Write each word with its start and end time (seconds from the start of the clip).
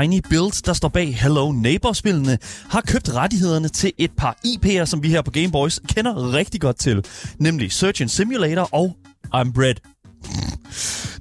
Tiny 0.00 0.20
Build, 0.30 0.62
der 0.64 0.72
står 0.72 0.88
bag 0.88 1.16
Hello 1.16 1.52
Neighbor-spillene, 1.52 2.38
har 2.70 2.80
købt 2.80 3.14
rettighederne 3.14 3.68
til 3.68 3.92
et 3.98 4.10
par 4.16 4.36
IP'er, 4.46 4.84
som 4.84 5.02
vi 5.02 5.08
her 5.08 5.22
på 5.22 5.30
Gameboys 5.30 5.80
kender 5.88 6.32
rigtig 6.32 6.60
godt 6.60 6.78
til, 6.78 7.04
nemlig 7.38 7.72
Surgeon 7.72 8.08
Simulator 8.08 8.68
og 8.72 8.96
I'm 9.34 9.52
Bread. 9.52 9.74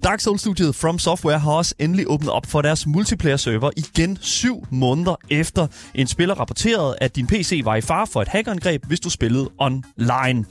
Dark 0.03 0.19
Souls-studiet 0.19 0.75
From 0.75 0.99
Software 0.99 1.39
har 1.39 1.51
også 1.51 1.75
endelig 1.79 2.05
åbnet 2.09 2.29
op 2.29 2.45
for 2.45 2.61
deres 2.61 2.87
multiplayer-server 2.87 3.71
igen 3.77 4.17
syv 4.21 4.65
måneder 4.71 5.15
efter 5.29 5.67
en 5.95 6.07
spiller 6.07 6.35
rapporterede, 6.35 6.95
at 7.01 7.15
din 7.15 7.27
PC 7.27 7.61
var 7.63 7.75
i 7.75 7.81
fare 7.81 8.07
for 8.07 8.21
et 8.21 8.27
hackerangreb, 8.27 8.85
hvis 8.85 8.99
du 8.99 9.09
spillede 9.09 9.49
online. 9.57 10.45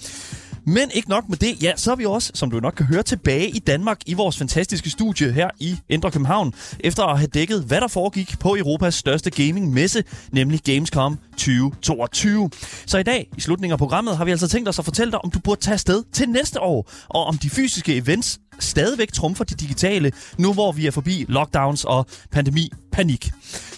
Men 0.67 0.91
ikke 0.95 1.09
nok 1.09 1.29
med 1.29 1.37
det, 1.37 1.63
ja, 1.63 1.73
så 1.77 1.93
er 1.93 1.97
vi 1.97 2.05
også, 2.05 2.31
som 2.35 2.51
du 2.51 2.61
nok 2.61 2.75
kan 2.77 2.87
høre, 2.87 3.03
tilbage 3.03 3.49
i 3.49 3.59
Danmark 3.59 3.99
i 4.07 4.15
vores 4.15 4.39
fantastiske 4.39 4.91
studie 4.91 5.33
her 5.33 5.51
i 5.61 5.77
Indre 5.89 6.11
København, 6.11 6.55
efter 6.81 7.05
at 7.05 7.19
have 7.19 7.29
dækket, 7.35 7.65
hvad 7.65 7.81
der 7.81 7.89
foregik 7.89 8.39
på 8.41 8.57
Europas 8.57 8.95
største 8.95 9.31
gaming-messe, 9.31 10.05
nemlig 10.33 10.61
Gamescom 10.61 11.19
2022. 11.31 12.51
Så 12.87 12.99
i 12.99 13.03
dag, 13.03 13.29
i 13.37 13.41
slutningen 13.41 13.73
af 13.73 13.79
programmet, 13.79 14.17
har 14.17 14.25
vi 14.25 14.31
altså 14.31 14.49
tænkt 14.49 14.69
os 14.69 14.79
at 14.79 14.85
fortælle 14.85 15.11
dig, 15.11 15.25
om 15.25 15.31
du 15.31 15.39
burde 15.39 15.61
tage 15.61 15.73
afsted 15.73 16.03
til 16.13 16.29
næste 16.29 16.61
år, 16.61 16.91
og 17.09 17.25
om 17.25 17.39
de 17.39 17.51
fysiske 17.51 17.97
events 17.97 18.41
stadigvæk 18.59 19.13
trumfer 19.13 19.45
de 19.45 19.55
digitale, 19.55 20.13
nu 20.39 20.53
hvor 20.53 20.73
vi 20.73 20.87
er 20.87 20.91
forbi 20.91 21.25
lockdowns 21.29 21.85
og 21.85 22.07
pandemi 22.33 22.71
panik. 22.93 23.31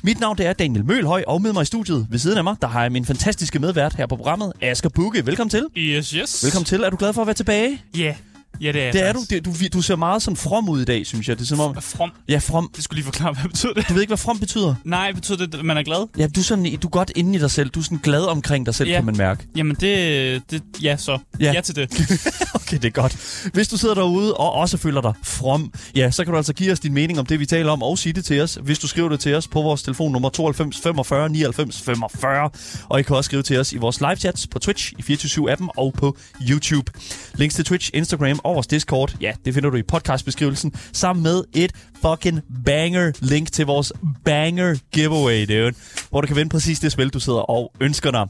Mit 0.03 0.21
navn 0.21 0.39
det 0.39 0.47
er 0.47 0.53
Daniel 0.53 0.85
Mølhøj, 0.85 1.25
og 1.27 1.43
med 1.43 1.53
mig 1.53 1.63
i 1.63 1.65
studiet 1.65 2.07
ved 2.11 2.19
siden 2.19 2.39
af 2.39 2.45
mig, 2.45 2.57
der 2.63 2.69
har 2.69 2.83
jeg 2.83 2.93
min 2.93 3.05
fantastiske 3.05 3.59
medvært 3.59 3.95
her 3.95 4.07
på 4.07 4.17
programmet, 4.17 4.53
Asger 4.63 4.89
Bukke. 4.89 5.27
Velkommen 5.27 5.51
til. 5.51 5.67
Yes, 5.77 6.11
yes. 6.11 6.45
Velkommen 6.45 6.65
til. 6.65 6.83
Er 6.83 6.91
du 6.91 6.97
glad 6.97 7.13
for 7.13 7.21
at 7.21 7.27
være 7.27 7.35
tilbage? 7.35 7.83
Ja, 7.97 8.01
yeah. 8.01 8.15
ja 8.61 8.73
det 8.73 8.83
er 8.83 8.93
Det 8.93 9.03
er 9.03 9.13
du. 9.13 9.21
Det, 9.31 9.45
du. 9.45 9.53
Du 9.73 9.83
ser 9.83 9.97
meget 9.97 10.23
sådan 10.23 10.37
from 10.37 10.69
ud 10.69 10.81
i 10.81 10.85
dag, 10.85 11.07
synes 11.07 11.29
jeg. 11.29 11.37
Det 11.37 11.43
er 11.43 11.47
som 11.47 11.61
om... 11.61 11.77
From? 11.83 12.11
Ja, 12.29 12.39
from. 12.39 12.71
Det 12.77 12.85
skulle 12.85 12.97
lige 12.97 13.05
forklare, 13.05 13.33
hvad 13.35 13.45
betyder 13.51 13.73
det? 13.73 13.89
Du 13.89 13.93
ved 13.95 14.01
ikke, 14.03 14.11
hvad 14.11 14.17
from 14.19 14.39
betyder? 14.39 14.75
Nej, 14.85 15.13
betyder 15.13 15.47
det, 15.47 15.55
at 15.55 15.65
man 15.65 15.77
er 15.77 15.83
glad? 15.83 16.09
Ja, 16.19 16.27
du 16.27 16.41
er, 16.41 16.45
sådan, 16.45 16.65
du 16.65 16.87
er 16.87 16.91
godt 16.91 17.13
inde 17.17 17.37
i 17.37 17.41
dig 17.41 17.51
selv. 17.51 17.71
Du 17.71 17.81
er 17.81 17.85
sådan 17.85 17.99
glad 17.99 18.23
omkring 18.25 18.67
dig 18.67 18.75
selv, 18.75 18.89
Ja. 18.89 18.97
kan 18.97 19.05
man 19.05 19.17
mærke. 19.17 19.47
Jamen, 19.57 19.77
det, 19.81 20.43
det... 20.51 20.63
Ja, 20.83 20.97
så. 20.97 21.19
Ja, 21.41 21.53
ja 21.53 21.61
til 21.61 21.77
det. 21.77 21.91
Okay, 22.67 22.77
det 22.83 22.85
er 22.85 22.91
godt. 22.91 23.51
Hvis 23.53 23.69
du 23.69 23.77
sidder 23.77 23.95
derude 23.95 24.35
og 24.35 24.53
også 24.53 24.77
føler 24.77 25.01
dig 25.01 25.13
from, 25.25 25.73
ja, 25.97 26.11
så 26.11 26.25
kan 26.25 26.33
du 26.33 26.37
altså 26.37 26.53
give 26.53 26.73
os 26.73 26.81
din 26.81 26.95
mening 26.95 27.19
om 27.19 27.27
det, 27.27 27.41
vi 27.41 27.47
taler 27.47 27.73
om, 27.73 27.83
og 27.83 27.99
sige 27.99 28.13
det 28.13 28.25
til 28.25 28.43
os, 28.43 28.59
hvis 28.63 28.79
du 28.79 28.89
skriver 28.89 29.09
det 29.09 29.21
til 29.21 29.35
os 29.35 29.49
på 29.49 29.63
vores 29.63 29.83
telefonnummer 29.83 30.29
92 30.29 30.81
45 30.81 31.29
99 31.29 31.83
45. 31.83 32.51
Og 32.89 33.01
I 33.01 33.03
kan 33.03 33.17
også 33.17 33.29
skrive 33.29 33.43
til 33.43 33.59
os 33.61 33.73
i 33.73 33.77
vores 33.77 34.01
live 34.01 34.17
chats 34.17 34.47
på 34.47 34.59
Twitch, 34.59 34.93
i 34.99 35.13
24-7-appen 35.13 35.69
og 35.77 35.93
på 35.93 36.17
YouTube. 36.51 36.93
Links 37.35 37.55
til 37.55 37.65
Twitch, 37.65 37.91
Instagram 37.95 38.41
og 38.45 38.55
vores 38.55 38.67
Discord, 38.67 39.17
ja, 39.21 39.33
det 39.45 39.55
finder 39.55 39.71
du 39.71 39.77
i 39.77 39.83
podcastbeskrivelsen, 39.83 40.75
sammen 40.93 41.23
med 41.23 41.45
et 41.55 41.73
fucking 42.03 42.41
banger 42.65 43.13
link 43.21 43.53
til 43.53 43.67
vores 43.67 43.93
banger 44.25 44.77
giveaway, 44.93 45.47
dude, 45.49 45.73
hvor 46.11 46.21
du 46.21 46.27
kan 46.27 46.37
vinde 46.37 46.51
præcis 46.51 46.79
det 46.79 46.93
spil, 46.93 47.09
du 47.09 47.21
sidder 47.21 47.39
og 47.39 47.73
ønsker 47.81 48.11
dig. 48.11 48.27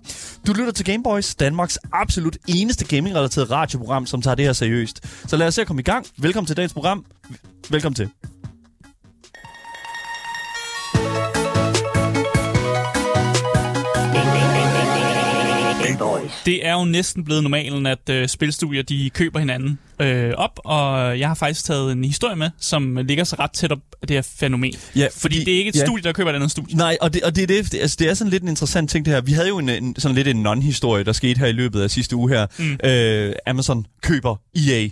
Du 0.47 0.53
lytter 0.53 0.73
til 0.73 0.85
Gameboys, 0.85 1.35
Danmarks 1.35 1.79
absolut 1.93 2.37
eneste 2.49 2.85
gaming-relateret 2.85 3.51
radioprogram, 3.51 4.07
som 4.07 4.23
tager 4.27 4.35
det 4.35 4.45
her 4.45 4.53
seriøst. 4.53 5.29
Så 5.29 5.37
lad 5.37 5.47
os 5.47 5.55
se 5.55 5.61
at 5.61 5.67
komme 5.67 5.81
i 5.81 5.83
gang. 5.83 6.07
Velkommen 6.19 6.47
til 6.47 6.57
dagens 6.57 6.73
program. 6.73 7.05
Velkommen 7.71 7.95
til. 7.95 8.36
Det 16.47 16.67
er 16.67 16.73
jo 16.73 16.85
næsten 16.85 17.25
blevet 17.25 17.43
normalen, 17.43 17.87
at 17.87 18.09
øh, 18.11 18.29
spilstudier 18.29 18.83
de 18.83 19.11
køber 19.15 19.39
hinanden 19.39 19.79
øh, 20.01 20.33
op, 20.37 20.61
og 20.65 21.19
jeg 21.19 21.29
har 21.29 21.35
faktisk 21.35 21.65
taget 21.65 21.93
en 21.93 22.05
historie 22.05 22.37
med, 22.37 22.51
som 22.61 22.97
ligger 22.97 23.25
så 23.25 23.37
ret 23.39 23.51
tæt 23.53 23.73
op 23.73 23.79
af 24.03 24.09
det 24.09 24.17
her 24.17 24.23
fænomen. 24.39 24.73
Ja, 24.97 25.07
Fordi 25.17 25.39
det 25.45 25.55
er 25.55 25.59
ikke 25.59 25.69
et 25.69 25.77
ja. 25.77 25.85
studie, 25.85 26.03
der 26.03 26.13
køber 26.13 26.31
et 26.31 26.35
andet 26.35 26.51
studie. 26.51 26.77
Nej, 26.77 26.97
og 27.01 27.15
det, 27.15 27.23
og 27.23 27.37
det 27.37 27.43
er 27.43 27.47
det. 27.47 27.73
det- 27.73 27.81
Altså, 27.81 27.97
det 28.01 28.09
er 28.11 28.15
sådan 28.15 28.31
lidt 28.31 28.43
en 28.43 28.49
interessant 28.49 28.91
ting, 28.91 29.05
det 29.05 29.15
her. 29.15 29.21
Vi 29.21 29.33
havde 29.33 29.49
jo 29.49 29.59
en, 29.59 29.69
en 29.69 29.95
sådan 29.99 30.15
lidt 30.15 30.29
en 30.29 30.43
non-historie, 30.47 31.05
der 31.05 31.13
skete 31.13 31.39
her 31.39 31.47
i 31.47 31.53
løbet 31.53 31.81
af 31.83 31.91
sidste 31.91 32.17
uge 32.17 32.31
her. 32.31 32.47
Mm. 32.59 32.79
Øh, 32.91 33.35
Amazon 33.47 33.87
køber 34.03 34.37
EA. 34.71 34.89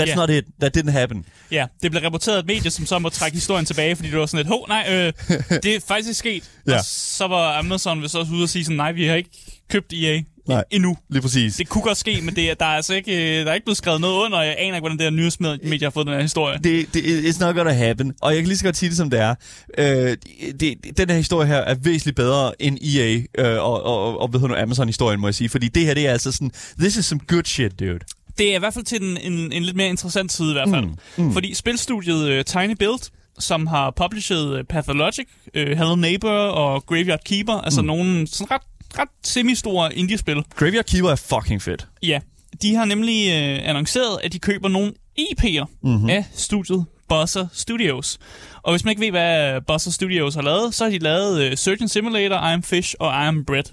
That's 0.00 0.08
Ja. 0.08 0.14
not 0.14 0.30
it. 0.30 0.44
That 0.60 0.76
didn't 0.76 0.90
happen. 0.90 1.24
Ja, 1.50 1.66
det 1.82 1.90
blev 1.90 2.02
rapporteret 2.02 2.36
af 2.36 2.40
et 2.40 2.46
medie, 2.46 2.70
som 2.70 2.86
så 2.86 2.98
må 2.98 3.08
trække 3.08 3.34
historien 3.34 3.64
tilbage, 3.64 3.96
fordi 3.96 4.10
det 4.10 4.18
var 4.18 4.26
sådan 4.26 4.38
lidt, 4.38 4.48
hov, 4.48 4.68
nej, 4.68 4.86
øh, 4.90 5.12
det 5.62 5.74
er 5.76 5.80
faktisk 5.88 6.18
sket. 6.18 6.50
Ja. 6.66 6.74
Og 6.78 6.84
så 6.84 7.26
var 7.26 7.58
Amazon 7.58 8.02
vist 8.02 8.16
også 8.16 8.32
ude 8.32 8.42
og 8.42 8.48
sige 8.48 8.64
sådan, 8.64 8.76
nej, 8.76 8.92
vi 8.92 9.06
har 9.06 9.14
ikke 9.14 9.30
købt 9.70 9.92
EA 9.92 10.20
Nej. 10.48 10.64
endnu. 10.70 10.96
Lige 11.10 11.22
præcis. 11.22 11.56
Det 11.56 11.68
kunne 11.68 11.82
godt 11.82 11.98
ske, 11.98 12.20
men 12.22 12.36
det, 12.36 12.50
er- 12.50 12.54
der 12.54 12.64
er 12.66 12.68
altså 12.76 12.94
ikke, 12.94 13.12
øh, 13.40 13.44
der 13.44 13.50
er 13.50 13.54
ikke 13.54 13.64
blevet 13.64 13.76
skrevet 13.76 14.00
noget 14.00 14.14
under, 14.24 14.38
og 14.38 14.46
jeg 14.46 14.54
aner 14.58 14.74
ikke, 14.74 14.80
hvordan 14.80 14.98
det 14.98 15.04
her 15.04 15.10
nyhedsmedie 15.10 15.78
har 15.82 15.90
fået 15.90 16.06
den 16.06 16.14
her 16.14 16.22
historie. 16.22 16.58
det, 16.64 16.94
det, 16.94 17.02
it's 17.02 17.40
not 17.40 17.54
gonna 17.54 17.72
happen. 17.72 18.12
Og 18.22 18.32
jeg 18.32 18.40
kan 18.40 18.46
lige 18.48 18.58
så 18.58 18.64
godt 18.64 18.76
sige 18.76 18.88
det, 18.88 18.96
som 18.96 19.10
det 19.10 19.20
er. 19.20 19.34
Øh, 19.78 20.16
det, 20.60 20.74
den 20.96 21.10
her 21.10 21.16
historie 21.16 21.46
her 21.48 21.56
er 21.56 21.74
væsentligt 21.74 22.16
bedre 22.16 22.62
end 22.62 22.78
EA 22.96 23.20
øh, 23.38 23.62
og, 23.62 23.82
og, 23.82 24.20
og 24.20 24.28
hvad 24.28 24.40
hedder 24.40 24.54
nu, 24.56 24.62
Amazon-historien, 24.62 25.20
må 25.20 25.26
jeg 25.26 25.34
sige. 25.34 25.48
Fordi 25.48 25.68
det 25.68 25.86
her, 25.86 25.94
det 25.94 26.06
er 26.06 26.12
altså 26.12 26.32
sådan, 26.32 26.50
this 26.80 26.96
is 26.96 27.04
some 27.06 27.20
good 27.26 27.44
shit, 27.44 27.80
dude. 27.80 27.98
Det 28.38 28.52
er 28.52 28.56
i 28.56 28.58
hvert 28.58 28.74
fald 28.74 28.84
til 28.84 29.02
en, 29.02 29.16
en, 29.32 29.52
en 29.52 29.62
lidt 29.64 29.76
mere 29.76 29.88
interessant 29.88 30.32
side 30.32 30.50
i 30.50 30.52
hvert 30.52 30.68
fald. 30.68 30.84
Mm, 30.84 31.24
mm. 31.24 31.32
Fordi 31.32 31.54
spilstudiet 31.54 32.38
uh, 32.38 32.44
Tiny 32.44 32.74
Build, 32.78 33.10
som 33.38 33.66
har 33.66 33.90
published 33.90 34.58
uh, 34.58 34.64
Pathologic, 34.68 35.26
uh, 35.56 35.62
Hello 35.62 35.94
Neighbor 35.96 36.30
og 36.30 36.86
Graveyard 36.86 37.24
Keeper, 37.24 37.54
altså 37.54 37.82
nogle 37.82 38.26
sådan 38.26 38.50
ret, 38.50 38.62
ret 38.98 39.08
semi-store 39.24 39.94
indie-spil. 39.94 40.44
Graveyard 40.56 40.84
Keeper 40.84 41.10
er 41.10 41.16
fucking 41.16 41.62
fedt. 41.62 41.86
Ja, 42.02 42.20
de 42.62 42.74
har 42.74 42.84
nemlig 42.84 43.26
uh, 43.26 43.68
annonceret, 43.68 44.18
at 44.22 44.32
de 44.32 44.38
køber 44.38 44.68
nogle 44.68 44.92
EP'er 45.20 45.64
mm-hmm. 45.82 46.10
af 46.10 46.24
studiet 46.34 46.84
Buzzer 47.08 47.46
Studios. 47.52 48.18
Og 48.62 48.72
hvis 48.72 48.84
man 48.84 48.90
ikke 48.90 49.00
ved, 49.00 49.10
hvad 49.10 49.60
Buzzer 49.60 49.90
Studios 49.90 50.34
har 50.34 50.42
lavet, 50.42 50.74
så 50.74 50.84
har 50.84 50.90
de 50.90 50.98
lavet 50.98 51.50
uh, 51.50 51.56
Surgeon 51.56 51.88
Simulator, 51.88 52.36
I 52.36 52.52
Am 52.52 52.62
Fish 52.62 52.94
og 53.00 53.10
I 53.10 53.26
Am 53.26 53.44
Bread. 53.44 53.64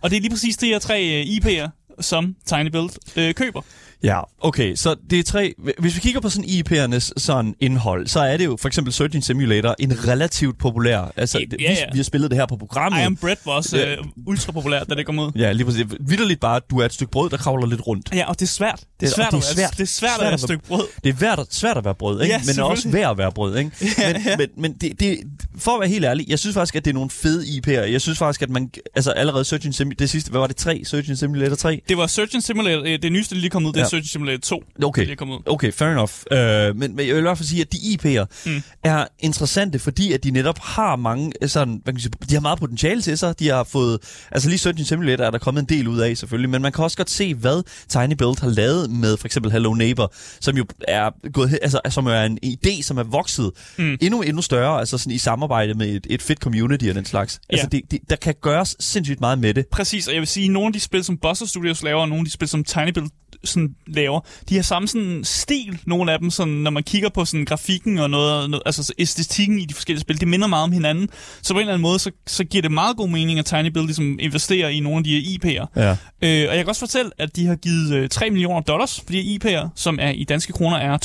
Og 0.00 0.10
det 0.10 0.16
er 0.16 0.20
lige 0.20 0.30
præcis 0.30 0.56
de 0.56 0.66
her 0.66 0.78
tre 0.78 1.24
uh, 1.26 1.34
EP'er, 1.34 1.68
som 2.00 2.36
Tiny 2.46 2.66
Build 2.66 2.90
uh, 3.28 3.34
køber. 3.34 3.62
Ja, 4.02 4.20
okay, 4.40 4.74
så 4.74 4.96
det 5.10 5.18
er 5.18 5.22
tre... 5.22 5.54
Hvis 5.78 5.94
vi 5.94 6.00
kigger 6.00 6.20
på 6.20 6.28
sådan 6.28 6.44
IP'ernes 6.50 7.10
sådan 7.16 7.54
indhold, 7.60 8.06
så 8.06 8.20
er 8.20 8.36
det 8.36 8.44
jo 8.44 8.56
for 8.60 8.68
eksempel 8.68 8.92
Surgeon 8.92 9.22
Simulator 9.22 9.74
en 9.78 10.08
relativt 10.08 10.58
populær... 10.58 11.12
Altså, 11.16 11.38
Ja, 11.38 11.44
det, 11.44 11.58
vi, 11.58 11.64
ja. 11.64 11.76
vi 11.92 11.98
har 11.98 12.02
spillet 12.04 12.30
det 12.30 12.38
her 12.38 12.46
på 12.46 12.56
programmet. 12.56 13.00
I 13.00 13.02
Am 13.02 13.16
Bread 13.16 13.36
var 13.44 13.52
også 13.52 13.76
Ja. 13.76 13.92
øh, 13.92 13.98
ultra 14.26 14.52
populært, 14.52 14.88
da 14.90 14.94
det 14.94 15.06
kom 15.06 15.18
ud. 15.18 15.32
Ja, 15.36 15.52
lige 15.52 15.64
præcis. 15.64 15.84
Vitterligt 16.00 16.40
bare, 16.40 16.60
du 16.70 16.78
er 16.78 16.84
et 16.84 16.92
stykke 16.92 17.10
brød, 17.10 17.30
der 17.30 17.36
kravler 17.36 17.66
lidt 17.66 17.86
rundt. 17.86 18.08
Ja, 18.14 18.28
og 18.28 18.40
det 18.40 18.46
er 18.46 18.50
svært. 18.50 18.80
Det 19.00 19.06
er 19.08 19.10
svært, 19.14 19.30
det 19.30 19.36
er 19.36 19.40
svært. 19.40 19.70
det 19.76 19.80
er 19.80 19.84
svært, 19.86 20.10
Svært 20.10 20.20
at 20.20 20.24
være 20.24 20.34
et 20.34 20.40
stykke 20.40 20.64
brød. 20.64 20.84
Det 21.04 21.10
er 21.10 21.14
værd, 21.14 21.46
svært 21.50 21.76
at 21.76 21.84
være 21.84 21.94
brød, 21.94 22.22
ikke? 22.22 22.34
Ja, 22.34 22.40
men 22.46 22.60
også 22.64 22.88
værd 22.88 23.10
at 23.10 23.18
være 23.18 23.32
brød, 23.32 23.56
ikke? 23.58 23.70
men, 23.98 24.38
men, 24.38 24.48
men 24.56 24.72
det, 24.72 25.00
det, 25.00 25.18
for 25.58 25.70
at 25.74 25.80
være 25.80 25.88
helt 25.88 26.04
ærlig, 26.04 26.26
jeg 26.28 26.38
synes 26.38 26.54
faktisk, 26.54 26.76
at 26.76 26.84
det 26.84 26.90
er 26.90 26.94
nogle 26.94 27.10
fede 27.10 27.44
IP'er. 27.46 27.70
Jeg 27.90 28.00
synes 28.00 28.18
faktisk, 28.18 28.42
at 28.42 28.50
man... 28.50 28.70
Altså 28.96 29.10
allerede 29.10 29.44
Surgeon 29.44 29.72
Simulator... 29.72 29.98
Det 29.98 30.10
sidste, 30.10 30.30
hvad 30.30 30.40
var 30.40 30.46
det? 30.46 30.56
3? 30.56 30.82
Surgeon 30.84 31.16
Simulator 31.16 31.56
3? 31.56 31.80
Det 31.88 31.96
var 31.96 32.06
Surgeon 32.06 32.40
Simulator, 32.40 32.82
øh, 32.86 32.98
det 33.02 33.12
nyeste, 33.12 33.34
der 33.34 33.40
lige 33.40 33.50
kom 33.50 33.66
ud, 33.66 33.72
det 33.72 33.80
Ja. 33.80 33.84
Surgeon 33.90 34.04
Simulator 34.04 34.38
2. 34.40 34.62
Okay. 34.84 35.06
Det 35.06 35.20
er 35.20 35.24
ud. 35.24 35.42
Okay, 35.46 35.72
fair 35.72 35.88
enough. 35.88 36.12
Uh, 36.30 36.76
men, 36.78 36.96
men 36.96 37.06
jeg 37.06 37.14
vil 37.14 37.18
i 37.18 37.22
hvert 37.22 37.38
fald 37.38 37.46
sige, 37.48 37.60
at 37.62 37.72
de 37.72 37.76
IP'er 37.76 38.24
mm. 38.46 38.62
er 38.84 39.04
interessante, 39.18 39.78
fordi 39.78 40.12
at 40.12 40.24
de 40.24 40.30
netop 40.30 40.58
har 40.58 40.96
mange 40.96 41.32
øh, 41.42 41.48
sådan, 41.48 41.80
hvad 41.84 41.92
kan 41.94 42.00
sige, 42.00 42.12
de 42.28 42.34
har 42.34 42.40
meget 42.40 42.58
potentiale 42.58 43.02
til 43.02 43.18
sig. 43.18 43.38
De 43.38 43.48
har 43.48 43.64
fået, 43.64 43.98
altså 44.32 44.48
lige 44.48 44.58
Surgeon 44.58 44.84
Simulator 44.84 45.24
er 45.24 45.30
der 45.30 45.38
kommet 45.38 45.62
en 45.62 45.68
del 45.68 45.88
ud 45.88 45.98
af 45.98 46.16
selvfølgelig, 46.16 46.50
men 46.50 46.62
man 46.62 46.72
kan 46.72 46.84
også 46.84 46.96
godt 46.96 47.10
se, 47.10 47.34
hvad 47.34 47.62
Tiny 47.88 48.14
Build 48.14 48.40
har 48.40 48.48
lavet 48.48 48.90
med 48.90 49.16
for 49.16 49.26
eksempel 49.26 49.52
Hello 49.52 49.74
Neighbor, 49.74 50.12
som 50.40 50.56
jo 50.56 50.64
er 50.88 51.30
gået, 51.32 51.58
altså, 51.62 51.80
som 51.88 52.06
er 52.06 52.22
en 52.22 52.38
idé, 52.44 52.82
som 52.82 52.98
er 52.98 53.02
vokset 53.02 53.50
mm. 53.78 53.96
endnu, 54.00 54.22
endnu 54.22 54.42
større, 54.42 54.78
altså 54.78 54.98
sådan 54.98 55.12
i 55.12 55.18
samarbejde 55.18 55.74
med 55.74 55.88
et, 55.88 56.06
et 56.10 56.22
fedt 56.22 56.38
community 56.38 56.84
og 56.88 56.94
den 56.94 57.04
slags. 57.04 57.40
Altså 57.48 57.68
Ja. 57.72 57.76
det, 57.78 57.90
det, 57.90 58.10
der 58.10 58.16
kan 58.16 58.34
gøres 58.42 58.76
sindssygt 58.80 59.20
meget 59.20 59.38
med 59.38 59.54
det. 59.54 59.66
Præcis, 59.72 60.08
og 60.08 60.14
jeg 60.14 60.20
vil 60.20 60.28
sige, 60.28 60.44
at 60.44 60.50
nogle 60.50 60.66
af 60.66 60.72
de 60.72 60.80
spil, 60.80 61.04
som 61.04 61.18
Buster 61.18 61.46
Studios 61.46 61.82
laver, 61.82 62.00
og 62.00 62.08
nogle 62.08 62.20
af 62.20 62.24
de 62.24 62.30
spil, 62.30 62.48
som 62.48 62.64
Tiny 62.64 62.90
Build 62.90 63.08
sådan 63.44 63.74
laver, 63.86 64.20
de 64.48 64.54
har 64.54 64.62
samme 64.62 64.88
sådan 64.88 65.20
stil, 65.24 65.78
nogle 65.86 66.12
af 66.12 66.18
dem, 66.18 66.30
sådan, 66.30 66.54
når 66.54 66.70
man 66.70 66.82
kigger 66.82 67.08
på 67.08 67.24
sådan 67.24 67.44
grafikken 67.44 67.98
og 67.98 68.10
noget, 68.10 68.50
noget, 68.50 68.62
altså 68.66 68.82
så 68.82 68.92
æstetikken 68.98 69.58
i 69.58 69.64
de 69.64 69.74
forskellige 69.74 70.00
spil, 70.00 70.20
det 70.20 70.28
minder 70.28 70.46
meget 70.46 70.64
om 70.64 70.72
hinanden. 70.72 71.08
Så 71.42 71.54
på 71.54 71.58
en 71.58 71.60
eller 71.60 71.72
anden 71.72 71.82
måde, 71.82 71.98
så, 71.98 72.10
så 72.26 72.44
giver 72.44 72.62
det 72.62 72.72
meget 72.72 72.96
god 72.96 73.08
mening, 73.08 73.38
at 73.38 73.44
Tiny 73.44 73.66
Build 73.66 73.86
ligesom 73.86 74.18
investerer 74.20 74.68
i 74.68 74.80
nogle 74.80 74.98
af 74.98 75.04
de 75.04 75.20
her 75.20 75.38
IP'er. 75.38 75.66
Ja. 75.76 75.90
Øh, 76.22 76.48
og 76.50 76.56
jeg 76.56 76.64
kan 76.64 76.68
også 76.68 76.80
fortælle, 76.80 77.10
at 77.18 77.36
de 77.36 77.46
har 77.46 77.56
givet 77.56 77.94
øh, 77.94 78.08
3 78.08 78.30
millioner 78.30 78.60
dollars 78.60 79.00
for 79.00 79.12
de 79.12 79.38
IP'er, 79.44 79.68
som 79.74 79.98
er 80.02 80.10
i 80.10 80.24
danske 80.24 80.52
kroner 80.52 80.76
er 80.76 80.98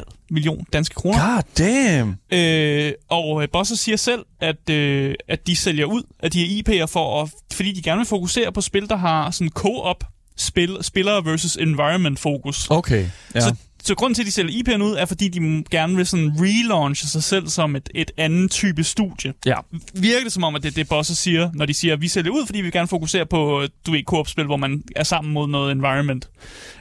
22,5 0.00 0.26
million 0.30 0.66
danske 0.72 0.94
kroner. 0.94 1.34
God 1.34 1.42
damn! 1.58 2.16
Øh, 2.32 2.92
og 3.08 3.42
øh, 3.42 3.48
Bosser 3.52 3.76
siger 3.76 3.96
selv, 3.96 4.24
at, 4.40 4.70
øh, 4.70 5.14
at 5.28 5.46
de 5.46 5.56
sælger 5.56 5.84
ud 5.84 6.02
af 6.20 6.30
de 6.30 6.46
her 6.46 6.62
IP'er, 6.62 6.86
for 6.86 7.22
at, 7.22 7.30
fordi 7.52 7.72
de 7.72 7.82
gerne 7.82 7.98
vil 7.98 8.06
fokusere 8.06 8.52
på 8.52 8.60
spil, 8.60 8.88
der 8.88 8.96
har 8.96 9.30
sådan 9.30 9.50
co-op 9.50 10.04
spil, 10.36 10.78
spiller 10.82 11.20
versus 11.20 11.56
environment 11.56 12.18
fokus. 12.18 12.66
Okay. 12.70 13.06
Ja. 13.34 13.40
Så, 13.40 13.54
Så 13.84 13.94
grunden 13.94 14.14
til, 14.14 14.22
at 14.22 14.26
de 14.26 14.32
sælger 14.32 14.62
IP'erne 14.62 14.82
ud, 14.82 14.96
er 14.98 15.04
fordi, 15.04 15.28
de 15.28 15.64
gerne 15.70 15.96
vil 15.96 16.06
sådan 16.06 16.32
relaunche 16.40 17.08
sig 17.08 17.22
selv 17.22 17.48
som 17.48 17.76
et, 17.76 17.88
et 17.94 18.10
andet 18.16 18.50
type 18.50 18.84
studie. 18.84 19.32
Ja. 19.46 19.54
Virker 19.94 20.24
det 20.24 20.32
som 20.32 20.44
om, 20.44 20.54
at 20.54 20.62
det 20.62 20.68
er 20.68 20.74
det, 20.74 20.88
Bosser 20.88 21.14
siger, 21.14 21.50
når 21.54 21.66
de 21.66 21.74
siger, 21.74 21.94
at 21.94 22.00
vi 22.00 22.08
sælger 22.08 22.30
ud, 22.32 22.46
fordi 22.46 22.58
vi 22.58 22.62
vil 22.62 22.72
gerne 22.72 22.88
fokusere 22.88 23.26
på, 23.26 23.66
du 23.86 23.90
ved, 23.90 24.04
koop-spil, 24.04 24.44
hvor 24.44 24.56
man 24.56 24.82
er 24.96 25.04
sammen 25.04 25.32
mod 25.34 25.48
noget 25.48 25.72
environment 25.72 26.28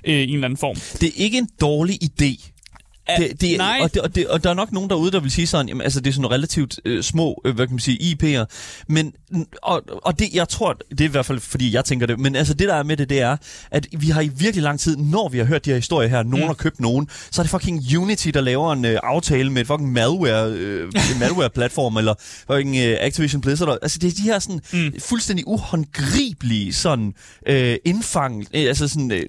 øh, 0.03 0.13
i 0.15 0.23
en 0.23 0.33
eller 0.33 0.45
anden 0.45 0.57
form. 0.57 0.75
Det 1.01 1.07
er 1.07 1.13
ikke 1.23 1.37
en 1.37 1.49
dårlig 1.61 1.99
idé. 2.03 2.51
Det, 3.17 3.41
det, 3.41 3.57
nej. 3.57 3.79
Og, 3.81 3.93
det, 3.93 4.01
og, 4.01 4.15
det, 4.15 4.27
og 4.27 4.43
der 4.43 4.49
er 4.49 4.53
nok 4.53 4.71
nogen 4.71 4.89
derude, 4.89 5.11
der 5.11 5.19
vil 5.19 5.31
sige 5.31 5.47
sådan, 5.47 5.67
jamen, 5.69 5.81
altså 5.81 5.99
det 5.99 6.09
er 6.09 6.13
sådan 6.13 6.31
relativt 6.31 6.79
øh, 6.85 7.03
små, 7.03 7.41
øh, 7.45 7.55
hvad 7.55 7.67
kan 7.67 7.73
man 7.73 7.79
sige, 7.79 7.97
IP'er, 8.01 8.45
men, 8.87 9.13
og, 9.61 9.83
og 10.03 10.19
det, 10.19 10.33
jeg 10.33 10.49
tror, 10.49 10.73
det 10.89 11.01
er 11.01 11.05
i 11.05 11.11
hvert 11.11 11.25
fald, 11.25 11.39
fordi 11.39 11.73
jeg 11.73 11.85
tænker 11.85 12.05
det, 12.05 12.19
men 12.19 12.35
altså 12.35 12.53
det 12.53 12.67
der 12.67 12.75
er 12.75 12.83
med 12.83 12.97
det, 12.97 13.09
det 13.09 13.21
er, 13.21 13.37
at 13.71 13.87
vi 13.91 14.07
har 14.07 14.21
i 14.21 14.27
virkelig 14.27 14.63
lang 14.63 14.79
tid, 14.79 14.97
når 14.97 15.29
vi 15.29 15.37
har 15.37 15.45
hørt 15.45 15.65
de 15.65 15.69
her 15.69 15.77
historier 15.77 16.09
her, 16.09 16.23
nogen 16.23 16.45
mm. 16.45 16.47
har 16.47 16.53
købt 16.53 16.79
nogen, 16.79 17.07
så 17.31 17.41
er 17.41 17.43
det 17.43 17.51
fucking 17.51 17.97
Unity, 17.97 18.29
der 18.29 18.41
laver 18.41 18.73
en 18.73 18.85
øh, 18.85 18.99
aftale 19.03 19.51
med 19.51 19.61
et 19.61 19.67
fucking 19.67 19.91
malware, 19.91 20.51
øh, 20.51 20.93
malware-platform, 21.19 21.97
eller 21.97 22.13
fucking 22.47 22.75
øh, 22.77 22.97
Activision 22.99 23.41
Blizzard, 23.41 23.77
altså 23.81 23.99
det 23.99 24.07
er 24.07 24.15
de 24.15 24.21
her 24.21 24.39
sådan 24.39 24.61
mm. 24.73 24.99
fuldstændig 24.99 25.47
uhåndgribelige 25.47 26.73
sådan 26.73 27.13
øh, 27.47 27.75
indfang, 27.85 28.45
øh, 28.53 28.61
altså 28.67 28.87
sådan, 28.87 29.11
øh, 29.11 29.23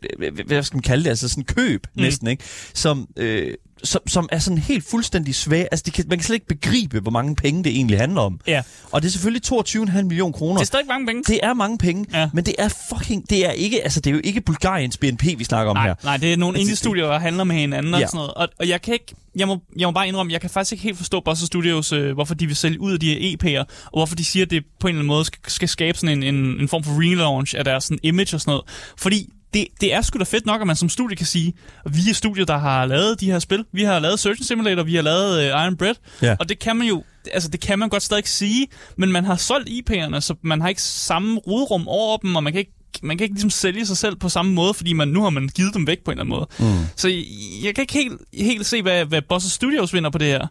hvad 0.46 0.62
skal 0.62 0.76
man 0.76 0.82
kalde 0.82 1.04
det, 1.04 1.10
altså 1.10 1.28
sådan 1.28 1.44
køb 1.44 1.86
mm. 1.94 2.02
næsten, 2.02 2.26
ikke? 2.26 2.44
Som, 2.74 3.08
øh, 3.16 3.54
som, 3.84 4.00
som 4.08 4.28
er 4.32 4.38
sådan 4.38 4.58
helt 4.58 4.84
fuldstændig 4.90 5.34
svag. 5.34 5.68
Altså, 5.72 5.82
de 5.86 5.90
kan, 5.90 6.04
man 6.08 6.18
kan 6.18 6.24
slet 6.24 6.34
ikke 6.34 6.46
begribe, 6.46 7.00
hvor 7.00 7.10
mange 7.10 7.36
penge 7.36 7.64
det 7.64 7.72
egentlig 7.72 7.98
handler 7.98 8.20
om. 8.20 8.40
Ja. 8.46 8.62
Og 8.92 9.02
det 9.02 9.08
er 9.08 9.12
selvfølgelig 9.12 9.42
22,5 9.52 10.02
millioner 10.02 10.32
kroner. 10.32 10.54
Det 10.54 10.60
er 10.62 10.66
stadig 10.66 10.86
mange 10.86 11.06
penge. 11.06 11.22
Det 11.26 11.40
er 11.42 11.54
mange 11.54 11.78
penge, 11.78 12.04
Ja. 12.12 12.30
men 12.32 12.44
det 12.46 12.54
er 12.58 12.68
fucking... 12.94 13.30
Det 13.30 13.46
er, 13.46 13.50
ikke, 13.50 13.82
altså, 13.82 14.00
det 14.00 14.10
er 14.10 14.14
jo 14.14 14.20
ikke 14.24 14.40
Bulgariens 14.40 14.96
BNP, 14.96 15.24
vi 15.38 15.44
snakker 15.44 15.70
om 15.70 15.76
Nej, 15.76 15.86
her. 15.86 15.94
nej, 16.04 16.16
det 16.16 16.32
er 16.32 16.36
nogle 16.36 16.54
Altså, 16.58 16.60
indie-studier, 16.60 17.06
der 17.06 17.18
handler 17.18 17.44
med 17.44 17.56
hinanden 17.56 17.94
og 17.94 18.00
Ja. 18.00 18.06
sådan 18.06 18.16
noget. 18.18 18.34
Og, 18.34 18.48
og 18.58 18.68
jeg 18.68 18.82
kan 18.82 18.92
ikke... 18.92 19.14
Jeg 19.36 19.46
må, 19.48 19.58
jeg 19.78 19.88
må 19.88 19.92
bare 19.92 20.08
indrømme, 20.08 20.32
jeg 20.32 20.40
kan 20.40 20.50
faktisk 20.50 20.72
ikke 20.72 20.82
helt 20.84 20.96
forstå 20.96 21.20
Bosser 21.20 21.46
Studios, 21.46 21.92
øh, 21.92 22.12
hvorfor 22.14 22.34
de 22.34 22.46
vil 22.46 22.56
sælge 22.56 22.80
ud 22.80 22.92
af 22.92 23.00
de 23.00 23.14
her 23.14 23.36
EP'er, 23.36 23.64
og 23.84 23.98
hvorfor 23.98 24.16
de 24.16 24.24
siger, 24.24 24.44
at 24.46 24.50
det 24.50 24.64
på 24.80 24.86
en 24.86 24.90
eller 24.94 24.98
anden 25.00 25.06
måde 25.06 25.24
skal, 25.24 25.38
skal 25.46 25.68
skabe 25.68 25.98
sådan 25.98 26.22
en, 26.22 26.34
en, 26.34 26.60
en 26.60 26.68
form 26.68 26.84
for 26.84 26.92
relaunch 27.00 27.54
af 27.58 27.64
deres 27.64 27.84
sådan, 27.84 27.98
image 28.02 28.36
og 28.36 28.40
sådan 28.40 28.50
noget. 28.50 28.64
Fordi 28.98 29.28
det, 29.56 29.68
det 29.80 29.94
er 29.94 30.02
sgu 30.02 30.18
da 30.18 30.24
fedt 30.24 30.46
nok, 30.46 30.60
at 30.60 30.66
man 30.66 30.76
som 30.76 30.88
studie 30.88 31.16
kan 31.16 31.26
sige, 31.26 31.52
vi 31.90 32.00
er 32.10 32.14
studiet, 32.14 32.48
der 32.48 32.58
har 32.58 32.86
lavet 32.86 33.20
de 33.20 33.30
her 33.30 33.38
spil. 33.38 33.64
Vi 33.72 33.82
har 33.82 33.98
lavet 33.98 34.18
Surgeon 34.20 34.44
Simulator, 34.44 34.82
vi 34.82 34.94
har 34.94 35.02
lavet 35.02 35.40
øh, 35.40 35.46
Iron 35.46 35.76
Bread, 35.76 35.94
Ja. 36.22 36.36
og 36.40 36.48
det 36.48 36.58
kan 36.58 36.76
man 36.76 36.86
jo, 36.86 37.04
altså 37.32 37.48
det 37.48 37.60
kan 37.60 37.78
man 37.78 37.88
godt 37.88 38.02
stadig 38.02 38.26
sige, 38.28 38.66
men 38.96 39.12
man 39.12 39.24
har 39.24 39.36
solgt 39.36 39.68
IP'erne, 39.68 40.20
så 40.20 40.34
man 40.42 40.60
har 40.60 40.68
ikke 40.68 40.82
samme 40.82 41.38
rodrum 41.46 41.88
over 41.88 42.16
dem, 42.16 42.36
og 42.36 42.42
man 42.42 42.52
kan 42.52 42.58
ikke 42.60 42.72
man 43.02 43.18
kan 43.18 43.24
ikke 43.24 43.34
ligesom 43.34 43.50
sælge 43.50 43.86
sig 43.86 43.96
selv 43.96 44.16
på 44.16 44.28
samme 44.28 44.52
måde, 44.52 44.74
fordi 44.74 44.92
man 44.92 45.08
nu 45.08 45.22
har 45.22 45.30
man 45.30 45.48
givet 45.48 45.74
dem 45.74 45.86
væk 45.86 45.98
på 46.04 46.10
en 46.10 46.18
eller 46.18 46.36
anden 46.36 46.48
måde. 46.60 46.72
Mm. 46.78 46.84
Så 46.96 47.08
jeg, 47.08 47.24
jeg 47.64 47.74
kan 47.74 47.82
ikke 47.82 47.92
helt, 47.94 48.20
helt 48.34 48.66
se, 48.66 48.82
hvad, 48.82 49.04
hvad 49.04 49.22
Bosses 49.22 49.52
Studios 49.52 49.94
vinder 49.94 50.10
på 50.10 50.18
det 50.18 50.26
her. 50.26 50.46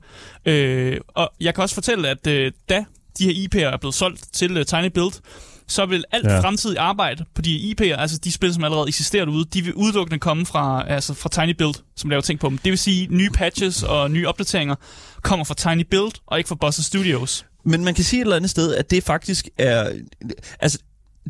Øh, 0.46 0.98
og 1.08 1.31
jeg 1.42 1.54
kan 1.56 1.62
også 1.62 1.75
fortælle, 1.75 2.10
at 2.10 2.28
øh, 2.28 2.51
da 2.69 2.86
de 3.19 3.24
her 3.34 3.48
IP'er 3.48 3.74
er 3.74 3.78
blevet 3.78 3.94
solgt 3.96 4.34
til 4.34 4.58
øh, 4.58 4.66
Tiny 4.66 4.86
Build, 4.94 5.13
så 5.68 5.86
vil 5.86 6.04
alt 6.12 6.26
Ja. 6.26 6.34
ja. 6.34 6.40
fremtidig 6.40 6.78
arbejde 6.78 7.26
på 7.36 7.42
de 7.42 7.76
IP'er, 7.82 8.00
altså 8.02 8.18
de 8.18 8.32
spil, 8.32 8.54
som 8.54 8.64
allerede 8.64 8.88
eksisterer 8.88 9.26
derude, 9.26 9.46
de 9.54 9.62
vil 9.62 9.74
udelukkende 9.74 10.20
komme 10.20 10.46
fra, 10.46 10.86
altså 10.88 11.14
fra 11.14 11.30
Tiny 11.30 11.56
Build, 11.58 11.74
som 11.96 12.10
laver 12.10 12.22
ting 12.22 12.40
på 12.40 12.50
dem. 12.50 12.58
Det 12.58 12.70
vil 12.70 12.78
sige, 12.78 13.08
nye 13.12 13.30
patches 13.30 13.84
og 13.84 14.12
nye 14.12 14.28
opdateringer 14.28 14.76
kommer 15.22 15.44
fra 15.44 15.54
Tiny 15.54 15.86
Build, 15.92 16.12
og 16.28 16.38
ikke 16.38 16.48
fra 16.48 16.56
Bosses 16.56 16.86
Studios. 16.86 17.46
Men 17.64 17.84
man 17.84 17.94
kan 17.94 18.04
sige 18.04 18.20
et 18.20 18.24
eller 18.24 18.36
andet 18.36 18.50
sted, 18.50 18.76
at 18.76 18.92
det 18.92 19.04
faktisk 19.04 19.50
er... 19.58 19.92
Altså, 20.60 20.80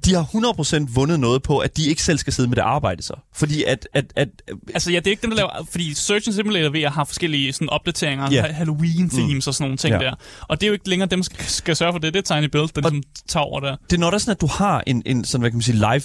de 0.06 0.14
har 0.14 0.24
100% 0.24 0.94
vundet 0.96 1.20
noget 1.20 1.44
på, 1.44 1.58
at 1.58 1.78
de 1.78 1.90
ikke 1.90 2.04
selv 2.04 2.18
skal 2.18 2.34
sidde 2.34 2.50
med 2.50 2.56
det 2.56 2.62
arbejde 2.62 3.04
så. 3.04 3.14
Fordi 3.34 3.64
at... 3.64 3.88
at, 3.94 4.06
at 4.16 4.30
Altså 4.74 4.92
ja, 4.92 5.00
det 5.00 5.08
er 5.08 5.12
ikke 5.12 5.22
dem, 5.22 5.30
der 5.30 5.38
laver... 5.38 5.68
Fordi 5.72 5.94
Search 5.94 6.30
and 6.30 6.34
Simulator 6.36 6.70
ved 6.70 6.82
at 6.82 6.92
have 6.92 7.06
forskellige 7.06 7.54
sådan, 7.54 7.70
opdateringer, 7.70 8.34
yeah. 8.34 8.46
Halloween-themes 8.46 9.34
mm. 9.34 9.38
og 9.48 9.54
sådan 9.54 9.64
nogle 9.64 9.78
ting 9.78 9.94
Ja. 9.94 10.00
der. 10.00 10.16
Og 10.42 10.62
det 10.62 10.66
er 10.66 10.68
jo 10.68 10.74
ikke 10.74 10.90
længere 10.90 11.10
dem, 11.10 11.20
der 11.20 11.24
skal, 11.24 11.46
skal 11.46 11.76
sørge 11.76 11.94
for 11.94 12.00
det. 12.00 12.14
Det 12.14 12.30
er 12.30 12.36
Tiny 12.36 12.50
Build, 12.50 12.70
der 12.76 12.82
ligesom 12.82 13.04
tager 13.28 13.44
over 13.44 13.60
der. 13.60 13.76
det 13.90 13.94
er 13.96 14.00
når 14.00 14.10
der 14.10 14.16
er 14.16 14.20
sådan, 14.20 14.32
at 14.32 14.42
du 14.42 14.48
har 14.48 14.84
en, 14.88 15.04
en 15.06 15.26
sådan, 15.26 15.42
hvad 15.42 15.52
kan 15.52 15.58
man 15.58 15.62
sige, 15.62 15.76
live, 15.76 16.04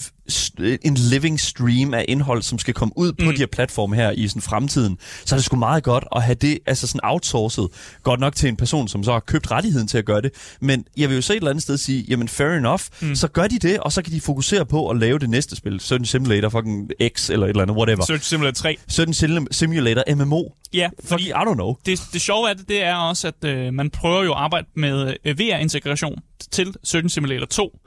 en 0.82 0.94
living 0.94 1.40
stream 1.40 1.94
af 1.94 2.04
indhold, 2.08 2.42
som 2.42 2.58
skal 2.58 2.74
komme 2.74 2.92
ud 2.96 3.12
på 3.12 3.24
Mm. 3.24 3.32
de 3.32 3.38
her 3.38 3.46
platforme 3.46 3.96
her 3.96 4.10
i 4.10 4.28
sådan 4.28 4.42
fremtiden, 4.42 4.98
så 5.24 5.34
er 5.34 5.36
det 5.38 5.44
sgu 5.44 5.56
meget 5.56 5.82
godt 5.84 6.04
at 6.16 6.22
have 6.22 6.34
det 6.34 6.58
altså 6.66 6.86
sådan 6.86 7.00
outsourcet, 7.04 7.68
godt 8.02 8.20
nok 8.20 8.34
til 8.36 8.48
en 8.48 8.56
person, 8.56 8.88
som 8.88 9.04
så 9.04 9.12
har 9.12 9.20
købt 9.20 9.50
rettigheden 9.50 9.88
til 9.88 9.98
at 9.98 10.04
gøre 10.04 10.20
det, 10.22 10.30
men 10.60 10.84
jeg 10.96 11.08
vil 11.08 11.14
jo 11.14 11.22
så 11.22 11.32
et 11.32 11.36
eller 11.36 11.50
andet 11.50 11.62
sted 11.62 11.76
sige, 11.78 12.04
jamen 12.08 12.28
fair 12.28 12.48
enough, 12.48 12.80
mm. 13.00 13.14
så 13.14 13.28
gør 13.28 13.46
de 13.46 13.58
det, 13.58 13.78
og 13.80 13.92
så 13.92 14.02
kan 14.02 14.12
de 14.12 14.20
fokusere 14.20 14.66
på 14.66 14.88
at 14.88 14.96
lave 14.96 15.18
det 15.18 15.30
næste 15.30 15.56
spil, 15.56 15.80
Certain 15.80 16.06
Simulator 16.06 16.48
fucking 16.48 16.90
X 17.16 17.30
eller 17.30 17.46
et 17.46 17.50
eller 17.50 17.62
andet, 17.62 17.76
whatever. 17.76 18.04
Search 18.04 18.24
Simulator 18.24 18.52
3. 18.54 18.76
Certain 18.90 19.14
Sim- 19.14 19.46
Simulator 19.50 20.14
MMO. 20.14 20.42
Ja, 20.72 20.88
Fordi, 21.04 21.08
fordi 21.08 21.28
I 21.28 21.32
don't 21.32 21.54
know. 21.54 21.74
det, 21.86 22.00
det 22.12 22.20
sjove 22.20 22.50
af 22.50 22.56
det, 22.56 22.68
det 22.68 22.82
er 22.84 22.94
også, 22.94 23.28
at 23.28 23.44
øh, 23.50 23.74
man 23.74 23.90
prøver 23.90 24.22
jo 24.24 24.32
at 24.32 24.38
arbejde 24.38 24.66
med 24.76 25.14
øh, 25.24 25.38
VR-integration 25.38 26.14
til 26.50 26.74
Certain 26.86 27.08
Simulator 27.10 27.46
2. 27.46 27.78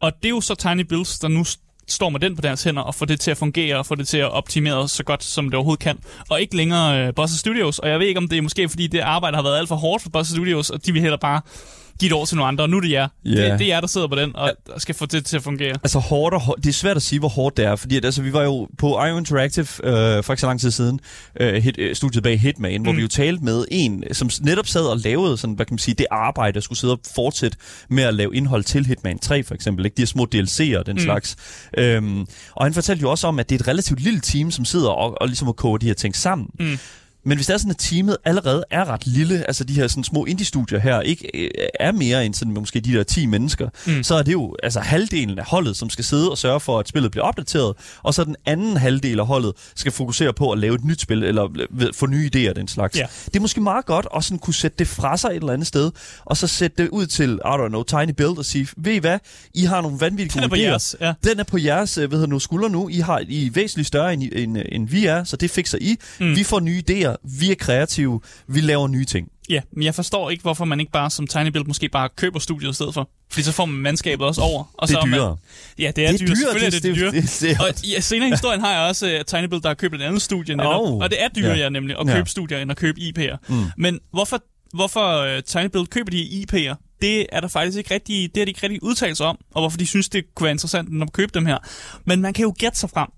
Og 0.00 0.12
det 0.22 0.24
er 0.24 0.30
jo 0.30 0.40
så 0.40 0.54
Tiny 0.54 0.80
Builds, 0.80 1.18
der 1.18 1.28
nu 1.28 1.44
står 1.88 2.08
med 2.08 2.20
den 2.20 2.36
på 2.36 2.42
deres 2.42 2.64
hænder 2.64 2.82
og 2.82 2.94
får 2.94 3.06
det 3.06 3.20
til 3.20 3.30
at 3.30 3.36
fungere 3.36 3.76
og 3.76 3.86
får 3.86 3.94
det 3.94 4.08
til 4.08 4.18
at 4.18 4.30
optimere 4.30 4.88
så 4.88 5.04
godt, 5.04 5.24
som 5.24 5.44
det 5.44 5.54
overhovedet 5.54 5.82
kan. 5.82 5.98
Og 6.30 6.40
ikke 6.40 6.56
længere 6.56 7.06
øh, 7.06 7.14
Boss 7.14 7.38
Studios. 7.38 7.78
Og 7.78 7.88
jeg 7.88 7.98
ved 7.98 8.06
ikke, 8.06 8.18
om 8.18 8.28
det 8.28 8.38
er 8.38 8.42
måske, 8.42 8.68
fordi 8.68 8.86
det 8.86 8.98
arbejde 8.98 9.36
har 9.36 9.42
været 9.42 9.58
alt 9.58 9.68
for 9.68 9.76
hårdt 9.76 10.02
for 10.02 10.10
Boss 10.10 10.30
Studios, 10.30 10.70
og 10.70 10.86
de 10.86 10.92
vil 10.92 11.02
heller 11.02 11.16
bare 11.16 11.40
give 11.98 12.08
det 12.08 12.16
over 12.16 12.26
til 12.26 12.36
nogle 12.36 12.48
andre. 12.48 12.64
Og 12.64 12.70
nu 12.70 12.76
er 12.76 12.80
det 12.80 12.90
jer. 12.90 13.08
Ja. 13.24 13.30
Det, 13.30 13.58
det 13.58 13.64
er 13.64 13.74
jer, 13.74 13.80
der 13.80 13.86
sidder 13.86 14.06
på 14.06 14.14
den 14.14 14.36
og 14.36 14.52
skal 14.78 14.94
få 14.94 15.06
det 15.06 15.24
til 15.24 15.36
at 15.36 15.42
fungere. 15.42 15.70
Altså 15.70 15.98
hårdt 15.98 16.34
og 16.34 16.40
hårdt. 16.40 16.64
Det 16.64 16.68
er 16.68 16.72
svært 16.72 16.96
at 16.96 17.02
sige, 17.02 17.18
hvor 17.18 17.28
hårdt 17.28 17.56
det 17.56 17.64
er, 17.64 17.76
fordi 17.76 17.96
at, 17.96 18.04
altså, 18.04 18.22
vi 18.22 18.32
var 18.32 18.42
jo 18.42 18.68
på 18.78 19.04
IO 19.04 19.18
Interactive 19.18 19.66
øh, 19.84 20.24
for 20.24 20.32
ikke 20.32 20.40
så 20.40 20.46
lang 20.46 20.60
tid 20.60 20.70
siden, 20.70 21.00
øh, 21.40 21.54
hit, 21.62 21.78
øh, 21.78 21.96
studiet 21.96 22.22
bag 22.22 22.40
Hitman, 22.40 22.80
mm. 22.80 22.82
hvor 22.82 22.92
vi 22.92 23.02
jo 23.02 23.08
talte 23.08 23.44
med 23.44 23.64
en, 23.70 24.04
som 24.12 24.30
netop 24.42 24.66
sad 24.66 24.84
og 24.84 24.98
lavede 24.98 25.36
sådan, 25.36 25.54
hvad 25.54 25.66
kan 25.66 25.74
man 25.74 25.78
sige, 25.78 25.94
det 25.94 26.06
arbejde, 26.10 26.54
der 26.54 26.60
skulle 26.60 26.78
sidde 26.78 26.92
og 26.92 27.00
fortsætte 27.14 27.58
med 27.88 28.04
at 28.04 28.14
lave 28.14 28.36
indhold 28.36 28.64
til 28.64 28.86
Hitman 28.86 29.18
3 29.18 29.42
for 29.42 29.54
eksempel, 29.54 29.84
ikke? 29.84 29.96
de 29.96 30.02
her 30.02 30.06
små 30.06 30.26
DLC'er 30.34 30.78
og 30.78 30.86
den 30.86 30.96
mm. 30.96 31.02
Slags. 31.02 31.36
Øhm, 31.78 32.26
og 32.52 32.64
han 32.64 32.74
fortalte 32.74 33.02
jo 33.02 33.10
også 33.10 33.26
om, 33.26 33.38
at 33.38 33.50
det 33.50 33.56
er 33.56 33.60
et 33.60 33.68
relativt 33.68 34.00
lille 34.00 34.20
team, 34.20 34.50
som 34.50 34.64
sidder 34.64 34.90
og, 34.90 35.20
og 35.20 35.26
ligesom 35.26 35.48
at 35.48 35.56
koge 35.56 35.78
de 35.78 35.86
her 35.86 35.94
ting 35.94 36.16
sammen. 36.16 36.48
Mm. 36.60 36.78
Men 37.24 37.38
hvis 37.38 37.46
det 37.46 37.54
er 37.54 37.58
sådan, 37.58 37.70
at 37.70 37.76
teamet 37.78 38.16
allerede 38.24 38.64
er 38.70 38.84
ret 38.90 39.06
lille, 39.06 39.44
altså 39.46 39.64
de 39.64 39.72
her 39.74 39.88
sådan 39.88 40.04
små 40.04 40.24
indie-studier 40.24 40.78
her, 40.78 41.00
ikke 41.00 41.30
øh, 41.34 41.50
er 41.80 41.92
mere 41.92 42.26
end 42.26 42.34
sådan 42.34 42.54
måske 42.54 42.80
de 42.80 42.92
der 42.92 43.02
10 43.02 43.26
mennesker, 43.26 43.68
mm. 43.86 44.02
Så 44.02 44.14
er 44.14 44.22
det 44.22 44.32
jo 44.32 44.56
altså 44.62 44.80
halvdelen 44.80 45.38
af 45.38 45.44
holdet, 45.44 45.76
som 45.76 45.90
skal 45.90 46.04
sidde 46.04 46.30
og 46.30 46.38
sørge 46.38 46.60
for, 46.60 46.78
at 46.78 46.88
spillet 46.88 47.10
bliver 47.10 47.24
opdateret, 47.24 47.74
og 48.02 48.14
så 48.14 48.24
den 48.24 48.36
anden 48.46 48.76
halvdel 48.76 49.20
af 49.20 49.26
holdet 49.26 49.52
skal 49.74 49.92
fokusere 49.92 50.32
på 50.32 50.50
at 50.50 50.58
lave 50.58 50.74
et 50.74 50.84
nyt 50.84 51.00
spil, 51.00 51.22
eller 51.24 51.48
øh, 51.80 51.86
få 51.94 52.06
nye 52.06 52.30
idéer 52.36 52.50
og 52.50 52.56
den 52.56 52.68
slags. 52.68 52.96
Ja. 52.98 53.06
Det 53.24 53.36
er 53.36 53.40
måske 53.40 53.60
meget 53.60 53.86
godt 53.86 54.06
at 54.16 54.24
sådan 54.24 54.38
kunne 54.38 54.54
sætte 54.54 54.76
det 54.78 54.88
fra 54.88 55.16
sig 55.16 55.28
et 55.28 55.36
eller 55.36 55.52
andet 55.52 55.66
sted, 55.66 55.90
og 56.24 56.36
så 56.36 56.46
sætte 56.46 56.82
det 56.82 56.88
ud 56.88 57.06
til, 57.06 57.32
I 57.34 57.48
don't 57.48 57.68
know, 57.68 57.82
Tiny 57.82 58.10
Build 58.16 58.38
og 58.38 58.44
sige, 58.44 58.68
ved 58.76 58.92
I 58.92 58.98
hvad, 58.98 59.18
I 59.54 59.64
har 59.64 59.80
nogle 59.80 60.00
vanvittige 60.00 60.34
Den 60.40 60.44
er 60.44 60.48
på 60.48 60.54
idéer. 60.54 60.58
jeres. 60.58 60.96
Ja. 61.00 61.12
Den 61.24 61.40
er 61.40 61.44
på 61.44 61.58
jeres 61.58 61.98
øh, 61.98 62.08
hvad 62.08 62.18
hedder 62.18 62.30
nu, 62.30 62.38
skuldre 62.38 62.70
nu. 62.70 62.88
I 62.88 62.98
har 62.98 63.22
I 63.28 63.46
er 63.46 63.50
væsentligt 63.50 63.88
større, 63.88 64.12
end, 64.12 64.22
end, 64.32 64.56
end 64.72 64.88
vi 64.88 65.06
er, 65.06 65.24
så 65.24 65.36
det 65.36 65.50
fikser 65.50 65.78
I. 65.80 65.96
Mm. 66.20 66.36
Vi 66.36 66.44
får 66.44 66.60
nye 66.60 66.82
idéer. 66.90 67.11
Vi 67.24 67.50
er 67.50 67.54
kreative. 67.54 68.20
Vi 68.48 68.60
laver 68.60 68.88
nye 68.88 69.04
ting. 69.04 69.28
Ja, 69.48 69.60
men 69.72 69.82
jeg 69.82 69.94
forstår 69.94 70.30
ikke, 70.30 70.42
hvorfor 70.42 70.64
man 70.64 70.80
ikke 70.80 70.92
bare 70.92 71.10
som 71.10 71.26
Tiny 71.26 71.46
Build 71.48 71.64
måske 71.66 71.88
bare 71.88 72.08
køber 72.16 72.38
studiet 72.38 72.70
i 72.70 72.74
stedet 72.74 72.94
for. 72.94 73.10
Fordi 73.30 73.42
så 73.42 73.52
får 73.52 73.64
man 73.64 73.80
mandskabet 73.80 74.26
også 74.26 74.40
over. 74.40 74.64
Og 74.74 74.88
Det 74.88 74.92
så 74.94 74.98
er 75.00 75.04
man, 75.04 75.18
dyrere. 75.18 75.36
Ja, 75.78 75.92
det 75.96 76.04
er, 76.04 76.10
dyrt. 76.16 76.18
Selvfølgelig 76.38 76.66
er 76.66 76.70
det, 76.70 76.82
det, 76.82 76.96
dyrt. 76.96 77.12
Det, 77.12 77.38
det, 77.40 77.60
Og 77.60 77.84
ja, 77.94 78.00
senere 78.00 78.28
i 78.28 78.30
historien 78.30 78.60
har 78.60 78.72
jeg 78.72 78.80
også 78.88 79.06
uh, 79.18 79.24
Tiny 79.26 79.44
Build, 79.48 79.62
der 79.62 79.68
har 79.68 79.74
købt 79.74 79.94
et 79.94 80.02
andet 80.02 80.22
studie 80.22 80.56
netop. 80.56 80.80
Oh. 80.80 80.98
Og 80.98 81.10
det 81.10 81.22
er 81.22 81.28
dyrere 81.28 81.56
Ja. 81.56 81.62
ja. 81.62 81.68
nemlig 81.68 81.96
at 82.00 82.06
Ja. 82.08 82.14
købe 82.14 82.28
studier, 82.28 82.58
end 82.58 82.70
at 82.70 82.76
købe 82.76 83.00
IP'er. 83.00 83.36
Mm. 83.48 83.64
Men 83.76 84.00
hvorfor, 84.12 84.42
hvorfor 84.74 85.36
uh, 85.36 85.42
Tiny 85.46 85.66
Build 85.72 85.86
køber 85.86 86.10
de 86.10 86.22
IP'er, 86.22 86.98
det 87.02 87.26
er 87.32 87.40
der 87.40 87.48
faktisk 87.48 87.78
ikke 87.78 87.94
rigtig, 87.94 88.30
det 88.34 88.40
er 88.40 88.44
de 88.44 88.50
ikke 88.50 88.60
rigtig 88.62 88.82
udtalt 88.82 89.16
sig 89.16 89.26
om, 89.26 89.38
og 89.54 89.62
hvorfor 89.62 89.78
de 89.78 89.86
synes, 89.86 90.08
det 90.08 90.34
kunne 90.34 90.44
være 90.44 90.52
interessant 90.52 91.02
at 91.02 91.12
købe 91.12 91.30
dem 91.34 91.46
her. 91.46 91.58
Men 92.04 92.20
man 92.20 92.32
kan 92.32 92.42
jo 92.42 92.54
gætte 92.58 92.78
sig 92.78 92.90
frem 92.90 93.08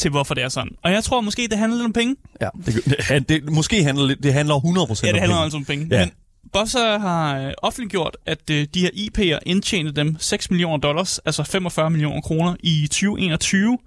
til, 0.00 0.10
hvorfor 0.10 0.34
det 0.34 0.44
er 0.44 0.48
sådan. 0.48 0.70
Og 0.84 0.92
jeg 0.92 1.04
tror 1.04 1.20
måske, 1.20 1.48
det 1.50 1.58
handler 1.58 1.76
lidt 1.78 1.84
om 1.86 1.92
penge. 1.92 2.16
ja, 2.40 2.48
det, 2.66 2.84
det, 3.08 3.28
det, 3.28 3.50
måske 3.52 3.84
handler 3.84 4.06
lidt- 4.06 4.22
det 4.22 4.32
handler 4.32 4.54
100% 4.54 4.58
Ja, 4.66 4.80
om 4.80 4.86
det 4.86 5.06
handler 5.06 5.20
penge. 5.26 5.42
altså 5.42 5.56
om 5.56 5.64
penge. 5.64 5.86
Ja. 5.90 5.98
Ja. 5.98 6.04
Men 6.04 6.12
Bosser 6.52 6.98
har 6.98 7.38
øh, 7.38 7.52
offentliggjort, 7.62 8.16
at 8.26 8.50
øh, 8.50 8.66
de 8.74 8.80
her 8.80 8.90
IP'er 8.90 9.38
indtjente 9.46 9.92
dem 9.92 10.16
6 10.18 10.50
millioner 10.50 10.76
dollars, 10.78 11.18
altså 11.18 11.42
45 11.44 11.90
millioner 11.90 12.20
kroner 12.20 12.56
i 12.60 12.86
2021. 12.90 13.78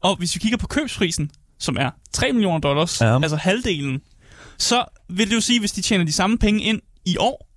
Og 0.00 0.16
hvis 0.16 0.34
vi 0.34 0.38
kigger 0.40 0.58
på 0.58 0.66
købsprisen, 0.66 1.30
som 1.58 1.76
er 1.80 1.90
3 2.12 2.32
millioner 2.32 2.58
dollars, 2.58 3.00
Ja. 3.00 3.06
ja. 3.06 3.14
altså 3.22 3.36
halvdelen, 3.36 4.00
så 4.58 4.84
vil 5.08 5.28
det 5.30 5.34
jo 5.34 5.40
sige, 5.40 5.60
hvis 5.60 5.72
de 5.72 5.82
tjener 5.82 6.04
de 6.04 6.12
samme 6.12 6.38
penge 6.38 6.62
ind 6.64 6.80
i 7.04 7.16
år, 7.20 7.48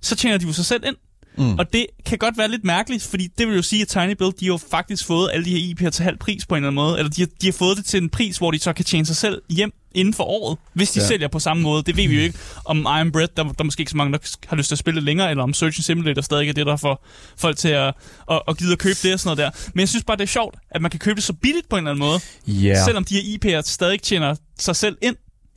så 0.00 0.16
tjener 0.16 0.38
de 0.38 0.46
jo 0.46 0.52
sig 0.52 0.64
selv 0.64 0.82
ind. 0.86 0.96
Mm. 1.38 1.58
Og 1.58 1.72
det 1.72 1.86
kan 2.06 2.18
godt 2.18 2.38
være 2.38 2.48
lidt 2.48 2.64
mærkeligt, 2.64 3.02
fordi 3.04 3.28
det 3.38 3.46
vil 3.48 3.56
jo 3.56 3.62
sige, 3.62 3.82
at 3.82 3.88
Tiny 3.88 4.12
Build, 4.18 4.32
de 4.32 4.44
har 4.44 4.52
jo 4.52 4.58
faktisk 4.70 5.06
fået 5.06 5.30
alle 5.32 5.44
de 5.44 5.50
her 5.58 5.74
IP'er 5.74 5.90
til 5.90 6.02
halv 6.04 6.18
pris 6.18 6.46
på 6.46 6.54
en 6.54 6.56
eller 6.56 6.68
anden 6.68 6.74
måde. 6.84 6.98
Eller 6.98 7.10
de 7.10 7.20
har, 7.22 7.28
de 7.40 7.46
har 7.46 7.52
fået 7.52 7.76
det 7.76 7.84
til 7.84 8.02
en 8.02 8.08
pris, 8.10 8.38
hvor 8.38 8.50
de 8.50 8.58
så 8.58 8.72
kan 8.72 8.84
tjene 8.84 9.06
sig 9.06 9.16
selv 9.16 9.42
hjem 9.50 9.72
inden 9.94 10.14
for 10.14 10.24
året, 10.24 10.58
hvis 10.74 10.90
de 10.90 11.00
Ja. 11.00 11.06
sælger 11.06 11.28
på 11.28 11.38
samme 11.38 11.62
måde. 11.62 11.82
Det 11.82 11.96
ved 11.96 12.08
vi 12.08 12.14
jo 12.14 12.20
ikke. 12.20 12.38
Om 12.64 12.78
Iron 12.78 13.12
Bread, 13.12 13.28
der, 13.36 13.42
der 13.44 13.52
er 13.58 13.64
måske 13.64 13.80
ikke 13.80 13.90
så 13.90 13.96
mange, 13.96 14.12
der 14.12 14.18
har 14.46 14.56
lyst 14.56 14.68
til 14.68 14.74
at 14.74 14.78
spille 14.78 14.96
det 14.96 15.04
længere, 15.04 15.30
eller 15.30 15.42
om 15.42 15.54
Search 15.54 15.78
and 15.78 15.82
Simulator 15.84 16.22
stadig 16.22 16.48
er 16.48 16.52
det, 16.52 16.66
der 16.66 16.76
får 16.76 17.06
folk 17.38 17.56
til 17.56 17.68
at, 17.68 17.94
at, 18.30 18.42
at 18.48 18.56
gide 18.58 18.72
at 18.72 18.78
købe 18.78 18.98
det 19.02 19.12
og 19.14 19.20
sådan 19.20 19.36
noget 19.36 19.54
der. 19.54 19.70
Men 19.74 19.80
jeg 19.80 19.88
synes 19.88 20.04
bare, 20.04 20.16
det 20.16 20.22
er 20.22 20.26
sjovt, 20.26 20.54
at 20.70 20.82
man 20.82 20.90
kan 20.90 21.00
købe 21.00 21.14
det 21.16 21.24
så 21.24 21.32
billigt 21.32 21.68
på 21.68 21.76
en 21.76 21.80
eller 21.80 21.90
anden 21.90 22.06
måde, 22.06 22.20
Ja. 22.46 22.84
selvom 22.84 23.04
de 23.04 23.14
her 23.20 23.58
IP'er 23.58 23.62
stadig 23.70 24.02
tjener 24.02 24.34
sig 24.58 24.76
selv 24.76 24.96
ind. 25.02 25.16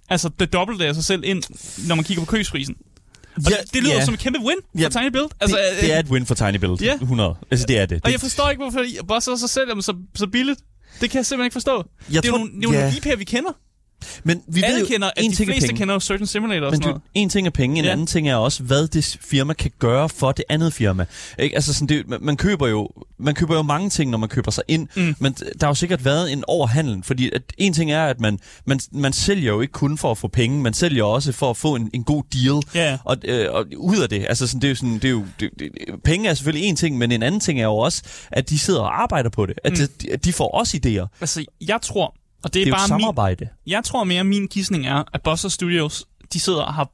Altså, 0.09 0.29
det 0.39 0.53
dobbelte 0.53 0.87
af 0.87 0.95
sig 0.95 1.03
selv 1.05 1.23
ind, 1.25 1.43
når 1.87 1.95
man 1.95 2.03
kigger 2.05 2.21
på 2.25 2.31
køsprisen. 2.31 2.75
Og 3.35 3.41
Ja, 3.51 3.55
det, 3.73 3.83
lyder 3.83 3.93
ja. 3.93 4.05
som 4.05 4.13
et 4.13 4.19
kæmpe 4.19 4.39
win 4.39 4.55
for 4.71 4.81
Ja, 4.81 4.89
Tiny 4.89 5.09
Build. 5.11 5.25
Altså, 5.41 5.57
det, 5.73 5.81
det 5.81 5.93
er 5.93 5.99
et 5.99 6.05
win 6.05 6.25
for 6.25 6.35
Tiny 6.35 6.55
Build. 6.57 6.81
Ja. 6.81 6.93
100. 6.93 7.35
Altså, 7.51 7.65
det 7.67 7.77
er 7.79 7.85
det. 7.85 8.01
Og 8.03 8.11
jeg 8.11 8.19
forstår 8.19 8.49
ikke, 8.49 8.63
hvorfor 8.63 8.79
I 8.79 8.97
bosser 9.07 9.35
sig 9.35 9.49
selv 9.49 9.69
dem 9.69 9.81
så, 9.81 9.95
så 10.15 10.27
billigt. 10.27 10.59
Det 11.01 11.09
kan 11.09 11.17
jeg 11.17 11.25
simpelthen 11.25 11.45
ikke 11.45 11.53
forstå. 11.53 11.83
Jeg 12.11 12.23
det 12.23 12.27
er 12.29 12.31
tror- 12.31 12.39
jo 12.39 12.45
nogle, 12.45 12.61
det 12.61 12.67
er 12.67 12.73
ja. 12.73 12.91
nogle 13.01 13.13
IP'er, 13.13 13.17
vi 13.17 13.23
kender. 13.23 13.51
Men 14.23 14.41
vi 14.47 14.55
ved 14.61 14.63
Alle 14.63 14.79
jo, 14.79 14.85
kender, 14.85 15.09
en 15.17 15.31
de 15.31 15.35
ting 15.35 15.49
fleste 15.49 15.73
kender 15.73 15.93
jo 15.93 15.99
Surgeon 15.99 16.27
Simulator 16.27 16.65
og 16.65 16.71
Men 16.71 16.75
sådan 16.75 16.83
du, 16.83 16.89
noget. 16.89 17.01
en 17.13 17.29
ting 17.29 17.47
er 17.47 17.51
penge, 17.51 17.79
en 17.79 17.85
Ja. 17.85 17.91
anden 17.91 18.07
ting 18.07 18.29
er 18.29 18.35
også, 18.35 18.63
hvad 18.63 18.87
det 18.87 19.17
firma 19.21 19.53
kan 19.53 19.71
gøre 19.79 20.09
for 20.09 20.31
det 20.31 20.45
andet 20.49 20.73
firma. 20.73 21.05
Ikke? 21.39 21.55
Altså 21.55 21.73
sådan, 21.73 21.87
det, 21.87 22.21
man- 22.21 22.37
køber 22.37 22.67
jo, 22.67 22.89
man 23.17 23.35
køber 23.35 23.55
jo 23.55 23.61
mange 23.61 23.89
ting, 23.89 24.11
når 24.11 24.17
man 24.17 24.29
køber 24.29 24.51
sig 24.51 24.63
ind, 24.67 24.87
Mm. 24.95 25.15
men 25.19 25.33
der 25.33 25.49
har 25.61 25.67
jo 25.67 25.73
sikkert 25.75 26.05
været 26.05 26.31
en 26.33 26.43
overhandel, 26.47 27.03
fordi 27.03 27.29
at 27.35 27.41
en 27.57 27.73
ting 27.73 27.91
er, 27.91 28.05
at 28.05 28.19
man, 28.19 28.39
man, 28.65 28.79
man 28.91 29.13
sælger 29.13 29.51
jo 29.53 29.61
ikke 29.61 29.71
kun 29.71 29.97
for 29.97 30.11
at 30.11 30.17
få 30.17 30.27
penge, 30.27 30.61
man 30.61 30.73
sælger 30.73 31.03
også 31.03 31.31
for 31.31 31.49
at 31.49 31.57
få 31.57 31.75
en, 31.75 31.89
en 31.93 32.03
god 32.03 32.23
deal. 32.33 32.61
Ja. 32.75 32.97
Og, 33.03 33.17
øh, 33.23 33.47
og 33.51 33.65
ud 33.77 33.97
af 33.97 34.09
det, 34.09 34.25
altså 34.29 34.47
sådan, 34.47 34.61
det 34.61 34.67
er 34.67 34.69
jo 34.69 34.75
sådan, 34.75 34.93
det 34.95 35.05
er 35.05 35.09
jo, 35.09 35.25
det, 35.39 35.49
det, 35.59 35.69
penge 36.03 36.29
er 36.29 36.33
selvfølgelig 36.33 36.67
en 36.69 36.75
ting, 36.75 36.97
men 36.97 37.11
en 37.11 37.23
anden 37.23 37.41
ting 37.41 37.59
er 37.59 37.63
jo 37.65 37.77
også, 37.77 38.03
at 38.31 38.49
de 38.49 38.59
sidder 38.59 38.79
og 38.79 39.01
arbejder 39.01 39.29
på 39.29 39.45
det, 39.45 39.55
at, 39.63 39.71
Mm. 39.71 39.87
de, 40.01 40.11
at 40.11 40.25
de 40.25 40.33
får 40.33 40.47
også 40.51 40.77
idéer. 40.85 41.17
Altså, 41.21 41.45
jeg 41.67 41.79
tror, 41.81 42.15
og 42.43 42.53
det 42.53 42.53
Det 42.53 42.61
er, 42.61 42.65
er 42.65 42.67
jo 42.67 42.73
bare 42.75 42.85
et 42.85 42.91
min, 42.91 42.99
samarbejde. 43.01 43.47
jeg 43.67 43.83
tror 43.83 44.03
mere, 44.03 44.23
min 44.23 44.47
gissning 44.47 44.87
er, 44.87 45.03
at 45.13 45.21
Bosser 45.21 45.49
Studios, 45.49 46.05
de 46.33 46.39
sidder 46.39 46.61
og 46.61 46.73
har 46.73 46.89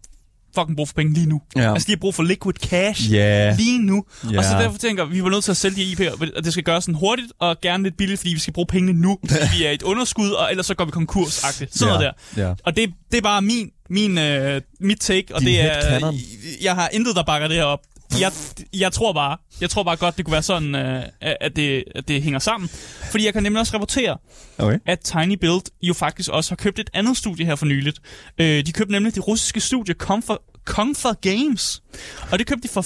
fucking 0.56 0.76
brug 0.78 0.88
for 0.88 0.94
penge 0.96 1.14
lige 1.14 1.26
nu. 1.26 1.42
Ja. 1.56 1.74
Altså, 1.74 1.86
de 1.88 1.92
har 1.92 1.98
brug 1.98 2.16
for 2.16 2.24
liquid 2.24 2.54
cash 2.54 3.12
Ja. 3.12 3.56
lige 3.56 3.80
nu. 3.84 4.04
Ja. 4.32 4.38
Og 4.38 4.44
så 4.44 4.50
derfor 4.60 4.78
tænker 4.78 5.06
vi, 5.06 5.14
vi 5.16 5.24
var 5.24 5.30
nødt 5.30 5.44
til 5.44 5.52
at 5.52 5.58
sælge 5.58 5.76
de 5.76 6.10
IP'er, 6.10 6.38
og 6.38 6.44
det 6.44 6.52
skal 6.54 6.64
gøres 6.64 6.84
sådan 6.84 6.96
hurtigt 6.96 7.32
og 7.40 7.62
gerne 7.62 7.84
lidt 7.84 7.98
billigt, 7.98 8.20
fordi 8.20 8.34
vi 8.34 8.40
skal 8.40 8.54
bruge 8.54 8.66
pengene 8.68 9.02
nu, 9.02 9.20
fordi 9.30 9.44
vi 9.58 9.66
er 9.66 9.72
et 9.72 9.82
underskud, 9.84 10.30
og 10.32 10.50
ellers 10.52 10.66
så 10.66 10.74
går 10.74 10.86
vi 10.86 10.92
konkurs 10.92 11.44
-agtigt. 11.44 11.78
Sådan 11.78 11.94
noget 11.94 12.14
der. 12.38 12.48
Ja. 12.48 12.54
Og 12.66 12.76
det, 12.76 12.90
det 13.12 13.18
er 13.18 13.22
bare 13.22 13.42
min, 13.42 13.70
min, 13.90 14.18
øh, 14.18 14.62
mit 14.80 14.98
take, 15.00 15.36
og 15.36 15.42
Din 15.42 15.48
det 15.48 15.62
er, 15.62 16.14
jeg 16.62 16.76
har 16.76 16.90
intet, 16.94 17.16
der 17.16 17.24
bakker 17.24 17.48
det 17.48 17.58
her 17.58 17.64
op. 17.64 17.80
Jeg, 18.20 18.32
jeg 18.74 18.92
tror 18.92 19.14
bare, 19.14 19.38
jeg 19.62 19.70
tror 19.70 19.84
bare 19.84 19.96
godt, 19.96 20.18
det 20.18 20.26
kunne 20.26 20.32
være 20.32 20.42
sådan, 20.44 20.76
øh, 20.76 21.04
at, 21.22 21.56
det, 21.56 21.84
at 21.96 22.08
det 22.08 22.24
hænger 22.24 22.40
sammen. 22.40 22.70
Fordi 23.12 23.26
jeg 23.26 23.34
kan 23.34 23.44
nemlig 23.44 23.60
også 23.60 23.74
rapportere, 23.74 24.18
Okay. 24.58 24.80
at 24.86 25.00
Tiny 25.00 25.34
Build 25.42 25.62
jo 25.82 25.94
faktisk 25.94 26.30
også 26.30 26.52
har 26.52 26.56
købt 26.56 26.80
et 26.80 26.90
andet 26.94 27.18
studie 27.18 27.46
her 27.46 27.56
for 27.56 27.66
nyligt. 27.66 28.00
Øh, 28.38 28.66
de 28.66 28.72
købte 28.72 28.92
nemlig 28.92 29.16
det 29.16 29.28
russiske 29.28 29.60
studie 29.60 29.94
Comfort, 29.96 30.38
Comfort 30.66 31.22
Games. 31.22 31.84
Og 32.32 32.40
det 32.40 32.48
købte 32.48 32.68
de 32.68 32.74
for 32.74 32.82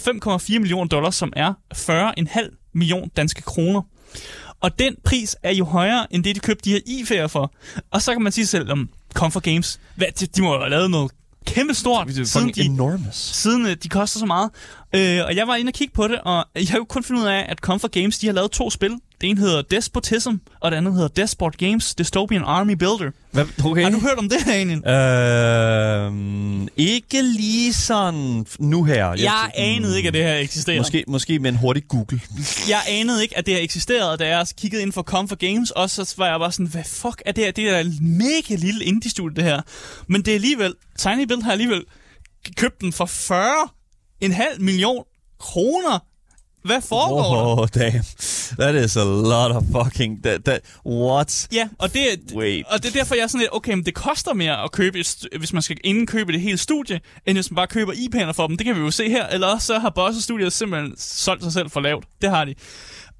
5,4 0.55 0.59
millioner 0.59 0.87
dollars, 0.87 1.15
som 1.15 1.33
er 1.35 1.53
40,5 1.75 2.69
millioner 2.73 3.07
danske 3.17 3.41
kroner. 3.41 3.81
Og 4.61 4.79
den 4.79 4.95
pris 5.03 5.35
er 5.43 5.51
jo 5.53 5.65
højere, 5.65 6.07
end 6.13 6.23
det, 6.23 6.35
de 6.35 6.39
købte 6.39 6.63
de 6.69 6.71
her 6.71 6.79
IFA'er 7.23 7.27
for. 7.27 7.53
Og 7.91 8.01
så 8.01 8.13
kan 8.13 8.21
man 8.21 8.31
sige 8.31 8.45
sig 8.45 8.59
selv 8.59 8.71
om 8.71 8.89
Comfort 9.13 9.43
Games, 9.43 9.79
hvad, 9.95 10.07
de, 10.19 10.25
de 10.25 10.41
må 10.41 10.53
jo 10.53 10.59
have 10.59 10.69
lavet 10.69 10.91
noget 10.91 11.11
kæmpe 11.45 11.73
stort, 11.73 12.11
siden 12.25 12.49
de, 12.53 12.61
enormous. 12.61 13.15
siden 13.15 13.65
øh, 13.65 13.75
de 13.83 13.89
koster 13.89 14.19
så 14.19 14.25
meget. 14.25 14.49
Øh, 14.95 15.25
og 15.25 15.35
jeg 15.35 15.47
var 15.47 15.55
inde 15.55 15.69
og 15.69 15.73
kigge 15.73 15.93
på 15.93 16.07
det, 16.07 16.19
og 16.25 16.45
jeg 16.55 16.75
jo 16.75 16.83
kun 16.83 17.03
fundet 17.03 17.23
ud 17.23 17.27
af, 17.27 17.45
at 17.49 17.57
Comfort 17.57 17.91
Games 17.91 18.19
de 18.19 18.27
har 18.27 18.33
lavet 18.33 18.51
to 18.51 18.69
spil. 18.69 18.91
Det 19.21 19.29
ene 19.29 19.39
hedder 19.39 19.61
Despotism, 19.61 20.31
og 20.59 20.71
det 20.71 20.77
andet 20.77 20.93
hedder 20.93 21.07
Despot 21.07 21.57
Games 21.57 21.95
Dystopian 21.95 22.41
Army 22.45 22.71
Builder. 22.71 23.11
Hvad, 23.31 23.45
okay. 23.65 23.83
Har 23.83 23.89
du 23.89 23.99
hørt 23.99 24.17
om 24.17 24.29
det 24.29 24.43
her, 24.43 24.53
Anin? 24.53 24.87
Øhm, 24.87 26.67
ikke 26.77 27.21
lige 27.21 27.73
sådan 27.73 28.45
nu 28.59 28.83
her. 28.83 29.13
Jeg 29.17 29.51
anede 29.55 29.97
ikke, 29.97 30.07
at 30.07 30.13
det 30.13 30.23
her 30.23 30.35
eksisterer. 30.35 30.77
Måske, 30.77 31.03
måske 31.07 31.39
med 31.39 31.49
en 31.49 31.55
hurtig 31.55 31.87
Google. 31.87 32.19
Jeg 32.69 32.81
anede 32.89 33.21
ikke, 33.21 33.37
at 33.37 33.45
det 33.45 33.53
her 33.53 33.61
eksisterede, 33.61 34.17
da 34.17 34.37
jeg 34.37 34.47
kiggede 34.57 34.81
ind 34.81 34.91
for 34.91 35.01
Comfort 35.03 35.39
Games, 35.39 35.71
og 35.71 35.89
så 35.89 36.13
var 36.17 36.27
jeg 36.27 36.39
bare 36.39 36.51
sådan, 36.51 36.65
hvad 36.65 36.83
fuck 36.83 37.21
er 37.25 37.31
det 37.31 37.43
her? 37.43 37.51
Det 37.51 37.69
er 37.69 37.79
et 37.79 38.01
mega 38.01 38.55
lille 38.55 38.85
indie-studie, 38.85 39.35
det 39.35 39.43
her. 39.43 39.61
Men 40.07 40.21
det 40.21 40.31
er 40.31 40.35
alligevel, 40.35 40.73
Tiny 40.97 41.25
Build 41.27 41.41
har 41.41 41.51
alligevel 41.51 41.83
købt 42.57 42.81
den 42.81 42.93
for 42.93 43.05
40 43.05 43.45
en 44.25 44.31
halv 44.31 44.61
million 44.61 45.03
kroner. 45.39 45.99
Hvad 46.65 46.81
foregår 46.81 47.35
der? 47.35 47.61
Oh, 47.61 47.67
damn. 47.75 48.03
That 48.59 48.85
is 48.85 48.97
a 48.97 49.03
lot 49.03 49.51
of 49.51 49.63
fucking... 49.71 50.23
That, 50.23 50.43
that, 50.43 50.61
what? 50.85 51.47
Ja, 51.53 51.67
og 51.79 51.93
det, 51.93 52.33
Wait. 52.35 52.65
og 52.67 52.83
det 52.83 52.89
er 52.89 52.93
derfor, 52.93 53.15
jeg 53.15 53.23
er 53.23 53.27
sådan 53.27 53.39
lidt, 53.39 53.49
okay, 53.53 53.73
men 53.73 53.85
det 53.85 53.93
koster 53.93 54.33
mere 54.33 54.63
at 54.63 54.71
købe, 54.71 54.99
et, 54.99 55.27
hvis 55.37 55.53
man 55.53 55.61
skal 55.61 55.77
indkøbe 55.83 56.31
det 56.31 56.41
hele 56.41 56.57
studie, 56.57 56.99
end 57.25 57.37
hvis 57.37 57.51
man 57.51 57.55
bare 57.55 57.67
køber 57.67 57.93
IP'erne 57.93 58.31
for 58.31 58.47
dem. 58.47 58.57
Det 58.57 58.65
kan 58.65 58.75
vi 58.75 58.79
jo 58.79 58.91
se 58.91 59.09
her. 59.09 59.27
Eller 59.27 59.47
også 59.47 59.67
så 59.67 59.79
har 59.79 59.89
Bosse 59.89 60.21
Studios 60.21 60.53
simpelthen 60.53 60.93
solgt 60.97 61.43
sig 61.43 61.53
selv 61.53 61.69
for 61.69 61.79
lavt. 61.79 62.05
Det 62.21 62.29
har 62.29 62.45
de. 62.45 62.55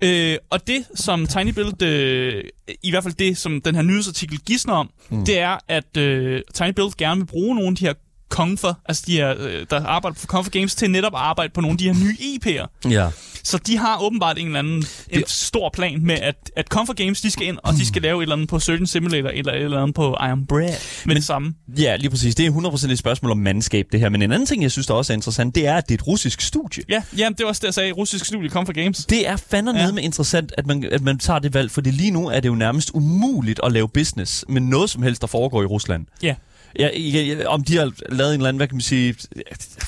Øh, 0.02 0.38
og 0.50 0.68
det, 0.68 0.86
som 0.96 1.28
Tiny 1.28 1.50
Build, 1.50 1.82
øh, 1.82 2.44
i 2.84 2.90
hvert 2.90 3.04
fald 3.04 3.14
det, 3.14 3.38
som 3.38 3.62
den 3.62 3.76
her 3.76 3.82
nyhedsartikel 3.82 4.40
gidsner 4.40 4.74
om, 4.74 4.90
mm. 5.10 5.26
det 5.26 5.40
er, 5.40 5.58
at 5.68 5.98
øh, 5.98 6.42
Tiny 6.54 6.72
Build 6.76 6.98
gerne 6.98 7.22
vil 7.22 7.28
bruge 7.28 7.56
nogle 7.56 7.70
af 7.70 7.76
de 7.76 7.86
her 7.86 7.94
Comfort, 8.30 8.76
altså 8.86 9.04
de 9.08 9.12
her, 9.18 9.36
øh, 9.40 9.66
der 9.70 9.86
arbejder 9.86 10.18
for 10.20 10.28
Comfort 10.28 10.52
Games, 10.54 10.76
til 10.76 10.92
netop 10.92 11.14
at 11.16 11.20
arbejde 11.22 11.54
på 11.54 11.62
nogle 11.62 11.74
af 11.74 11.78
de 11.78 11.94
her 11.94 11.94
nye 12.04 12.16
IP'er. 12.20 12.90
Ja. 12.90 13.10
Så 13.44 13.58
de 13.58 13.78
har 13.78 14.02
åbenbart 14.04 14.38
en 14.40 14.46
eller 14.46 14.60
anden 14.60 14.86
en 15.10 15.20
Det- 15.20 15.30
stor 15.30 15.70
plan 15.74 16.06
med, 16.06 16.16
at, 16.22 16.36
at 16.56 16.68
Comfort 16.68 16.96
Games, 16.96 17.22
de 17.22 17.32
skal 17.32 17.48
ind, 17.48 17.58
og 17.64 17.74
de 17.74 17.86
skal 17.86 18.02
lave 18.02 18.18
et 18.18 18.22
eller 18.22 18.36
andet 18.36 18.50
på 18.50 18.60
Surgeon 18.60 18.88
Simulator, 18.88 19.30
eller 19.30 19.54
et 19.54 19.62
eller 19.62 19.82
andet 19.82 19.96
på 19.96 20.12
I 20.12 20.16
Am 20.20 20.46
Bread, 20.46 20.74
med 21.06 21.16
det 21.16 21.24
samme. 21.24 21.54
Ja, 21.78 21.96
lige 21.96 22.10
præcis. 22.10 22.36
Det 22.36 22.46
er 22.46 22.52
100% 22.52 22.92
et 22.92 23.00
spørgsmål 23.00 23.32
om 23.32 23.38
mandskab, 23.38 23.86
det 23.92 24.00
her. 24.00 24.10
Men 24.10 24.22
en 24.22 24.32
anden 24.32 24.46
ting, 24.46 24.64
jeg 24.64 24.72
synes, 24.72 24.88
der 24.88 24.94
også 24.94 25.14
er 25.14 25.16
interessant, 25.16 25.56
det 25.56 25.68
er, 25.68 25.76
at 25.76 25.90
det 25.90 25.94
er 25.94 25.98
et 25.98 26.08
russisk 26.08 26.42
studie. 26.42 26.84
Ja, 26.90 27.02
ja 27.18 27.30
det 27.30 27.36
var 27.40 27.46
også 27.48 27.60
det, 27.60 27.66
jeg 27.66 27.74
sagde. 27.74 27.92
Russisk 27.92 28.26
studie 28.26 28.50
Comfort 28.50 28.76
Games. 28.76 29.06
Det 29.06 29.28
er 29.28 29.36
fandme 29.36 29.72
Ja. 29.80 29.92
med 29.92 30.04
interessant, 30.04 30.52
at 30.58 30.66
man, 30.66 30.90
at 30.92 31.02
man 31.02 31.20
tager 31.20 31.40
det 31.40 31.54
valg, 31.54 31.72
fordi 31.72 31.92
lige 31.92 32.12
nu 32.12 32.28
er 32.28 32.40
det 32.40 32.50
jo 32.50 32.56
nærmest 32.56 32.92
umuligt 32.94 33.60
at 33.64 33.72
lave 33.72 33.90
business 33.90 34.46
med 34.50 34.62
noget 34.62 34.90
som 34.90 35.04
helst, 35.04 35.22
der 35.22 35.28
foregår 35.28 35.62
i 35.62 35.66
Rusland. 35.66 36.06
Ja. 36.24 36.36
Ja, 36.80 36.90
ja, 36.98 37.22
ja, 37.22 37.48
om 37.48 37.64
de 37.64 37.78
har 37.78 37.92
lavet 38.10 38.34
en 38.34 38.40
eller 38.40 38.50
anden, 38.50 38.58
hvad 38.58 38.68
kan 38.68 38.76
man 38.76 38.82
sige, 38.82 39.16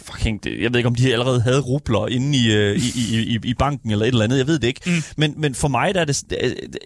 fucking, 0.06 0.44
det- 0.44 0.62
jeg 0.62 0.72
ved 0.74 0.80
ikke, 0.80 0.88
om 0.88 0.96
de 0.96 1.14
allerede 1.14 1.42
havde 1.42 1.60
rubler 1.60 2.08
inde 2.08 2.38
i, 2.38 2.52
øh, 2.54 2.76
i, 2.78 2.92
i, 3.16 3.20
i, 3.36 3.40
i 3.44 3.54
banken 3.54 3.92
eller 3.92 4.06
et 4.06 4.08
eller 4.08 4.24
andet, 4.24 4.38
jeg 4.38 4.48
ved 4.48 4.60
det 4.60 4.68
ikke. 4.68 4.82
Mm. 4.86 5.04
Men, 5.18 5.34
men 5.38 5.56
for 5.56 5.68
mig, 5.68 5.94
der, 5.96 6.02
er 6.02 6.06
det, 6.06 6.24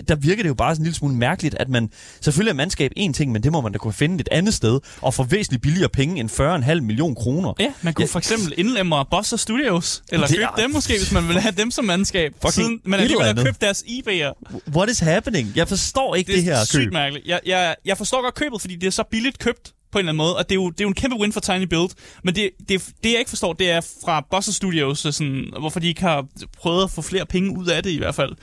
der 0.08 0.16
virker 0.16 0.44
det 0.44 0.50
jo 0.50 0.54
bare 0.54 0.76
sådan 0.76 0.82
en 0.82 0.86
lille 0.86 0.96
smule 0.96 1.16
mærkeligt, 1.16 1.56
at 1.56 1.70
man, 1.70 1.90
selvfølgelig 2.22 2.50
er 2.52 2.56
mandskab 2.56 2.92
en 2.96 3.14
ting, 3.14 3.32
men 3.32 3.44
det 3.44 3.52
må 3.52 3.62
man 3.62 3.72
da 3.72 3.78
kunne 3.78 3.94
finde 3.94 4.20
et 4.22 4.30
andet 4.32 4.54
sted, 4.54 4.80
og 5.02 5.14
for 5.14 5.24
væsentligt 5.24 5.64
billigere 5.64 5.90
penge 5.90 6.20
end 6.20 6.30
40,5 6.76 6.80
million 6.82 7.16
kroner. 7.16 7.54
Ja, 7.60 7.74
man 7.82 7.94
kunne 7.94 8.04
Ja. 8.04 8.08
for 8.12 8.20
eksempel 8.20 8.54
indlemme 8.58 8.96
Bossa 9.12 9.38
Studios, 9.38 10.04
eller 10.12 10.28
Det 10.28 10.36
købe 10.36 10.48
er- 10.58 10.62
dem 10.62 10.72
måske, 10.72 10.94
hvis 10.98 11.12
man 11.12 11.28
vil 11.28 11.40
have 11.40 11.54
dem 11.58 11.72
som 11.72 11.86
mandskab, 11.86 12.32
Fucking 12.34 12.54
siden 12.54 12.80
man 12.86 13.00
alligevel 13.00 13.26
har 13.26 13.44
købt 13.44 13.62
deres 13.62 13.84
IB'er. 13.88 14.52
What 14.76 14.90
is 14.90 15.00
happening? 15.00 15.52
Jeg 15.56 15.68
forstår 15.68 16.16
ikke 16.16 16.32
Det 16.34 16.44
det, 16.46 16.52
er 16.52 16.58
her 16.58 16.66
sygt 16.66 16.84
køb. 16.84 16.94
mærkeligt. 16.94 17.28
Jeg, 17.28 17.40
jeg, 17.46 17.76
jeg 17.86 17.98
forstår 17.98 18.22
godt 18.24 18.36
købet, 18.36 18.62
fordi 18.62 18.76
det 18.76 18.88
er 18.88 18.92
så 18.92 19.04
billigt 19.12 19.40
købt 19.40 19.72
på 19.92 19.98
en 19.98 20.00
eller 20.00 20.12
anden 20.12 20.18
måde, 20.18 20.38
og 20.38 20.50
det 20.50 20.56
er 20.56 20.56
jo, 20.56 20.70
det 20.70 20.82
er 20.82 20.86
jo 20.86 20.88
en 20.88 20.94
kæmpe 20.94 21.18
win 21.20 21.34
for 21.34 21.40
Tiny 21.40 21.64
Build. 21.64 21.90
Men 22.24 22.36
det, 22.36 22.50
det, 22.70 22.90
det 23.04 23.12
jeg 23.12 23.20
ikke 23.20 23.30
forstår, 23.30 23.54
det 23.54 23.72
er 23.72 23.82
fra 24.06 24.26
Buzzer 24.32 24.52
Studios, 24.52 25.00
så 25.00 25.12
sådan, 25.12 25.54
hvorfor 25.60 25.80
de 25.80 25.88
ikke 25.88 26.02
har 26.02 26.26
prøvet 26.58 26.84
at 26.84 26.92
få 26.92 27.02
flere 27.02 27.26
penge 27.26 27.58
ud 27.60 27.68
af 27.68 27.84
det 27.84 27.90
i 27.90 27.98
hvert 27.98 28.16
fald. 28.16 28.36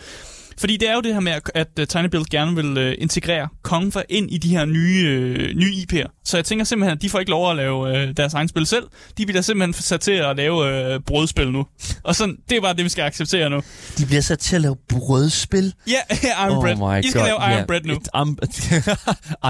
Fordi 0.58 0.76
det 0.76 0.88
er 0.90 0.94
jo 0.94 1.00
det 1.00 1.12
her 1.14 1.20
med, 1.20 1.32
at- 1.32 1.50
at 1.54 1.66
uh, 1.80 1.84
Tiny 1.86 2.04
Build 2.08 2.24
gerne 2.30 2.56
vil 2.56 2.88
uh, 2.88 2.92
integrere 2.98 3.48
Kongfa 3.62 4.00
ind 4.08 4.30
i 4.30 4.38
de 4.38 4.48
her 4.48 4.64
nye, 4.64 5.30
uh, 5.50 5.56
nye 5.56 5.72
IP'er. 5.72 6.20
Så 6.24 6.36
jeg 6.36 6.44
tænker 6.44 6.64
simpelthen, 6.64 6.96
at 6.96 7.02
de 7.02 7.10
får 7.10 7.18
ikke 7.18 7.30
lov 7.30 7.50
at 7.50 7.56
lave 7.56 7.76
uh, 8.08 8.14
deres 8.16 8.34
egen 8.34 8.48
spil 8.48 8.66
selv. 8.66 8.84
De 9.18 9.26
bliver 9.26 9.42
simpelthen 9.42 9.82
sat 9.82 10.00
til 10.00 10.12
at 10.12 10.36
lave 10.36 10.94
uh, 10.96 11.00
brødspil 11.06 11.50
nu. 11.52 11.66
Og 12.02 12.14
sådan, 12.14 12.36
det 12.48 12.56
er 12.56 12.60
bare 12.60 12.74
det, 12.74 12.84
vi 12.84 12.88
skal 12.88 13.02
acceptere 13.02 13.50
nu. 13.50 13.62
De 13.98 14.06
bliver 14.06 14.20
sat 14.22 14.38
til 14.38 14.56
at 14.56 14.62
lave 14.62 14.76
brødspil. 14.88 15.74
Ja, 15.86 15.94
Iron 16.46 16.60
Bread. 16.78 17.04
I 17.04 17.08
skal 17.10 17.20
lave 17.22 17.36
Iron 17.36 17.50
yeah. 17.50 17.66
Bread 17.66 17.80
nu. 17.84 17.94
It, 17.94 18.08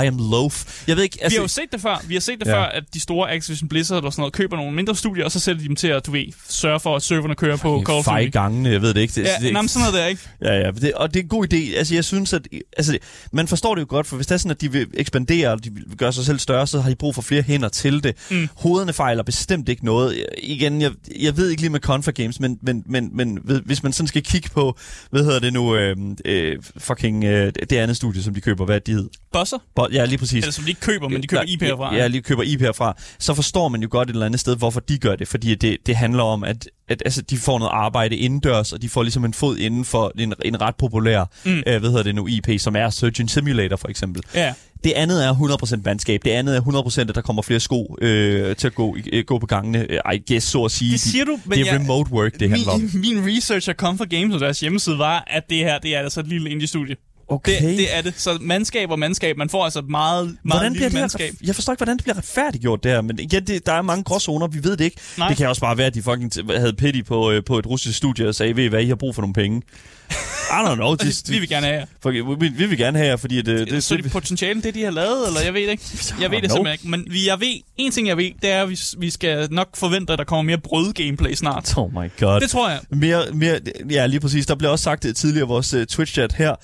I 0.04 0.06
am 0.06 0.16
loaf. 0.30 0.82
Jeg 0.88 0.96
ved 0.96 1.02
ikke, 1.02 1.16
Vi 1.16 1.24
altså... 1.24 1.38
har 1.38 1.44
jo 1.44 1.48
set 1.48 1.64
det 1.72 1.80
før. 1.80 2.02
Vi 2.08 2.14
har 2.14 2.20
set 2.20 2.38
det 2.40 2.46
Ja. 2.46 2.54
før, 2.54 2.62
at 2.62 2.82
de 2.94 3.00
store 3.00 3.32
Activision 3.32 3.68
Blizzard 3.68 4.04
og 4.04 4.12
sådan 4.12 4.20
noget 4.20 4.32
køber 4.32 4.56
nogle 4.56 4.72
mindre 4.74 4.96
studier, 4.96 5.24
og 5.24 5.32
så 5.32 5.40
sætter 5.40 5.62
de 5.62 5.68
dem 5.68 5.76
til 5.76 5.88
at, 5.88 6.06
du 6.06 6.10
ved, 6.10 6.24
sørge 6.48 6.80
for, 6.80 6.96
at 6.96 7.02
serverne 7.02 7.34
kører 7.34 7.56
på 7.56 7.82
Call 7.86 7.98
of 7.98 8.04
Fej 8.04 8.20
Duty. 8.20 8.30
gangene, 8.32 8.68
jeg 8.70 8.82
ved 8.82 8.94
det 8.94 9.00
ikke. 9.00 9.14
Det, 9.14 9.22
Ja, 9.26 9.34
det, 9.40 9.52
nej, 9.52 9.62
men 9.62 9.68
sådan 9.68 9.80
noget 9.88 9.94
der, 10.02 10.06
ikke? 10.06 10.22
Ja, 10.42 10.52
ja, 10.54 10.70
det, 10.70 10.92
og 10.98 11.14
det 11.14 11.20
er 11.20 11.22
en 11.22 11.28
god 11.28 11.52
idé. 11.52 11.76
Altså, 11.76 11.94
jeg 11.94 12.04
synes, 12.04 12.32
at 12.32 12.48
altså, 12.76 12.98
man 13.32 13.48
forstår 13.48 13.74
det 13.74 13.82
jo 13.82 13.86
godt, 13.88 14.06
for 14.06 14.16
hvis 14.16 14.26
det 14.26 14.34
er 14.34 14.38
sådan, 14.38 14.50
at 14.50 14.60
de 14.60 14.72
vil 14.72 14.86
ekspandere, 14.94 15.48
og 15.52 15.64
de 15.64 15.70
vil 15.72 15.84
gøre 15.96 16.12
sig 16.12 16.24
selv 16.24 16.38
større, 16.38 16.66
så 16.66 16.80
har 16.80 16.90
de 16.90 16.96
brug 16.96 17.14
for 17.14 17.22
flere 17.22 17.42
hænder 17.42 17.68
til 17.68 18.04
det. 18.04 18.16
Mm. 18.30 18.48
Hovederne 18.56 18.92
fejler 18.92 19.22
bestemt 19.22 19.68
ikke 19.68 19.84
noget. 19.84 20.24
Igen, 20.42 20.80
jeg, 20.82 20.92
jeg 21.20 21.36
ved 21.36 21.48
ikke 21.50 21.62
lige 21.62 21.70
med 21.70 21.80
Confa 21.80 22.10
Games, 22.10 22.40
men, 22.40 22.58
men, 22.62 22.82
men, 22.86 23.10
men 23.16 23.38
ved- 23.44 23.62
hvis 23.64 23.82
man 23.82 23.92
sådan 23.92 24.06
skal 24.08 24.22
kigge 24.22 24.48
på, 24.50 24.76
hvad 25.10 25.24
hedder 25.24 25.38
det 25.40 25.52
nu, 25.52 25.76
øh, 25.76 25.96
øh, 26.24 26.56
fucking 26.78 27.24
øh, 27.24 27.52
det 27.70 27.72
andet 27.72 27.96
studie, 27.96 28.22
som 28.22 28.34
de 28.34 28.40
køber, 28.40 28.64
hvad 28.64 28.80
de 28.80 28.92
hed? 28.92 29.08
Bosser? 29.32 29.58
Bo- 29.74 29.88
Ja, 29.92 30.04
lige 30.04 30.18
præcis. 30.18 30.42
Eller 30.44 30.52
som 30.52 30.64
de 30.64 30.70
ikke 30.70 30.80
køber, 30.80 31.08
men 31.08 31.22
de 31.22 31.26
køber 31.26 31.42
IP'er 31.42 31.76
fra. 31.76 31.94
Ja, 31.94 32.06
lige 32.06 32.22
køber 32.22 32.42
IP'er 32.42 32.72
fra. 32.72 32.96
Så 33.18 33.34
forstår 33.34 33.68
man 33.68 33.82
jo 33.82 33.88
godt 33.90 34.08
et 34.10 34.12
eller 34.14 34.26
andet 34.26 34.40
sted, 34.40 34.56
hvorfor 34.56 34.80
de 34.80 34.98
gør 34.98 35.16
det. 35.16 35.28
Fordi 35.28 35.54
det, 35.54 35.76
det 35.86 35.96
handler 35.96 36.22
om, 36.22 36.44
at, 36.44 36.68
at 36.88 37.02
altså, 37.04 37.22
de 37.22 37.36
får 37.36 37.58
noget 37.58 37.70
arbejde 37.74 38.16
indendørs, 38.16 38.72
og 38.72 38.82
de 38.82 38.88
får 38.88 39.02
ligesom 39.02 39.24
en 39.24 39.34
fod 39.34 39.56
inden 39.58 39.84
for 39.84 40.12
en, 40.18 40.34
en 40.44 40.60
ret 40.60 40.76
populær, 40.76 41.24
Mm. 41.44 41.50
øh, 41.66 41.80
hvad 41.80 41.90
hedder 41.90 42.02
det 42.02 42.14
nu, 42.14 42.26
IP, 42.26 42.48
som 42.58 42.76
er 42.76 42.90
Surgeon 42.90 43.28
Simulator 43.28 43.76
for 43.76 43.88
eksempel. 43.88 44.22
ja. 44.34 44.54
Det 44.84 44.92
andet 44.96 45.24
er 45.26 45.34
100% 45.34 45.80
mandskab. 45.84 46.20
Det 46.24 46.30
andet 46.30 46.56
er 46.56 46.60
100% 46.60 47.00
at 47.08 47.14
der 47.14 47.20
kommer 47.20 47.42
flere 47.42 47.60
sko 47.60 47.96
øh, 48.02 48.56
til 48.56 48.66
at 48.66 48.74
gå, 48.74 48.96
øh, 49.12 49.24
gå 49.24 49.38
på 49.38 49.46
gangene. 49.46 49.86
Øh, 49.92 50.00
I 50.14 50.22
guess, 50.32 50.46
så 50.46 50.64
at 50.64 50.70
sige. 50.70 50.92
Det 50.92 51.00
siger 51.00 51.24
du, 51.24 51.38
men 51.44 51.58
det 51.58 51.68
er 51.68 51.72
jeg- 51.72 51.80
remote 51.80 52.12
work, 52.12 52.40
det 52.40 52.50
handler 52.50 52.72
om. 52.72 52.80
min, 52.80 52.90
min 53.00 53.36
research 53.36 53.68
af 53.68 53.74
Comfort 53.74 54.10
Games 54.10 54.34
og 54.34 54.40
deres 54.40 54.60
hjemmeside 54.60 54.98
var, 54.98 55.24
at 55.26 55.42
det 55.50 55.58
her, 55.58 55.78
det 55.78 55.94
er 55.96 55.98
altså 56.00 56.20
et 56.20 56.26
lille 56.28 56.50
indie-studie. 56.50 56.96
Okay. 57.28 57.62
Det, 57.68 57.78
det 57.78 57.96
er 57.96 58.02
det. 58.02 58.14
Så 58.16 58.38
mandskab 58.40 58.90
og 58.90 58.98
mandskab, 58.98 59.36
man 59.36 59.48
får 59.48 59.64
altså 59.64 59.80
meget, 59.80 60.24
meget 60.24 60.60
Hvordan 60.60 60.72
bliver 60.72 60.88
det 60.88 60.98
mandskab. 61.00 61.30
her, 61.40 61.46
jeg 61.46 61.54
forstår 61.54 61.72
ikke, 61.72 61.78
hvordan 61.78 61.96
det 61.96 62.04
bliver 62.04 62.16
retfærdiggjort 62.16 62.84
der, 62.84 63.00
men 63.00 63.20
ja, 63.20 63.40
det, 63.40 63.66
der 63.66 63.72
er 63.72 63.82
mange 63.82 64.04
gråzoner, 64.04 64.46
vi 64.46 64.64
ved 64.64 64.76
det 64.76 64.84
ikke. 64.84 65.00
Nej. 65.18 65.28
Det 65.28 65.36
kan 65.36 65.48
også 65.48 65.60
bare 65.60 65.78
være, 65.78 65.86
at 65.86 65.94
de 65.94 66.02
fucking 66.02 66.32
havde 66.56 66.72
pity 66.72 67.02
på, 67.02 67.30
øh, 67.30 67.44
på 67.44 67.58
et 67.58 67.66
russisk 67.66 67.98
studie 67.98 68.28
og 68.28 68.34
sagde, 68.34 68.56
ved 68.56 68.64
I 68.64 68.66
hvad, 68.66 68.82
I 68.82 68.88
har 68.88 68.94
brug 68.94 69.14
for 69.14 69.22
nogle 69.22 69.34
penge. 69.34 69.62
I 70.50 70.66
don't 70.66 70.74
know. 70.74 70.94
Det, 70.94 71.22
Vi 71.34 71.38
vil 71.38 71.48
gerne 71.48 71.66
have 71.66 71.78
jer. 71.78 71.86
for, 72.02 72.10
vi, 72.40 72.48
vi, 72.48 72.66
vil 72.66 72.78
gerne 72.78 72.98
have 72.98 73.08
jer, 73.10 73.16
fordi 73.16 73.36
det, 73.36 73.46
det, 73.46 73.70
Det, 73.70 73.84
så 73.84 73.94
er 73.94 73.98
det 73.98 74.12
potentialen, 74.12 74.62
det 74.62 74.74
de 74.74 74.82
har 74.82 74.90
lavet, 74.90 75.26
eller 75.26 75.40
jeg 75.44 75.54
ved 75.54 75.62
det 75.62 75.70
ikke. 75.70 75.84
Jeg 76.22 76.30
ved 76.30 76.42
det 76.42 76.50
simpelthen 76.52 76.72
ikke. 76.72 76.88
Men 76.88 77.06
vi, 77.10 77.26
jeg 77.28 77.40
ved, 77.40 77.60
en 77.76 77.92
ting 77.92 78.08
jeg 78.08 78.16
ved, 78.16 78.30
det 78.42 78.50
er, 78.50 78.62
at 78.62 78.68
vi, 78.70 78.78
vi 78.98 79.10
skal 79.10 79.48
nok 79.50 79.76
forvente, 79.76 80.12
at 80.12 80.18
der 80.18 80.24
kommer 80.24 80.42
mere 80.42 80.58
brød-gameplay 80.58 81.34
snart. 81.34 81.74
Oh 81.76 81.92
my 81.92 82.10
god. 82.20 82.40
Det 82.40 82.50
tror 82.50 82.68
jeg. 82.70 82.80
Mere, 82.90 83.22
mere, 83.32 83.60
ja, 83.90 84.06
lige 84.06 84.20
præcis. 84.20 84.46
Der 84.46 84.54
blev 84.54 84.70
også 84.70 84.82
sagt 84.82 85.04
øh, 85.04 85.14
tidligere 85.14 85.46
i 85.46 85.48
vores 85.48 85.74
uh, 85.74 85.82
Twitch-chat 85.92 86.34
her, 86.36 86.50
uh, 86.50 86.56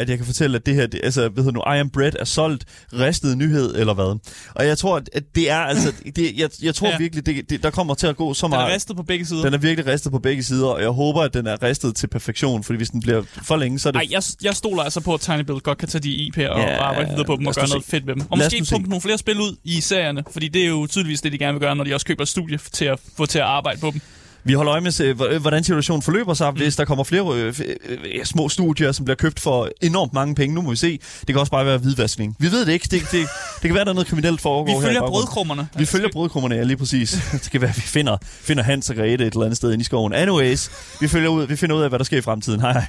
at 0.00 0.08
jeg 0.10 0.16
kan 0.16 0.26
fortælle, 0.26 0.56
at 0.56 0.66
det 0.66 0.74
her, 0.74 0.86
det, 0.86 1.00
altså, 1.04 1.28
hvad 1.28 1.44
hedder 1.44 1.70
nu, 1.70 1.74
I 1.76 1.78
Am 1.80 1.90
Bread 1.90 2.12
er 2.18 2.24
solgt 2.24 2.64
ristet 2.92 3.38
nyhed, 3.38 3.74
eller 3.76 3.94
hvad. 3.94 4.18
Og 4.54 4.66
jeg 4.66 4.78
tror, 4.78 5.02
at 5.12 5.22
det 5.34 5.50
er 5.50 5.56
altså, 5.58 5.92
det, 6.16 6.32
jeg, 6.38 6.50
jeg 6.62 6.74
tror 6.74 6.88
Ja. 6.88 6.98
virkelig, 6.98 7.26
det, 7.26 7.50
det, 7.50 7.62
der 7.62 7.70
kommer 7.70 7.94
til 7.94 8.06
at 8.06 8.16
gå 8.16 8.34
så 8.34 8.46
Den 8.46 8.52
er 8.52 8.58
meget. 8.58 8.74
ristet 8.74 8.96
på 8.96 9.02
begge 9.02 9.26
sider. 9.26 9.42
Den 9.44 9.54
er 9.54 9.58
virkelig 9.58 9.86
ristet 9.92 10.12
på 10.12 10.18
begge 10.18 10.42
sider, 10.42 10.66
og 10.66 10.80
jeg 10.80 10.88
håber, 10.90 11.22
at 11.22 11.34
den 11.34 11.46
er 11.46 11.62
ristet 11.62 11.96
til 11.96 12.06
perfektion, 12.06 12.64
fordi 12.64 12.76
hvis 12.76 12.88
den 12.90 13.00
bliver 13.08 13.22
for 13.42 13.56
længe, 13.56 13.78
så 13.78 13.88
er 13.88 13.92
det... 13.92 13.98
Ej, 13.98 14.06
jeg, 14.10 14.22
jeg 14.42 14.54
stoler 14.56 14.82
altså 14.82 15.00
på, 15.00 15.14
at 15.14 15.20
Tiny 15.20 15.40
Build 15.40 15.60
godt 15.60 15.78
kan 15.78 15.88
tage 15.88 16.02
de 16.02 16.30
IP'er 16.36 16.48
og 16.48 16.60
Ja, 16.60 16.82
arbejde 16.82 17.08
videre 17.10 17.24
på 17.24 17.36
dem 17.36 17.46
og 17.46 17.54
gøre 17.54 17.68
noget 17.68 17.84
se. 17.84 17.90
fedt 17.90 18.06
ved 18.06 18.14
dem. 18.14 18.22
Og 18.30 18.38
måske 18.38 18.66
pumpe 18.70 18.88
nogle 18.88 19.02
flere 19.02 19.18
spil 19.18 19.40
ud 19.40 19.56
i 19.64 19.80
serierne, 19.80 20.24
fordi 20.32 20.48
det 20.48 20.62
er 20.62 20.68
jo 20.68 20.86
tydeligvis 20.86 21.20
det, 21.20 21.32
de 21.32 21.38
gerne 21.38 21.52
vil 21.52 21.60
gøre, 21.60 21.76
når 21.76 21.84
de 21.84 21.94
også 21.94 22.06
køber 22.06 22.22
et 22.22 22.28
studie 22.28 22.58
til 22.72 22.84
at 22.84 22.98
få 23.16 23.26
til 23.26 23.38
at 23.38 23.44
arbejde 23.44 23.80
på 23.80 23.90
dem. 23.90 24.00
Vi 24.48 24.52
holder 24.52 24.72
øje 24.72 24.80
med, 24.80 25.38
hvordan 25.40 25.64
situationen 25.64 26.02
forløber 26.02 26.34
sig, 26.34 26.50
hvis 26.50 26.76
der 26.76 26.84
kommer 26.84 27.04
flere 27.04 27.34
øh, 27.34 27.60
øh, 27.88 28.24
små 28.24 28.48
studier, 28.48 28.92
som 28.92 29.04
bliver 29.04 29.16
købt 29.16 29.40
for 29.40 29.68
enormt 29.82 30.12
mange 30.12 30.34
penge. 30.34 30.54
Nu 30.54 30.62
må 30.62 30.70
vi 30.70 30.76
se. 30.76 30.98
Det 31.20 31.26
kan 31.26 31.36
også 31.36 31.50
bare 31.50 31.66
være 31.66 31.78
hvidvaskning. 31.78 32.36
Vi 32.38 32.50
ved 32.50 32.66
det 32.66 32.72
ikke. 32.72 32.88
Det, 32.90 33.02
det, 33.02 33.12
det 33.62 33.68
kan 33.68 33.74
være, 33.74 33.84
der 33.84 33.90
er 33.90 33.94
noget 33.94 34.08
kriminelt 34.08 34.40
foregår 34.40 34.80
Vi 34.80 34.86
følger 34.86 35.00
brødkrummerne. 35.00 35.68
Vi 35.78 35.84
følger 35.84 36.08
brødkrummerne, 36.12 36.54
ja, 36.54 36.62
lige 36.62 36.76
præcis. 36.76 37.10
Det 37.32 37.50
kan 37.50 37.60
være, 37.60 37.70
at 37.70 37.76
vi 37.76 37.82
finder, 37.82 38.16
finder 38.22 38.62
Hans 38.62 38.90
og 38.90 38.96
Grete 38.96 39.26
et 39.26 39.32
eller 39.32 39.44
andet 39.44 39.56
sted 39.56 39.72
inde 39.72 39.82
i 39.82 39.84
skoven. 39.84 40.12
Anyways, 40.12 40.70
vi, 41.00 41.08
følger 41.08 41.28
ud, 41.28 41.46
vi 41.46 41.56
finder 41.56 41.76
ud 41.76 41.82
af, 41.82 41.88
hvad 41.88 41.98
der 41.98 42.04
sker 42.04 42.18
i 42.18 42.20
fremtiden. 42.20 42.60
Hej 42.60 42.72
hej. 42.72 42.86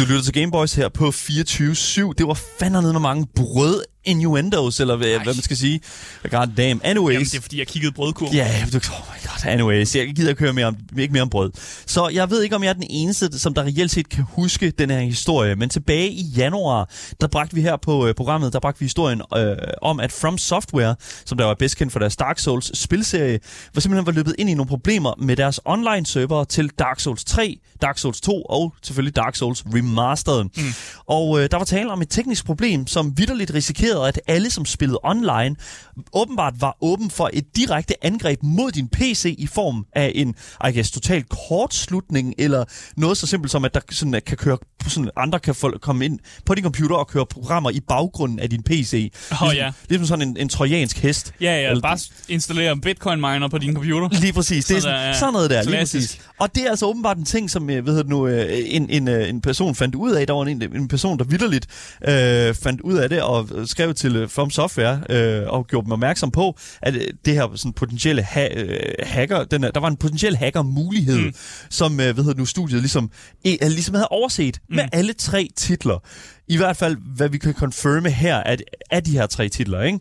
Du 0.00 0.04
lytter 0.04 0.22
til 0.22 0.32
Gameboys 0.32 0.74
her 0.74 0.88
på 0.88 1.08
24-7. 1.08 2.12
Det 2.18 2.26
var 2.26 2.40
fandme 2.60 2.92
med 2.92 3.00
mange 3.00 3.26
brød 3.36 3.82
innuendos, 4.04 4.80
eller 4.80 4.96
hvad, 4.96 5.08
hvad 5.08 5.34
man 5.34 5.42
skal 5.42 5.56
sige. 5.56 5.80
God 6.30 6.46
damn. 6.56 6.80
Anyways. 6.84 7.14
Jamen, 7.14 7.26
det 7.26 7.36
er 7.36 7.40
fordi, 7.40 7.58
jeg 7.58 7.66
kiggede 7.66 7.92
brødkurven. 7.92 8.34
Ja, 8.34 8.44
yeah, 8.44 8.62
oh 8.64 9.06
my 9.14 9.26
god, 9.26 9.50
anyways, 9.52 9.96
jeg 9.96 10.14
gider 10.14 10.30
ikke 10.30 10.40
høre 10.40 10.52
mere 10.52 10.66
om, 10.66 10.76
ikke 10.98 11.12
mere 11.12 11.22
om 11.22 11.30
brød. 11.30 11.50
Så 11.86 12.08
jeg 12.08 12.30
ved 12.30 12.42
ikke, 12.42 12.56
om 12.56 12.62
jeg 12.62 12.68
er 12.68 12.74
den 12.74 12.86
eneste, 12.90 13.38
som 13.38 13.54
der 13.54 13.62
reelt 13.62 13.90
set 13.90 14.08
kan 14.08 14.24
huske 14.28 14.70
den 14.70 14.90
her 14.90 15.00
historie, 15.00 15.56
men 15.56 15.68
tilbage 15.68 16.10
i 16.10 16.22
januar, 16.22 16.90
der 17.20 17.26
bragte 17.26 17.54
vi 17.54 17.62
her 17.62 17.76
på 17.76 18.06
øh, 18.06 18.14
programmet, 18.14 18.52
der 18.52 18.60
bragte 18.60 18.80
vi 18.80 18.84
historien 18.84 19.22
øh, 19.36 19.56
om, 19.82 20.00
at 20.00 20.12
From 20.12 20.38
Software, 20.38 20.94
som 21.24 21.38
der 21.38 21.44
var 21.44 21.54
bedst 21.54 21.76
kendt 21.76 21.92
for 21.92 21.98
deres 21.98 22.16
Dark 22.16 22.38
Souls 22.38 22.78
spilserie, 22.78 23.40
var 23.74 23.80
simpelthen 23.80 24.06
var 24.06 24.12
løbet 24.12 24.34
ind 24.38 24.50
i 24.50 24.54
nogle 24.54 24.68
problemer 24.68 25.14
med 25.18 25.36
deres 25.36 25.60
online 25.64 26.06
server 26.06 26.44
til 26.44 26.70
Dark 26.78 27.00
Souls 27.00 27.24
3, 27.24 27.58
Dark 27.82 27.98
Souls 27.98 28.20
2 28.20 28.42
og 28.42 28.74
selvfølgelig 28.82 29.16
Dark 29.16 29.36
Souls 29.36 29.64
Remastered. 29.74 30.44
Mm. 30.44 30.74
Og 31.06 31.40
øh, 31.40 31.50
der 31.50 31.56
var 31.56 31.64
tale 31.64 31.90
om 31.90 32.02
et 32.02 32.10
teknisk 32.10 32.44
problem, 32.44 32.86
som 32.86 33.18
vidderligt 33.18 33.54
risikerede, 33.54 33.89
at 33.98 34.20
alle, 34.26 34.50
som 34.50 34.64
spillede 34.64 34.98
online, 35.02 35.56
åbenbart 36.12 36.54
var 36.60 36.76
åben 36.80 37.10
for 37.10 37.30
et 37.32 37.56
direkte 37.56 38.04
angreb 38.04 38.42
mod 38.42 38.70
din 38.70 38.88
PC 38.88 39.34
i 39.38 39.46
form 39.46 39.86
af 39.92 40.12
en, 40.14 40.34
I 40.68 40.72
guess, 40.72 40.90
total 40.90 41.24
kortslutning, 41.48 42.34
eller 42.38 42.64
noget 42.96 43.16
så 43.16 43.26
simpelt 43.26 43.52
som, 43.52 43.64
at 43.64 43.74
der 43.74 43.80
sådan, 43.90 44.14
at 44.14 44.24
kan 44.24 44.36
køre, 44.36 44.58
sådan, 44.88 45.10
andre 45.16 45.38
kan 45.38 45.54
få, 45.54 45.78
komme 45.80 46.04
ind 46.04 46.18
på 46.46 46.54
din 46.54 46.64
computer 46.64 46.96
og 46.96 47.08
køre 47.08 47.26
programmer 47.26 47.70
i 47.70 47.80
baggrunden 47.80 48.38
af 48.38 48.50
din 48.50 48.62
PC. 48.62 48.92
Ligesom, 48.92 49.48
Åh, 49.48 49.56
ja. 49.56 49.72
ligesom 49.88 50.06
sådan 50.06 50.28
en, 50.28 50.36
en 50.36 50.48
trojansk 50.48 50.98
hest. 50.98 51.32
Ja, 51.40 51.60
ja, 51.60 51.68
Eller- 51.70 51.82
bare 51.82 51.98
installere 52.28 52.76
bitcoin 52.80 53.20
miner 53.20 53.48
på 53.48 53.58
din 53.58 53.74
computer. 53.74 54.08
Lige 54.20 54.32
præcis. 54.32 54.64
Det 54.64 54.76
er 54.76 54.80
Sådan 54.80 55.06
ja. 55.06 55.18
sådan 55.18 55.32
noget 55.32 55.50
der, 55.50 55.62
lige 55.62 55.76
præcis. 55.78 56.18
Og 56.38 56.54
det 56.54 56.62
er 56.66 56.70
altså 56.70 56.86
åbenbart 56.86 57.16
en 57.16 57.24
ting, 57.24 57.50
som 57.50 57.70
øh, 57.70 57.82
hvad 57.84 57.92
hedder 57.92 58.02
det 58.02 58.10
nu, 58.10 58.26
øh, 58.26 58.46
en, 58.66 58.90
en, 58.90 59.08
øh, 59.08 59.28
en 59.28 59.40
person 59.40 59.74
fandt 59.74 59.94
ud 59.94 60.12
af. 60.12 60.26
Der 60.26 60.34
var 60.34 60.44
en, 60.44 60.62
en 60.62 60.88
person, 60.88 61.18
der 61.18 61.24
vidderligt 61.24 61.66
øh, 62.08 62.54
fandt 62.54 62.80
ud 62.80 62.94
af 62.94 63.08
det 63.08 63.22
og 63.22 63.48
skrev 63.80 63.94
til 63.94 64.16
øh, 64.16 64.28
From 64.28 64.50
Software 64.50 65.00
øh, 65.10 65.42
og 65.46 65.66
gjorde 65.66 65.84
dem 65.84 65.92
opmærksom 65.92 66.30
på, 66.30 66.58
at 66.82 66.94
øh, 66.94 67.06
det 67.24 67.34
her 67.34 67.48
sådan 67.54 67.72
potentielle 67.72 68.22
ha- 68.22 68.54
øh, 68.56 68.92
hacker, 69.02 69.44
den 69.44 69.64
er, 69.64 69.70
der 69.70 69.80
var 69.80 69.88
en 69.88 69.96
potentiel 69.96 70.36
hacker-mulighed, 70.36 71.18
mm. 71.18 71.34
som 71.70 72.00
øh, 72.00 72.14
hvad 72.14 72.24
hedder 72.24 72.38
nu, 72.38 72.46
studiet 72.46 72.80
ligesom, 72.80 73.10
eh, 73.44 73.58
ligesom 73.62 73.94
havde 73.94 74.08
overset 74.08 74.58
mm. 74.68 74.76
med 74.76 74.84
alle 74.92 75.12
tre 75.12 75.48
titler. 75.56 75.98
I 76.50 76.56
hvert 76.56 76.76
fald, 76.76 76.96
hvad 77.16 77.28
vi 77.28 77.38
kan 77.38 77.52
confirme 77.54 78.10
her, 78.10 78.36
at 78.36 78.62
af 78.90 79.04
de 79.04 79.10
her 79.12 79.26
tre 79.26 79.48
titler, 79.48 79.82
ikke? 79.82 79.98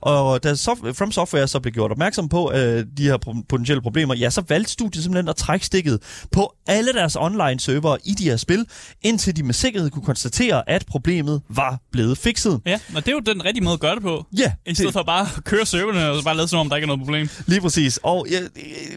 Og 0.00 0.42
da 0.44 0.52
soft- 0.54 0.92
From 0.92 1.12
Software 1.12 1.48
så 1.48 1.60
blev 1.60 1.72
gjort 1.72 1.90
opmærksom 1.90 2.28
på 2.28 2.52
øh, 2.52 2.84
de 2.96 3.02
her 3.02 3.16
potentielle 3.48 3.82
problemer, 3.82 4.14
ja, 4.14 4.30
så 4.30 4.42
valgte 4.48 4.72
studiet 4.72 5.02
simpelthen 5.04 5.28
at 5.28 5.36
trække 5.36 5.66
stikket 5.66 5.98
på 6.32 6.54
alle 6.66 6.92
deres 6.92 7.16
online 7.20 7.60
servere 7.60 7.98
i 8.04 8.10
de 8.12 8.24
her 8.24 8.36
spil, 8.36 8.66
indtil 9.02 9.36
de 9.36 9.42
med 9.42 9.54
sikkerhed 9.54 9.90
kunne 9.90 10.04
konstatere, 10.04 10.70
at 10.70 10.86
problemet 10.86 11.42
var 11.48 11.78
blevet 11.92 12.18
fikset. 12.18 12.60
Ja, 12.66 12.78
og 12.94 13.06
det 13.06 13.08
er 13.08 13.12
jo 13.12 13.32
den 13.34 13.44
rigtige 13.44 13.64
måde 13.64 13.74
at 13.74 13.80
gøre 13.80 13.94
det 13.94 14.02
på. 14.02 14.26
Ja, 14.38 14.52
I 14.66 14.74
stedet 14.74 14.92
for 14.92 15.02
bare 15.02 15.26
at 15.36 15.44
køre 15.44 15.66
serverne 15.66 16.10
og 16.10 16.16
så 16.18 16.24
bare 16.24 16.36
lade 16.36 16.48
som 16.48 16.58
om, 16.58 16.68
der 16.68 16.76
ikke 16.76 16.84
er 16.84 16.86
noget 16.86 17.00
problem. 17.00 17.28
Lige 17.46 17.60
præcis. 17.60 17.98
Og 18.02 18.26
jeg, 18.30 18.40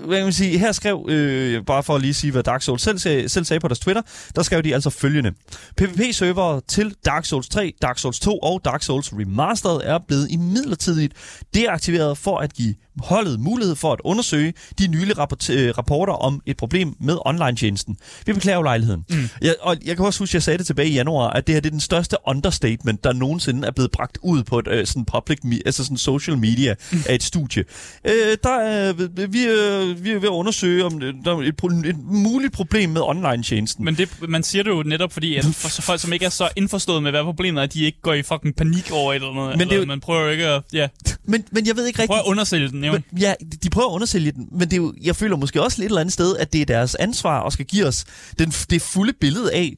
hvad 0.06 0.18
kan 0.18 0.26
man 0.26 0.34
sige, 0.34 0.58
her 0.58 0.72
skrev, 0.72 1.06
øh, 1.10 1.66
bare 1.66 1.84
for 1.84 1.96
at 1.96 2.02
lige 2.02 2.14
sige, 2.14 2.32
hvad 2.32 2.44
Dark 2.44 2.62
Souls 2.62 2.82
selv, 2.82 3.00
selv 3.30 3.46
sagde 3.46 3.60
på 3.60 3.68
deres 3.68 3.80
Twitter, 3.80 4.02
der 4.36 4.44
skrev 4.44 4.62
de 4.64 4.74
altså 4.74 4.90
følgende. 4.90 5.32
PvP-servere 5.78 6.62
til 6.68 6.95
Dark 7.06 7.26
Souls 7.26 7.50
3, 7.50 7.74
Dark 7.82 7.98
Souls 8.00 8.20
2 8.20 8.40
og 8.40 8.66
Dark 8.66 8.84
Souls 8.84 9.14
Remastered 9.14 9.82
er 9.84 10.00
blevet 10.08 10.32
imidlertidigt 10.32 11.14
deaktiveret 11.54 12.18
for 12.18 12.38
at 12.38 12.54
give 12.54 12.76
holdet 13.00 13.40
mulighed 13.40 13.76
for 13.76 13.94
at 13.94 14.00
undersøge 14.04 14.54
de 14.80 14.88
nylige 14.88 15.14
rapport- 15.18 15.50
øh, 15.50 15.74
rapporter 15.78 16.14
om 16.14 16.42
et 16.46 16.58
problem 16.58 16.94
med 17.00 17.18
online-tjenesten. 17.26 17.98
Vi 18.26 18.34
beklager 18.34 18.64
lejligheden. 18.64 19.06
Mm. 19.10 19.30
Jeg, 19.42 19.56
og 19.62 19.78
jeg 19.86 19.96
kan 19.96 20.06
også 20.06 20.20
huske, 20.20 20.32
at 20.32 20.34
jeg 20.34 20.44
sagde 20.44 20.58
det 20.58 20.66
tilbage 20.66 20.90
i 20.90 20.94
januar, 20.94 21.30
at 21.30 21.48
det 21.48 21.56
her 21.56 21.60
det 21.60 21.70
er 21.70 21.72
den 21.72 21.80
største 21.80 22.18
understatement, 22.28 23.04
der 23.04 23.14
nogensinde 23.14 23.68
er 23.68 23.72
blevet 23.72 23.92
bragt 23.92 24.18
ud 24.24 24.44
på 24.44 24.60
et 24.60 24.68
øh, 24.68 24.86
sådan 24.88 25.06
public, 25.06 25.38
me- 25.46 25.60
altså 25.66 25.84
sådan 25.84 25.98
social 25.98 26.38
media 26.38 26.76
mm. 26.92 27.00
af 27.10 27.16
et 27.16 27.24
studie. 27.24 27.64
Øh, 28.06 28.38
der 28.44 28.56
er, 28.60 28.94
vi, 29.28 29.44
øh, 29.44 30.04
vi 30.04 30.12
er 30.12 30.20
ved 30.20 30.24
at 30.24 30.34
undersøge, 30.34 30.86
om 30.86 31.02
øh, 31.02 31.14
der 31.26 31.36
er 31.36 31.40
et, 31.42 31.56
pro- 31.64 31.88
et 31.90 31.96
muligt 32.04 32.54
problem 32.54 32.90
med 32.90 33.02
online-tjenesten. 33.02 33.86
Men 33.86 33.96
det, 33.96 34.10
man 34.30 34.44
siger 34.44 34.64
det 34.64 34.70
jo 34.72 34.84
netop, 34.86 35.14
fordi 35.14 35.36
at 35.36 35.46
for 35.46 35.70
så 35.70 35.82
folk, 35.82 36.00
som 36.02 36.14
ikke 36.14 36.26
er 36.26 36.30
så 36.30 36.50
indforstået 36.56 37.04
med, 37.04 37.12
hvad 37.12 37.24
problemet 37.24 37.62
er, 37.62 37.66
de 37.68 37.84
ikke 37.84 38.02
går 38.02 38.14
i 38.14 38.24
fucking 38.24 38.56
panik 38.56 38.92
over 38.92 39.14
et 39.14 39.16
eller 39.16 39.34
noget. 39.34 39.58
Men 39.58 39.68
det 39.68 39.74
er 39.74 39.80
eller, 39.80 39.88
man 39.88 40.00
prøver 40.00 40.22
jo 40.22 40.30
ikke 40.30 40.46
at... 40.48 40.62
Ja, 40.74 40.88
Men, 41.28 41.44
men 41.52 41.68
jeg 41.68 41.76
ved 41.76 41.86
ikke 41.88 42.02
rigtigt... 42.02 42.20
at 42.20 42.24
undersælge 42.26 42.70
den, 42.70 42.84
jo. 42.86 42.92
Men, 42.92 43.04
ja, 43.20 43.34
de 43.64 43.70
prøver 43.70 43.88
at 43.88 43.94
undersælge 43.94 44.32
den, 44.32 44.48
men 44.52 44.62
det 44.62 44.74
er 44.74 44.78
jo, 44.78 44.94
jeg 45.02 45.16
føler 45.16 45.38
måske 45.38 45.62
også 45.62 45.78
lidt 45.78 45.86
et 45.86 45.90
eller 45.90 46.02
andet 46.02 46.14
sted, 46.14 46.38
at 46.38 46.54
det 46.54 46.62
er 46.62 46.66
deres 46.66 46.96
ansvar 46.96 47.44
at 47.44 47.54
skal 47.54 47.66
give 47.66 47.86
os 47.86 48.06
den, 48.40 48.50
det 48.70 48.82
fulde 48.82 49.14
billede 49.14 49.54
af, 49.54 49.78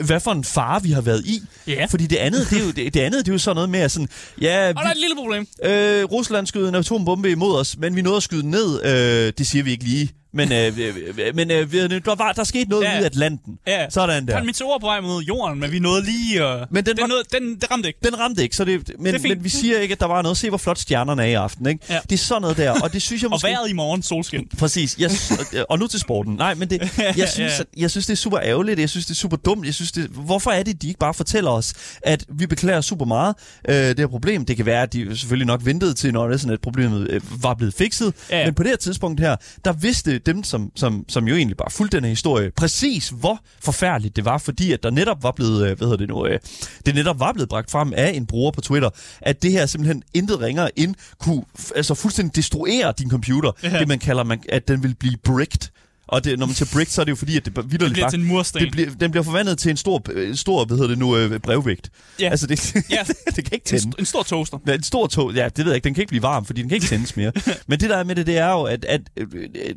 hvad 0.00 0.20
for 0.20 0.32
en 0.32 0.44
fare 0.44 0.82
vi 0.82 0.90
har 0.90 1.00
været 1.00 1.26
i. 1.26 1.42
Ja. 1.66 1.86
Fordi 1.90 2.06
det 2.06 2.16
andet, 2.16 2.46
det 2.50 2.60
er 2.60 2.64
jo, 2.64 2.70
det, 2.76 2.94
det 2.94 3.00
andet, 3.00 3.26
det 3.26 3.32
er 3.32 3.34
jo 3.34 3.38
sådan 3.38 3.54
noget 3.54 3.70
med, 3.70 3.80
at 3.80 3.90
sådan, 3.90 4.08
ja, 4.40 4.68
Og 4.68 4.74
der 4.74 4.80
er 4.80 4.90
et 4.90 4.96
lille 4.96 5.16
problem. 5.16 5.46
Øh, 5.64 6.04
Rusland 6.04 6.46
skød 6.46 6.68
en 6.68 6.74
atombombe 6.74 7.30
imod 7.30 7.60
os, 7.60 7.76
men 7.76 7.96
vi 7.96 8.02
nåede 8.02 8.16
at 8.16 8.22
skyde 8.22 8.42
den 8.42 8.50
ned. 8.50 8.84
Øh, 8.84 9.32
det 9.38 9.46
siger 9.46 9.62
vi 9.62 9.70
ikke 9.70 9.84
lige. 9.84 10.12
Men, 10.34 10.52
øh, 10.52 10.78
øh, 10.78 10.94
øh, 11.18 11.34
men 11.36 11.50
øh, 11.50 11.72
der, 11.72 12.14
var, 12.14 12.32
der 12.32 12.44
skete 12.44 12.70
noget 12.70 12.84
Ja. 12.84 12.90
ja. 12.92 12.98
ud 12.98 13.02
af 13.02 13.06
Atlanten. 13.06 13.58
Ja. 13.66 13.90
Sådan 13.90 14.28
Der 14.28 14.34
er 14.34 14.40
en 14.40 14.46
meteor 14.46 14.78
på 14.78 14.86
vej 14.86 15.00
mod 15.00 15.22
jorden, 15.22 15.60
men 15.60 15.72
vi 15.72 15.78
nåede 15.78 16.04
lige 16.04 16.44
at... 16.44 16.66
Men 16.70 16.86
den 16.86 16.96
det, 16.96 17.00
var- 17.02 17.08
nåede, 17.08 17.22
den, 17.32 17.54
det 17.60 17.70
ramte 17.70 17.88
ikke. 17.88 17.98
Den 18.04 18.18
ramte 18.18 18.42
ikke, 18.42 18.56
så 18.56 18.64
det, 18.64 18.90
men, 18.98 19.14
Det 19.14 19.22
men 19.22 19.44
vi 19.44 19.48
siger 19.48 19.78
ikke, 19.78 19.92
at 19.92 20.00
der 20.00 20.06
var 20.06 20.22
noget. 20.22 20.36
Se, 20.38 20.48
hvor 20.48 20.58
flot 20.58 20.78
stjernerne 20.78 21.22
er 21.22 21.26
i 21.26 21.32
aften. 21.34 21.66
Ikke? 21.66 21.84
Ja. 21.90 21.98
Det 22.02 22.12
er 22.12 22.18
sådan 22.18 22.42
noget 22.42 22.56
der, 22.56 22.70
og 22.82 22.92
det 22.92 23.02
synes 23.02 23.22
jeg 23.22 23.28
Og 23.30 23.34
måske... 23.34 23.48
vejret 23.48 23.70
i 23.70 23.72
morgen, 23.72 24.02
solskin. 24.02 24.48
Præcis. 24.58 24.98
Jeg, 24.98 25.10
sy- 25.10 25.32
og 25.68 25.78
nu 25.78 25.86
til 25.86 26.00
sporten. 26.00 26.34
Nej, 26.34 26.54
men 26.54 26.70
det, 26.70 26.80
jeg, 27.16 27.28
synes, 27.28 27.38
Ja. 27.52 27.60
at, 27.60 27.66
jeg 27.76 27.90
synes, 27.90 28.06
det 28.06 28.12
er 28.12 28.16
super 28.16 28.38
ærgerligt. 28.42 28.80
Jeg 28.80 28.90
synes, 28.90 29.06
det 29.06 29.10
er 29.12 29.16
super 29.16 29.36
dumt. 29.36 29.66
Jeg 29.66 29.74
synes, 29.74 29.92
det, 29.92 30.04
hvorfor 30.10 30.50
er 30.50 30.62
det, 30.62 30.82
de 30.82 30.88
ikke 30.88 30.98
bare 30.98 31.14
fortæller 31.14 31.50
os, 31.50 31.74
at 32.02 32.24
vi 32.28 32.46
beklager 32.46 32.80
super 32.80 33.04
meget 33.04 33.34
øh, 33.68 33.74
det 33.76 33.98
her 33.98 34.06
problem? 34.06 34.44
Det 34.44 34.56
kan 34.56 34.66
være, 34.66 34.82
at 34.82 34.92
de 34.92 35.16
selvfølgelig 35.18 35.46
nok 35.46 35.64
ventede 35.64 35.94
til, 35.94 36.12
når 36.12 36.28
det 36.28 36.40
sådan, 36.40 36.52
at 36.54 36.60
problemet 36.60 37.10
øh, 37.10 37.42
var 37.42 37.54
blevet 37.54 37.74
fikset. 37.74 38.14
Ja. 38.30 38.44
Men 38.44 38.54
på 38.54 38.62
det 38.62 38.70
her 38.70 38.76
tidspunkt 38.76 39.20
her, 39.20 39.36
der 39.64 39.72
vidste 39.72 40.18
dem, 40.26 40.44
som, 40.44 40.70
som, 40.76 41.04
som 41.08 41.28
jo 41.28 41.34
egentlig 41.34 41.56
bare 41.56 41.70
fulgte 41.70 41.96
den 41.96 42.04
her 42.04 42.10
historie, 42.10 42.50
præcis 42.56 43.08
hvor 43.08 43.40
forfærdeligt 43.62 44.16
det 44.16 44.24
var, 44.24 44.38
fordi 44.38 44.72
at 44.72 44.82
der 44.82 44.90
netop 44.90 45.22
var 45.22 45.30
blevet, 45.30 45.70
øh, 45.70 45.78
hvad 45.78 45.88
hedder 45.88 45.96
det 45.96 46.08
nu, 46.08 46.26
øh, 46.26 46.38
det 46.86 46.94
netop 46.94 47.20
var 47.20 47.32
blevet 47.32 47.48
bragt 47.48 47.70
frem 47.70 47.92
af 47.96 48.10
en 48.10 48.26
bruger 48.26 48.50
på 48.50 48.60
Twitter, 48.60 48.90
at 49.20 49.42
det 49.42 49.52
her 49.52 49.66
simpelthen 49.66 50.02
intet 50.14 50.40
ringer 50.40 50.68
ind 50.76 50.94
kunne 51.18 51.44
altså 51.76 51.94
fuldstændig 51.94 52.36
destruere 52.36 52.94
din 52.98 53.10
computer. 53.10 53.52
Ja. 53.62 53.78
Det 53.78 53.88
man 53.88 53.98
kalder, 53.98 54.24
man, 54.24 54.42
at 54.48 54.68
den 54.68 54.82
vil 54.82 54.94
blive 54.94 55.16
bricked. 55.24 55.68
Og 56.06 56.24
det, 56.24 56.38
når 56.38 56.46
man 56.46 56.54
siger 56.54 56.70
brick, 56.72 56.90
så 56.90 57.00
er 57.00 57.04
det 57.04 57.10
jo 57.10 57.16
fordi, 57.16 57.36
at 57.36 57.44
det 57.44 57.56
vildt 57.56 57.70
Det 57.70 57.78
bliver 57.92 58.04
bare... 58.04 58.10
til 58.10 58.20
en 58.20 58.26
mursten. 58.26 58.60
Det 58.60 58.70
bliver, 58.72 58.90
den 59.00 59.10
bliver 59.10 59.24
forvandlet 59.24 59.58
til 59.58 59.70
en 59.70 59.76
stor, 59.76 60.02
øh, 60.12 60.34
stor 60.36 60.64
hvad 60.64 60.76
hedder 60.76 60.88
det 60.90 60.98
nu, 60.98 61.16
øh, 61.16 61.40
brevvægt. 61.40 61.90
Ja. 62.20 62.28
Altså, 62.28 62.46
det, 62.46 62.74
Ja. 62.90 62.98
det 63.36 63.44
kan 63.44 63.52
ikke 63.52 63.54
en, 63.54 63.60
tænde. 63.80 63.94
st- 63.96 63.98
en 63.98 64.04
stor 64.04 64.22
toaster. 64.22 64.58
Ja, 64.66 64.72
en 64.74 64.82
stor 64.82 65.06
tog, 65.06 65.32
ja, 65.34 65.48
det 65.48 65.58
ved 65.64 65.72
jeg 65.72 65.74
ikke, 65.74 65.84
den 65.84 65.94
kan 65.94 66.02
ikke 66.02 66.08
blive 66.08 66.22
varm, 66.22 66.44
fordi 66.44 66.60
den 66.62 66.68
kan 66.68 66.76
ikke 66.76 66.86
tændes 66.86 67.16
mere. 67.16 67.32
Men 67.68 67.80
det 67.80 67.90
der 67.90 67.96
er 67.96 68.04
med 68.04 68.14
det, 68.16 68.26
det 68.26 68.38
er 68.38 68.50
jo, 68.50 68.62
at, 68.62 68.84
at 68.84 69.00
øh, 69.16 69.26
øh, 69.34 69.74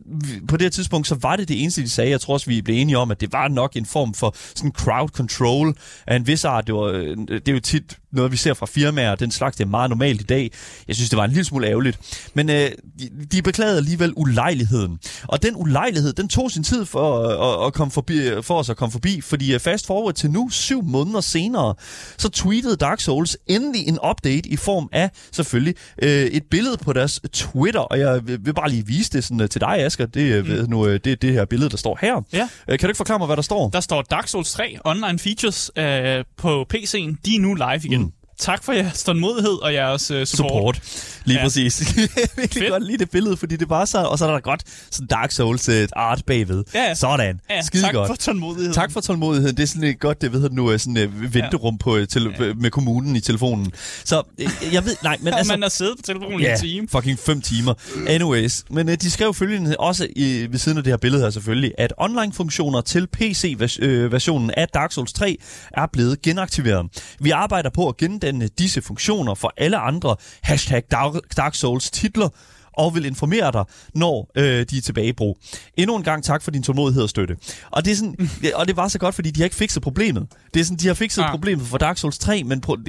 på 0.48 0.58
det 0.58 0.66
her 0.66 0.70
tidspunkt, 0.70 1.08
så 1.08 1.16
var 1.22 1.36
det 1.36 1.48
det 1.48 1.62
eneste, 1.62 1.82
de 1.82 1.90
sagde. 1.90 2.12
Jeg 2.12 2.22
tror 2.22 2.34
også, 2.34 2.46
vi 2.46 2.62
blev 2.62 2.76
enige 2.82 2.98
om, 2.98 3.12
at 3.12 3.22
det 3.22 3.34
var 3.34 3.48
nok 3.48 3.76
en 3.76 3.86
form 3.86 4.14
for 4.14 4.36
sådan 4.56 4.72
crowd 4.72 5.10
control 5.10 5.76
af 6.08 6.16
en 6.16 6.28
vis 6.28 6.46
art. 6.46 6.68
Det, 6.68 6.76
var, 6.76 6.82
øh, 6.84 7.18
det 7.30 7.48
er 7.48 7.54
jo 7.54 7.60
tit 7.60 7.98
noget, 8.12 8.32
vi 8.32 8.38
ser 8.38 8.54
fra 8.54 8.66
firmaer, 8.66 9.16
den 9.16 9.32
slags, 9.32 9.58
det 9.58 9.64
er 9.64 9.70
meget 9.70 9.90
normalt 9.90 10.22
i 10.22 10.24
dag. 10.24 10.52
Jeg 10.88 10.96
synes, 10.96 11.10
det 11.10 11.18
var 11.18 11.24
en 11.26 11.32
lille 11.32 11.44
smule 11.44 11.68
ærgerligt. 11.68 12.00
Men 12.34 12.50
øh, 12.50 12.72
de, 13.00 13.10
de 13.32 13.42
beklagede 13.42 13.78
alligevel 13.78 14.14
ulejligheden. 14.16 15.00
Og 15.28 15.44
den 15.44 15.56
ulejlighed, 15.56 16.14
den 16.14 16.28
tog 16.28 16.52
sin 16.52 16.64
tid 16.64 16.86
for, 16.86 17.28
at, 17.62 17.68
at 17.68 17.74
komme 17.74 17.92
forbi, 17.92 18.30
for 18.42 18.60
os 18.60 18.70
at 18.70 18.78
komme 18.78 18.92
forbi, 18.92 19.22
fordi 19.22 19.54
øh, 19.54 19.60
fast 19.60 19.88
forward 19.88 20.14
til 20.14 20.32
nu, 20.32 20.50
syv 20.50 20.84
måneder 20.84 21.22
senere, 21.22 21.76
så 22.18 22.30
tweetede 22.30 22.76
Dark 22.76 23.00
Souls 23.00 23.38
endelig 23.48 23.88
en 23.88 24.00
update 24.10 24.50
i 24.50 24.56
form 24.56 24.90
af 24.92 25.10
selvfølgelig 25.32 25.76
øh, 26.02 26.26
et 26.26 26.44
billede 26.52 26.78
på 26.78 26.94
deres 26.94 27.22
Twitter, 27.34 27.80
og 27.80 28.00
jeg 28.00 28.28
vil, 28.28 28.54
bare 28.54 28.70
lige 28.70 28.86
vise 28.86 29.12
det 29.12 29.24
sådan, 29.24 29.42
øh, 29.42 29.50
til 29.50 29.62
dig, 29.62 29.78
Asger. 29.78 30.06
Det, 30.06 30.46
mm. 30.46 30.52
ved 30.52 30.68
nu, 30.68 30.88
øh, 30.88 31.00
det 31.04 31.12
er 31.12 31.16
det 31.16 31.34
her 31.34 31.46
billede, 31.46 31.70
der 31.70 31.78
står 31.78 31.98
her. 32.02 32.22
Ja. 32.34 32.50
Øh, 32.68 32.80
kan 32.80 32.88
du 32.88 32.88
ikke 32.88 32.98
forklare 32.98 33.20
mig, 33.20 33.26
hvad 33.26 33.36
der 33.36 33.42
står? 33.42 33.70
Der 33.70 33.80
står 33.80 34.02
Dark 34.02 34.28
Souls 34.28 34.52
3 34.52 34.78
online 34.86 35.20
features 35.20 35.72
øh, 35.78 36.26
på 36.38 36.66
PC'en. 36.74 37.16
De 37.26 37.36
er 37.36 37.40
nu 37.40 37.54
live 37.54 37.82
igen. 37.84 38.02
Mm. 38.02 38.07
Tak 38.40 38.64
for 38.64 38.74
jeres 38.74 39.04
tålmodighed 39.04 39.64
og 39.64 39.74
jeres 39.74 40.12
øh, 40.12 40.26
support. 40.26 40.76
Support. 40.76 40.82
Lige 41.26 41.38
ja. 41.38 41.44
Præcis. 41.46 41.82
jeg 41.98 42.08
virkelig 42.38 42.62
Fedt. 42.62 42.72
godt 42.72 42.84
lide 42.84 42.98
det 42.98 43.10
billede, 43.10 43.38
fordi 43.38 43.56
det 43.56 43.70
var 43.70 43.86
så, 43.86 43.98
og 44.04 44.18
så 44.20 44.26
er 44.28 44.32
der 44.32 44.40
godt 44.40 44.62
sådan 44.92 45.08
Dark 45.08 45.32
Souls 45.32 45.70
øh, 45.70 45.88
art 45.96 46.22
bagved. 46.28 46.64
Ja. 46.74 46.94
Sådan. 46.96 47.40
Ja, 47.50 47.62
Skide 47.62 47.84
tak 47.84 47.94
godt. 47.94 48.08
for 48.08 48.16
tålmodigheden. 48.16 48.74
Tak 48.74 48.92
for 48.92 49.02
tålmodigheden. 49.02 49.58
Det 49.58 49.64
er 49.64 49.68
sådan 49.68 49.84
et 49.84 50.00
godt, 50.00 50.22
det 50.22 50.34
ved 50.34 50.42
jeg 50.42 50.50
nu, 50.52 50.72
øh, 50.72 50.80
sådan 50.80 50.98
et 50.98 51.34
venterum 51.34 51.78
på, 51.78 51.96
øh, 51.98 52.08
til, 52.08 52.34
Ja. 52.40 52.54
med 52.54 52.70
kommunen 52.72 53.16
i 53.16 53.20
telefonen. 53.20 53.72
Så 54.04 54.22
øh, 54.40 54.50
jeg 54.74 54.86
ved, 54.86 54.96
nej, 55.04 55.18
men 55.22 55.34
altså... 55.38 55.54
man 55.54 55.62
har 55.62 55.70
siddet 55.70 55.94
på 55.98 56.02
telefonen 56.04 56.40
i 56.40 56.44
Ja, 56.44 56.54
en 56.54 56.60
time. 56.60 56.88
fucking 56.88 57.20
fem 57.20 57.42
timer. 57.42 57.74
Anyways, 58.08 58.64
men 58.70 58.90
øh, 58.90 58.98
de 59.02 59.12
skrev 59.12 59.34
følgende 59.34 59.76
også 59.80 60.08
i, 60.16 60.48
ved 60.52 60.60
siden 60.60 60.78
af 60.78 60.84
det 60.84 60.92
her 60.94 60.98
billede 60.98 61.24
her 61.24 61.30
selvfølgelig, 61.30 61.72
at 61.78 61.94
online-funktioner 61.98 62.82
til 62.82 63.08
PC-versionen 63.08 64.52
af 64.58 64.68
Dark 64.68 64.92
Souls 64.92 65.14
3 65.14 65.38
er 65.74 65.86
blevet 65.94 66.22
genaktiveret. 66.22 66.86
Vi 67.20 67.32
arbejder 67.32 67.70
på 67.70 67.88
at 67.88 67.98
gendanne 67.98 68.27
disse 68.58 68.82
funktioner 68.82 69.36
for 69.36 69.54
alle 69.58 69.78
andre 69.78 70.16
hashtag 70.44 70.84
Dark, 71.38 71.56
Souls 71.56 71.92
titler, 71.92 72.30
og 72.74 72.96
vil 72.96 73.06
informere 73.06 73.52
dig, 73.52 73.64
når 73.96 74.32
øh, 74.36 74.66
de 74.70 74.78
er 74.78 74.82
tilbage 74.82 75.08
i 75.08 75.14
brug. 75.14 75.38
Endnu 75.78 75.96
en 75.96 76.04
gang 76.04 76.24
tak 76.24 76.42
for 76.44 76.52
din 76.52 76.64
tålmodighed 76.64 77.04
og 77.04 77.10
støtte. 77.10 77.38
Og 77.72 77.86
det, 77.86 77.92
er 77.92 77.96
sådan, 77.96 78.30
og 78.56 78.68
det 78.68 78.76
var 78.76 78.88
så 78.88 79.00
godt, 79.00 79.16
fordi 79.16 79.32
de 79.32 79.40
har 79.40 79.46
ikke 79.46 79.56
fikset 79.56 79.84
problemet. 79.84 80.28
Det 80.54 80.60
er 80.60 80.64
sådan, 80.64 80.78
de 80.78 80.88
har 80.88 80.94
fikset 80.94 81.24
Ah. 81.24 81.30
problemet 81.32 81.68
for 81.68 81.78
Dark 81.78 81.98
Souls 81.98 82.18
3, 82.18 82.44
men 82.44 82.64
pro- 82.68 82.84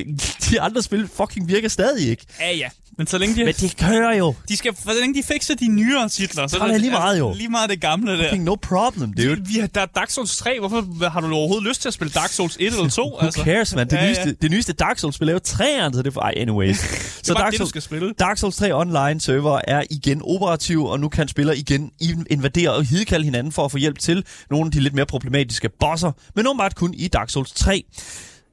de 0.51 0.61
andre 0.61 0.83
spil 0.83 1.09
fucking 1.15 1.49
virker 1.49 1.69
stadig 1.69 2.09
ikke. 2.09 2.27
Ja, 2.41 2.57
ja. 2.57 2.69
Men 2.99 3.07
så 3.07 3.19
længe 3.19 3.35
de, 3.37 3.45
Men 3.45 3.55
det 3.55 3.77
kører 3.77 4.17
jo. 4.17 4.35
de 4.49 4.57
skal, 4.57 4.75
for 4.85 5.01
længe 5.01 5.23
de 5.23 5.27
fikser 5.27 5.55
de 5.55 5.69
nyere 5.69 6.09
titler, 6.09 6.47
så 6.47 6.57
Så 6.57 6.63
er 6.65 6.69
det 6.69 6.81
lige 6.81 6.91
meget, 6.91 7.19
jo. 7.19 7.33
Lige 7.35 7.49
meget 7.49 7.71
det 7.71 7.81
gamle 7.81 8.13
der. 8.19 8.25
Fucking 8.25 8.45
no 8.45 8.55
problem, 8.55 9.13
dude. 9.13 9.37
Vi, 9.37 9.43
vi 9.55 9.59
har, 9.61 9.67
der 9.67 9.81
er 9.81 9.87
Dark 9.87 10.11
Souls 10.11 10.37
3. 10.37 10.57
Hvorfor 10.61 11.09
har 11.09 11.21
du 11.21 11.33
overhovedet 11.35 11.69
lyst 11.69 11.81
til 11.83 11.89
at 11.89 11.95
spille 11.95 12.13
Dark 12.13 12.31
Souls 12.31 12.57
1 12.61 12.67
eller 12.67 12.89
2? 12.89 13.03
Who 13.23 13.31
cares, 13.31 13.75
man? 13.75 13.87
Det, 13.87 13.93
Ja, 13.97 14.03
ja. 14.03 14.09
nyeste, 14.09 14.37
det 14.43 14.51
nyeste 14.51 14.73
Dark 14.73 14.99
Souls-spil 14.99 15.29
er 15.29 15.33
jo 15.33 15.39
træerne, 15.39 15.95
så 15.95 16.03
det 16.03 16.17
er. 16.17 16.21
Ej, 16.21 16.35
anyways. 16.37 16.81
Det 17.19 17.27
så 17.27 17.35
Dark 17.35 17.51
det, 17.51 17.57
Souls, 17.59 17.69
skal 17.71 17.83
spille. 17.83 18.13
Dark 18.19 18.39
Souls 18.39 18.57
3 18.57 18.73
online 18.75 19.21
server 19.21 19.61
er 19.69 19.83
igen 19.91 20.23
operativ, 20.25 20.85
og 20.85 21.01
nu 21.01 21.09
kan 21.09 21.29
spillere 21.29 21.59
igen 21.59 21.91
in- 22.01 22.27
invadere 22.31 22.71
og 22.73 22.85
hidkalde 22.85 23.25
hinanden 23.25 23.53
for 23.53 23.65
at 23.65 23.71
få 23.71 23.79
hjælp 23.79 23.99
til 23.99 24.25
nogle 24.51 24.67
af 24.67 24.73
de 24.73 24.81
lidt 24.81 24.95
mere 24.95 25.07
problematiske 25.07 25.69
bosser, 25.81 26.13
men 26.37 26.47
åbenbart 26.47 26.75
kun 26.75 26.95
i 26.95 27.09
Dark 27.09 27.31
Souls 27.31 27.53
3. 27.53 27.85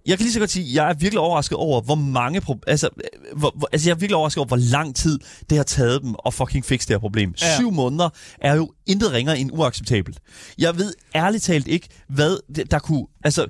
Jeg 0.05 0.17
kan 0.17 0.23
lige 0.23 0.33
så 0.33 0.39
godt 0.39 0.51
sige, 0.51 0.65
at 0.69 0.73
jeg 0.73 0.89
er 0.89 0.93
virkelig 0.93 1.19
overrasket 1.19 1.57
over, 1.57 1.81
hvor 1.81 1.95
mange... 1.95 2.41
Pro- 2.41 2.59
altså, 2.67 2.89
øh, 2.97 3.37
hvor, 3.37 3.53
hvor, 3.55 3.69
altså, 3.71 3.89
jeg 3.89 3.95
er 3.95 3.99
virkelig 3.99 4.15
overrasket 4.15 4.37
over, 4.37 4.47
hvor 4.47 4.71
lang 4.71 4.95
tid 4.95 5.19
det 5.49 5.57
har 5.57 5.63
taget 5.63 6.01
dem 6.01 6.15
at 6.25 6.33
fucking 6.33 6.65
fikse 6.65 6.87
det 6.87 6.93
her 6.93 6.99
problem. 6.99 7.33
Ja. 7.41 7.55
Syv 7.55 7.71
måneder 7.71 8.09
er 8.41 8.55
jo 8.55 8.71
intet 8.85 9.11
ringere 9.11 9.39
end 9.39 9.49
uacceptabelt. 9.53 10.19
Jeg 10.57 10.77
ved 10.77 10.93
ærligt 11.15 11.43
talt 11.43 11.67
ikke, 11.67 11.87
hvad 12.09 12.65
der 12.65 12.79
kunne... 12.79 13.05
Altså, 13.23 13.47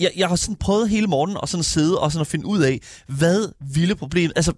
jeg, 0.00 0.10
jeg 0.16 0.28
har 0.28 0.36
sådan 0.36 0.56
prøvet 0.56 0.88
hele 0.88 1.06
morgenen 1.06 1.36
og 1.36 1.48
sådan 1.48 1.60
at 1.60 1.66
sidde 1.66 2.00
og 2.00 2.12
sådan 2.12 2.20
at 2.20 2.26
finde 2.26 2.46
ud 2.46 2.60
af, 2.60 2.80
hvad 3.08 3.48
ville 3.74 3.94
problemet... 3.94 4.32
Altså, 4.36 4.52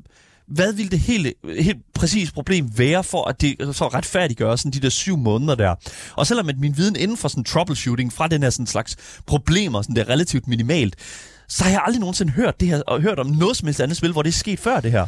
hvad 0.51 0.73
ville 0.73 0.91
det 0.91 0.99
helt, 1.01 1.35
helt 1.59 1.79
præcis 1.95 2.33
problem 2.33 2.71
være 2.77 3.05
for 3.05 3.29
at 3.29 3.41
det 3.41 3.57
så 3.77 3.89
retfærdiggøre 3.89 4.59
sådan 4.59 4.73
de 4.73 4.81
der 4.81 4.89
syv 4.89 5.17
måneder 5.17 5.55
der? 5.55 5.75
Og 6.17 6.27
selvom 6.27 6.49
at 6.49 6.59
min 6.59 6.77
viden 6.77 6.97
inden 6.97 7.17
for 7.17 7.29
sådan 7.29 7.45
troubleshooting 7.45 8.13
fra 8.13 8.29
den 8.29 8.43
her 8.43 8.51
sådan 8.51 8.67
slags 8.67 8.97
problemer, 9.27 9.83
sådan 9.83 9.97
det 9.97 10.03
er 10.03 10.09
relativt 10.09 10.49
minimalt, 10.49 10.97
så 11.49 11.65
har 11.65 11.71
jeg 11.71 11.83
aldrig 11.87 12.01
nogensinde 12.01 12.33
hørt 12.33 12.61
det 12.61 12.69
her, 12.69 12.83
og 12.83 13.01
hørt 13.01 13.19
om 13.19 13.27
noget 13.27 13.57
som 13.57 13.67
helst 13.67 13.81
andet 13.81 13.97
spil, 13.97 14.13
hvor 14.13 14.23
det 14.23 14.31
er 14.31 14.33
sket 14.33 14.61
før 14.61 14.81
det 14.81 14.91
her. 14.91 15.07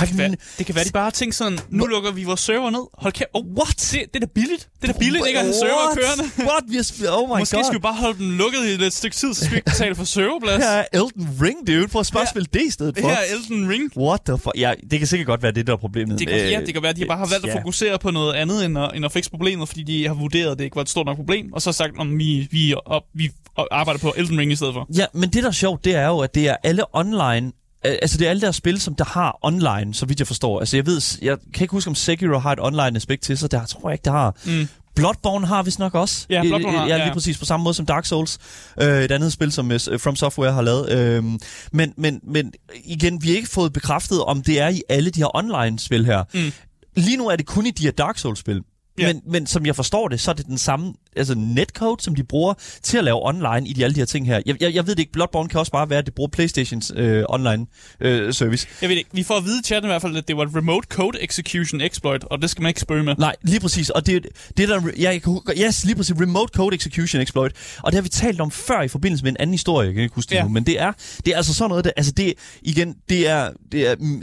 Det 0.00 0.08
kan, 0.08 0.18
være, 0.18 0.30
det 0.58 0.66
kan 0.66 0.74
være, 0.74 0.84
de 0.84 0.90
bare 0.92 1.02
har 1.02 1.10
tænkt 1.10 1.34
sådan, 1.34 1.58
nu 1.70 1.84
lukker 1.86 2.10
vi 2.12 2.24
vores 2.24 2.40
server 2.40 2.70
ned. 2.70 2.84
Hold 2.94 3.12
kæft. 3.12 3.28
Oh, 3.34 3.46
what? 3.58 3.76
Det, 3.92 4.00
det 4.14 4.22
er 4.22 4.26
da 4.26 4.32
billigt. 4.34 4.68
Det 4.82 4.88
er 4.88 4.92
da 4.92 4.98
billigt 4.98 5.26
ikke 5.26 5.38
at 5.38 5.44
have 5.44 5.54
server 5.54 5.94
kørende. 5.94 6.24
What? 6.50 6.64
Vi 6.68 7.04
har 7.06 7.22
oh 7.22 7.28
my 7.28 7.38
Måske 7.38 7.56
god. 7.56 7.64
skal 7.64 7.74
vi 7.74 7.80
bare 7.80 7.94
holde 7.94 8.18
dem 8.18 8.30
lukket 8.30 8.60
i 8.80 8.84
et 8.86 8.92
stykke 8.92 9.16
tid, 9.16 9.34
så 9.34 9.40
skal 9.40 9.50
vi 9.52 9.56
ikke 9.56 9.70
betale 9.70 9.94
for 9.94 10.04
serverplads. 10.04 10.62
Her 10.64 10.70
er 10.70 10.84
Elden 10.92 11.38
Ring, 11.42 11.66
dude. 11.66 11.88
For 11.88 12.00
at 12.00 12.10
bare 12.14 12.26
spille 12.26 12.48
det 12.52 12.62
i 12.62 12.70
stedet 12.70 12.94
Det 12.94 13.02
for. 13.02 13.08
her 13.10 13.16
er 13.16 13.24
Elden 13.34 13.68
Ring. 13.70 13.90
What 13.96 14.20
the 14.26 14.38
fuck? 14.38 14.52
Ja, 14.56 14.72
det 14.90 14.98
kan 14.98 15.06
sikkert 15.08 15.26
godt 15.26 15.42
være 15.42 15.52
det, 15.52 15.66
der 15.66 15.72
er 15.72 15.76
problemet. 15.76 16.18
Det 16.18 16.28
kan, 16.28 16.36
ja, 16.36 16.60
det 16.66 16.74
kan 16.74 16.82
være, 16.82 16.90
at 16.90 16.96
de 16.96 17.04
bare 17.06 17.18
har 17.18 17.26
valgt 17.26 17.46
at 17.46 17.54
ja. 17.54 17.58
fokusere 17.58 17.98
på 17.98 18.10
noget 18.10 18.34
andet, 18.34 18.64
end 18.64 18.78
at, 18.78 18.90
end 18.94 19.04
at 19.04 19.12
fikse 19.12 19.30
problemet, 19.30 19.68
fordi 19.68 19.82
de 19.82 20.06
har 20.06 20.14
vurderet, 20.14 20.50
at 20.52 20.58
det 20.58 20.64
ikke 20.64 20.76
var 20.76 20.82
et 20.82 20.88
stort 20.88 21.06
nok 21.06 21.16
problem, 21.16 21.52
og 21.52 21.62
så 21.62 21.72
sagt, 21.72 21.92
om 21.98 22.18
vi, 22.18 22.48
vi, 22.50 22.74
op, 22.86 23.02
vi 23.14 23.30
arbejder 23.70 24.00
på 24.00 24.14
Elden 24.16 24.38
Ring 24.38 24.52
i 24.52 24.56
stedet 24.56 24.74
for. 24.74 24.86
Ja, 24.96 25.06
men 25.14 25.30
det 25.30 25.42
der 25.42 25.48
er 25.48 25.52
sjovt, 25.52 25.84
det 25.84 25.94
er 25.94 26.06
jo, 26.06 26.18
at 26.18 26.34
det 26.34 26.48
er 26.48 26.56
alle 26.62 26.82
online... 26.96 27.52
Altså, 27.82 28.18
det 28.18 28.26
er 28.26 28.30
alle 28.30 28.40
der 28.40 28.52
spil, 28.52 28.80
som 28.80 28.94
der 28.94 29.04
har 29.04 29.38
online, 29.42 29.94
så 29.94 30.06
vidt 30.06 30.18
jeg 30.18 30.26
forstår. 30.26 30.60
Altså, 30.60 30.76
jeg 30.76 30.86
ved, 30.86 31.18
jeg 31.22 31.38
kan 31.54 31.64
ikke 31.64 31.72
huske, 31.72 31.88
om 31.88 31.94
Sekiro 31.94 32.38
har 32.38 32.52
et 32.52 32.60
online 32.60 32.96
aspekt 32.96 33.22
til 33.22 33.38
sig. 33.38 33.50
Det 33.50 33.68
tror 33.68 33.88
jeg 33.90 33.94
ikke, 33.94 34.04
det 34.04 34.12
har. 34.12 34.36
Mm. 34.46 34.68
Bloodborne 34.94 35.46
har 35.46 35.62
vist 35.62 35.78
nok 35.78 35.94
også. 35.94 36.26
Ja, 36.30 36.42
Bloodborne 36.42 36.78
har, 36.78 36.86
ja, 36.86 36.96
lige 36.96 37.06
ja. 37.06 37.12
præcis 37.12 37.38
på 37.38 37.44
samme 37.44 37.64
måde 37.64 37.74
som 37.74 37.86
Dark 37.86 38.06
Souls. 38.06 38.38
Øh, 38.80 39.02
et 39.02 39.12
andet 39.12 39.32
spil, 39.32 39.52
som 39.52 39.72
øh, 39.72 39.80
From 39.80 40.16
Software 40.16 40.52
har 40.52 40.62
lavet. 40.62 40.92
Øh, 40.92 41.24
men, 41.72 41.94
men, 41.96 42.20
men 42.22 42.52
igen, 42.84 43.22
vi 43.22 43.28
har 43.28 43.36
ikke 43.36 43.48
fået 43.48 43.72
bekræftet, 43.72 44.24
om 44.24 44.42
det 44.42 44.60
er 44.60 44.68
i 44.68 44.82
alle 44.88 45.10
de 45.10 45.20
her 45.20 45.36
online-spil 45.36 46.06
her. 46.06 46.24
Mm. 46.34 46.52
Lige 46.96 47.16
nu 47.16 47.28
er 47.28 47.36
det 47.36 47.46
kun 47.46 47.66
i 47.66 47.70
de 47.70 47.82
her 47.82 47.90
Dark 47.90 48.18
Souls-spil. 48.18 48.62
Ja. 48.98 49.12
Men, 49.12 49.22
men 49.26 49.46
som 49.46 49.66
jeg 49.66 49.76
forstår 49.76 50.08
det, 50.08 50.20
så 50.20 50.30
er 50.30 50.34
det 50.34 50.46
den 50.46 50.58
samme 50.58 50.94
altså 51.16 51.34
netcode, 51.34 52.02
som 52.02 52.14
de 52.14 52.24
bruger 52.24 52.54
til 52.82 52.98
at 52.98 53.04
lave 53.04 53.26
online 53.26 53.68
i 53.68 53.72
de 53.72 53.84
alle 53.84 53.94
de 53.94 54.00
her 54.00 54.06
ting 54.06 54.26
her. 54.26 54.40
Jeg, 54.46 54.56
jeg, 54.62 54.74
jeg 54.74 54.86
ved 54.86 54.94
det 54.94 55.00
ikke, 55.00 55.12
Bloodborne 55.12 55.48
kan 55.48 55.60
også 55.60 55.72
bare 55.72 55.90
være, 55.90 55.98
at 55.98 56.06
det 56.06 56.14
bruger 56.14 56.28
Playstations 56.30 56.92
øh, 56.96 57.24
online 57.28 57.66
øh, 58.00 58.34
service. 58.34 58.66
Jeg 58.82 58.88
ved 58.88 58.96
ikke, 58.96 59.10
vi 59.12 59.22
får 59.22 59.34
at 59.36 59.44
vide 59.44 59.60
i 59.60 59.62
chatten 59.64 59.88
i 59.88 59.92
hvert 59.92 60.02
fald, 60.02 60.16
at 60.16 60.28
det 60.28 60.36
var 60.36 60.42
et 60.42 60.56
remote 60.56 60.86
code 60.90 61.22
execution 61.24 61.80
exploit, 61.80 62.24
og 62.24 62.42
det 62.42 62.50
skal 62.50 62.62
man 62.62 62.70
ikke 62.70 62.80
spørge 62.80 63.02
med. 63.02 63.14
Nej, 63.18 63.36
lige 63.42 63.60
præcis. 63.60 63.90
Og 63.90 64.06
det, 64.06 64.26
det 64.56 64.68
der, 64.68 64.80
ja, 64.98 65.10
jeg 65.10 65.22
kan, 65.22 65.40
yes, 65.58 65.84
lige 65.84 65.96
præcis, 65.96 66.14
Remote 66.20 66.52
Code 66.56 66.76
Execution 66.76 67.22
Exploit. 67.22 67.52
Og 67.82 67.92
det 67.92 67.94
har 67.96 68.02
vi 68.02 68.08
talt 68.08 68.40
om 68.40 68.50
før 68.50 68.82
i 68.82 68.88
forbindelse 68.88 69.24
med 69.24 69.30
en 69.32 69.36
anden 69.40 69.54
historie, 69.54 69.86
jeg 69.86 69.94
kan 69.94 70.02
ikke 70.02 70.14
huske 70.14 70.30
det 70.30 70.36
Ja. 70.36 70.42
nu, 70.42 70.48
men 70.48 70.64
det 70.66 70.80
er, 70.80 70.92
det 71.26 71.32
er 71.32 71.36
altså 71.36 71.54
sådan 71.54 71.68
noget, 71.68 71.84
der, 71.84 71.90
altså 71.96 72.12
det, 72.12 72.34
igen, 72.62 72.94
det 73.08 73.28
er, 73.28 73.50
det 73.72 73.88
er, 73.90 73.94
mm, 73.98 74.22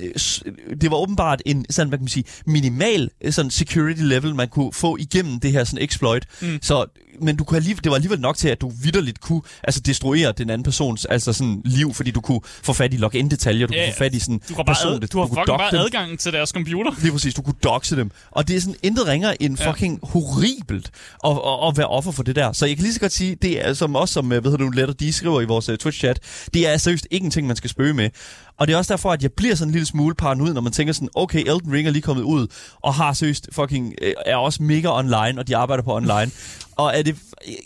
det 0.81 0.91
var 0.91 0.97
åbenbart 0.97 1.41
en, 1.45 1.65
sådan, 1.69 1.89
hvad 1.89 1.97
kan 1.97 2.03
man 2.03 2.07
sige, 2.09 2.23
minimal 2.45 3.09
øh, 3.23 3.33
sådan 3.33 3.51
security 3.51 4.01
level, 4.01 4.35
man 4.35 4.47
kunne 4.47 4.73
få 4.73 4.97
igennem 4.99 5.39
det 5.39 5.51
her 5.51 5.63
sådan 5.63 5.83
exploit. 5.83 6.25
Mm. 6.41 6.59
Så, 6.61 6.74
men 7.21 7.35
du 7.35 7.43
kunne 7.43 7.57
alligevel, 7.57 7.83
det 7.83 7.89
var 7.89 7.95
alligevel 7.95 8.19
nok 8.19 8.37
til, 8.37 8.47
at 8.49 8.61
du 8.61 8.71
vidderligt 8.83 9.21
kunne 9.21 9.41
altså 9.63 9.79
destruere 9.81 10.31
den 10.31 10.49
anden 10.49 10.63
persons 10.63 11.05
altså 11.05 11.33
sådan 11.33 11.61
liv, 11.65 11.93
fordi 11.93 12.11
du 12.11 12.21
kunne 12.21 12.39
få 12.63 12.73
fat 12.73 12.93
i 12.93 12.97
login-detaljer, 12.97 13.67
du 13.67 13.73
Ja, 13.73 13.79
kunne 13.79 13.85
ja. 13.85 13.91
få 13.91 13.97
fat 13.97 14.15
i 14.15 14.19
sådan 14.19 14.41
Du 14.49 14.53
bare, 14.53 14.65
person, 14.65 15.03
ad, 15.03 15.07
du 15.07 15.19
har 15.19 15.25
kunne 15.27 15.35
fucking 15.41 15.57
bare 15.57 15.71
dem. 15.71 15.79
adgang 15.79 16.19
til 16.19 16.33
deres 16.33 16.49
computer. 16.49 16.91
Lige 17.01 17.11
præcis, 17.11 17.33
du 17.33 17.41
kunne 17.41 17.55
doxe 17.63 17.95
dem. 17.95 18.11
Og 18.31 18.47
det 18.47 18.55
er 18.55 18.59
sådan 18.61 18.75
intet 18.83 19.07
ringer 19.07 19.33
end 19.39 19.59
Ja. 19.59 19.71
fucking 19.71 19.99
horribelt 20.03 20.91
at, 21.25 21.31
at, 21.31 21.67
at 21.67 21.77
være 21.77 21.87
offer 21.87 22.11
for 22.11 22.23
det 22.23 22.35
der. 22.35 22.51
Så 22.51 22.65
jeg 22.65 22.75
kan 22.75 22.83
lige 22.83 22.93
så 22.93 22.99
godt 22.99 23.11
sige, 23.11 23.35
det 23.41 23.65
er 23.67 23.73
som 23.73 23.95
også 23.95 24.13
som, 24.13 24.31
øh, 24.31 24.41
hvad 24.41 24.51
hedder 24.51 24.65
du, 24.65 24.69
Letter 24.71 24.93
D 24.93 25.13
skriver 25.13 25.41
i 25.41 25.45
vores 25.45 25.69
uh, 25.69 25.75
Twitch-chat, 25.75 26.19
det 26.53 26.67
er 26.67 26.77
seriøst 26.77 27.07
ikke 27.11 27.25
en 27.25 27.31
ting, 27.31 27.47
man 27.47 27.55
skal 27.55 27.69
spøge 27.69 27.93
med. 27.93 28.09
Og 28.57 28.67
det 28.67 28.73
er 28.73 28.77
også 28.77 28.93
derfor, 28.93 29.11
at 29.11 29.23
jeg 29.23 29.31
bliver 29.31 29.55
sådan 29.55 29.69
en 29.69 29.71
lille 29.71 29.85
smule 29.85 30.15
paranoid, 30.15 30.53
når 30.53 30.61
man 30.61 30.71
tænker 30.71 30.93
sådan, 30.93 31.09
okay, 31.15 31.39
Elden 31.39 31.73
Ring 31.73 31.87
er 31.87 31.91
lige 31.91 32.01
kommet 32.01 32.23
ud, 32.23 32.47
og 32.81 32.93
har 32.93 33.13
seriøst 33.13 33.49
fucking, 33.51 33.93
øh, 34.01 34.13
er 34.25 34.35
også 34.35 34.63
mega 34.63 34.89
online, 34.89 35.39
og 35.39 35.47
de 35.47 35.57
arbejder 35.57 35.83
på 35.83 35.95
online. 35.95 36.31
og 36.77 36.97
er 36.97 37.01
det, 37.01 37.15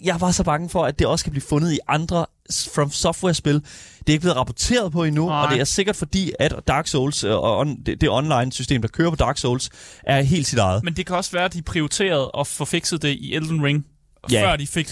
jeg 0.04 0.22
var 0.22 0.32
så 0.32 0.44
bange 0.44 0.70
for, 0.70 0.86
at 0.86 1.00
det 1.00 1.08
også 1.08 1.26
kan 1.26 1.32
blive 1.32 1.44
fundet 1.50 1.74
i 1.74 1.80
andre 1.88 2.26
From 2.74 2.92
Software-spil. 2.92 3.54
Det 3.54 3.64
er 4.08 4.12
ikke 4.12 4.22
blevet 4.22 4.38
rapporteret 4.38 4.92
på 4.92 5.04
endnu, 5.04 5.26
Nej. 5.26 5.44
og 5.44 5.52
det 5.52 5.60
er 5.60 5.64
sikkert 5.64 5.96
fordi, 5.96 6.32
at 6.40 6.54
Dark 6.68 6.88
Souls 6.88 7.24
øh, 7.24 7.32
og 7.32 7.58
on, 7.58 7.84
det, 7.86 8.02
det 8.02 8.10
online-system, 8.10 8.82
der 8.82 8.88
kører 8.88 9.10
på 9.10 9.16
Dark 9.16 9.38
Souls, 9.38 9.70
er 10.04 10.22
helt 10.22 10.48
sit 10.48 10.60
eget. 10.60 10.84
Men 10.84 10.94
det 10.94 11.06
kan 11.06 11.16
også 11.16 11.32
være, 11.32 11.46
at 11.46 11.54
de 11.54 11.62
prioriterede 11.62 12.32
at 12.40 12.48
få 12.48 12.66
fikset 12.66 13.02
det 13.02 13.10
i 13.10 13.36
Elden 13.36 13.64
Ring, 13.64 13.86
Ja. 14.32 14.44
før 14.52 14.56
de 14.56 14.68
fik 14.68 14.88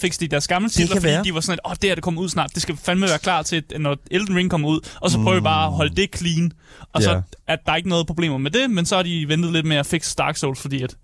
fikse 0.00 0.20
det 0.20 0.26
i 0.26 0.26
deres 0.26 0.48
gamle 0.48 0.68
titler, 0.68 0.96
fordi 0.96 1.06
være. 1.06 1.24
de 1.24 1.34
var 1.34 1.40
sådan, 1.40 1.58
at 1.64 1.70
åh, 1.70 1.76
det 1.82 1.90
her 1.90 1.94
det 1.94 2.04
kommer 2.04 2.20
ud 2.22 2.28
snart, 2.28 2.50
det 2.54 2.62
skal 2.62 2.76
fandme 2.76 3.06
være 3.08 3.18
klar 3.18 3.42
til, 3.42 3.62
når 3.78 3.96
Elden 4.10 4.36
Ring 4.36 4.50
kommer 4.50 4.68
ud, 4.68 4.80
og 5.00 5.10
så 5.10 5.18
prøver 5.18 5.34
vi 5.34 5.40
bare 5.40 5.66
at 5.66 5.72
holde 5.72 5.94
det 5.96 6.08
clean, 6.16 6.52
og 6.92 7.00
Ja. 7.02 7.06
så 7.06 7.22
at 7.46 7.58
der 7.66 7.72
er 7.72 7.76
ikke 7.76 7.88
noget 7.88 8.06
problemer 8.06 8.38
med 8.38 8.50
det, 8.50 8.70
men 8.70 8.86
så 8.86 8.96
har 8.96 9.02
de 9.02 9.28
ventet 9.28 9.52
lidt 9.52 9.66
med 9.66 9.76
at 9.76 9.86
fikse 9.86 10.14
Dark 10.18 10.36
Souls, 10.36 10.60
fordi 10.60 10.82
at 10.82 10.96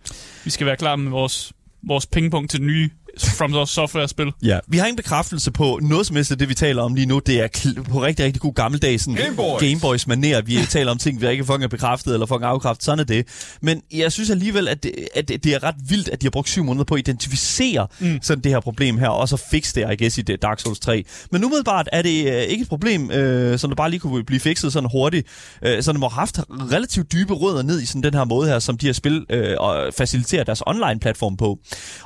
vi 0.45 0.51
skal 0.51 0.67
være 0.67 0.77
klar 0.77 0.97
med 0.97 1.11
vores 1.11 1.53
vores 1.87 2.07
pengepunkt 2.07 2.51
til 2.51 2.61
det 2.61 2.67
nye 2.67 2.91
From 3.19 3.67
Software-spil. 3.67 4.33
Ja, 4.43 4.59
vi 4.69 4.79
har 4.79 4.87
ingen 4.87 4.97
bekræftelse 4.97 5.51
på 5.51 5.79
noget 5.83 6.07
som 6.07 6.17
helst 6.17 6.31
af 6.33 6.39
det, 6.39 6.49
vi 6.49 6.55
taler 6.55 6.83
om 6.83 6.95
lige 6.95 7.07
nu. 7.07 7.19
Det 7.19 7.41
er 7.41 7.49
på 7.91 8.03
rigtig, 8.03 8.25
rigtig 8.25 8.43
god 8.43 8.55
gammeldags 8.55 9.03
sådan 9.03 9.15
Gameboys. 9.15 9.63
Gameboys 9.63 10.05
manér. 10.05 10.41
Vi 10.41 10.59
taler 10.71 10.91
om 10.91 10.99
ting, 10.99 11.21
vi 11.21 11.29
ikke 11.29 11.45
fucking 11.45 11.65
er 11.65 11.69
bekræftet 11.69 12.13
eller 12.13 12.27
fucking 12.27 12.45
afkræftet. 12.45 12.85
Sådan 12.85 12.99
er 12.99 13.05
det. 13.05 13.27
Men 13.63 13.83
jeg 13.93 14.13
synes 14.13 14.31
alligevel, 14.31 14.69
at 14.69 14.83
det, 14.83 14.93
at 15.15 15.29
det 15.29 15.47
er 15.47 15.63
ret 15.63 15.75
vildt, 15.89 16.09
at 16.09 16.21
de 16.23 16.27
har 16.27 16.31
brugt 16.31 16.49
syv 16.49 16.65
måneder 16.65 16.85
på 16.85 16.95
at 16.95 16.99
identificere 16.99 17.87
mm. 17.99 18.19
sådan 18.23 18.45
det 18.45 18.53
her 18.53 18.61
problem 18.61 18.99
her, 18.99 19.09
og 19.09 19.29
så 19.29 19.37
fikse 19.51 19.75
det, 19.75 19.93
I 19.93 20.03
guess, 20.03 20.19
i 20.19 20.23
det 20.23 20.43
Dark 20.43 20.61
Souls 20.61 20.79
3. 20.79 21.05
Men 21.31 21.45
umiddelbart 21.45 21.89
er 21.93 22.03
det 22.03 22.27
øh, 22.27 22.43
ikke 22.43 22.63
et 22.63 22.69
problem, 22.69 23.11
øh, 23.11 23.59
som 23.59 23.71
der 23.71 23.75
bare 23.75 23.91
lige 23.91 24.01
kunne 24.01 24.25
blive 24.25 24.41
fikset 24.41 24.73
sådan 24.73 24.89
hurtigt. 24.93 25.27
Øh, 25.63 25.83
så 25.83 25.93
de 25.93 25.99
har 25.99 26.09
haft 26.09 26.41
relativt 26.51 27.13
dybe 27.13 27.35
rødder 27.35 27.63
ned 27.63 27.81
i 27.81 27.87
sådan 27.87 28.03
den 28.03 28.15
her 28.15 28.25
måde 28.25 28.49
her, 28.49 28.59
som 28.59 28.79
de 28.79 28.87
har 28.87 28.93
spil 28.93 29.27
øh, 29.31 29.57
og 29.59 29.95
faciliterer 29.99 30.45
deres 30.45 30.63
online-platform 30.67 31.37
på. 31.37 31.59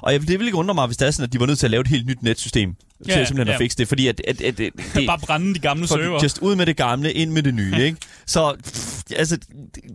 Og 0.03 0.12
jeg, 0.12 0.21
det 0.21 0.38
vil 0.38 0.47
ikke 0.47 0.59
undre 0.59 0.75
mig, 0.75 0.96
hvis 0.97 0.99
det 0.99 1.07
er 1.07 1.11
sådan, 1.11 1.25
at 1.25 1.33
de 1.33 1.41
var 1.41 1.47
nødt 1.47 1.59
til 1.59 1.67
at 1.67 1.71
lave 1.71 1.81
et 1.81 1.87
helt 1.89 2.07
nyt 2.07 2.23
netsystem 2.23 2.75
til 2.75 2.85
Ja, 3.09 3.25
simpelthen 3.25 3.47
ja. 3.49 3.53
at 3.53 3.59
fikse 3.59 3.79
det, 3.79 3.89
fordi 3.89 4.07
at, 4.07 4.23
at, 4.29 4.41
at, 4.41 4.61
at 4.61 4.73
det, 4.95 5.07
Bare 5.07 5.19
brænde 5.19 5.55
de 5.55 5.59
gamle 5.59 5.89
server. 5.89 6.23
just 6.23 6.39
ud 6.39 6.57
med 6.57 6.67
det 6.67 6.77
gamle, 6.77 7.13
ind 7.13 7.31
med 7.31 7.43
det 7.43 7.55
nye, 7.55 7.75
ikke? 7.85 7.97
Så, 8.27 8.57
pff, 8.65 9.03
altså, 9.17 9.39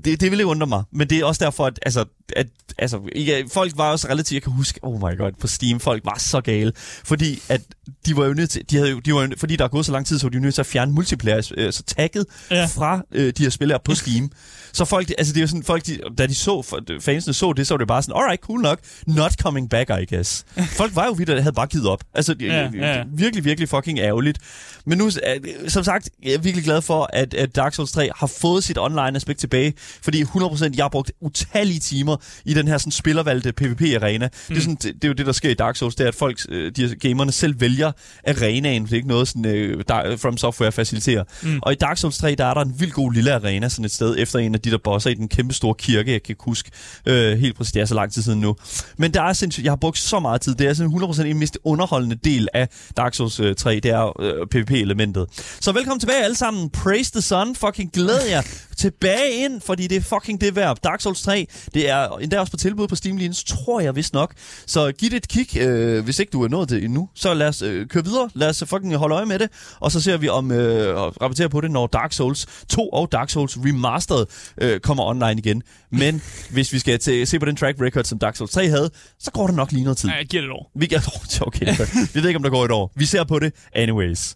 det, 0.06 0.22
det 0.22 0.32
vil 0.32 0.40
ikke 0.40 0.46
undre 0.46 0.68
mig. 0.68 0.84
Men 0.92 1.10
det 1.10 1.20
er 1.20 1.26
også 1.26 1.46
derfor, 1.46 1.66
at, 1.66 1.80
altså, 1.86 2.06
at 2.36 2.48
altså, 2.78 3.00
ja, 3.16 3.42
folk 3.54 3.72
var 3.78 3.92
også 3.92 4.08
relativt, 4.10 4.34
jeg 4.34 4.42
kan 4.44 4.52
huske, 4.54 4.80
oh 4.84 4.96
my 4.98 5.18
god, 5.18 5.32
på 5.40 5.48
Steam, 5.48 5.80
folk 5.80 6.06
var 6.06 6.18
så 6.20 6.42
gale, 6.42 6.72
fordi 7.04 7.42
at 7.50 7.62
de 8.06 8.18
var 8.18 8.26
jo 8.26 8.34
nødt 8.34 8.50
til, 8.50 8.62
de 8.70 8.76
havde 8.78 8.90
jo, 8.90 9.00
de 9.00 9.14
var 9.14 9.22
jo, 9.22 9.30
fordi 9.38 9.56
der 9.56 9.64
er 9.64 9.70
gået 9.70 9.86
så 9.86 9.92
lang 9.92 10.06
tid, 10.06 10.20
så 10.20 10.26
var 10.26 10.30
de 10.30 10.36
jo 10.38 10.42
nødt 10.42 10.54
til 10.56 10.62
at 10.62 10.66
fjerne 10.66 10.92
multiplayer, 10.92 11.52
øh, 11.58 11.74
så 11.74 11.84
tagget 11.84 12.26
Ja. 12.52 12.66
fra 12.66 13.02
øh, 13.12 13.34
de 13.38 13.44
her 13.44 13.50
spil 13.50 13.72
her 13.72 13.78
på 13.86 13.96
Steam. 13.96 14.32
Så 14.74 14.86
folk, 14.86 15.12
altså 15.18 15.34
det 15.34 15.40
er 15.40 15.42
jo 15.44 15.48
sådan, 15.48 15.64
folk, 15.64 15.86
de, 15.86 16.00
da 16.18 16.26
de 16.28 16.36
så, 16.36 16.82
fansene 17.02 17.34
så 17.34 17.54
det, 17.54 17.68
så 17.68 17.74
var 17.74 17.78
det 17.78 17.88
bare 17.88 18.02
sådan, 18.02 18.16
alright, 18.22 18.42
cool 18.42 18.62
nok, 18.62 18.80
not 19.08 19.34
coming 19.42 19.70
back, 19.70 19.90
I 19.90 20.16
guess. 20.16 20.46
Folk 20.78 20.96
var 20.96 21.06
jo 21.06 21.12
vidt, 21.12 21.28
der 21.28 21.42
havde 21.42 21.54
bare 21.54 21.68
givet 21.68 21.88
op. 21.88 22.04
Altså, 22.14 22.36
Ja, 22.40 22.70
ja, 22.74 22.94
ja. 22.98 23.04
virkelig, 23.14 23.46
virkelig 23.46 23.70
fucking 23.70 24.00
ærgerligt. 24.00 24.38
Men 24.86 24.98
nu, 24.98 25.06
øh, 25.06 25.70
som 25.70 25.84
sagt, 25.84 26.10
jeg 26.24 26.34
er 26.34 26.38
virkelig 26.38 26.66
glad 26.66 26.82
for, 26.82 27.10
at, 27.14 27.34
at 27.34 27.56
Dark 27.56 27.74
Souls 27.74 27.92
3 27.92 28.10
har 28.16 28.28
fået 28.28 28.64
sit 28.64 28.78
online-aspekt 28.80 29.40
tilbage, 29.40 29.74
fordi 30.04 30.24
100% 30.24 30.64
jeg 30.76 30.84
har 30.84 30.90
brugt 30.90 31.12
utallige 31.22 31.80
timer 31.80 32.18
i 32.46 32.54
den 32.54 32.68
her 32.68 32.78
sådan 32.78 32.92
spillervalgte 32.92 33.52
PvP-arena. 33.52 34.26
Mm. 34.28 34.56
Det, 34.56 34.58
er 34.58 34.62
sådan, 34.62 34.76
det, 34.76 34.94
det 34.96 35.04
er 35.04 35.08
jo 35.08 35.14
det, 35.14 35.26
der 35.26 35.32
sker 35.32 35.50
i 35.50 35.54
Dark 35.54 35.76
Souls, 35.76 35.96
det 35.96 36.04
er, 36.04 36.08
at 36.08 36.16
folk, 36.16 36.40
øh, 36.50 36.72
de 36.76 36.96
gamerne 36.96 37.32
selv 37.32 37.62
vælger 37.62 37.92
arenaen. 38.28 38.84
Det 38.84 38.92
er 38.92 38.96
ikke 38.96 39.08
noget, 39.08 39.28
sådan, 39.28 39.44
der, 39.88 40.18
From 40.18 40.38
Software 40.38 40.72
faciliterer. 40.72 41.24
Mm. 41.44 41.60
Og 41.62 41.72
i 41.72 41.76
Dark 41.76 41.98
Souls 41.98 42.18
3, 42.18 42.36
der 42.36 42.46
er 42.46 42.54
der 42.54 42.62
en 42.62 42.80
vild 42.80 42.92
god 42.92 43.14
lille 43.14 43.34
arena 43.34 43.70
sådan 43.70 43.86
et 43.86 43.92
sted, 43.92 44.16
efter 44.18 44.40
en 44.40 44.56
af 44.56 44.61
de 44.66 44.72
der 44.72 44.78
bosser 44.84 45.10
i 45.10 45.14
den 45.14 45.28
kæmpe 45.28 45.54
store 45.54 45.76
kirke, 45.76 46.12
jeg 46.12 46.24
kan 46.24 46.34
ikke 46.34 46.44
huske 46.44 46.72
øh, 47.06 47.38
helt 47.38 47.58
præcis, 47.58 47.72
det 47.72 47.82
er 47.82 47.86
så 47.86 47.96
lang 47.96 48.12
tid 48.14 48.22
siden 48.22 48.42
nu. 48.42 48.56
Men 48.98 49.14
der 49.14 49.22
er 49.22 49.34
sindssygt, 49.34 49.66
jeg 49.66 49.72
har 49.72 49.78
brugt 49.78 49.98
så 49.98 50.20
meget 50.20 50.42
tid, 50.42 50.56
det 50.56 50.68
er 50.68 50.74
sådan 50.74 50.92
100% 50.92 51.22
en 51.22 51.40
mest 51.40 51.58
underholdende 51.64 52.16
del 52.16 52.48
af 52.54 52.70
Dark 52.98 53.14
Souls 53.14 53.40
øh, 53.40 53.56
3, 53.56 53.80
det 53.80 53.92
er 53.92 54.22
øh, 54.22 54.48
PvP-elementet. 54.48 55.26
Så 55.60 55.72
velkommen 55.72 56.00
tilbage 56.00 56.24
alle 56.24 56.36
sammen, 56.36 56.70
praise 56.70 57.12
the 57.12 57.22
sun, 57.22 57.56
fucking 57.56 57.92
glæd 57.92 58.28
jer 58.30 58.42
tilbage 58.82 59.32
ind, 59.32 59.62
fordi 59.62 59.88
det 59.88 59.98
er 59.98 60.02
fucking 60.02 60.42
det 60.42 60.56
værd. 60.56 60.78
Dark 60.84 61.02
Souls 61.02 61.22
3, 61.22 61.48
det 61.74 61.90
er 61.90 62.10
endda 62.10 62.40
også 62.40 62.52
på 62.52 62.58
tilbud 62.58 62.88
på 62.88 62.96
Steam 62.96 63.18
lige 63.18 63.34
tror 63.34 63.80
jeg 63.80 63.96
vist 63.96 64.14
nok. 64.14 64.34
Så 64.66 64.92
giv 64.92 65.10
det 65.10 65.18
et 65.18 65.28
kig, 65.28 65.58
øh, 65.58 66.04
hvis 66.04 66.20
ikke 66.20 66.30
du 66.30 66.44
er 66.44 66.48
nået 66.48 66.70
det 66.70 66.84
endnu. 66.84 67.10
Så 67.16 67.34
lad 67.34 67.48
os 67.48 67.62
øh, 67.62 67.88
køre 67.88 68.04
videre, 68.04 68.30
lad 68.34 68.50
os 68.50 68.64
fucking 68.68 68.96
holde 68.96 69.16
øje 69.16 69.26
med 69.26 69.40
det, 69.40 69.50
og 69.80 69.92
så 69.92 70.02
ser 70.02 70.18
vi 70.18 70.30
om 70.30 70.52
øh, 70.52 70.98
og 70.98 71.22
rapporterer 71.22 71.48
på 71.48 71.62
det, 71.62 71.72
når 71.72 71.88
Dark 71.88 72.14
Souls 72.14 72.46
2 72.70 72.90
og 72.90 73.12
Dark 73.12 73.30
Souls 73.30 73.58
Remastered 73.58 74.26
øh, 74.62 74.80
kommer 74.80 75.04
online 75.04 75.38
igen. 75.38 75.64
Men 75.92 76.22
hvis 76.54 76.74
vi 76.74 76.80
skal 76.80 77.00
til, 77.00 77.28
se 77.28 77.40
på 77.40 77.46
den 77.46 77.56
track 77.56 77.82
record, 77.82 78.04
som 78.04 78.20
Dark 78.20 78.36
Souls 78.36 78.52
3 78.52 78.68
havde, 78.68 78.90
så 79.20 79.32
går 79.32 79.48
der 79.48 79.54
nok 79.54 79.72
lige 79.72 79.84
noget 79.84 79.98
tid. 79.98 80.10
Ja, 80.10 80.16
jeg 80.16 80.26
giver 80.26 80.42
det 80.42 80.50
et 80.50 80.54
år. 80.54 80.72
Vi 80.76 80.86
kan... 80.86 81.02
Okay, 81.42 81.66
vi 82.14 82.22
ved 82.22 82.28
ikke, 82.28 82.38
om 82.38 82.44
der 82.44 82.50
går 82.50 82.66
et 82.66 82.72
år. 82.72 82.92
Vi 82.96 83.06
ser 83.06 83.24
på 83.24 83.40
det 83.40 83.54
anyways. 83.74 84.36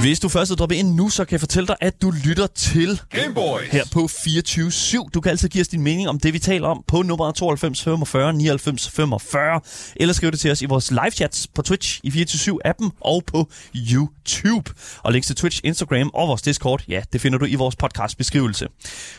Hvis 0.00 0.20
du 0.20 0.28
først 0.28 0.50
er 0.50 0.54
droppet 0.54 0.76
ind 0.76 0.94
nu, 0.94 1.08
så 1.08 1.24
kan 1.24 1.32
jeg 1.32 1.40
fortælle 1.40 1.66
dig, 1.66 1.76
at 1.80 2.02
du 2.02 2.12
lytter 2.24 2.46
til 2.46 3.00
Gameboys. 3.10 3.68
her 3.68 3.84
på 3.92 4.00
24-7. 4.00 5.08
Du 5.14 5.20
kan 5.20 5.30
altid 5.30 5.48
give 5.48 5.60
os 5.62 5.68
din 5.68 5.82
mening 5.82 6.08
om 6.08 6.20
det, 6.20 6.32
vi 6.32 6.38
taler 6.38 6.68
om 6.68 6.84
på 6.88 7.02
nummer 7.02 7.32
92 7.32 7.82
45 7.82 8.32
99 8.32 8.88
45. 8.90 9.60
Eller 9.96 10.14
skriv 10.14 10.30
det 10.30 10.40
til 10.40 10.50
os 10.50 10.62
i 10.62 10.66
vores 10.66 10.90
live 10.90 11.10
chats 11.10 11.46
på 11.54 11.62
Twitch 11.62 12.00
i 12.02 12.08
24-7-appen 12.08 12.90
og 13.00 13.22
på 13.26 13.50
YouTube. 13.76 14.70
Og 15.02 15.12
links 15.12 15.26
til 15.26 15.36
Twitch, 15.36 15.60
Instagram 15.64 16.10
og 16.14 16.28
vores 16.28 16.42
Discord, 16.42 16.84
ja, 16.88 17.02
det 17.12 17.20
finder 17.20 17.38
du 17.38 17.44
i 17.44 17.54
vores 17.54 17.76
podcast 17.76 18.18
beskrivelse. 18.18 18.66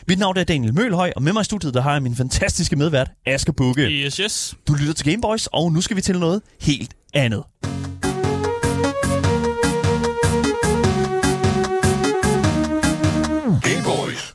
Mit 0.08 0.18
navn 0.18 0.36
er 0.36 0.44
Daniel 0.44 0.74
Mølhøj, 0.74 1.12
og 1.16 1.22
med 1.22 1.32
mig 1.32 1.40
i 1.40 1.44
studiet, 1.44 1.74
der 1.74 1.80
har 1.80 1.92
jeg 1.92 2.02
min 2.02 2.16
fantastiske 2.16 2.76
medvært, 2.76 3.10
Asger 3.26 3.52
Bukke. 3.52 3.82
Yes, 3.82 4.16
yes. 4.16 4.54
Du 4.68 4.74
lytter 4.74 4.94
til 4.94 5.06
Gameboys, 5.06 5.46
og 5.46 5.72
nu 5.72 5.80
skal 5.80 5.96
vi 5.96 6.00
til 6.02 6.18
noget 6.18 6.42
helt 6.60 6.94
andet. 7.14 7.42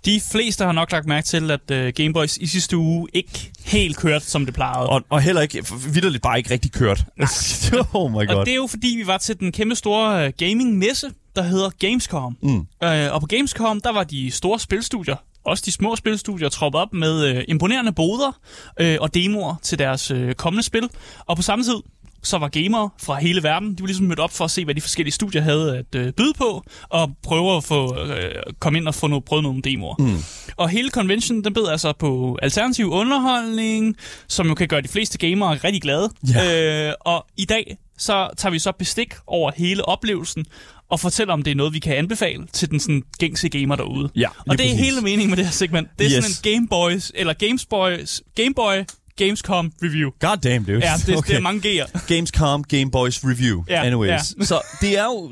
De 0.06 0.22
fleste 0.32 0.66
har 0.66 0.72
nok 0.72 0.92
lagt 0.92 1.08
mærke 1.08 1.26
til, 1.26 1.52
at 1.52 1.72
uh, 1.72 1.88
Gameboys 1.96 2.38
i 2.38 2.48
sidste 2.48 2.78
uge 2.78 3.08
ikke 3.14 3.52
helt 3.66 3.98
kørte, 3.98 4.26
som 4.26 4.46
det 4.46 4.54
plejede. 4.54 4.90
Og, 4.90 5.02
og 5.10 5.22
heller 5.22 5.42
ikke, 5.42 5.66
vidderligt 5.94 6.24
bare 6.24 6.38
ikke 6.38 6.52
rigtig 6.52 6.72
kørt. 6.72 7.06
oh 7.94 8.12
my 8.12 8.28
god. 8.28 8.36
Og 8.36 8.46
det 8.46 8.52
er 8.52 8.56
jo 8.56 8.68
fordi, 8.68 8.96
vi 8.98 9.08
var 9.08 9.18
til 9.18 9.40
den 9.40 9.52
kæmpe 9.52 9.76
store 9.76 10.28
uh, 10.28 10.34
gaming-messe, 10.38 11.12
der 11.36 11.44
hedder 11.44 11.70
Gamescom. 11.80 12.38
Mm. 12.42 12.56
Uh, 12.56 12.66
og 13.12 13.22
på 13.22 13.28
Gamescom, 13.28 13.82
der 13.82 13.92
var 13.92 14.04
de 14.04 14.32
store 14.32 14.60
spilstudier, 14.60 15.16
også 15.46 15.64
de 15.66 15.72
små 15.72 15.96
spilstudier, 15.96 16.50
troppet 16.50 16.82
op 16.82 16.94
med 16.94 17.38
uh, 17.38 17.44
imponerende 17.48 17.92
boder 17.92 18.40
uh, 18.82 18.96
og 19.00 19.14
demoer 19.14 19.56
til 19.62 19.80
deres 19.80 20.12
uh, 20.12 20.32
kommende 20.32 20.64
spil. 20.64 20.90
Og 21.26 21.36
på 21.36 21.42
samme 21.42 21.66
tid, 21.66 21.76
så 22.24 22.38
var 22.38 22.48
gamere 22.48 22.90
fra 23.04 23.20
hele 23.20 23.44
verden, 23.44 23.76
de 23.76 23.82
var 23.82 23.88
ligesom 23.88 24.06
mødt 24.06 24.20
op 24.20 24.32
for 24.32 24.46
at 24.46 24.52
se, 24.52 24.66
hvad 24.66 24.76
de 24.76 24.82
forskellige 24.82 25.14
studier 25.14 25.42
havde 25.42 25.78
at 25.78 25.96
øh, 25.96 26.14
byde 26.14 26.34
på, 26.38 26.64
og 26.90 27.12
prøve 27.24 27.58
at 27.58 27.64
få, 27.64 27.98
øh, 27.98 28.36
komme 28.60 28.80
ind 28.80 28.88
og 28.88 28.96
få 28.96 29.08
noget, 29.08 29.26
prøve 29.26 29.42
nogle 29.42 29.62
demoer. 29.62 29.96
Mm. 30.00 30.24
Og 30.58 30.70
hele 30.70 30.90
convention, 30.90 31.44
den 31.44 31.54
bød 31.54 31.68
altså 31.68 31.94
på 32.00 32.38
alternativ 32.42 32.92
underholdning, 32.92 33.96
som 34.28 34.48
jo 34.48 34.54
kan 34.54 34.68
gøre 34.68 34.82
de 34.82 34.88
fleste 34.88 35.18
gamere 35.18 35.56
rigtig 35.56 35.82
glade. 35.82 36.10
Ja. 36.34 36.88
Øh, 36.90 36.94
og 37.02 37.26
i 37.38 37.46
dag, 37.46 37.78
så 37.98 38.30
tager 38.38 38.52
vi 38.52 38.60
så 38.60 38.72
bestik 38.72 39.14
over 39.28 39.52
hele 39.56 39.86
oplevelsen, 39.86 40.46
og 40.90 41.00
fortæller, 41.00 41.34
om 41.34 41.44
det 41.44 41.52
er 41.52 41.56
noget, 41.56 41.74
vi 41.74 41.80
kan 41.80 41.96
anbefale 41.96 42.48
til 42.54 42.72
den 42.72 42.80
sådan, 42.80 43.04
gængse 43.20 43.50
gamer 43.50 43.76
derude. 43.76 44.10
Ja, 44.16 44.28
og 44.28 44.58
det 44.58 44.66
er 44.66 44.70
præcis. 44.70 44.80
hele 44.80 45.02
meningen 45.02 45.30
med 45.30 45.38
det 45.38 45.46
her 45.46 45.52
segment. 45.52 45.88
Det 46.00 46.06
er. 46.06 46.18
Yes. 46.18 46.26
sådan 46.26 46.54
en 46.54 46.58
Game 46.58 46.68
Boys, 46.68 47.12
eller 47.16 47.34
Games 47.34 47.66
Boys, 47.66 48.22
Game 48.36 48.54
Boy 48.56 48.76
Gamescom 49.18 49.72
review. 49.84 50.12
God 50.20 50.38
damn, 50.38 50.66
dude. 50.66 50.78
Ja, 50.78 50.94
det, 51.06 51.18
okay. 51.18 51.30
det 51.30 51.38
er 51.38 51.42
mange 51.42 51.84
G'er. 51.84 52.08
Gamescom 52.08 52.64
Game 52.64 52.92
Boys 52.92 53.24
Review. 53.24 53.64
Ja, 53.70 53.84
Anyways. 53.84 54.10
ja. 54.10 54.46
så 54.46 54.62
det 54.82 54.98
er 55.00 55.04
jo 55.04 55.32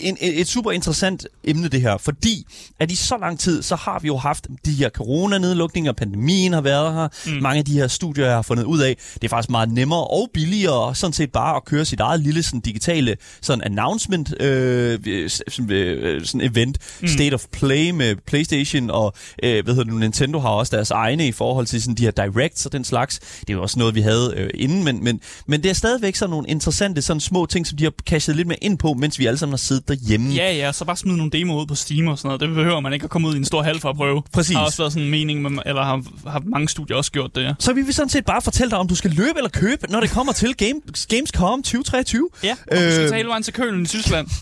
en, 0.00 0.16
et 0.20 0.48
super 0.48 0.70
interessant 0.70 1.26
emne, 1.44 1.68
det 1.68 1.80
her, 1.80 1.96
fordi 1.96 2.46
at 2.80 2.90
i 2.90 2.94
så 2.94 3.16
lang 3.20 3.38
tid, 3.38 3.62
så 3.62 3.76
har 3.76 3.98
vi 3.98 4.06
jo 4.06 4.16
haft 4.16 4.46
de 4.64 4.72
her 4.72 4.88
coronanedlukninger, 4.88 5.92
pandemien 5.92 6.52
har 6.52 6.60
været 6.60 6.94
her, 6.94 7.08
mm. 7.26 7.42
mange 7.42 7.58
af 7.58 7.64
de 7.64 7.72
her 7.72 7.88
studier, 7.88 8.24
jeg 8.26 8.34
har 8.34 8.42
fundet 8.42 8.64
ud 8.64 8.80
af, 8.80 8.96
det 9.14 9.24
er 9.24 9.28
faktisk 9.28 9.50
meget 9.50 9.72
nemmere 9.72 10.06
og 10.06 10.30
billigere, 10.34 10.94
sådan 10.94 11.12
set 11.12 11.32
bare 11.32 11.56
at 11.56 11.64
køre 11.64 11.84
sit 11.84 12.00
eget 12.00 12.20
lille 12.20 12.42
sådan, 12.42 12.60
digitale 12.60 13.16
sådan 13.40 13.62
announcement, 13.64 14.42
øh, 14.42 15.28
sådan, 15.28 15.70
øh, 15.70 16.24
sådan 16.24 16.40
event, 16.40 16.78
mm. 17.00 17.08
State 17.08 17.34
of 17.34 17.44
Play 17.52 17.90
med 17.90 18.16
Playstation, 18.26 18.90
og 18.90 19.12
øh, 19.42 19.64
hvad 19.64 19.74
hedder 19.74 19.84
det, 19.84 19.92
nu, 19.92 19.98
Nintendo 19.98 20.38
har 20.38 20.48
også 20.48 20.76
deres 20.76 20.90
egne 20.90 21.26
i 21.26 21.32
forhold 21.32 21.66
til 21.66 21.82
sådan, 21.82 21.94
de 21.94 22.02
her 22.02 22.10
directs 22.10 22.66
og 22.66 22.72
den 22.72 22.84
slags. 22.84 23.20
Det 23.40 23.50
er 23.50 23.54
jo 23.54 23.62
også 23.62 23.78
noget, 23.78 23.94
vi 23.94 24.00
havde 24.00 24.34
øh, 24.36 24.50
inden, 24.54 24.84
men, 24.84 25.04
men, 25.04 25.20
men 25.46 25.62
det 25.62 25.70
er 25.70 25.74
stadigvæk 25.74 26.16
sådan 26.16 26.30
nogle 26.30 26.48
interessante 26.48 27.02
sådan 27.02 27.20
små 27.20 27.46
ting, 27.46 27.66
som 27.66 27.78
de 27.78 27.84
har 27.84 27.92
cashet 28.06 28.36
lidt 28.36 28.48
mere 28.48 28.64
ind 28.64 28.78
på, 28.78 28.92
mens 28.94 29.18
vi 29.18 29.26
alle 29.26 29.38
sammen 29.38 29.52
har 29.52 29.56
siddet 29.58 29.88
derhjemme. 29.88 30.30
Ja, 30.34 30.52
ja, 30.52 30.72
så 30.72 30.84
bare 30.84 30.96
smide 30.96 31.16
nogle 31.16 31.32
demoer 31.32 31.60
ud 31.60 31.66
på 31.66 31.74
Steam 31.74 32.06
og 32.08 32.18
sådan 32.18 32.28
noget. 32.28 32.40
Det 32.40 32.48
behøver 32.48 32.80
man 32.80 32.92
ikke 32.92 33.04
at 33.04 33.10
komme 33.10 33.28
ud 33.28 33.34
i 33.34 33.38
en 33.38 33.44
stor 33.44 33.62
hal 33.62 33.80
for 33.80 33.90
at 33.90 33.96
prøve. 33.96 34.22
Præcis. 34.32 34.56
Har 34.56 34.64
også 34.64 34.78
været 34.82 34.92
sådan 34.92 35.04
en 35.04 35.10
mening, 35.10 35.42
med, 35.42 35.50
eller 35.66 35.82
har, 35.82 36.02
har 36.26 36.42
mange 36.46 36.68
studier 36.68 36.96
også 36.96 37.12
gjort 37.12 37.34
det, 37.34 37.42
ja. 37.42 37.52
Så 37.58 37.72
vi 37.72 37.82
vil 37.82 37.94
sådan 37.94 38.08
set 38.08 38.24
bare 38.24 38.42
fortælle 38.42 38.70
dig, 38.70 38.78
om 38.78 38.88
du 38.88 38.94
skal 38.94 39.10
løbe 39.10 39.32
eller 39.36 39.50
købe, 39.50 39.86
når 39.90 40.00
det 40.00 40.10
kommer 40.10 40.32
til 40.32 40.54
Game, 40.56 40.80
Gamescom 41.08 41.62
2023. 41.62 42.28
Ja, 42.44 42.50
og 42.52 42.56
du 42.70 42.76
skal 42.76 42.88
Øh, 42.90 42.94
tage 43.08 43.14
hele 43.14 43.28
vejen 43.28 43.42
til 43.42 43.52
Kølen 43.52 43.82
i 43.82 43.86
Tyskland. 43.86 44.28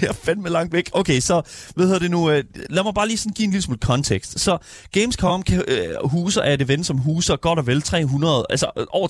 det 0.00 0.08
er 0.08 0.12
fandme 0.12 0.48
langt 0.48 0.72
væk. 0.72 0.90
Okay, 0.92 1.20
så 1.20 1.42
hvad 1.74 1.86
hedder 1.86 1.98
det 1.98 2.10
nu? 2.10 2.30
Øh, 2.30 2.44
lad 2.70 2.82
mig 2.82 2.94
bare 2.94 3.06
lige 3.06 3.18
sådan 3.18 3.32
give 3.32 3.44
en 3.44 3.50
lille 3.50 3.62
smule 3.62 3.78
kontekst. 3.78 4.40
Så 4.40 4.58
Gamescom 4.92 5.42
kan, 5.42 5.62
øh, 5.68 6.08
huser 6.08 6.42
er 6.42 6.54
et 6.54 6.62
event, 6.62 6.86
som 6.86 6.98
huser 6.98 7.36
godt 7.36 7.58
og 7.58 7.66
vel 7.66 7.82
300, 7.82 8.46
altså 8.50 8.70
øh, 8.78 8.86
over 8.90 9.08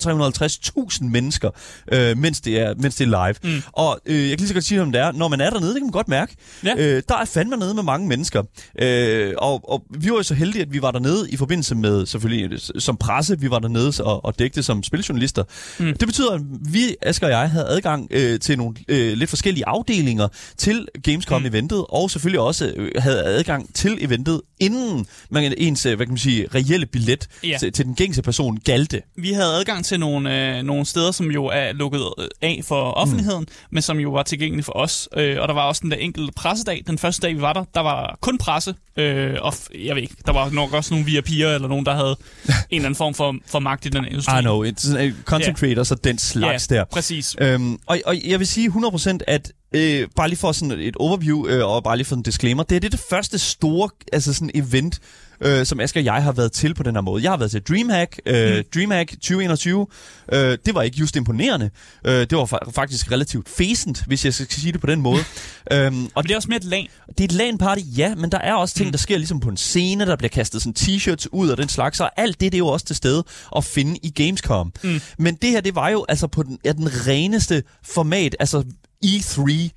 350.000 0.99 1.03
mennesker, 1.05 1.49
øh, 1.91 2.17
mens, 2.17 2.41
det 2.41 2.59
er, 2.59 2.73
mens 2.77 2.95
det 2.95 3.13
er 3.13 3.27
live. 3.27 3.55
Mm. 3.55 3.61
Og 3.71 3.99
øh, 4.05 4.29
jeg 4.29 4.29
kan 4.29 4.37
lige 4.37 4.47
så 4.47 4.53
godt 4.53 4.63
sige, 4.63 4.81
om 4.81 4.91
det 4.91 5.01
er. 5.01 5.11
Når 5.11 5.27
man 5.27 5.41
er 5.41 5.49
dernede, 5.49 5.69
det 5.69 5.77
kan 5.77 5.85
man 5.85 5.91
godt 5.91 6.07
mærke. 6.07 6.35
Ja. 6.63 6.73
Øh, 6.77 7.03
der 7.09 7.15
er 7.15 7.25
fandme 7.25 7.57
nede 7.57 7.73
med 7.73 7.83
mange 7.83 8.07
mennesker. 8.07 8.43
Øh, 8.79 9.33
og, 9.37 9.69
og 9.71 9.83
vi 9.89 10.09
var 10.09 10.15
jo 10.15 10.23
så 10.23 10.33
heldige, 10.33 10.61
at 10.61 10.73
vi 10.73 10.81
var 10.81 10.91
dernede 10.91 11.31
i 11.31 11.37
forbindelse 11.37 11.75
med, 11.75 12.05
selvfølgelig 12.05 12.51
øh, 12.51 12.81
som 12.81 12.97
presse, 12.97 13.39
vi 13.39 13.49
var 13.49 13.59
dernede 13.59 13.93
og, 14.03 14.25
og 14.25 14.39
dækte 14.39 14.63
som 14.63 14.83
spiljournalister. 14.83 15.43
Mm. 15.79 15.97
Det 15.97 16.07
betyder, 16.07 16.31
at 16.31 16.41
vi, 16.61 16.95
Asger 17.01 17.27
og 17.27 17.31
jeg, 17.31 17.49
havde 17.49 17.65
adgang 17.67 18.07
øh, 18.11 18.39
til 18.39 18.57
nogle 18.57 18.75
øh, 18.87 19.17
lidt 19.17 19.29
forskellige 19.29 19.67
afdelinger 19.67 20.27
til 20.57 20.76
til 20.77 21.01
Gamescom-eventet, 21.03 21.85
og 21.89 22.11
selvfølgelig 22.11 22.39
også 22.39 22.73
øh, 22.75 22.91
havde 22.97 23.23
adgang 23.23 23.75
til 23.75 23.97
eventet, 24.01 24.41
inden 24.59 25.05
man 25.29 25.53
ens, 25.57 25.85
øh, 25.85 25.95
hvad 25.95 26.05
kan 26.05 26.11
man 26.13 26.17
sige, 26.17 26.47
reelle 26.55 26.85
billet 26.85 27.27
Ja. 27.43 27.57
til, 27.59 27.71
til 27.73 27.85
den 27.85 27.95
gængse 27.95 28.21
person 28.21 28.57
galte. 28.57 29.01
Vi 29.17 29.31
havde 29.33 29.53
adgang 29.53 29.85
til 29.85 29.99
nogle, 29.99 30.57
øh, 30.57 30.63
nogle 30.63 30.85
steder, 30.85 31.11
som 31.11 31.31
jo 31.31 31.45
er 31.45 31.73
lukket 31.73 32.01
øh, 32.19 32.27
af 32.41 32.61
for 32.65 32.91
offentligheden, 32.91 33.41
mm. 33.41 33.67
men 33.71 33.81
som 33.81 33.99
jo 33.99 34.09
var 34.11 34.23
tilgængelige 34.23 34.63
for 34.63 34.73
os. 34.77 35.09
Øh, 35.17 35.37
og 35.41 35.47
der 35.47 35.53
var 35.53 35.61
også 35.63 35.79
den 35.81 35.91
der 35.91 35.97
enkelte 35.97 36.33
pressedag. 36.33 36.83
Den 36.87 36.97
første 36.97 37.21
dag, 37.27 37.35
vi 37.35 37.41
var 37.41 37.53
der, 37.53 37.63
der 37.73 37.81
var 37.81 38.17
kun 38.21 38.37
presse. 38.37 38.75
Øh, 38.97 39.33
og 39.41 39.53
jeg 39.85 39.95
ved 39.95 40.01
ikke, 40.01 40.15
der 40.25 40.31
var 40.33 40.49
nok 40.49 40.73
også 40.73 40.93
nogle 40.93 41.05
VIP'er, 41.05 41.45
eller 41.45 41.67
nogen, 41.67 41.85
der 41.85 41.95
havde 41.95 42.15
en 42.49 42.55
eller 42.71 42.85
anden 42.85 42.95
form 42.95 43.13
for, 43.13 43.35
for 43.45 43.59
magt 43.59 43.85
i 43.85 43.89
den 43.89 44.05
industri. 44.05 44.39
I 44.39 44.41
know, 44.41 44.65
it's, 44.65 45.03
uh, 45.05 45.11
content 45.25 45.57
creators 45.59 45.91
og 45.91 46.03
den 46.03 46.17
slags 46.17 46.67
ja, 46.71 46.75
der. 46.75 46.83
præcis. 46.85 47.35
Øhm, 47.41 47.79
og, 47.85 47.99
og 48.05 48.15
jeg 48.27 48.39
vil 48.39 48.47
sige 48.47 48.69
100% 48.69 49.17
at 49.27 49.51
øh, 49.71 50.07
bare 50.15 50.27
lige 50.27 50.39
for 50.39 50.51
sådan 50.51 50.79
et 50.79 50.95
overview 50.95 51.47
øh, 51.47 51.67
og 51.67 51.83
bare 51.83 51.97
lige 51.97 52.05
for 52.05 52.15
en 52.15 52.21
disclaimer, 52.21 52.63
det 52.63 52.75
er 52.75 52.79
det, 52.79 52.91
det 52.91 53.01
første 53.09 53.39
store 53.39 53.89
altså 54.13 54.33
sådan 54.33 54.51
event, 54.53 54.99
øh, 55.41 55.65
som 55.65 55.79
Asger 55.79 56.01
og 56.01 56.05
jeg 56.05 56.23
har 56.23 56.31
været 56.31 56.51
til 56.51 56.73
på 56.73 56.83
den 56.83 56.95
her 56.95 57.01
måde. 57.01 57.23
Jeg 57.23 57.31
har 57.31 57.37
været 57.37 57.51
til 57.51 57.61
Dreamhack, 57.61 58.19
øh, 58.25 58.57
mm. 58.57 58.63
Dreamhack 58.73 59.11
2021. 59.11 59.87
Øh, 60.33 60.57
det 60.65 60.75
var 60.75 60.81
ikke 60.81 60.97
just 60.97 61.15
imponerende. 61.15 61.69
Øh, 62.05 62.13
det 62.13 62.31
var 62.37 62.45
fa- 62.45 62.71
faktisk 62.71 63.11
relativt 63.11 63.49
fæsent, 63.49 64.03
hvis 64.07 64.25
jeg 64.25 64.33
skal 64.33 64.47
sige 64.49 64.71
det 64.71 64.81
på 64.81 64.87
den 64.87 65.01
måde. 65.01 65.19
øhm, 65.73 66.09
og 66.15 66.23
det 66.23 66.31
er 66.31 66.35
også 66.35 66.49
mere 66.49 66.57
et 66.57 66.63
lag. 66.63 66.89
det 67.17 67.19
er 67.19 67.25
et 67.25 67.31
LAN-party, 67.41 67.97
ja, 67.97 68.15
men 68.15 68.31
der 68.31 68.37
er 68.39 68.53
også 68.53 68.75
ting, 68.75 68.87
mm. 68.87 68.91
der 68.91 68.99
sker 68.99 69.17
ligesom 69.17 69.39
på 69.39 69.49
en 69.49 69.57
scene, 69.57 70.05
der 70.05 70.15
bliver 70.15 70.29
kastet 70.29 70.61
sådan 70.61 70.75
t-shirts 70.79 71.25
ud 71.31 71.49
og 71.49 71.57
den 71.57 71.69
slags, 71.69 71.99
og 71.99 72.11
alt 72.17 72.41
det, 72.41 72.51
det 72.51 72.57
er 72.57 72.59
jo 72.59 72.67
også 72.67 72.85
til 72.85 72.95
stede 72.95 73.23
at 73.55 73.63
finde 73.63 73.97
i 74.03 74.09
Gamescom. 74.09 74.73
Mm. 74.83 75.01
Men 75.17 75.35
det 75.35 75.49
her, 75.49 75.61
det 75.61 75.75
var 75.75 75.89
jo 75.89 76.05
altså 76.09 76.27
på 76.27 76.43
den, 76.43 76.59
ja, 76.65 76.71
den 76.71 77.07
reneste 77.07 77.63
format, 77.83 78.35
altså 78.39 78.63
E3, 79.05 79.69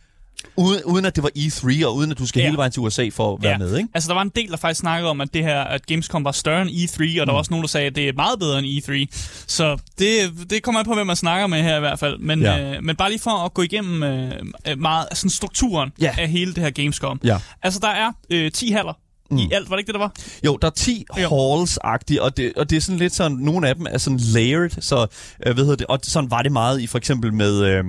uden, 0.56 0.84
uden 0.84 1.04
at 1.04 1.16
det 1.16 1.22
var 1.22 1.30
E3, 1.38 1.86
og 1.86 1.96
uden 1.96 2.10
at 2.10 2.18
du 2.18 2.26
skal 2.26 2.40
Ja. 2.40 2.46
hele 2.46 2.56
vejen 2.56 2.72
til 2.72 2.80
USA 2.82 3.08
for 3.12 3.34
at 3.36 3.42
være 3.42 3.58
med, 3.58 3.76
ikke? 3.76 3.88
Altså, 3.94 4.08
der 4.08 4.14
var 4.14 4.22
en 4.22 4.28
del, 4.36 4.50
der 4.50 4.56
faktisk 4.56 4.80
snakkede 4.80 5.10
om, 5.10 5.20
at 5.20 5.34
det 5.34 5.42
her, 5.44 5.60
at 5.60 5.86
Gamescom 5.86 6.24
var 6.24 6.32
større 6.32 6.62
end 6.62 6.70
E3, 6.70 7.20
og 7.20 7.26
der 7.26 7.32
Mm. 7.32 7.34
var 7.34 7.38
også 7.38 7.50
nogen, 7.50 7.62
der 7.62 7.68
sagde, 7.68 7.86
at 7.86 7.94
det 7.94 8.08
er 8.08 8.12
meget 8.12 8.38
bedre 8.38 8.58
end 8.58 8.66
E3. 8.66 9.06
Så 9.46 9.78
det, 9.98 10.32
det 10.50 10.62
kommer 10.62 10.78
an 10.78 10.84
på, 10.86 10.94
hvem 10.94 11.06
man 11.06 11.16
snakker 11.16 11.46
med 11.46 11.62
her 11.62 11.76
i 11.76 11.80
hvert 11.80 11.98
fald. 11.98 12.18
Men, 12.18 12.40
Ja. 12.42 12.56
ja. 12.56 12.76
øh, 12.76 12.82
men 12.84 12.96
bare 12.96 13.10
lige 13.10 13.20
for 13.20 13.30
at 13.44 13.54
gå 13.54 13.62
igennem 13.62 14.02
øh, 14.02 14.32
meget 14.78 15.06
sådan 15.12 15.30
strukturen 15.30 15.90
Ja. 16.00 16.14
af 16.18 16.28
hele 16.28 16.54
det 16.54 16.62
her 16.62 16.70
Gamescom. 16.70 17.20
Ja. 17.24 17.38
Altså, 17.62 17.80
der 17.80 17.88
er 17.88 18.12
øh, 18.30 18.52
10 18.52 18.70
haller 18.70 18.92
mm. 19.30 19.38
i 19.38 19.48
alt. 19.52 19.70
Var 19.70 19.76
det 19.76 19.80
ikke 19.80 19.86
det, 19.92 19.94
der 19.94 20.00
var? 20.00 20.12
Jo, 20.46 20.58
der 20.62 20.66
er 20.68 20.72
10 20.72 21.04
Jo. 21.22 21.28
halls-agtige, 21.28 22.22
og 22.22 22.36
det, 22.36 22.52
og 22.56 22.70
det 22.70 22.76
er 22.76 22.80
sådan 22.80 22.98
lidt 22.98 23.14
sådan, 23.14 23.36
nogle 23.36 23.68
af 23.68 23.74
dem 23.74 23.86
er 23.90 23.98
sådan 23.98 24.18
layered, 24.18 24.70
så 24.80 25.06
øh, 25.46 25.54
hvad 25.54 25.64
hedder 25.64 25.76
det, 25.76 25.86
og 25.86 25.98
sådan 26.02 26.30
var 26.30 26.42
det 26.42 26.52
meget 26.52 26.80
i 26.80 26.86
for 26.86 26.98
eksempel 26.98 27.34
med, 27.34 27.64
øh, 27.64 27.84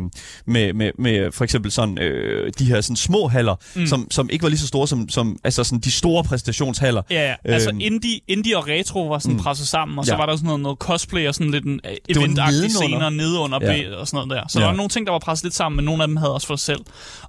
med, 0.46 0.74
med, 0.74 0.92
med 1.00 1.32
for 1.32 1.44
eksempel 1.44 1.72
sådan 1.72 1.98
øh, 1.98 2.52
de 2.60 2.66
her 2.66 2.82
sådan 2.82 2.96
små 2.96 3.28
haller, 3.28 3.56
mm. 3.76 3.88
som, 3.88 4.08
som 4.12 4.30
ikke 4.32 4.44
var 4.44 4.50
lige 4.50 4.60
så 4.60 4.68
store 4.68 4.88
som, 4.88 5.10
som 5.10 5.38
altså 5.44 5.64
sådan 5.64 5.80
de 5.80 5.92
store 5.92 6.24
præstationshaller. 6.24 7.02
Ja, 7.10 7.28
ja. 7.30 7.36
Altså, 7.46 7.70
Øhm. 7.70 7.80
indie, 7.82 8.20
indie 8.28 8.58
og 8.58 8.68
retro 8.68 9.08
var 9.08 9.20
sådan 9.20 9.36
mm. 9.38 9.44
presset 9.44 9.68
sammen, 9.68 10.00
og 10.00 10.06
så 10.06 10.12
Ja. 10.14 10.18
var 10.18 10.26
der 10.26 10.36
sådan 10.36 10.46
noget, 10.46 10.62
noget 10.62 10.78
cosplay 10.78 11.28
og 11.28 11.36
sådan 11.36 11.52
lidt 11.52 11.66
en 11.66 11.80
øh, 11.86 11.92
nedenunder. 12.16 12.70
scener 12.70 13.10
nedenunder 13.10 13.60
ja. 13.62 13.96
og 13.98 14.08
sådan 14.08 14.28
noget 14.28 14.30
der. 14.44 14.48
Så 14.50 14.60
Ja. 14.60 14.64
der 14.64 14.70
var 14.72 14.78
nogle 14.78 14.90
ting, 14.90 15.06
der 15.06 15.12
var 15.12 15.20
presset 15.20 15.44
lidt 15.44 15.56
sammen, 15.56 15.76
men 15.76 15.86
nogle 15.86 16.04
af 16.04 16.08
dem 16.08 16.18
havde 16.18 16.34
også 16.34 16.48
for 16.48 16.56
sig 16.56 16.66
selv. 16.66 16.82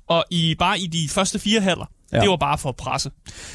Og 0.08 0.24
i, 0.30 0.54
bare 0.58 0.80
i 0.80 0.86
de 0.86 1.08
første 1.08 1.38
fire 1.38 1.60
haller, 1.60 1.84
Ja. 2.12 2.16
ja. 2.16 2.22
det 2.22 2.30
var 2.30 2.36
bare 2.36 2.58
for 2.58 2.72
presse. 2.72 3.10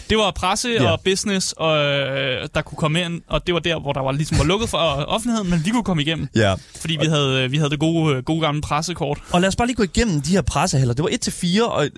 Det 0.10 0.18
var 0.18 0.32
presse 0.32 0.70
Ja. 0.70 0.84
ja. 0.84 0.92
og 0.92 1.02
business, 1.02 1.52
og, 1.58 1.78
øh, 1.86 2.48
der 2.56 2.62
kunne 2.62 2.76
komme 2.78 3.02
ind, 3.02 3.22
og 3.28 3.48
det 3.48 3.54
var 3.54 3.60
der, 3.60 3.80
hvor 3.80 3.94
der 3.94 4.02
var 4.02 4.12
ligesom 4.12 4.38
var 4.38 4.44
lukket 4.46 4.70
for 4.70 4.98
øh, 5.00 5.04
offentligheden, 5.08 5.50
men 5.50 5.62
vi 5.66 5.70
kunne 5.70 5.84
komme 5.84 6.02
igennem, 6.04 6.28
Ja. 6.36 6.54
fordi 6.82 6.98
vi 7.02 7.06
havde, 7.06 7.44
øh, 7.44 7.52
vi 7.52 7.58
havde 7.58 7.70
det 7.70 7.80
gode, 7.80 8.16
øh, 8.16 8.24
gode 8.24 8.42
gamle 8.42 8.62
pressekort. 8.62 9.20
Og 9.32 9.42
lad 9.42 9.48
os 9.48 9.56
bare 9.56 9.68
lige 9.68 9.76
gå 9.76 9.84
igennem 9.84 10.22
de 10.22 10.32
her 10.32 10.42
pressehaller. 10.42 10.94
Det 10.94 11.04
var 11.04 11.10
1-4, 11.10 11.64
og 11.64 11.84
jeg, 11.84 11.94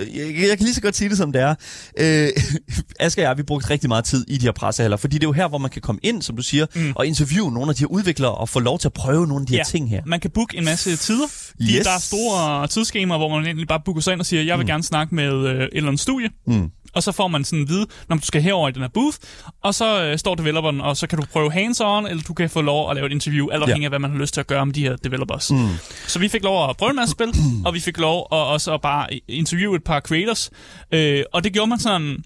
jeg 0.50 0.58
kan 0.58 0.60
lige 0.66 0.74
så 0.74 0.82
godt 0.82 0.96
sige 0.96 1.10
det, 1.10 1.18
som 1.18 1.32
det 1.32 1.42
er. 1.42 1.56
Øh, 1.98 2.28
Asger 3.00 3.24
og 3.24 3.30
jeg, 3.30 3.38
vi 3.38 3.44
brugte 3.44 3.70
rigtig 3.70 3.88
meget 3.90 4.06
tid 4.06 4.26
i 4.28 4.38
de 4.38 4.46
her 4.46 4.52
pressehaller, 4.52 4.98
fordi 4.98 5.16
det 5.16 5.24
er 5.24 5.28
jo 5.28 5.32
her, 5.34 5.48
hvor 5.48 5.58
man 5.58 5.70
kan 5.72 5.82
komme 5.82 6.00
ind, 6.04 6.22
som 6.22 6.36
du 6.36 6.42
siger, 6.42 6.66
mm. 6.76 6.92
og 6.96 7.06
interviewe 7.08 7.52
nogle 7.52 7.70
af 7.70 7.76
de 7.76 7.80
her 7.80 7.88
udviklere, 7.88 8.32
og 8.36 8.50
få 8.50 8.60
lov 8.60 8.80
til 8.80 8.88
at 8.88 8.94
prøve 8.94 9.28
nogle 9.28 9.42
af 9.44 9.48
de 9.48 9.56
her 9.56 9.64
ting 9.64 9.90
her. 9.90 10.02
Man 10.06 10.20
kan 10.20 10.32
booke 10.32 10.58
en 10.58 10.66
masse 10.66 10.96
tider. 10.96 11.26
De, 11.60 11.64
Yes. 11.78 11.86
Der 11.86 11.92
er 11.94 12.00
store 12.00 12.68
tidsskemaer, 12.68 13.18
hvor 13.18 13.30
man 13.30 13.46
egentlig 13.46 13.68
bare 13.68 13.80
booker 13.86 14.02
sig 14.02 14.12
ind 14.14 14.20
og 14.20 14.26
siger, 14.26 14.44
jeg 14.44 14.58
vil 14.58 14.64
mm. 14.64 14.68
gerne 14.68 14.84
snakke 14.84 15.16
med 15.16 15.34
øh, 15.34 15.56
et 15.64 15.70
eller 15.72 15.88
andet 15.88 16.00
studie. 16.00 16.30
Mm. 16.50 16.72
Og 16.94 17.04
så 17.04 17.12
får 17.12 17.28
man 17.28 17.44
sådan 17.44 17.64
at 17.64 17.70
vide, 17.70 17.86
når 18.10 18.16
du 18.16 18.26
skal 18.26 18.42
herover 18.42 18.70
i 18.70 18.72
den 18.72 18.82
her 18.82 18.90
booth, 18.90 19.18
og 19.64 19.76
så 19.76 20.04
øh, 20.04 20.18
står 20.18 20.36
developeren, 20.36 20.82
og 20.82 20.98
så 20.98 21.08
kan 21.08 21.20
du 21.20 21.26
prøve 21.34 21.52
hands-on, 21.52 22.10
eller 22.10 22.24
du 22.28 22.34
kan 22.34 22.50
få 22.50 22.62
lov 22.62 22.90
at 22.90 22.96
lave 22.96 23.06
et 23.06 23.12
interview, 23.12 23.50
alt 23.50 23.64
afhængig 23.64 23.86
af, 23.86 23.92
hvad 23.92 24.00
man 24.00 24.12
har 24.12 24.18
lyst 24.18 24.34
til 24.34 24.42
at 24.42 24.48
gøre 24.48 24.66
med 24.66 24.74
de 24.74 24.82
her 24.82 24.96
developers. 24.96 25.52
Mm. 25.52 25.68
Så 26.08 26.20
vi 26.20 26.28
fik 26.28 26.44
lov 26.44 26.70
at 26.70 26.78
prøve 26.78 26.90
en 26.90 26.96
masse 26.96 27.12
spil, 27.12 27.34
og 27.66 27.74
vi 27.74 27.80
fik 27.80 27.98
lov 27.98 28.28
at 28.32 28.38
også 28.38 28.74
at 28.74 28.82
bare 28.82 29.08
interviewe 29.28 29.76
et 29.76 29.84
par 29.84 30.00
creators. 30.00 30.50
Øh, 30.92 31.24
og 31.34 31.44
det 31.44 31.54
gjorde 31.54 31.70
man 31.70 31.80
sådan... 31.80 32.24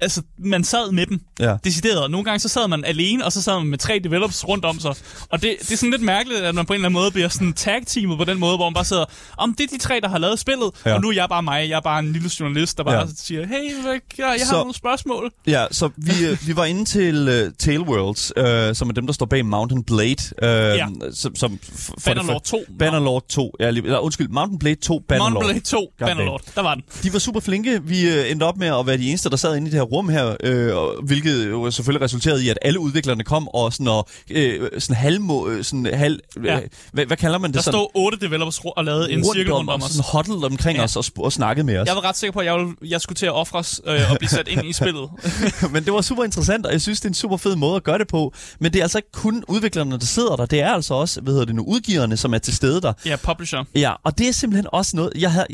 Altså, 0.00 0.22
man 0.38 0.64
sad 0.64 0.92
med 0.92 1.06
dem, 1.06 1.20
Ja. 1.40 1.56
decideret. 1.64 2.10
Nogle 2.10 2.24
gange 2.24 2.38
så 2.38 2.48
sad 2.48 2.68
man 2.68 2.84
alene, 2.84 3.24
og 3.24 3.32
så 3.32 3.42
sad 3.42 3.58
man 3.58 3.66
med 3.66 3.78
tre 3.78 4.00
developers 4.04 4.48
rundt 4.48 4.64
om 4.64 4.80
sig. 4.80 4.94
Og 5.30 5.42
det, 5.42 5.56
det 5.60 5.72
er 5.72 5.76
sådan 5.76 5.90
lidt 5.90 6.02
mærkeligt, 6.02 6.40
at 6.40 6.54
man 6.54 6.66
på 6.66 6.72
en 6.72 6.74
eller 6.74 6.88
anden 6.88 7.00
måde 7.00 7.10
bliver 7.10 7.28
sådan 7.28 7.52
tag-teamet 7.52 8.18
på 8.18 8.24
den 8.24 8.38
måde, 8.38 8.56
hvor 8.56 8.64
man 8.68 8.74
bare 8.74 8.84
sidder, 8.84 9.04
om 9.38 9.54
det 9.54 9.64
er 9.64 9.68
de 9.76 9.78
tre, 9.78 10.00
der 10.02 10.08
har 10.08 10.18
lavet 10.18 10.38
spillet, 10.38 10.70
Ja. 10.86 10.94
og 10.94 11.00
nu 11.00 11.08
er 11.08 11.12
jeg 11.12 11.26
bare 11.28 11.42
mig. 11.42 11.68
Jeg 11.68 11.76
er 11.76 11.80
bare 11.80 11.98
en 11.98 12.12
lille 12.12 12.30
journalist, 12.40 12.78
der 12.78 12.84
bare 12.84 12.98
Ja. 12.98 13.04
siger, 13.16 13.46
hey, 13.46 13.86
jeg, 13.86 14.00
jeg 14.18 14.26
har 14.26 14.38
Så- 14.38 14.52
nogle 14.56 14.74
spørgsmål. 14.74 15.32
Ja, 15.46 15.66
så 15.70 15.90
vi, 15.96 16.12
øh, 16.26 16.38
vi 16.46 16.56
var 16.56 16.64
inde 16.64 16.84
til 16.84 17.28
uh, 17.46 17.52
Tailworlds, 17.58 18.32
uh, 18.36 18.76
som 18.76 18.88
er 18.88 18.92
dem, 18.94 19.06
der 19.06 19.12
står 19.12 19.26
bag 19.26 19.46
Mountain 19.46 19.84
Blade. 19.84 20.16
Uh, 20.42 20.48
ja. 20.78 20.86
som, 21.12 21.36
som 21.36 21.58
for 21.78 21.94
Bannerlord 22.06 22.36
fir- 22.46 22.50
2. 22.50 22.64
Bannerlord 22.78 23.24
2. 23.28 23.52
Ja, 23.60 23.70
lige, 23.70 23.84
eller, 23.84 23.98
undskyld, 23.98 24.28
Mountain 24.28 24.58
Blade 24.58 24.76
2 24.76 24.98
Bannerlord. 25.08 25.32
Mountain 25.32 25.52
Blade 25.54 25.64
2, 25.64 25.78
God 25.98 26.06
Bannerlord. 26.08 26.42
Der 26.54 26.62
var 26.62 26.74
den. 26.74 26.82
De 27.02 27.12
var 27.12 27.18
super 27.18 27.40
flinke. 27.40 27.80
Vi 27.84 28.08
øh, 28.10 28.30
endte 28.30 28.44
op 28.44 28.56
med 28.56 28.66
at 28.80 28.86
være 28.86 28.96
de 28.96 29.08
eneste, 29.08 29.30
der 29.30 29.36
sad 29.36 29.56
inde 29.56 29.68
i 29.68 29.70
det 29.70 29.78
her 29.80 29.85
rum 29.92 30.08
her, 30.08 30.36
øh, 30.42 31.04
hvilket 31.04 31.50
jo 31.50 31.70
selvfølgelig 31.70 32.04
resulterede 32.04 32.44
i, 32.44 32.48
at 32.48 32.58
alle 32.62 32.80
udviklerne 32.80 33.24
kom 33.24 33.48
og 33.48 33.72
sådan, 33.72 33.88
og, 33.88 34.08
øh, 34.30 34.70
sådan 34.78 34.96
halvmo, 34.96 35.48
øh, 35.48 35.64
sådan 35.64 35.86
halv, 35.94 36.20
ja. 36.44 36.54
Ja. 36.54 36.60
øh, 36.60 36.68
hvad, 36.92 37.06
hvad 37.06 37.16
kalder 37.16 37.38
man 37.38 37.50
det? 37.50 37.54
Der 37.54 37.62
sådan, 37.62 37.78
stod 37.78 37.88
otte 37.94 38.18
developers 38.18 38.60
og 38.76 38.84
lavede 38.84 39.12
en 39.12 39.24
cirkel 39.34 39.52
rundt 39.52 39.70
om 39.70 39.82
os. 39.82 39.90
Sådan 39.90 40.04
huddled 40.12 40.44
omkring 40.44 40.78
ja. 40.78 40.84
Os 40.84 40.96
og, 40.96 41.04
og 41.16 41.32
snakkede 41.32 41.66
med 41.66 41.78
os. 41.78 41.86
Jeg 41.86 41.96
var 41.96 42.04
ret 42.04 42.16
sikker 42.16 42.32
på, 42.32 42.40
at 42.40 42.46
jeg, 42.46 42.54
ville, 42.54 42.74
jeg 42.82 43.00
skulle 43.00 43.16
til 43.16 43.26
at 43.26 43.32
ofres 43.32 43.80
øh, 43.86 44.10
og 44.10 44.16
blive 44.18 44.28
sat 44.28 44.48
ind 44.48 44.64
i 44.64 44.72
spillet. 44.72 45.10
Men 45.72 45.84
det 45.84 45.92
var 45.92 46.00
super 46.00 46.24
interessant, 46.24 46.66
og 46.66 46.72
jeg 46.72 46.80
synes, 46.80 47.00
det 47.00 47.04
er 47.04 47.10
en 47.10 47.14
super 47.14 47.36
fed 47.36 47.56
måde 47.56 47.76
at 47.76 47.84
gøre 47.84 47.98
det 47.98 48.08
på. 48.08 48.34
Men 48.60 48.72
det 48.72 48.78
er 48.78 48.82
altså 48.82 48.98
ikke 48.98 49.12
kun 49.12 49.44
udviklerne, 49.48 49.98
der 49.98 50.06
sidder 50.06 50.36
der. 50.36 50.46
Det 50.46 50.60
er 50.60 50.72
altså 50.72 50.94
også, 50.94 51.20
hvad 51.20 51.32
hedder 51.32 51.46
det 51.46 51.54
nu, 51.54 51.64
udgiverne, 51.64 52.16
som 52.16 52.34
er 52.34 52.38
til 52.38 52.56
stede 52.56 52.80
der. 52.80 52.92
ja, 53.06 53.16
publisher. 53.16 53.64
Ja, 53.74 53.92
og 54.04 54.18
det 54.18 54.28
er 54.28 54.32
simpelthen 54.32 54.66
også 54.72 54.96
noget, 54.96 55.12
jeg 55.18 55.32
havde, 55.32 55.46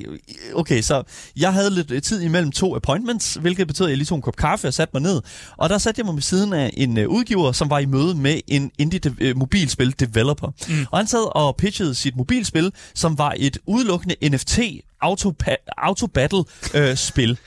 okay, 0.55 0.83
så 0.83 1.03
jeg 1.37 1.53
havde 1.53 1.71
lidt 1.71 2.05
tid 2.05 2.21
imellem 2.21 2.53
to 2.53 2.77
appointments, 2.77 3.35
hvilket 3.35 3.67
betød, 3.67 3.87
at 3.87 3.91
jeg 3.91 3.99
lige 3.99 4.07
tog 4.07 4.22
en 4.23 4.25
kop 4.25 4.37
kaffe 4.37 4.69
og 4.69 4.75
satte 4.75 4.91
mig 4.95 5.03
ned. 5.03 5.21
Og 5.57 5.69
der 5.71 5.79
satte 5.79 5.99
jeg 5.99 6.07
mig 6.07 6.15
ved 6.15 6.23
siden 6.23 6.53
af 6.53 6.71
en 6.77 6.99
uh, 6.99 7.05
udgiver, 7.05 7.53
som 7.53 7.71
var 7.71 7.79
i 7.79 7.87
møde 7.87 8.15
med 8.15 8.41
en 8.49 8.71
indie 8.79 8.99
de- 8.99 9.31
uh, 9.31 9.39
mobilspil 9.39 9.95
developer. 10.01 10.47
Mm. 10.69 10.87
Og 10.91 10.99
han 10.99 11.07
sad 11.07 11.37
og 11.37 11.57
pitchede 11.57 11.95
sit 11.95 12.17
mobilspil, 12.17 12.73
som 12.95 13.19
var 13.19 13.35
et 13.37 13.59
udelukkende 13.67 14.29
NFT 14.29 14.59
auto, 15.01 15.33
auto 15.79 16.07
battle 16.07 16.39
uh, 16.75 16.95
spil. 16.97 17.39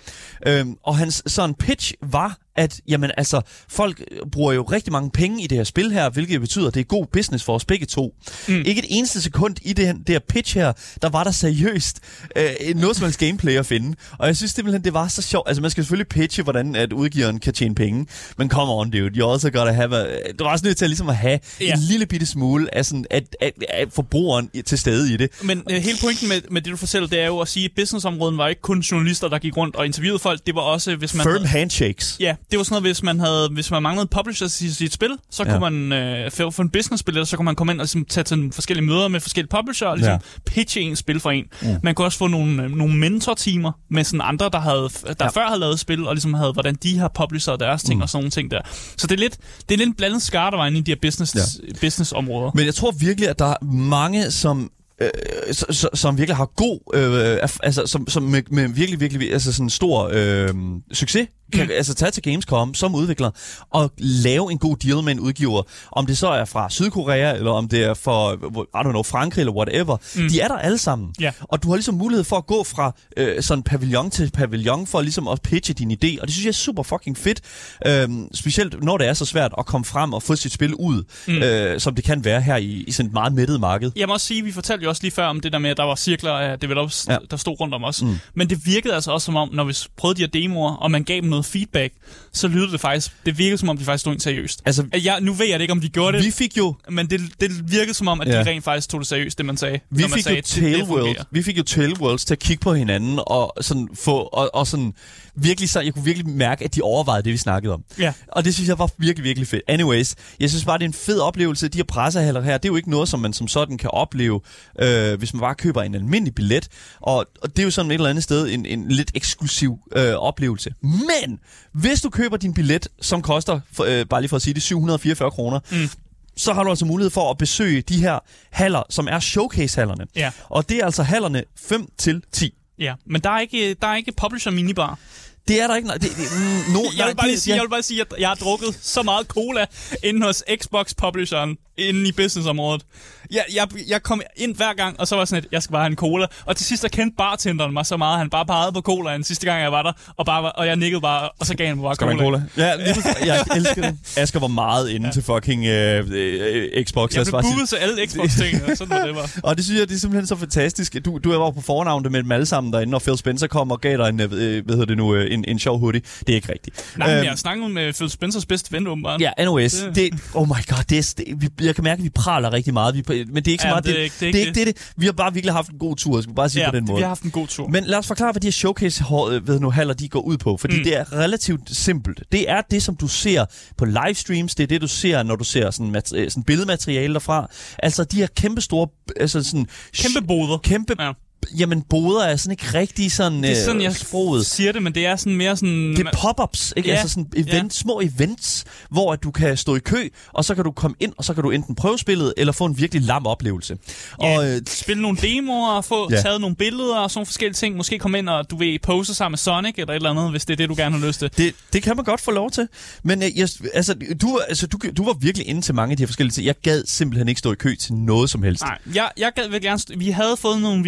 Øhm, 0.47 0.75
og 0.83 0.97
hans 0.97 1.23
sådan 1.27 1.55
pitch 1.55 1.93
var, 2.01 2.37
at 2.55 2.81
jamen, 2.87 3.11
altså, 3.17 3.41
folk 3.69 4.01
øh, 4.11 4.17
bruger 4.31 4.53
jo 4.53 4.61
rigtig 4.63 4.91
mange 4.91 5.11
penge 5.11 5.43
i 5.43 5.47
det 5.47 5.57
her 5.57 5.63
spil 5.63 5.91
her, 5.91 6.09
hvilket 6.09 6.41
betyder, 6.41 6.67
at 6.67 6.73
det 6.73 6.79
er 6.79 6.83
god 6.83 7.05
business 7.13 7.43
for 7.43 7.55
os 7.55 7.65
begge 7.65 7.85
to. 7.85 8.13
Mm. 8.47 8.55
Ikke 8.65 8.79
et 8.79 8.85
eneste 8.89 9.21
sekund 9.21 9.55
i 9.61 9.73
det, 9.73 9.95
det 9.97 10.09
her 10.09 10.19
pitch 10.19 10.55
her, 10.57 10.73
der 11.01 11.09
var 11.09 11.23
der 11.23 11.31
seriøst 11.31 11.99
øh, 12.35 12.49
noget 12.75 12.95
som 12.95 13.03
helst 13.03 13.19
gameplay 13.19 13.53
at 13.57 13.65
finde. 13.65 13.95
Og 14.17 14.27
jeg 14.27 14.37
synes 14.37 14.51
simpelthen, 14.51 14.83
det 14.83 14.93
var 14.93 15.07
så 15.07 15.21
sjovt. 15.21 15.47
Altså, 15.47 15.61
man 15.61 15.71
skal 15.71 15.83
selvfølgelig 15.83 16.07
pitche, 16.07 16.43
hvordan 16.43 16.75
at 16.75 16.93
udgiveren 16.93 17.39
kan 17.39 17.53
tjene 17.53 17.75
penge. 17.75 18.05
Men 18.37 18.49
come 18.49 18.71
on, 18.71 18.89
dude. 18.91 19.11
You 19.19 19.31
also 19.31 19.49
gotta 19.49 19.71
have 19.71 19.95
a... 19.97 20.17
Du 20.39 20.43
er 20.43 20.49
også 20.49 20.65
nødt 20.65 20.77
til 20.77 20.85
at, 20.85 20.89
ligesom 20.89 21.09
at 21.09 21.15
have 21.17 21.39
Ja. 21.61 21.73
en 21.73 21.79
lille 21.79 22.05
bitte 22.05 22.25
smule 22.25 22.75
af, 22.75 22.85
sådan, 22.85 23.05
at, 23.09 23.35
at, 23.41 23.53
at 23.69 23.87
forbrugeren 23.93 24.49
til 24.65 24.77
stede 24.77 25.13
i 25.13 25.17
det. 25.17 25.29
Men 25.43 25.63
øh, 25.69 25.81
hele 25.83 25.97
pointen 26.01 26.29
med, 26.29 26.41
med 26.51 26.61
det, 26.61 26.71
du 26.71 26.77
fortæller, 26.77 27.07
det 27.09 27.19
er 27.19 27.25
jo 27.25 27.39
at 27.39 27.47
sige, 27.47 27.65
at 27.65 27.71
businessområdet 27.75 28.37
var 28.37 28.47
ikke 28.47 28.61
kun 28.61 28.79
journalister, 28.79 29.27
der 29.27 29.39
gik 29.39 29.57
rundt 29.57 29.75
og 29.75 29.85
interviewede 29.85 30.19
folk. 30.19 30.45
Det 30.47 30.55
var 30.55 30.61
også, 30.61 30.95
hvis 30.95 31.13
man... 31.13 31.23
Firm 31.23 31.33
havde- 31.33 31.47
handshakes. 31.47 32.17
Ja, 32.19 32.35
det 32.51 32.57
var 32.57 32.63
sådan 32.63 32.73
noget, 32.73 32.83
hvis 32.83 33.03
man 33.03 33.19
havde, 33.19 33.49
hvis 33.51 33.71
man 33.71 33.83
manglede 33.83 34.07
publishers 34.07 34.61
i 34.61 34.73
sit 34.73 34.93
spil, 34.93 35.09
så 35.31 35.43
Ja. 35.43 35.51
kunne 35.57 35.79
man 35.79 35.91
øh, 35.93 36.31
for, 36.31 36.49
for 36.49 36.63
en 36.63 36.69
business-spil, 36.69 37.25
så 37.25 37.37
kunne 37.37 37.45
man 37.45 37.55
komme 37.55 37.73
ind 37.73 37.79
og 37.79 37.83
ligesom, 37.83 38.05
tage 38.05 38.23
til 38.23 38.49
forskellige 38.53 38.85
møder 38.85 39.07
med 39.07 39.19
forskellige 39.19 39.49
publisher 39.49 39.87
og 39.87 39.97
ligesom 39.97 40.13
Ja. 40.13 40.39
pitche 40.51 40.81
en 40.81 40.95
spil 40.95 41.19
for 41.19 41.31
en. 41.31 41.45
Mm. 41.61 41.67
Man 41.83 41.95
kunne 41.95 42.07
også 42.07 42.17
få 42.17 42.27
nogle, 42.27 42.63
øh, 42.63 42.71
nogle 42.71 42.95
mentor-teamer 42.95 43.71
med 43.89 44.03
sådan 44.03 44.21
andre, 44.23 44.49
der, 44.53 44.59
havde, 44.59 44.89
der 45.05 45.15
Ja. 45.21 45.27
før 45.27 45.47
havde 45.47 45.59
lavet 45.59 45.79
spil, 45.79 46.07
og 46.07 46.13
ligesom 46.15 46.33
havde, 46.33 46.51
hvordan 46.53 46.75
de 46.83 46.97
har 46.97 47.11
publisher 47.15 47.55
deres 47.55 47.83
ting 47.83 47.95
mm. 47.97 48.01
og 48.01 48.09
sådan 48.09 48.21
nogle 48.23 48.31
ting 48.31 48.51
der. 48.51 48.61
Så 48.97 49.07
det 49.07 49.15
er 49.15 49.19
lidt, 49.19 49.37
det 49.69 49.73
er 49.73 49.77
lidt 49.77 49.87
en 49.89 49.95
blandet 49.95 50.21
skar, 50.21 50.49
der 50.49 50.57
var 50.57 50.65
inde 50.67 50.77
i 50.77 50.81
de 50.81 50.91
her 50.91 50.97
business, 51.01 51.35
Ja. 51.35 51.73
business-områder. 51.81 52.51
Men 52.55 52.65
jeg 52.65 52.75
tror 52.75 52.91
virkelig, 52.91 53.29
at 53.29 53.39
der 53.39 53.45
er 53.45 53.63
mange, 53.65 54.31
som 54.31 54.71
øh, 55.01 55.09
så- 55.53 55.89
som 55.93 56.17
virkelig 56.17 56.35
har 56.35 56.45
god, 56.45 56.79
øh, 56.93 57.49
altså 57.63 57.83
som, 57.85 58.07
som 58.07 58.23
med, 58.23 58.41
med 58.49 58.67
virkelig, 58.69 58.99
virkelig 58.99 59.33
altså 59.33 59.53
sådan 59.53 59.69
stor 59.69 60.09
øh, 60.13 60.49
succes 60.93 61.27
kan 61.53 61.65
mm. 61.65 61.71
altså 61.71 61.93
tage 61.93 62.11
til 62.11 62.23
Gamescom 62.23 62.73
som 62.73 62.95
udvikler 62.95 63.31
og 63.69 63.91
lave 63.97 64.51
en 64.51 64.57
god 64.57 64.77
deal 64.77 65.03
med 65.03 65.11
en 65.11 65.19
udgiver. 65.19 65.63
Om 65.91 66.05
det 66.05 66.17
så 66.17 66.27
er 66.27 66.45
fra 66.45 66.69
Sydkorea, 66.69 67.35
eller 67.35 67.51
om 67.51 67.67
det 67.67 67.83
er 67.83 67.93
for, 67.93 68.33
I 68.63 68.87
don't 68.87 68.89
know, 68.89 69.03
Frankrig 69.03 69.41
eller 69.41 69.53
whatever. 69.53 69.97
Mm. 70.15 70.29
De 70.29 70.39
er 70.39 70.47
der 70.47 70.55
alle 70.55 70.77
sammen. 70.77 71.13
Ja. 71.19 71.31
Og 71.41 71.63
du 71.63 71.69
har 71.69 71.75
ligesom 71.75 71.95
mulighed 71.95 72.23
for 72.23 72.37
at 72.37 72.45
gå 72.47 72.63
fra 72.63 72.91
øh, 73.17 73.43
sådan 73.43 73.63
pavillon 73.63 74.09
til 74.09 74.31
pavillon 74.31 74.87
for 74.87 75.01
ligesom 75.01 75.27
at 75.27 75.41
pitche 75.41 75.73
din 75.73 75.91
idé. 75.91 76.21
Og 76.21 76.27
det 76.27 76.31
synes 76.31 76.45
jeg 76.45 76.49
er 76.49 76.53
super 76.53 76.83
fucking 76.83 77.17
fedt. 77.17 77.41
Øhm, 77.87 78.27
specielt 78.33 78.83
når 78.83 78.97
det 78.97 79.07
er 79.07 79.13
så 79.13 79.25
svært 79.25 79.51
at 79.57 79.65
komme 79.65 79.85
frem 79.85 80.13
og 80.13 80.23
få 80.23 80.35
sit 80.35 80.51
spil 80.51 80.73
ud, 80.73 81.03
mm. 81.27 81.33
øh, 81.33 81.79
som 81.79 81.95
det 81.95 82.03
kan 82.03 82.25
være 82.25 82.41
her 82.41 82.57
i, 82.57 82.83
i 82.87 82.91
sådan 82.91 83.07
et 83.07 83.13
meget 83.13 83.33
mættet 83.33 83.59
marked. 83.59 83.91
Jeg 83.95 84.07
må 84.07 84.13
også 84.13 84.27
sige, 84.27 84.43
vi 84.43 84.51
fortalte 84.51 84.83
jo 84.83 84.89
også 84.89 85.03
lige 85.03 85.11
før 85.11 85.25
om 85.25 85.39
det 85.39 85.53
der 85.53 85.59
med, 85.59 85.69
at 85.69 85.77
der 85.77 85.83
var 85.83 85.95
cirkler 85.95 86.31
af 86.31 86.59
developers, 86.59 87.05
ja. 87.09 87.17
der 87.31 87.37
stod 87.37 87.59
rundt 87.59 87.73
om 87.73 87.83
os. 87.83 88.03
Mm. 88.03 88.17
Men 88.33 88.49
det 88.49 88.65
virkede 88.65 88.93
altså 88.93 89.11
også 89.11 89.25
som 89.25 89.35
om, 89.35 89.49
når 89.53 89.63
vi 89.63 89.77
prøvede 89.97 90.17
de 90.17 90.21
her 90.21 90.27
demoer, 90.27 90.75
og 90.75 90.91
man 90.91 91.03
gav 91.03 91.21
dem 91.21 91.34
noget 91.35 91.45
feedback, 91.45 91.93
så 92.33 92.47
lyder 92.47 92.71
det 92.71 92.79
faktisk, 92.79 93.11
det 93.25 93.37
virkede 93.37 93.57
som 93.57 93.69
om, 93.69 93.77
de 93.77 93.83
faktisk 93.83 94.01
stod 94.01 94.19
seriøst. 94.19 94.61
Altså, 94.65 94.85
jeg, 95.03 95.21
nu 95.21 95.33
ved 95.33 95.45
jeg 95.45 95.61
ikke, 95.61 95.71
om 95.71 95.81
de 95.81 95.89
gjorde 95.89 96.17
det. 96.17 96.25
Vi 96.25 96.31
fik 96.31 96.57
jo... 96.57 96.75
Men 96.89 97.09
det, 97.09 97.21
det 97.39 97.71
virkede 97.71 97.93
som 97.93 98.07
om, 98.07 98.21
at 98.21 98.27
ja. 98.27 98.33
de 98.33 98.49
rent 98.49 98.63
faktisk 98.63 98.89
tog 98.89 98.99
det 98.99 99.07
seriøst, 99.07 99.37
det 99.37 99.45
man 99.45 99.57
sagde. 99.57 99.79
Vi 99.91 100.01
man 100.01 100.11
fik 100.11 100.23
sagde, 100.23 100.37
jo 100.37 100.41
Tailworld, 100.41 101.15
vi 101.31 101.43
fik 101.43 101.57
jo 101.57 101.63
Tailworlds 101.63 102.25
til 102.25 102.33
at 102.33 102.39
kigge 102.39 102.61
på 102.61 102.73
hinanden 102.73 103.19
og 103.27 103.53
sådan 103.61 103.89
få 103.93 104.17
og, 104.17 104.49
og 104.53 104.67
sådan 104.67 104.93
virkelig 105.35 105.69
så 105.69 105.81
jeg 105.81 105.93
kunne 105.93 106.05
virkelig 106.05 106.29
mærke 106.29 106.65
at 106.65 106.75
de 106.75 106.81
overvejede 106.81 107.23
det 107.23 107.33
vi 107.33 107.37
snakkede 107.37 107.73
om. 107.73 107.83
Ja. 107.99 108.13
Og 108.27 108.45
det 108.45 108.53
synes 108.53 108.67
jeg 108.67 108.79
var 108.79 108.89
virkelig 108.97 109.23
virkelig 109.23 109.47
fedt. 109.47 109.63
Anyways, 109.67 110.15
jeg 110.39 110.49
synes 110.49 110.65
bare 110.65 110.77
det 110.77 110.83
er 110.83 110.87
en 110.87 110.93
fed 110.93 111.19
oplevelse. 111.19 111.67
De 111.67 111.77
her 111.77 111.83
pressehaller 111.83 112.41
her, 112.41 112.57
det 112.57 112.65
er 112.65 112.71
jo 112.71 112.75
ikke 112.75 112.89
noget 112.89 113.09
som 113.09 113.19
man 113.19 113.33
som 113.33 113.47
sådan 113.47 113.77
kan 113.77 113.89
opleve 113.93 114.41
øh, 114.79 115.17
hvis 115.17 115.33
man 115.33 115.39
bare 115.39 115.55
køber 115.55 115.81
en 115.81 115.95
almindelig 115.95 116.35
billet. 116.35 116.67
Og, 117.01 117.25
og 117.41 117.49
det 117.49 117.59
er 117.59 117.63
jo 117.63 117.71
sådan 117.71 117.91
et 117.91 117.95
eller 117.95 118.09
andet 118.09 118.23
sted 118.23 118.53
en, 118.53 118.65
en 118.65 118.91
lidt 118.91 119.11
eksklusiv 119.15 119.79
øh, 119.95 120.13
oplevelse. 120.13 120.73
Men 120.81 121.24
hvis 121.71 122.01
du 122.01 122.09
køber 122.09 122.37
din 122.37 122.53
billet 122.53 122.87
som 123.01 123.21
koster 123.21 123.59
for, 123.73 123.83
øh, 123.83 124.05
bare 124.05 124.21
lige 124.21 124.29
for 124.29 124.35
at 124.35 124.41
sige 124.41 124.53
det 124.53 124.63
744 124.63 125.31
kroner, 125.31 125.59
mm 125.71 125.89
så 126.37 126.53
har 126.53 126.63
du 126.63 126.69
altså 126.69 126.85
mulighed 126.85 127.09
for 127.09 127.31
at 127.31 127.37
besøge 127.37 127.81
de 127.81 128.01
her 128.01 128.19
haller, 128.51 128.83
som 128.89 129.07
er 129.07 129.19
showcase-hallerne. 129.19 130.05
Ja. 130.15 130.31
Og 130.49 130.69
det 130.69 130.77
er 130.77 130.85
altså 130.85 131.03
hallerne 131.03 131.43
5 131.57 131.87
til 131.97 132.23
10. 132.31 132.53
Ja, 132.79 132.93
men 133.05 133.21
der 133.21 133.29
er 133.29 133.39
ikke, 133.39 133.73
der 133.81 133.87
er 133.87 133.95
ikke 133.95 134.11
publisher 134.11 134.51
minibar. 134.51 134.99
Det 135.47 135.61
er 135.61 135.67
der 135.67 135.75
ikke. 135.75 135.87
Nej, 135.87 135.97
det, 135.97 136.09
det, 136.09 136.27
mm, 136.37 136.73
no, 136.73 136.79
jeg, 136.97 137.07
vil 137.07 137.15
bare 137.15 137.27
lige 137.27 137.39
sige, 137.39 137.53
ja. 137.53 137.55
jeg 137.55 137.63
vil 137.63 137.69
bare 137.69 137.83
sige, 137.83 138.01
at 138.01 138.07
jeg 138.19 138.27
har 138.27 138.35
drukket 138.35 138.79
så 138.81 139.03
meget 139.03 139.27
cola 139.27 139.65
inde 140.03 140.25
hos 140.25 140.43
Xbox-publisheren 140.61 141.57
inde 141.77 142.09
i 142.09 142.11
businessområdet. 142.11 142.85
Jeg, 143.31 143.43
jeg, 143.55 143.67
jeg 143.87 144.03
kom 144.03 144.21
ind 144.35 144.55
hver 144.55 144.73
gang, 144.73 144.99
og 144.99 145.07
så 145.07 145.15
var 145.15 145.25
sådan 145.25 145.43
et, 145.43 145.49
jeg 145.51 145.63
skal 145.63 145.71
bare 145.71 145.81
have 145.81 145.89
en 145.89 145.95
cola. 145.95 146.27
Og 146.45 146.55
til 146.55 146.65
sidst 146.65 146.83
der 146.83 146.89
kendte 146.89 147.15
bartenderen 147.17 147.73
mig 147.73 147.85
så 147.85 147.97
meget, 147.97 148.17
han 148.17 148.29
bare 148.29 148.45
pegede 148.45 148.71
på 148.73 148.81
cola 148.81 149.13
den 149.13 149.23
sidste 149.23 149.45
gang, 149.45 149.61
jeg 149.61 149.71
var 149.71 149.83
der, 149.83 149.91
og, 150.17 150.25
bare, 150.25 150.51
og 150.51 150.67
jeg 150.67 150.75
nikkede 150.75 151.01
bare, 151.01 151.29
og 151.39 151.45
så 151.45 151.55
gav 151.55 151.67
han 151.67 151.77
mig 151.77 151.83
bare 151.83 151.95
skal 151.95 152.07
cola. 152.07 152.19
cola. 152.23 152.43
Ja, 152.57 152.75
lige, 152.75 152.95
jeg 153.25 153.45
elsker 153.55 153.81
det. 153.81 153.97
Asger 154.17 154.39
var 154.39 154.47
meget 154.47 154.89
inde 154.89 155.07
ja. 155.07 155.11
til 155.11 155.23
fucking 155.23 155.61
uh, 155.61 156.05
uh, 156.07 156.83
Xbox. 156.83 157.15
Jeg 157.15 157.25
blev 157.25 157.41
booket 157.41 157.69
til 157.69 157.75
alle 157.75 158.07
Xbox-ting, 158.07 158.77
sådan 158.77 158.89
var 158.89 159.05
det 159.05 159.15
var. 159.15 159.31
og 159.43 159.57
det 159.57 159.65
synes 159.65 159.79
jeg, 159.79 159.89
det 159.89 159.95
er 159.95 159.99
simpelthen 159.99 160.27
så 160.27 160.35
fantastisk. 160.35 161.05
Du, 161.05 161.17
du 161.17 161.37
var 161.37 161.51
på 161.51 161.61
fornavnet 161.61 162.11
med 162.11 162.23
dem 162.23 162.31
alle 162.31 162.45
sammen 162.45 162.73
derinde, 162.73 162.95
og 162.95 163.01
Phil 163.01 163.17
Spencer 163.17 163.47
kom 163.47 163.71
og 163.71 163.81
gav 163.81 163.97
dig 163.97 164.09
en, 164.09 164.21
uh, 164.21 164.27
hvad 164.27 164.61
hedder 164.67 164.85
det 164.85 164.97
nu, 164.97 165.15
en, 165.35 165.45
en 165.47 165.59
sjov 165.59 165.79
hoodie. 165.79 166.01
Det 166.19 166.29
er 166.29 166.35
ikke 166.35 166.51
rigtigt. 166.51 166.93
Nej, 166.97 167.07
men 167.07 167.17
øhm, 167.17 167.25
jeg 167.25 167.37
snakkede 167.37 167.69
med 167.69 167.93
Phil 167.93 168.09
Spencers 168.09 168.45
bedste 168.45 168.71
ven, 168.71 168.87
åbenbart. 168.87 169.21
Ja, 169.21 169.31
anyways. 169.37 169.73
Det, 169.73 169.95
det, 169.95 170.13
oh 170.33 170.47
my 170.47 170.67
god, 170.67 170.83
det 170.89 170.97
er, 170.97 171.13
det, 171.17 171.65
jeg 171.65 171.75
kan 171.75 171.83
mærke, 171.83 171.99
at 171.99 172.03
vi 172.03 172.09
praler 172.09 172.53
rigtig 172.53 172.73
meget. 172.73 172.95
Vi, 172.95 173.03
men 173.07 173.35
det 173.35 173.47
er 173.47 173.51
ikke 173.51 173.61
så 173.61 173.67
ja, 173.67 173.73
meget... 173.73 173.85
Det, 173.85 173.95
det, 173.95 174.11
det, 174.19 174.33
det, 174.33 174.41
er 174.41 174.47
ikke 174.47 174.65
det. 174.65 174.93
Vi 174.97 175.05
har 175.05 175.13
bare 175.13 175.33
virkelig 175.33 175.53
haft 175.53 175.69
en 175.69 175.79
god 175.79 175.95
tur, 175.95 176.21
skal 176.21 176.29
vi 176.29 176.35
bare 176.35 176.49
sige 176.49 176.63
ja, 176.63 176.69
på 176.69 176.75
den 176.75 176.85
måde. 176.85 176.95
vi 176.95 177.01
har 177.01 177.07
haft 177.07 177.21
en 177.21 177.31
god 177.31 177.47
tur. 177.47 177.67
Men 177.67 177.83
lad 177.83 177.97
os 177.97 178.07
forklare, 178.07 178.31
hvad 178.31 178.41
de 178.41 178.47
her 178.47 178.51
showcase 178.51 179.03
ved 179.43 179.59
nu, 179.59 179.69
haller, 179.69 179.93
de 179.93 180.09
går 180.09 180.21
ud 180.21 180.37
på. 180.37 180.57
Fordi 180.57 180.77
mm. 180.77 180.83
det 180.83 180.97
er 180.97 181.13
relativt 181.13 181.75
simpelt. 181.75 182.23
Det 182.31 182.49
er 182.49 182.61
det, 182.71 182.83
som 182.83 182.95
du 182.95 183.07
ser 183.07 183.45
på 183.77 183.85
livestreams. 183.85 184.55
Det 184.55 184.63
er 184.63 184.67
det, 184.67 184.81
du 184.81 184.87
ser, 184.87 185.23
når 185.23 185.35
du 185.35 185.43
ser 185.43 185.71
sådan, 185.71 186.01
sådan 186.05 186.43
billedmateriale 186.43 187.13
derfra. 187.13 187.49
Altså 187.79 188.03
de 188.03 188.17
her 188.17 188.27
kæmpe 188.35 188.61
store... 188.61 188.87
Altså 189.19 189.43
sådan, 189.43 189.67
kæmpe 189.93 190.27
boder. 190.27 190.57
Kæmpe 190.57 190.95
ja 190.99 191.11
jamen 191.59 191.81
boder 191.81 192.23
er 192.23 192.35
sådan 192.35 192.51
ikke 192.51 192.65
rigtig 192.73 193.11
sådan 193.11 193.43
Det 193.43 193.51
er 193.51 193.63
sådan, 193.65 193.77
øh, 193.77 193.83
jeg 193.83 193.95
sproget. 193.95 194.45
siger 194.45 194.71
det, 194.71 194.83
men 194.83 194.95
det 194.95 195.05
er 195.05 195.15
sådan 195.15 195.35
mere 195.35 195.57
sådan... 195.57 195.95
Det 195.95 196.07
er 196.07 196.11
pop-ups, 196.15 196.73
ikke? 196.77 196.89
Ja, 196.89 196.95
altså 196.95 197.09
sådan 197.09 197.27
event, 197.35 197.73
ja. 197.73 197.79
små 197.79 198.01
events, 198.01 198.65
hvor 198.89 199.13
at 199.13 199.23
du 199.23 199.31
kan 199.31 199.57
stå 199.57 199.75
i 199.75 199.79
kø, 199.79 200.09
og 200.33 200.45
så 200.45 200.55
kan 200.55 200.63
du 200.63 200.71
komme 200.71 200.95
ind, 200.99 201.13
og 201.17 201.23
så 201.25 201.33
kan 201.33 201.43
du 201.43 201.49
enten 201.49 201.75
prøve 201.75 201.97
spillet, 201.99 202.33
eller 202.37 202.53
få 202.53 202.65
en 202.65 202.77
virkelig 202.77 203.03
lam 203.03 203.27
oplevelse. 203.27 203.77
Ja, 204.21 204.37
og, 204.37 204.49
øh, 204.49 204.61
spille 204.67 205.01
nogle 205.01 205.17
demoer, 205.17 205.81
få 205.81 206.11
ja. 206.11 206.21
taget 206.21 206.41
nogle 206.41 206.55
billeder 206.55 206.97
og 206.97 207.11
sådan 207.11 207.25
forskellige 207.25 207.53
ting. 207.53 207.75
Måske 207.77 207.99
komme 207.99 208.17
ind 208.17 208.29
og, 208.29 208.49
du 208.49 208.57
vil 208.57 208.79
pose 208.83 209.13
sammen 209.13 209.31
med 209.31 209.37
Sonic 209.37 209.73
eller 209.77 209.93
et 209.93 209.95
eller 209.95 210.09
andet, 210.09 210.31
hvis 210.31 210.45
det 210.45 210.53
er 210.53 210.57
det, 210.57 210.69
du 210.69 210.75
gerne 210.77 210.99
har 210.99 211.07
lyst 211.07 211.19
til. 211.19 211.29
Det, 211.37 211.53
det 211.73 211.83
kan 211.83 211.95
man 211.95 212.05
godt 212.05 212.21
få 212.21 212.31
lov 212.31 212.51
til. 212.51 212.67
Men 213.03 213.23
øh, 213.23 213.37
jeg, 213.37 213.49
altså, 213.73 213.95
du, 214.21 214.39
altså, 214.47 214.67
du, 214.67 214.77
du 214.97 215.05
var 215.05 215.13
virkelig 215.13 215.47
inde 215.47 215.61
til 215.61 215.75
mange 215.75 215.91
af 215.91 215.97
de 215.97 216.03
her 216.03 216.07
forskellige 216.07 216.33
ting. 216.33 216.45
Jeg 216.45 216.55
gad 216.63 216.83
simpelthen 216.85 217.27
ikke 217.27 217.39
stå 217.39 217.51
i 217.51 217.55
kø 217.55 217.75
til 217.75 217.93
noget 217.93 218.29
som 218.29 218.43
helst. 218.43 218.63
Nej, 218.63 218.77
jeg, 218.95 219.09
jeg 219.17 219.31
gad 219.35 219.49
vil 219.49 219.61
gerne... 219.61 219.79
Vi 219.97 220.09
havde 220.09 220.37
fået 220.37 220.61
nogle 220.61 220.83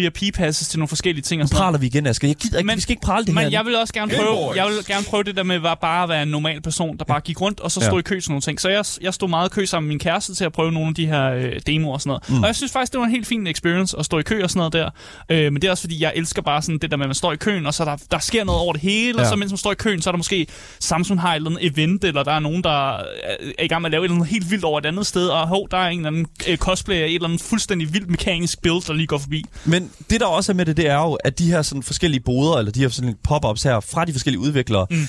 VIP-passes 0.48 0.68
til 0.68 0.78
nogle 0.78 0.88
forskellige 0.88 1.22
ting. 1.22 1.42
Og 1.42 1.48
sådan 1.48 1.58
praler 1.58 1.78
vi 1.78 1.86
igen, 1.86 2.06
Asger. 2.06 2.28
Jeg 2.28 2.36
gider 2.36 2.58
ikke, 2.58 2.66
men, 2.66 2.76
vi 2.76 2.80
skal 2.80 2.92
ikke 2.92 3.02
prale 3.02 3.26
det 3.26 3.34
men 3.34 3.42
her. 3.42 3.50
jeg 3.50 3.64
vil 3.64 3.76
også 3.76 3.94
gerne 3.94 4.12
prøve, 4.16 4.56
jeg 4.56 4.66
vil 4.66 4.86
gerne 4.86 5.04
prøve 5.04 5.22
det 5.22 5.36
der 5.36 5.42
med 5.42 5.56
at 5.56 5.78
bare 5.80 6.02
at 6.02 6.08
være 6.08 6.22
en 6.22 6.28
normal 6.28 6.60
person, 6.60 6.96
der 6.96 7.04
bare 7.04 7.20
gik 7.20 7.40
rundt 7.40 7.60
og 7.60 7.70
så 7.70 7.80
stod 7.80 7.92
ja. 7.92 7.98
i 7.98 8.02
kø 8.02 8.20
til 8.20 8.30
nogle 8.30 8.42
ting. 8.42 8.60
Så 8.60 8.68
jeg, 8.68 8.84
jeg 9.00 9.14
stod 9.14 9.28
meget 9.28 9.48
i 9.48 9.54
kø 9.54 9.64
sammen 9.64 9.88
med 9.88 9.94
min 9.94 9.98
kæreste 9.98 10.34
til 10.34 10.44
at 10.44 10.52
prøve 10.52 10.72
nogle 10.72 10.88
af 10.88 10.94
de 10.94 11.06
her 11.06 11.32
øh, 11.32 11.52
demoer 11.66 11.92
og 11.94 12.00
sådan 12.00 12.08
noget. 12.08 12.28
Mm. 12.28 12.42
Og 12.42 12.46
jeg 12.46 12.56
synes 12.56 12.72
faktisk, 12.72 12.92
det 12.92 13.00
var 13.00 13.06
en 13.06 13.12
helt 13.12 13.26
fin 13.26 13.46
experience 13.46 13.98
at 13.98 14.04
stå 14.04 14.18
i 14.18 14.22
kø 14.22 14.42
og 14.42 14.50
sådan 14.50 14.58
noget 14.58 14.72
der. 14.72 14.90
Øh, 15.28 15.52
men 15.52 15.62
det 15.62 15.64
er 15.64 15.70
også 15.70 15.82
fordi, 15.82 16.02
jeg 16.02 16.12
elsker 16.16 16.42
bare 16.42 16.62
sådan 16.62 16.78
det 16.78 16.90
der 16.90 16.96
med, 16.96 17.04
at 17.04 17.08
man 17.08 17.14
står 17.14 17.32
i 17.32 17.36
køen, 17.36 17.66
og 17.66 17.74
så 17.74 17.84
der, 17.84 17.96
der 18.10 18.18
sker 18.18 18.44
noget 18.44 18.60
over 18.60 18.72
det 18.72 18.82
hele, 18.82 19.18
ja. 19.18 19.24
og 19.24 19.30
så 19.30 19.36
mens 19.36 19.52
man 19.52 19.58
står 19.58 19.72
i 19.72 19.74
køen, 19.74 20.02
så 20.02 20.10
er 20.10 20.12
der 20.12 20.16
måske 20.16 20.46
Samsung 20.80 21.20
har 21.20 21.32
et 21.32 21.36
eller 21.36 21.50
andet 21.50 21.66
event, 21.66 22.04
eller 22.04 22.22
der 22.22 22.32
er 22.32 22.40
nogen, 22.40 22.64
der 22.64 22.96
er 23.58 23.62
i 23.62 23.68
gang 23.68 23.82
med 23.82 23.88
at 23.88 23.90
lave 23.90 24.00
et 24.00 24.04
eller 24.04 24.14
andet 24.14 24.28
helt 24.28 24.50
vildt 24.50 24.64
over 24.64 24.78
et 24.78 24.86
andet 24.86 25.06
sted, 25.06 25.28
og 25.28 25.48
hov, 25.48 25.68
der 25.70 25.76
er 25.76 25.88
en 25.88 25.98
eller 25.98 26.08
anden 26.08 26.26
øh, 26.48 26.56
cosplay 26.56 26.96
af 26.96 27.06
et 27.06 27.14
eller 27.14 27.28
andet 27.28 27.40
fuldstændig 27.40 27.94
vildt 27.94 28.10
mekanisk 28.10 28.62
build, 28.62 28.86
der 28.86 28.92
lige 28.92 29.06
går 29.06 29.18
forbi. 29.18 29.44
Men 29.64 29.90
det 30.10 30.20
der 30.20 30.26
også 30.38 30.52
er 30.52 30.56
med 30.56 30.66
det, 30.66 30.76
det 30.76 30.86
er 30.88 30.98
jo, 30.98 31.14
at 31.14 31.38
de 31.38 31.50
her 31.50 31.62
sådan 31.62 31.82
forskellige 31.82 32.20
boder, 32.20 32.56
eller 32.58 32.72
de 32.72 32.80
her 32.80 32.88
sådan 32.88 33.14
pop-ups 33.28 33.62
her, 33.64 33.80
fra 33.80 34.04
de 34.04 34.12
forskellige 34.12 34.40
udviklere, 34.40 34.86
mm. 34.90 35.06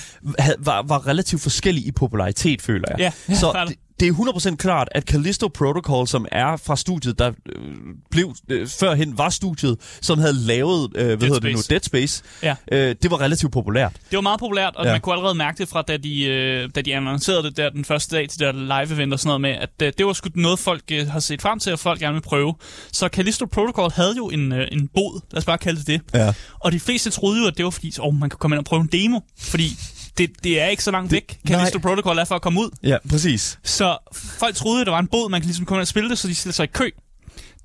var, 0.58 0.82
var 0.82 1.06
relativt 1.06 1.42
forskellige 1.42 1.86
i 1.86 1.92
popularitet, 1.92 2.62
føler 2.62 2.84
jeg. 2.90 2.98
Ja, 2.98 3.12
ja, 3.28 3.34
så 3.40 3.64
det, 3.68 3.76
det 4.00 4.08
er 4.08 4.12
100% 4.12 4.56
klart, 4.56 4.88
at 4.92 5.02
Callisto 5.02 5.48
Protocol, 5.48 6.08
som 6.08 6.26
er 6.32 6.56
fra 6.56 6.76
studiet, 6.76 7.18
der 7.18 7.28
øh, 7.28 7.62
blev 8.10 8.34
øh, 8.48 8.68
førhen 8.68 9.18
var 9.18 9.28
studiet, 9.28 9.76
som 10.00 10.18
havde 10.18 10.34
lavet, 10.34 10.90
øh, 10.96 11.06
hvad 11.06 11.16
Dead 11.16 11.20
hedder 11.20 11.34
Space. 11.34 11.46
det 11.46 11.70
nu, 11.70 11.74
Dead 11.74 11.80
Space, 11.82 12.22
ja. 12.42 12.54
øh, 12.72 12.94
det 13.02 13.10
var 13.10 13.20
relativt 13.20 13.52
populært. 13.52 13.92
Det 13.92 14.16
var 14.16 14.20
meget 14.20 14.40
populært, 14.40 14.76
og 14.76 14.84
ja. 14.84 14.92
man 14.92 15.00
kunne 15.00 15.14
allerede 15.14 15.34
mærke 15.34 15.58
det 15.58 15.68
fra, 15.68 15.82
da 15.82 15.96
de, 15.96 16.24
øh, 16.24 16.70
da 16.74 16.80
de 16.80 16.96
annoncerede 16.96 17.42
det 17.42 17.56
der 17.56 17.70
den 17.70 17.84
første 17.84 18.16
dag 18.16 18.28
til 18.28 18.40
der 18.40 18.52
live-event 18.52 19.12
og 19.12 19.18
sådan 19.20 19.28
noget 19.28 19.40
med, 19.40 19.50
at 19.50 19.70
øh, 19.82 19.92
det 19.98 20.06
var 20.06 20.12
sgu 20.12 20.28
noget, 20.34 20.58
folk 20.58 20.82
øh, 20.92 21.08
har 21.08 21.20
set 21.20 21.42
frem 21.42 21.58
til, 21.58 21.72
og 21.72 21.78
folk 21.78 22.00
gerne 22.00 22.14
vil 22.14 22.22
prøve. 22.22 22.54
Så 22.92 23.08
Callisto 23.08 23.46
Protocol 23.46 23.90
havde 23.94 24.14
jo 24.16 24.28
en, 24.28 24.52
øh, 24.52 24.68
en 24.72 24.88
bod, 24.94 25.20
lad 25.30 25.38
os 25.38 25.44
bare 25.44 25.58
kalde 25.58 25.78
det 25.78 25.86
det. 25.86 26.00
Ja. 26.14 26.32
Og 26.60 26.72
de 26.72 26.80
fleste 26.80 27.10
troede 27.10 27.40
jo, 27.40 27.46
at 27.46 27.56
det 27.56 27.64
var 27.64 27.70
fordi, 27.70 27.92
oh, 27.98 28.14
man 28.14 28.30
kan 28.30 28.38
komme 28.38 28.56
ind 28.56 28.58
og 28.58 28.64
prøve 28.64 28.82
en 28.82 28.88
demo, 28.92 29.20
fordi 29.38 29.76
det, 30.20 30.44
det 30.44 30.60
er 30.60 30.66
ikke 30.66 30.84
så 30.84 30.90
langt 30.90 31.10
det, 31.10 31.16
væk, 31.16 31.38
Callisto. 31.46 31.78
Protocol 31.78 32.18
er 32.18 32.24
for 32.24 32.34
at 32.34 32.42
komme 32.42 32.60
ud. 32.60 32.70
Ja, 32.82 32.96
præcis. 33.10 33.58
Så 33.64 33.98
folk 34.12 34.54
troede, 34.54 34.80
at 34.80 34.86
der 34.86 34.92
var 34.92 34.98
en 34.98 35.06
båd, 35.06 35.30
man 35.30 35.40
kan 35.40 35.46
ligesom 35.46 35.66
komme 35.66 35.82
og 35.82 35.86
spille 35.86 36.10
det, 36.10 36.18
så 36.18 36.28
de 36.28 36.34
stiller 36.34 36.54
sig 36.54 36.64
i 36.64 36.70
kø. 36.72 36.90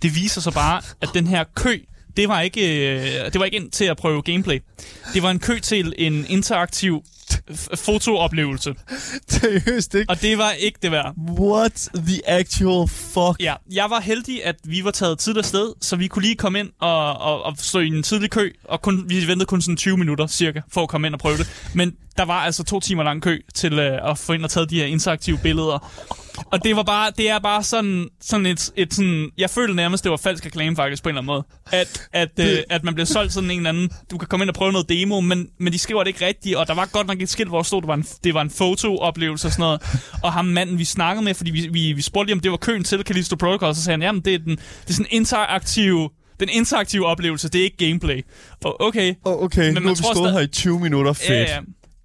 Det 0.02 0.16
viser 0.16 0.42
sig 0.42 0.54
bare, 0.54 0.82
at 1.02 1.10
den 1.14 1.28
her 1.28 1.44
kø, 1.56 1.80
det 2.18 2.30
var 2.30 2.42
ikke, 2.42 2.90
øh, 2.90 3.34
det 3.34 3.40
var 3.40 3.46
ikke 3.46 3.58
ind 3.58 3.72
til 3.72 3.86
at 3.86 3.98
prøve 3.98 4.22
gameplay. 4.22 4.60
Det 5.14 5.24
var 5.24 5.32
en 5.32 5.40
kø 5.40 5.60
til 5.60 5.94
en 5.98 6.26
interaktiv 6.30 7.04
fotooplevelse. 7.76 8.76
Seriøst 9.30 9.96
ikke? 9.96 10.10
Og 10.10 10.22
det 10.22 10.38
var 10.38 10.52
ikke 10.52 10.80
det 10.82 10.92
værd. 10.92 11.14
What 11.40 11.90
the 11.96 12.30
actual 12.30 12.88
fuck? 12.88 13.36
Ja, 13.40 13.54
jeg 13.72 13.90
var 13.90 14.00
heldig, 14.00 14.46
at 14.46 14.56
vi 14.64 14.84
var 14.84 14.92
taget 14.92 15.20
tidligere 15.20 15.46
sted, 15.46 15.74
så 15.82 15.96
vi 15.96 16.08
kunne 16.08 16.24
lige 16.24 16.36
komme 16.36 16.60
ind 16.60 16.70
og, 16.80 17.18
og, 17.18 17.44
og 17.44 17.54
stå 17.58 17.80
i 17.80 17.88
en 17.88 18.04
tidlig 18.04 18.32
kø, 18.32 18.52
og 18.64 18.82
kun, 18.82 19.10
vi 19.10 19.28
ventede 19.28 19.46
kun 19.46 19.62
sådan 19.62 19.78
20 19.78 19.98
minutter 19.98 20.28
cirka, 20.28 20.62
for 20.72 20.84
at 20.84 20.90
komme 20.90 21.08
ind 21.08 21.14
og 21.14 21.20
prøve 21.20 21.38
det. 21.38 21.70
Men 21.74 21.96
der 22.18 22.26
var 22.26 22.40
altså 22.40 22.64
to 22.64 22.80
timer 22.80 23.04
lang 23.04 23.22
kø 23.22 23.40
til 23.54 23.80
øh, 23.80 24.12
at 24.12 24.18
få 24.18 24.34
ind 24.34 24.44
og 24.44 24.50
taget 24.50 24.70
de 24.70 24.80
her 24.80 24.86
interaktive 24.86 25.38
billeder. 25.44 25.92
Og 26.52 26.64
det 26.64 26.76
var 26.76 26.84
bare, 26.84 27.12
det 27.18 27.30
er 27.30 27.40
bare 27.40 27.64
sådan, 27.64 28.08
sådan 28.22 28.46
et, 28.46 28.72
et 28.76 28.94
sådan, 28.94 29.30
jeg 29.38 29.50
følte 29.50 29.76
nærmest, 29.76 30.04
det 30.04 30.12
var 30.12 30.18
falsk 30.18 30.46
reklame 30.46 30.76
faktisk 30.76 31.04
på 31.04 31.10
en 31.10 31.18
eller 31.18 31.22
anden 31.22 31.28
måde. 31.28 31.44
At, 31.82 32.08
at, 32.14 32.40
øh, 32.40 32.60
at 32.70 32.84
man 32.84 32.96
blev 32.96 33.06
solgt 33.06 33.34
sådan 33.34 33.52
en 33.52 33.58
eller 33.58 33.70
anden, 33.70 33.90
du 34.12 34.18
kan 34.18 34.28
komme 34.28 34.44
ind 34.44 34.50
og 34.50 34.56
prøve 34.56 34.72
noget 34.72 34.90
demo, 34.90 35.20
men, 35.20 35.48
men 35.60 35.74
de 35.74 35.80
skriver 35.80 36.04
det 36.04 36.08
ikke 36.08 36.26
rigtigt, 36.26 36.56
og 36.56 36.68
der 36.68 36.74
var 36.74 36.86
godt 36.86 37.08
nok 37.08 37.22
et 37.22 37.30
skilt, 37.30 37.50
hvor 37.50 37.58
der 37.58 37.64
stod, 37.64 37.82
det 37.82 37.88
var 37.88 37.94
en, 37.94 38.06
det 38.24 38.34
var 38.34 38.42
en 38.42 38.50
fotooplevelse 38.50 39.48
og 39.48 39.52
sådan 39.52 39.64
noget. 39.64 39.82
Og 40.24 40.34
ham 40.34 40.46
manden, 40.46 40.80
vi 40.80 40.86
snakkede 40.86 41.26
med, 41.26 41.34
fordi 41.34 41.52
vi, 41.52 41.68
vi, 41.72 41.94
vi 41.94 42.02
spurgte 42.02 42.28
lige, 42.28 42.36
om 42.36 42.40
det 42.40 42.52
var 42.52 42.58
køen 42.58 42.84
til 42.84 43.04
Callisto 43.04 43.36
Protocol, 43.36 43.76
så 43.76 43.84
sagde 43.84 43.94
han, 43.94 44.02
jamen 44.02 44.22
det 44.22 44.34
er, 44.34 44.38
den, 44.38 44.56
det 44.56 44.90
er 44.90 44.94
sådan 44.94 45.08
en 45.12 45.18
interaktiv 45.18 46.12
den 46.40 46.50
interaktive 46.50 47.06
oplevelse, 47.06 47.50
det 47.50 47.60
er 47.60 47.64
ikke 47.64 47.78
gameplay. 47.78 48.26
Og 48.64 48.82
okay. 48.82 49.14
Oh, 49.26 49.44
okay, 49.44 49.74
men 49.74 49.84
nu 49.84 49.88
har 49.88 49.96
vi 49.96 50.04
stået 50.16 50.34
her 50.34 50.40
i 50.40 50.48
20 50.48 50.80
minutter. 50.80 51.14
Fedt. 51.14 51.30
Ja, 51.30 51.42
ja. 51.42 51.60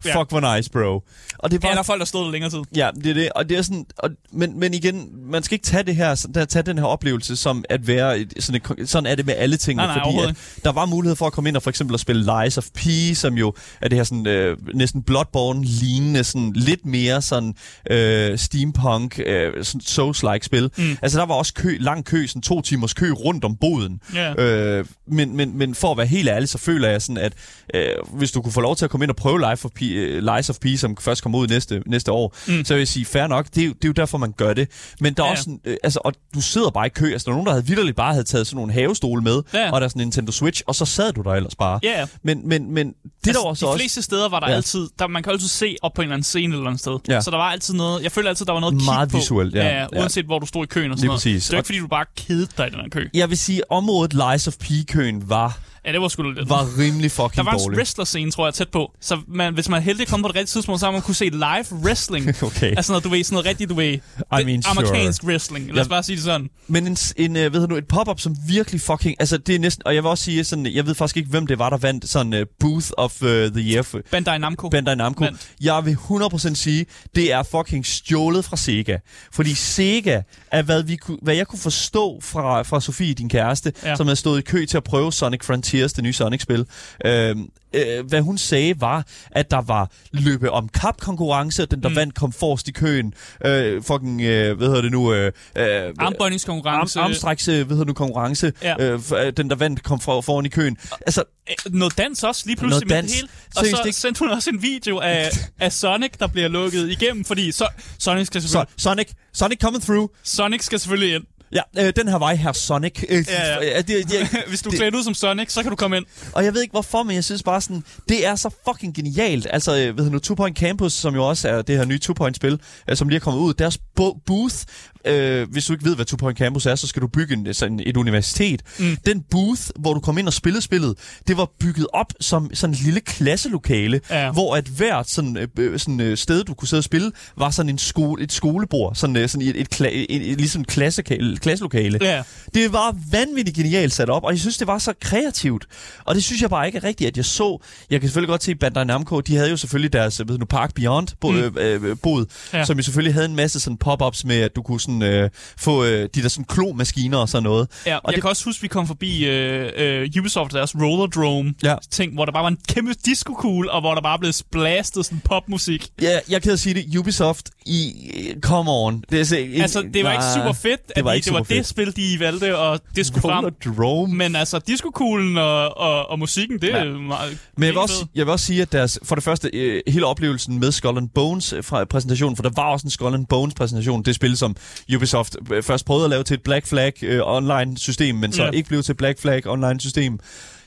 Ja. 0.04 0.20
fuck 0.20 0.30
hvor 0.30 0.56
nice, 0.56 0.70
bro. 0.70 1.02
Og 1.38 1.50
det 1.50 1.56
er 1.56 1.60
Ja, 1.62 1.68
bare... 1.68 1.72
der 1.72 1.78
er 1.78 1.82
folk, 1.82 1.98
der 2.00 2.06
stod 2.06 2.24
der 2.24 2.30
længere 2.30 2.50
tid. 2.50 2.60
Ja, 2.76 2.90
det 2.94 3.06
er 3.06 3.14
det. 3.14 3.32
Og 3.34 3.48
det 3.48 3.58
er 3.58 3.62
sådan, 3.62 3.86
og, 3.98 4.10
men, 4.32 4.58
men 4.60 4.74
igen, 4.74 5.08
man 5.30 5.42
skal 5.42 5.54
ikke 5.54 5.64
tage 5.66 5.82
det 5.82 5.96
her, 5.96 6.44
tage 6.48 6.62
den 6.62 6.78
her 6.78 6.84
oplevelse 6.84 7.36
som 7.36 7.64
at 7.68 7.86
være, 7.86 8.18
et, 8.18 8.32
sådan, 8.40 8.60
et, 8.78 8.90
sådan 8.90 9.06
er 9.06 9.14
det 9.14 9.26
med 9.26 9.34
alle 9.36 9.56
tingene, 9.56 9.86
Nej, 9.86 9.94
nej, 9.96 10.04
fordi 10.04 10.28
at 10.30 10.60
der 10.64 10.72
var 10.72 10.86
mulighed 10.86 11.16
for 11.16 11.26
at 11.26 11.32
komme 11.32 11.48
ind 11.48 11.56
og 11.56 11.62
for 11.62 11.70
eksempel 11.70 11.94
at 11.94 12.00
spille 12.00 12.42
Lies 12.42 12.58
of 12.58 12.64
P, 12.74 12.80
som 13.14 13.34
jo 13.34 13.54
er 13.80 13.88
det 13.88 13.98
her 13.98 14.04
sådan, 14.04 14.26
øh, 14.26 14.56
næsten 14.74 15.02
Bloodborne-lignende, 15.02 16.24
sådan 16.24 16.52
lidt 16.52 16.86
mere 16.86 17.22
sådan 17.22 17.54
øh, 17.90 18.38
steampunk, 18.38 19.20
øh, 19.26 19.64
sådan 19.64 19.80
Souls-like 19.80 20.42
spil. 20.42 20.70
Mm. 20.78 20.96
Altså 21.02 21.18
der 21.18 21.26
var 21.26 21.34
også 21.34 21.54
kø, 21.54 21.76
lang 21.80 22.04
kø, 22.04 22.26
sådan 22.26 22.42
to 22.42 22.60
timers 22.60 22.94
kø 22.94 23.10
rundt 23.12 23.44
om 23.44 23.56
boden. 23.56 24.00
Ja. 24.14 24.42
Øh, 24.42 24.84
men, 25.06 25.36
men, 25.36 25.58
men 25.58 25.74
for 25.74 25.90
at 25.90 25.96
være 25.96 26.06
helt 26.06 26.28
ærlig, 26.28 26.48
så 26.48 26.58
føler 26.58 26.88
jeg 26.88 27.02
sådan, 27.02 27.16
at 27.18 27.32
øh, 27.74 27.90
hvis 28.12 28.32
du 28.32 28.42
kunne 28.42 28.52
få 28.52 28.60
lov 28.60 28.76
til 28.76 28.84
at 28.84 28.90
komme 28.90 29.04
ind 29.04 29.10
og 29.10 29.16
prøve 29.16 29.50
Life 29.50 29.64
of 29.64 29.70
P, 29.74 29.82
øh, 29.94 30.34
Lies 30.34 30.50
of 30.50 30.56
P, 30.58 30.66
som 30.76 30.96
først 31.00 31.22
kommer 31.22 31.38
ud 31.38 31.46
næste, 31.48 31.82
næste 31.86 32.12
år, 32.12 32.36
Mm. 32.48 32.64
så 32.64 32.74
vil 32.74 32.80
jeg 32.80 32.88
sige, 32.88 33.04
fair 33.04 33.26
nok, 33.26 33.46
det 33.54 33.62
er, 33.62 33.66
jo- 33.66 33.72
det 33.72 33.84
er 33.84 33.88
jo 33.88 33.92
derfor, 33.92 34.18
man 34.18 34.32
gør 34.36 34.52
det. 34.54 34.68
Men 35.00 35.14
der 35.14 35.22
er 35.22 35.26
Ja. 35.26 35.30
også 35.32 35.42
sådan, 35.42 35.60
øh, 35.64 35.76
altså, 35.82 36.00
og 36.04 36.12
du 36.34 36.40
sidder 36.40 36.70
bare 36.70 36.86
i 36.86 36.88
kø, 36.88 37.12
altså 37.12 37.24
der 37.24 37.30
er 37.30 37.34
nogen, 37.34 37.46
der 37.46 37.52
havde 37.52 37.66
vidderligt 37.66 37.96
bare 37.96 38.12
havde 38.12 38.24
taget 38.24 38.46
sådan 38.46 38.56
nogle 38.56 38.72
havestole 38.72 39.22
med, 39.22 39.42
Ja. 39.54 39.70
og 39.72 39.80
der 39.80 39.84
er 39.84 39.88
sådan 39.88 40.00
en 40.02 40.06
Nintendo 40.06 40.32
Switch, 40.32 40.62
og 40.66 40.74
så 40.74 40.84
sad 40.84 41.12
du 41.12 41.22
der 41.22 41.30
ellers 41.30 41.54
bare. 41.54 41.80
Ja, 41.82 42.00
ja. 42.00 42.06
Men, 42.22 42.48
men, 42.48 42.74
men 42.74 42.86
det 42.88 42.94
altså, 43.26 43.40
der 43.42 43.46
var 43.48 43.54
så 43.54 43.66
de 43.66 43.70
også... 43.70 43.78
fleste 43.80 44.02
steder 44.02 44.28
var 44.28 44.40
der 44.40 44.48
Ja. 44.50 44.54
altid, 44.56 44.88
der, 44.98 45.06
man 45.06 45.22
kan 45.22 45.32
altid 45.32 45.48
se 45.48 45.76
op 45.82 45.92
på 45.94 46.02
en 46.02 46.06
eller 46.06 46.14
anden 46.14 46.24
scene 46.24 46.54
et 46.54 46.58
eller 46.58 46.66
andet 46.66 46.80
sted. 46.80 46.98
Ja. 47.08 47.20
Så 47.20 47.30
der 47.30 47.36
var 47.36 47.50
altid 47.50 47.74
noget, 47.74 48.02
jeg 48.02 48.12
føler 48.12 48.28
altid, 48.28 48.46
der 48.46 48.52
var 48.52 48.60
noget 48.60 48.74
at 48.74 48.84
Meget 48.84 49.12
visuelt, 49.14 49.54
ja. 49.54 49.66
ja. 49.66 49.80
Ja. 49.92 50.00
Uanset 50.00 50.24
hvor 50.24 50.38
du 50.38 50.46
stod 50.46 50.64
i 50.64 50.66
køen 50.66 50.90
og 50.90 50.98
sådan 50.98 51.00
Lige 51.02 51.06
noget. 51.08 51.18
præcis. 51.18 51.44
Det 51.46 51.52
er 51.52 51.56
ikke, 51.58 51.66
fordi 51.66 51.78
du 51.78 51.86
bare 51.86 52.04
kedede 52.16 52.46
dig 52.58 52.66
i 52.66 52.70
den 52.70 52.80
her 52.80 52.88
kø. 52.88 53.08
Jeg 53.14 53.30
vil 53.30 53.38
sige, 53.38 53.70
området 53.72 54.14
Lies 54.14 54.48
of 54.48 54.54
P-køen 54.56 55.28
var, 55.28 55.58
Ja, 55.86 55.92
det 55.92 56.00
var 56.00 56.08
sgu 56.08 56.22
lidt. 56.22 56.48
var 56.48 56.78
rimelig 56.78 57.10
fucking 57.10 57.34
der 57.36 57.42
var 57.42 57.52
en 57.52 57.58
dårlig. 57.58 57.78
wrestler-scene, 57.78 58.30
tror 58.30 58.46
jeg, 58.46 58.54
tæt 58.54 58.68
på. 58.68 58.92
Så 59.00 59.18
man, 59.28 59.54
hvis 59.54 59.68
man 59.68 59.82
heldig 59.82 60.06
komme 60.08 60.24
på 60.24 60.28
det 60.28 60.36
rigtige 60.36 60.46
tidspunkt, 60.52 60.80
så 60.80 60.86
har 60.86 60.92
man 60.92 61.02
kunne 61.02 61.14
se 61.14 61.24
live 61.24 61.66
wrestling. 61.84 62.26
Okay. 62.42 62.74
Altså 62.76 62.92
noget, 62.92 63.04
du 63.04 63.08
ved, 63.08 63.24
sådan 63.24 63.34
noget 63.34 63.46
rigtigt, 63.46 63.70
du 63.70 63.74
ved, 63.74 63.92
I 63.92 64.00
mean, 64.30 64.62
sure. 64.62 64.70
amerikansk 64.70 65.24
wrestling. 65.24 65.66
Lad 65.66 65.74
os 65.74 65.78
Jeg- 65.78 65.88
bare 65.88 66.02
sige 66.02 66.16
det 66.16 66.24
sådan. 66.24 66.48
Men 66.68 66.86
en, 66.86 66.96
en 67.16 67.36
øh, 67.36 67.52
ved 67.52 67.68
du, 67.68 67.76
et 67.76 67.88
pop-up, 67.88 68.20
som 68.20 68.36
virkelig 68.48 68.80
fucking... 68.80 69.16
Altså, 69.20 69.38
det 69.38 69.54
er 69.54 69.58
næsten... 69.58 69.82
Og 69.86 69.94
jeg 69.94 70.02
vil 70.02 70.08
også 70.10 70.24
sige 70.24 70.44
sådan... 70.44 70.66
Jeg 70.66 70.86
ved 70.86 70.94
faktisk 70.94 71.16
ikke, 71.16 71.28
hvem 71.30 71.46
det 71.46 71.58
var, 71.58 71.70
der 71.70 71.76
vandt 71.76 72.08
sådan 72.08 72.34
uh, 72.34 72.40
Booth 72.60 72.86
of 72.96 73.22
uh, 73.22 73.28
the 73.28 73.50
Year 73.72 73.82
for 73.82 74.00
Bandai 74.10 74.38
Namco. 74.38 74.68
Bandai 74.68 74.94
Namco. 74.96 75.24
Vandt. 75.24 75.48
Jeg 75.60 75.84
vil 75.84 75.94
100% 76.10 76.54
sige, 76.54 76.86
det 77.14 77.32
er 77.32 77.42
fucking 77.42 77.86
stjålet 77.86 78.44
fra 78.44 78.56
Sega. 78.56 78.96
Fordi 79.32 79.54
Sega 79.54 80.20
er, 80.52 80.62
hvad, 80.62 80.82
vi 80.82 80.98
hvad 81.22 81.34
jeg 81.34 81.46
kunne 81.46 81.58
forstå 81.58 82.20
fra, 82.22 82.62
fra 82.62 82.80
Sofie, 82.80 83.14
din 83.14 83.28
kæreste, 83.28 83.72
Ja. 83.82 83.88
ja. 83.88 83.96
som 83.96 84.06
havde 84.06 84.16
stået 84.16 84.38
i 84.38 84.42
kø 84.42 84.64
til 84.66 84.76
at 84.76 84.84
prøve 84.84 85.12
Sonic 85.12 85.44
Frontiers, 85.70 85.92
det 85.92 86.04
nye 86.04 86.12
Sonic-spil. 86.12 86.66
Øhm, 87.04 87.48
øh, 87.74 88.06
hvad 88.08 88.20
hun 88.20 88.38
sagde 88.38 88.80
var, 88.80 89.06
at 89.30 89.50
der 89.50 89.60
var 89.60 89.90
løbe 90.12 90.50
om 90.50 90.68
kap-konkurrence, 90.68 91.62
og 91.62 91.70
den, 91.70 91.82
der 91.82 91.88
Mm. 91.88 91.96
vandt, 91.96 92.14
kom 92.14 92.32
forrest 92.32 92.68
i 92.68 92.72
køen. 92.72 93.14
Øh, 93.46 93.82
fucking, 93.82 94.20
øh, 94.22 94.56
hvad 94.56 94.66
hedder 94.66 94.82
det 94.82 94.92
nu? 94.92 95.14
Øh, 95.14 95.32
øh, 95.56 95.94
Armbøjningskonkurrence. 95.98 96.98
Arm, 96.98 97.04
armstræks, 97.04 97.48
øh, 97.48 97.54
hvad 97.54 97.64
hedder 97.64 97.76
det 97.78 97.86
nu, 97.86 97.92
konkurrence. 97.92 98.52
Ja. 98.62 98.74
Øh, 98.80 99.00
øh, 99.26 99.32
den, 99.36 99.50
der 99.50 99.56
vandt, 99.56 99.82
kom 99.82 100.00
for, 100.00 100.20
foran 100.20 100.46
i 100.46 100.48
køen. 100.48 100.76
Altså, 101.06 101.24
Øh, 101.50 101.72
noget 101.74 101.98
dans 101.98 102.24
også, 102.24 102.42
lige 102.46 102.56
pludselig 102.56 102.88
med 102.88 103.02
det 103.02 103.10
hele. 103.14 103.28
Og 103.56 103.66
så 103.66 103.82
ikke? 103.86 103.96
sendte 103.98 104.18
hun 104.18 104.28
også 104.30 104.50
en 104.50 104.62
video 104.62 104.98
af, 104.98 105.28
af 105.60 105.72
Sonic, 105.72 106.10
der 106.20 106.26
bliver 106.26 106.48
lukket 106.48 106.90
igennem, 106.90 107.24
fordi 107.24 107.52
så, 107.52 107.68
Sonic, 107.98 108.26
skal 108.26 108.42
selvfølgelig, 108.42 108.72
Sonic, 108.76 109.08
Sonic 109.32 109.60
coming 109.60 109.82
through. 109.82 110.08
Sonic 110.22 110.64
skal 110.64 110.80
selvfølgelig 110.80 111.14
ind. 111.14 111.24
Ja, 111.52 111.60
øh, 111.78 111.92
den 111.96 112.08
her 112.08 112.18
vej 112.18 112.34
her, 112.34 112.52
Sonic. 112.52 113.04
Øh, 113.08 113.24
Ja, 113.28 113.64
ja. 113.64 113.80
det, 113.82 113.88
det, 114.10 114.28
Hvis 114.48 114.62
du 114.62 114.70
er 114.70 114.76
klædt 114.76 114.94
ud 114.94 115.02
som 115.04 115.14
Sonic, 115.14 115.52
så 115.52 115.62
kan 115.62 115.70
du 115.70 115.76
komme 115.76 115.96
ind. 115.96 116.04
Og 116.32 116.44
jeg 116.44 116.54
ved 116.54 116.62
ikke 116.62 116.72
hvorfor, 116.72 117.02
men 117.02 117.14
jeg 117.14 117.24
synes 117.24 117.42
bare 117.42 117.60
sådan, 117.60 117.84
det 118.08 118.26
er 118.26 118.34
så 118.36 118.50
fucking 118.68 118.94
genialt. 118.94 119.46
Altså, 119.50 119.76
øh, 119.76 119.98
ved 119.98 120.04
du 120.04 120.10
nu, 120.10 120.18
Two 120.18 120.34
Point 120.36 120.58
Campus, 120.58 120.92
som 120.92 121.14
jo 121.14 121.28
også 121.28 121.48
er 121.48 121.62
det 121.62 121.76
her 121.76 121.84
nye 121.84 121.98
Two 121.98 122.14
Point 122.14 122.36
spil, 122.36 122.60
øh, 122.90 122.96
som 122.96 123.08
lige 123.08 123.16
er 123.16 123.20
kommet 123.20 123.40
ud, 123.40 123.54
deres 123.54 123.78
bo- 123.96 124.18
booth, 124.26 124.56
øh, 125.04 125.50
hvis 125.50 125.64
du 125.66 125.72
ikke 125.72 125.84
ved, 125.84 125.94
hvad 125.94 126.04
Two 126.04 126.16
Point 126.16 126.38
Campus 126.38 126.66
er, 126.66 126.74
så 126.74 126.86
skal 126.86 127.02
du 127.02 127.06
bygge 127.06 127.34
en, 127.34 127.54
sådan 127.54 127.80
et 127.86 127.96
universitet. 127.96 128.62
Mm. 128.78 128.96
Den 129.06 129.22
booth, 129.30 129.62
hvor 129.78 129.94
du 129.94 130.00
kom 130.00 130.18
ind 130.18 130.26
og 130.26 130.32
spillede 130.32 130.62
spillet, 130.62 130.94
det 131.28 131.36
var 131.36 131.50
bygget 131.60 131.86
op 131.92 132.06
som 132.20 132.50
sådan 132.54 132.74
et 132.74 132.80
lille 132.82 133.00
klasselokale, 133.00 134.00
Ja. 134.10 134.32
hvor 134.32 134.56
at 134.56 134.64
hvert 134.64 135.10
sådan, 135.10 135.36
øh, 135.36 135.48
øh, 135.58 135.78
sådan, 135.78 136.00
øh, 136.00 136.16
sted, 136.16 136.44
du 136.44 136.54
kunne 136.54 136.68
sidde 136.68 136.80
og 136.80 136.84
spille, 136.84 137.12
var 137.38 137.50
sådan 137.50 137.70
en 137.70 137.78
skole, 137.78 138.22
et 138.22 138.32
skolebord, 138.32 138.94
sådan, 138.94 139.16
øh, 139.16 139.28
sådan 139.28 139.46
et, 139.48 139.60
et, 139.60 139.74
kla- 139.74 139.86
et, 140.08 140.30
et, 140.30 140.38
ligesom 140.38 140.64
klassekale, 140.64 141.36
klasselokale. 141.36 141.98
Ja. 142.00 142.22
Det 142.54 142.72
var 142.72 142.96
vanvittigt 143.12 143.56
genialt 143.56 143.92
sat 143.92 144.10
op, 144.10 144.24
og 144.24 144.32
jeg 144.32 144.40
synes, 144.40 144.58
det 144.58 144.66
var 144.66 144.78
så 144.78 144.92
kreativt. 145.00 145.66
Og 146.04 146.14
det 146.14 146.24
synes 146.24 146.42
jeg 146.42 146.50
bare 146.50 146.66
ikke 146.66 146.78
er 146.78 146.84
rigtigt, 146.84 147.08
at 147.08 147.16
jeg 147.16 147.24
så... 147.24 147.58
Jeg 147.90 148.00
kan 148.00 148.08
selvfølgelig 148.08 148.28
godt 148.28 148.44
se, 148.44 148.54
Bandai 148.54 148.84
Namco, 148.84 149.20
de 149.20 149.36
havde 149.36 149.50
jo 149.50 149.56
selvfølgelig 149.56 149.92
deres, 149.92 150.20
ved 150.28 150.38
nu, 150.38 150.44
Park 150.44 150.74
Beyond 150.74 151.08
bo, 151.20 151.30
Mm. 151.30 151.36
øh, 151.38 151.52
øh, 151.90 151.96
bod, 152.02 152.26
Ja. 152.52 152.58
ja. 152.58 152.64
som 152.64 152.76
jo 152.76 152.82
selvfølgelig 152.82 153.14
havde 153.14 153.26
en 153.26 153.36
masse 153.36 153.60
sådan 153.60 153.76
pop-ups 153.84 154.24
med, 154.26 154.36
at 154.36 154.56
du 154.56 154.62
kunne 154.62 154.80
sådan, 154.90 155.02
øh, 155.02 155.30
få 155.58 155.84
øh, 155.84 156.08
de 156.14 156.22
der 156.22 156.28
sådan 156.28 156.44
klomaskiner 156.44 157.18
og 157.18 157.28
sådan 157.28 157.42
noget. 157.42 157.68
Ja, 157.86 157.96
Og 157.96 158.02
jeg 158.06 158.14
det- 158.14 158.22
kan 158.22 158.30
også 158.30 158.44
huske, 158.44 158.62
vi 158.62 158.68
kom 158.68 158.86
forbi 158.86 159.24
øh, 159.24 159.70
øh, 159.76 160.08
Ubisoft, 160.18 160.52
deres 160.52 160.74
Rollerdrome 160.76 161.54
Ja. 161.62 161.74
ting, 161.90 162.14
hvor 162.14 162.24
der 162.24 162.32
bare 162.32 162.42
var 162.42 162.48
en 162.48 162.58
kæmpe 162.68 162.94
disco-kugle, 163.04 163.70
og 163.70 163.80
hvor 163.80 163.94
der 163.94 164.00
bare 164.02 164.18
blev 164.18 164.32
blastet 164.52 165.04
sådan 165.04 165.20
popmusik. 165.24 165.86
Ja, 166.02 166.18
jeg 166.28 166.46
er 166.48 166.52
at 166.52 166.60
sige 166.60 166.74
det. 166.74 166.96
Ubisoft, 166.98 167.50
i, 167.66 167.92
come 168.40 168.70
on. 168.70 169.04
Det 169.10 169.20
er, 169.20 169.24
så, 169.24 169.36
Altså, 169.54 169.82
det 169.94 170.04
var 170.04 170.12
ikke 170.12 170.24
nej, 170.24 170.34
super 170.34 170.52
fedt, 170.52 170.80
at 170.88 170.96
det 170.96 171.04
var 171.04 171.12
ikke 171.12 171.24
det 171.24 171.32
var 171.32 171.38
super 171.38 171.46
det 171.48 171.56
fedt. 171.56 171.66
spil, 171.66 171.96
de 171.96 172.20
valgte, 172.20 172.58
og 172.58 172.80
det 172.96 173.06
skulle 173.06 173.22
frem. 173.22 174.08
Men 174.10 174.36
altså, 174.36 174.58
disco-kuglen 174.58 175.38
og, 175.38 175.76
og, 175.78 176.10
og 176.10 176.18
musikken, 176.18 176.58
det 176.60 176.74
er 176.74 176.84
Ja. 176.84 176.84
meget 176.84 177.38
Men 177.56 177.64
jeg 177.64 177.72
vil, 177.72 177.78
også, 177.78 177.98
fedt. 177.98 178.10
jeg 178.14 178.26
vil 178.26 178.32
også 178.32 178.46
sige, 178.46 178.62
at 178.62 178.72
deres, 178.72 178.98
for 179.02 179.14
det 179.14 179.24
første, 179.24 179.50
øh, 179.52 179.82
hele 179.88 180.06
oplevelsen 180.06 180.60
med 180.60 180.72
Skull 180.72 180.96
and 180.98 181.08
Bones 181.14 181.52
øh, 181.52 181.64
fra 181.64 181.84
præsentationen, 181.84 182.36
for 182.36 182.42
der 182.42 182.50
var 182.56 182.62
også 182.72 182.86
en 182.86 182.90
Skull 182.90 183.14
and 183.14 183.26
Bones 183.26 183.54
præsentation, 183.54 184.02
det 184.02 184.14
spil, 184.14 184.36
som 184.36 184.56
Ubisoft 184.96 185.36
øh, 185.52 185.62
først 185.62 185.84
prøvede 185.86 186.04
at 186.04 186.10
lave 186.10 186.22
til 186.24 186.34
et 186.34 186.42
Black 186.42 186.66
Flag 186.66 186.92
øh, 187.02 187.20
online 187.24 187.78
system, 187.78 188.14
men 188.14 188.32
så 188.32 188.42
Ja. 188.44 188.50
ikke 188.50 188.68
blev 188.68 188.82
til 188.82 188.94
Black 188.94 189.20
Flag 189.20 189.46
online 189.46 189.80
system. 189.80 190.18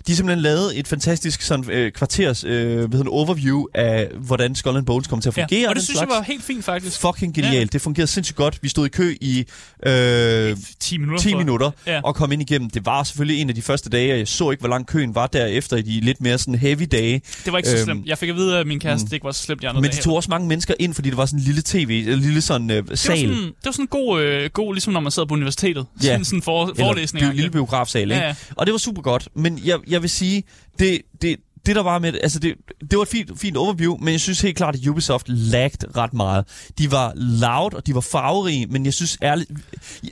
De 0.08 0.12
har 0.12 0.16
simpelthen 0.16 0.42
lavet 0.44 0.80
et 0.80 0.88
fantastisk 0.88 1.42
sådan, 1.42 1.70
øh, 1.72 1.92
kvarters 1.92 2.44
øh, 2.44 2.52
hvad 2.52 2.78
hedder 2.78 2.98
det, 2.98 3.08
overview 3.08 3.66
af, 3.76 4.08
hvordan 4.20 4.56
Skull 4.56 4.78
and 4.78 4.86
Bones 4.86 5.08
kommer 5.08 5.22
til 5.22 5.30
at 5.30 5.34
fungere. 5.34 5.62
Ja, 5.62 5.70
og 5.70 5.76
det 5.76 5.84
synes 5.84 6.00
jeg 6.00 6.08
slags. 6.08 6.18
var 6.20 6.24
helt 6.24 6.44
fint, 6.44 6.66
faktisk. 6.66 7.00
Fucking 7.02 7.34
genialt. 7.36 7.56
Ja. 7.60 7.66
Det 7.66 7.82
fungerede 7.82 8.08
sindssygt 8.12 8.36
godt. 8.38 8.60
Vi 8.62 8.70
stod 8.70 8.86
i 8.86 8.90
kø 8.90 9.16
i 9.22 9.46
øh, 9.86 10.58
10 10.80 10.98
minutter. 10.98 11.22
10 11.24 11.30
tror 11.30 11.30
jeg. 11.30 11.38
minutter 11.38 11.72
Ja. 11.88 12.02
og 12.04 12.16
kom 12.16 12.32
ind 12.32 12.42
igennem. 12.42 12.70
Det 12.70 12.86
var 12.86 13.04
selvfølgelig 13.04 13.42
en 13.42 13.50
af 13.50 13.56
de 13.56 13.62
første 13.62 13.90
dage, 13.90 14.14
og 14.14 14.20
jeg 14.20 14.28
så 14.28 14.52
ikke, 14.52 14.62
hvor 14.62 14.70
lang 14.70 14.88
køen 14.88 15.16
var 15.16 15.28
derefter 15.28 15.78
i 15.78 15.82
de 15.82 16.00
lidt 16.00 16.22
mere 16.22 16.38
sådan 16.38 16.56
heavy 16.56 16.88
dage. 16.92 17.22
Det 17.46 17.52
var 17.52 17.58
ikke 17.58 17.70
så 17.70 17.76
Øhm, 17.76 17.84
slemt. 17.86 18.06
Jeg 18.06 18.18
fik 18.18 18.30
at 18.30 18.36
vide, 18.36 18.58
at 18.58 18.68
min 18.68 18.80
kæreste 18.80 19.06
det 19.06 19.14
ikke 19.14 19.24
var 19.26 19.32
så 19.32 19.44
slemt. 19.44 19.64
Jeg 19.64 19.74
Men 19.76 19.84
de 19.84 19.90
tog 20.02 20.16
også 20.16 20.30
mange 20.30 20.48
mennesker 20.48 20.74
ind, 20.80 20.94
fordi 20.94 21.10
det 21.10 21.18
var 21.18 21.26
sådan 21.26 21.40
en 21.40 21.46
lille 21.46 21.62
tv, 21.66 22.06
en 22.08 22.20
lille 22.20 22.42
sådan 22.42 22.70
øh, 22.72 22.76
det 22.78 22.90
var 22.90 22.96
sal. 22.96 23.18
sådan, 23.20 23.34
det 23.36 23.54
var 23.66 23.72
sådan 23.72 23.84
en 23.84 23.88
god, 23.88 24.22
øh, 24.22 24.50
god, 24.54 24.74
ligesom 24.74 24.94
når 24.94 25.00
man 25.00 25.12
sidder 25.12 25.28
på 25.28 25.34
universitetet. 25.34 25.86
Ja. 26.04 26.08
Sådan, 26.08 26.26
sådan 26.26 26.42
for, 26.42 26.74
forelæsning. 26.80 27.22
Eller 27.22 27.32
en 27.32 27.36
lille 27.36 27.52
biografsal, 27.52 28.02
ikke? 28.02 28.16
Ja, 28.16 28.28
ja. 28.28 28.36
Og 28.56 28.66
det 28.66 28.72
var 28.72 28.78
super 28.78 29.02
godt. 29.02 29.28
Men 29.36 29.60
jeg, 29.66 29.78
jeg 29.94 30.02
vil 30.02 30.10
sige, 30.10 30.44
det, 30.80 31.02
det, 31.22 31.36
det 31.66 31.76
der 31.76 31.84
var 31.84 32.00
med 32.00 32.12
det, 32.12 32.20
altså 32.24 32.40
det, 32.40 32.54
det 32.82 32.98
var 32.98 33.02
et 33.02 33.08
fint, 33.10 33.40
fint 33.40 33.58
overview, 33.58 33.98
men 33.98 34.12
jeg 34.12 34.20
synes 34.20 34.42
helt 34.42 34.58
klart, 34.58 34.76
at 34.76 34.88
Ubisoft 34.88 35.30
lagde 35.30 35.78
ret 35.98 36.14
meget. 36.14 36.46
De 36.78 36.92
var 36.92 37.14
loud, 37.16 37.74
og 37.74 37.88
de 37.88 37.96
var 37.96 38.02
farverige, 38.02 38.66
men 38.68 38.86
jeg 38.86 38.94
synes 38.94 39.18
ærligt, 39.24 39.52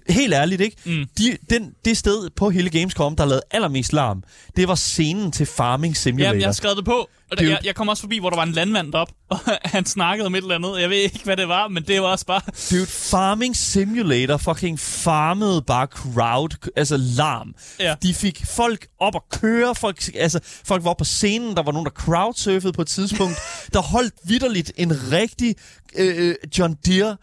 helt 0.10 0.34
ærligt 0.34 0.62
ikke, 0.62 0.78
Mm. 0.86 1.06
de, 1.18 1.38
den, 1.50 1.72
det 1.86 1.98
sted 1.98 2.30
på 2.36 2.50
hele 2.50 2.70
Gamescom, 2.70 3.16
der 3.16 3.26
lavede 3.26 3.44
allermest 3.52 3.94
larm, 3.94 4.24
det 4.56 4.68
var 4.68 4.76
scenen 4.76 5.32
til 5.32 5.46
Farming 5.46 5.98
Simulator. 5.98 6.28
Jamen, 6.28 6.42
jeg 6.42 6.48
har 6.48 6.54
skrevet 6.54 6.78
det 6.78 6.86
på. 6.86 7.10
Og 7.32 7.44
jeg, 7.44 7.60
jeg 7.64 7.76
kom 7.76 7.88
også 7.88 8.02
forbi, 8.02 8.20
hvor 8.20 8.30
der 8.30 8.38
var 8.38 8.44
en 8.44 8.52
landmand 8.52 8.94
op, 8.94 9.12
og 9.30 9.40
han 9.76 9.86
snakkede 9.86 10.26
om 10.26 10.36
et 10.36 10.42
eller 10.42 10.56
andet. 10.56 10.82
Jeg 10.82 10.90
ved 10.90 10.98
ikke, 10.98 11.20
hvad 11.24 11.38
det 11.38 11.48
var, 11.48 11.68
men 11.68 11.84
det 11.84 12.02
var 12.02 12.08
også 12.08 12.26
bare... 12.26 12.42
Dude, 12.72 12.86
Farming 12.86 13.58
Simulator 13.58 14.38
fucking 14.38 14.80
farmede 14.80 15.62
bare 15.62 15.88
crowd, 15.88 16.70
altså 16.76 16.98
larm. 16.98 17.56
Ja. 17.80 17.96
De 18.04 18.14
fik 18.14 18.42
folk 18.56 18.88
op 19.00 19.16
at 19.16 19.22
køre, 19.40 19.76
folk, 19.76 20.10
altså, 20.16 20.40
folk 20.44 20.84
var 20.84 20.90
oppe 20.90 21.02
på 21.02 21.06
scenen, 21.06 21.56
der 21.56 21.64
var 21.64 21.72
nogen, 21.72 21.86
der 21.86 21.92
crowdsurfede 21.92 22.74
på 22.74 22.82
et 22.82 22.88
tidspunkt, 22.88 23.38
der 23.74 23.82
holdt 23.82 24.14
vidderligt 24.24 24.72
en 24.78 25.12
rigtig 25.12 25.56
øh, 25.96 26.36
John 26.58 26.78
Deere 26.86 27.18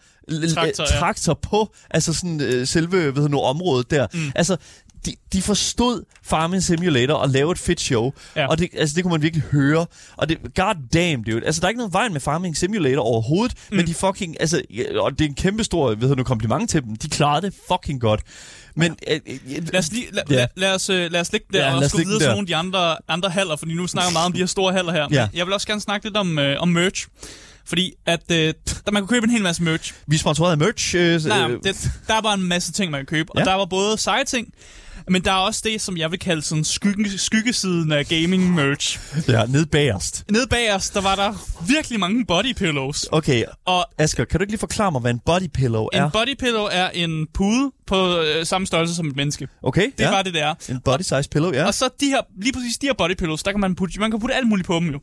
Traktor, 0.53 0.83
ja. 0.83 0.99
traktor 0.99 1.33
på, 1.33 1.73
altså 1.89 2.13
sådan 2.13 2.41
øh, 2.41 2.67
selve 2.67 2.91
ved 2.91 3.13
du, 3.13 3.27
nu, 3.27 3.39
området 3.39 3.91
der. 3.91 4.07
Mm. 4.13 4.31
Altså, 4.35 4.57
de, 5.05 5.15
de 5.33 5.41
forstod 5.41 6.03
Farming 6.23 6.63
Simulator 6.63 7.13
og 7.13 7.29
lave 7.29 7.51
et 7.51 7.59
fedt 7.59 7.81
show. 7.81 8.11
Ja. 8.35 8.47
Og 8.47 8.59
det, 8.59 8.69
altså, 8.77 8.95
det 8.95 9.03
kunne 9.03 9.11
man 9.11 9.21
virkelig 9.21 9.43
høre. 9.51 9.85
Og 10.17 10.29
det, 10.29 10.37
god 10.55 10.75
damn, 10.93 11.23
dude. 11.23 11.45
Altså, 11.45 11.61
der 11.61 11.65
er 11.67 11.69
ikke 11.69 11.77
noget 11.77 11.93
vejen 11.93 12.13
med 12.13 12.21
Farming 12.21 12.57
Simulator 12.57 13.01
overhovedet, 13.01 13.57
mm. 13.71 13.77
men 13.77 13.87
de 13.87 13.93
fucking, 13.93 14.35
altså, 14.39 14.61
ja, 14.73 14.83
og 15.01 15.11
det 15.11 15.25
er 15.25 15.29
en 15.29 15.35
kæmpe 15.35 15.63
stor, 15.63 15.95
ved 15.95 16.15
nu, 16.15 16.23
kompliment 16.23 16.69
til 16.69 16.81
dem. 16.83 16.95
De 16.95 17.09
klarede 17.09 17.45
det 17.45 17.53
fucking 17.71 18.01
godt. 18.01 18.21
Men, 18.75 18.95
øh, 19.07 19.19
øh, 19.27 19.39
Lad 19.73 19.79
os, 19.79 19.91
lige, 19.91 20.05
la, 20.11 20.21
Ja. 20.29 20.35
la, 20.35 20.47
lad 20.55 20.75
os, 20.75 20.89
øh, 20.89 21.11
lad 21.11 21.21
os 21.21 21.31
ligge 21.31 21.47
der 21.53 21.59
Ja, 21.59 21.65
ja, 21.65 21.75
lad 21.79 21.83
og 21.85 21.91
gå 21.91 21.97
videre 21.97 22.19
til 22.19 22.27
nogle 22.27 22.39
af 22.41 22.47
de 22.47 22.55
andre, 22.55 22.97
andre 23.07 23.29
haller, 23.29 23.55
fordi 23.55 23.73
nu 23.73 23.87
snakker 23.87 24.09
vi 24.09 24.13
meget 24.13 24.25
om 24.25 24.33
de 24.33 24.39
her 24.39 24.45
store 24.45 24.73
haller 24.73 24.91
her. 24.93 25.07
Ja. 25.11 25.27
Jeg 25.33 25.45
vil 25.45 25.53
også 25.53 25.67
gerne 25.67 25.81
snakke 25.81 26.05
lidt 26.05 26.17
om, 26.17 26.39
øh, 26.39 26.61
om 26.61 26.67
merch. 26.67 27.07
Fordi 27.69 27.93
at, 28.05 28.23
øh, 28.31 28.53
der 28.85 28.91
man 28.91 29.01
kunne 29.01 29.07
købe 29.15 29.23
en 29.23 29.29
hel 29.29 29.43
masse 29.43 29.63
merch. 29.63 29.93
vi 30.07 30.15
er 30.15 30.19
sponsoreret 30.19 30.51
af 30.51 30.57
merch. 30.57 30.95
Øh, 30.95 31.21
Nej, 31.25 31.51
øh, 31.51 31.59
det, 31.63 31.91
der 32.07 32.21
var 32.21 32.33
en 32.33 32.43
masse 32.43 32.71
ting, 32.71 32.91
man 32.91 32.99
kan 32.99 33.05
købe. 33.05 33.31
Og 33.31 33.39
Ja. 33.39 33.45
der 33.45 33.53
var 33.53 33.65
både 33.65 33.97
seje 33.97 34.23
ting, 34.23 34.53
Men 35.09 35.21
der 35.23 35.31
er 35.31 35.35
også 35.35 35.61
det, 35.63 35.81
som 35.81 35.97
jeg 35.97 36.11
vil 36.11 36.19
kalde 36.19 36.41
sådan 36.41 36.63
skygge, 36.63 37.17
skyggesiden 37.19 37.91
af 37.91 38.05
gaming 38.07 38.53
merch. 38.55 38.99
Ja, 39.27 39.45
ned 39.45 39.65
bagerst. 39.65 40.23
Nede 40.31 40.47
bag 40.47 40.75
os, 40.75 40.89
der 40.89 41.01
var 41.01 41.15
der 41.15 41.33
virkelig 41.67 41.99
mange 41.99 42.25
body 42.25 42.53
pillows. 42.55 43.05
Okay, 43.11 43.43
Og 43.65 43.85
Asger, 43.97 44.25
kan 44.25 44.39
du 44.39 44.43
ikke 44.43 44.51
lige 44.51 44.59
forklare 44.59 44.91
mig, 44.91 45.01
hvad 45.01 45.11
en 45.11 45.19
body 45.25 45.47
pillow 45.53 45.87
er? 45.93 46.05
en 46.05 46.11
body 46.11 46.35
pillow 46.39 46.67
er 46.71 46.89
en 46.89 47.27
pude 47.33 47.71
på 47.87 48.19
øh, 48.21 48.45
samme 48.45 48.67
størrelse 48.67 48.95
som 48.95 49.07
et 49.07 49.15
menneske. 49.15 49.47
okay, 49.63 49.85
Det 49.97 50.03
ja. 50.03 50.09
var 50.09 50.21
det, 50.21 50.33
der. 50.33 50.53
En 50.69 50.79
body 50.85 51.01
size 51.01 51.29
pillow, 51.31 51.53
ja. 51.53 51.65
Og 51.65 51.73
så 51.73 51.89
de 51.99 52.05
her, 52.05 52.21
lige 52.41 52.53
præcis 52.53 52.77
de 52.77 52.85
her 52.87 52.93
body 52.93 53.15
pillows, 53.17 53.43
der 53.43 53.51
kan 53.51 53.59
man 53.61 53.75
putte, 53.75 53.99
man 53.99 54.11
kan 54.11 54.19
putte 54.19 54.35
alt 54.35 54.47
muligt 54.47 54.67
på 54.67 54.75
dem 54.75 54.89
jo. 54.89 54.99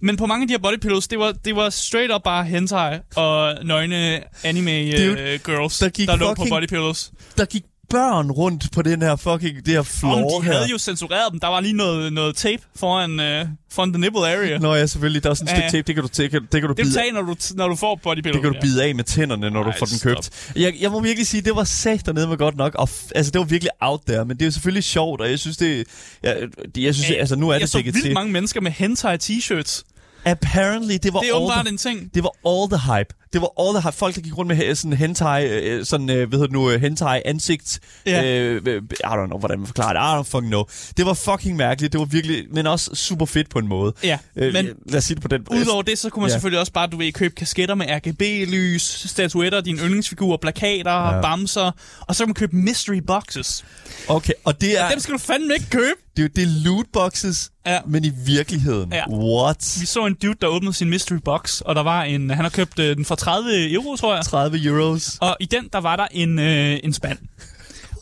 Men 0.00 0.16
på 0.16 0.26
mange 0.26 0.42
af 0.42 0.48
de 0.48 0.52
her 0.52 0.58
body 0.58 0.78
pillows, 0.80 1.08
det 1.08 1.18
var, 1.18 1.32
det 1.32 1.56
var 1.56 1.70
straight 1.70 2.12
up 2.14 2.22
bare 2.24 2.44
hentai 2.44 2.98
og 3.16 3.54
nøgne 3.64 4.20
anime 4.44 4.92
Dude, 4.92 5.10
uh, 5.12 5.54
girls, 5.54 5.78
der 5.78 5.88
gik 5.88 6.08
der 6.08 6.16
lå 6.16 6.34
på 6.34 6.42
fucking- 6.42 6.48
body 6.50 6.66
pillows. 6.68 7.10
Der 7.36 7.44
gik 7.44 7.62
børn 7.90 8.30
rundt 8.30 8.72
på 8.72 8.82
den 8.82 9.02
her 9.02 9.16
fucking, 9.16 9.56
det 9.66 9.74
her 9.74 9.82
floor 9.82 10.38
de 10.40 10.44
her. 10.46 10.52
havde 10.52 10.68
jo 10.70 10.78
censureret 10.78 11.32
dem. 11.32 11.40
Der 11.40 11.46
var 11.48 11.60
lige 11.60 11.72
noget, 11.76 12.12
noget 12.12 12.36
tape 12.36 12.62
foran, 12.76 13.10
uh, 13.10 13.48
foran 13.72 13.92
the 13.92 14.00
nipple 14.00 14.20
area. 14.20 14.58
Nå 14.58 14.74
ja, 14.74 14.86
selvfølgelig. 14.86 15.22
Der 15.24 15.30
er 15.30 15.34
sådan 15.34 15.54
et 15.54 15.62
Ja, 15.62 15.68
stykke 15.68 15.78
tape, 15.78 15.86
det 15.86 15.94
kan 15.94 16.04
du, 16.04 16.08
det 16.22 16.30
kan, 16.30 16.42
det 16.52 16.60
kan 16.60 16.62
du 16.62 16.68
Det 16.68 16.76
bide 16.76 16.88
betaler, 16.88 17.12
når 17.12 17.22
du, 17.22 17.36
når 17.54 17.68
du 17.68 17.76
får 17.76 18.00
body 18.02 18.16
pillow. 18.16 18.32
Det 18.32 18.42
kan 18.42 18.52
du 18.52 18.58
bide 18.60 18.84
af 18.84 18.94
med 18.94 19.04
tænderne, 19.04 19.50
når 19.50 19.62
du 19.62 19.70
Ej, 19.70 19.78
får 19.78 19.86
den 19.86 19.98
stop. 19.98 20.14
købt. 20.14 20.52
Jeg, 20.56 20.74
jeg 20.80 20.90
må 20.90 21.00
virkelig 21.00 21.26
sige, 21.26 21.40
det 21.40 21.56
var 21.56 21.64
sat 21.64 22.06
dernede 22.06 22.28
med 22.28 22.36
godt 22.36 22.56
nok. 22.56 22.74
Og 22.74 22.88
altså, 23.14 23.32
det 23.32 23.38
var 23.38 23.44
virkelig 23.44 23.70
out 23.80 24.00
there, 24.08 24.24
men 24.24 24.36
det 24.36 24.42
er 24.42 24.46
jo 24.46 24.52
selvfølgelig 24.52 24.84
sjovt, 24.84 25.20
og 25.20 25.30
jeg 25.30 25.38
synes, 25.38 25.56
det, 25.56 25.86
jeg, 26.22 26.36
jeg 26.76 26.94
synes, 26.94 27.10
Ja. 27.10 27.14
altså, 27.14 27.36
nu 27.36 27.48
er 27.48 27.52
Jeg 27.52 27.60
det 27.60 27.70
så 27.70 27.78
dækket 27.78 27.94
vildt 27.94 28.04
til. 28.06 28.14
mange 28.14 28.32
mennesker 28.32 28.60
med 28.60 28.70
hentai 28.70 29.16
t-shirts. 29.22 29.82
Apparently, 30.24 30.94
det 31.02 31.12
var 31.14 31.20
Det 31.20 31.30
er 31.30 31.52
all 31.54 31.64
the, 31.64 31.72
en 31.72 31.78
ting. 31.78 32.14
det 32.14 32.22
var 32.22 32.30
all 32.50 32.70
the 32.70 32.96
hype. 32.98 33.14
Det 33.32 33.40
var 33.40 33.50
all 33.60 33.74
the 33.80 33.82
hype. 33.88 33.96
Folk, 33.96 34.14
der 34.14 34.20
gik 34.20 34.38
rundt 34.38 34.48
med 34.48 34.56
he- 34.70 34.74
sådan 34.74 34.92
hentai, 34.92 35.46
øh, 35.46 35.84
sådan, 35.86 36.10
øh, 36.10 36.28
hvad 36.28 36.38
hedder 36.38 36.52
nu, 36.52 36.70
øh, 36.70 36.80
hentai 36.80 37.22
ansigt. 37.24 37.80
Ja. 38.06 38.24
Øh, 38.24 38.62
øh, 38.66 38.82
I 38.82 38.94
don't 39.04 39.26
know, 39.26 39.38
hvordan 39.38 39.58
man 39.58 39.66
forklarer 39.66 39.92
det. 39.92 40.00
I 40.00 40.20
don't 40.20 40.30
fucking 40.30 40.50
know. 40.50 40.64
Det 40.96 41.06
var 41.06 41.14
fucking 41.14 41.56
mærkeligt. 41.56 41.92
Det 41.92 41.98
var 41.98 42.04
virkelig, 42.04 42.44
men 42.52 42.66
også 42.66 42.90
super 42.94 43.26
fedt 43.26 43.50
på 43.50 43.58
en 43.58 43.68
måde. 43.68 43.92
Ja, 44.02 44.18
Øh, 44.36 44.52
men 44.52 44.68
lad 44.86 44.98
os 44.98 45.04
sige 45.04 45.14
det 45.14 45.22
på 45.22 45.28
den 45.28 45.46
Udover 45.50 45.82
det, 45.82 45.98
så 45.98 46.10
kunne 46.10 46.20
man 46.20 46.28
Ja. 46.28 46.32
selvfølgelig 46.34 46.60
også 46.60 46.72
bare, 46.72 46.86
du 46.86 46.96
ved, 46.96 47.12
købe 47.12 47.34
kasketter 47.34 47.74
med 47.74 47.86
RGB-lys, 47.90 48.82
statuetter, 49.10 49.60
dine 49.60 49.78
yndlingsfigurer, 49.78 50.36
plakater, 50.36 51.14
Ja. 51.14 51.20
bamser, 51.20 51.70
og 52.00 52.14
så 52.14 52.24
kan 52.24 52.28
man 52.28 52.34
købe 52.34 52.56
mystery 52.56 52.98
boxes. 53.06 53.64
Okay, 54.08 54.32
og 54.44 54.60
det 54.60 54.80
er, 54.80 54.90
Dem 54.90 55.00
skal 55.00 55.14
du 55.14 55.18
fandme 55.18 55.54
ikke 55.54 55.66
købe. 55.70 55.94
det, 56.16 56.22
er 56.22 56.22
jo- 56.22 56.30
det 56.36 56.42
er 56.42 56.64
loot 56.64 56.86
boxes, 56.92 57.50
Ja. 57.66 57.78
men 57.86 58.04
i 58.04 58.12
virkeligheden. 58.26 58.92
Ja. 58.92 59.10
What? 59.10 59.76
Vi 59.80 59.86
så 59.86 60.06
en 60.06 60.14
dude, 60.22 60.34
der 60.40 60.46
åbnede 60.46 60.72
sin 60.74 60.88
mystery 60.90 61.16
box, 61.24 61.60
og 61.60 61.74
der 61.74 61.82
var 61.82 62.02
en, 62.02 62.30
han 62.30 62.44
har 62.44 62.48
købt 62.50 62.78
øh, 62.78 62.96
den 62.96 63.04
for 63.04 63.14
30 63.18 63.72
euro, 63.72 63.96
tror 63.96 64.14
jeg. 64.14 64.24
30 64.24 64.64
euros. 64.64 65.18
Og 65.20 65.36
i 65.40 65.44
den, 65.44 65.68
der 65.72 65.78
var 65.78 65.96
der 65.96 66.06
en, 66.10 66.38
øh, 66.38 66.78
en 66.84 66.92
spand. 66.92 67.18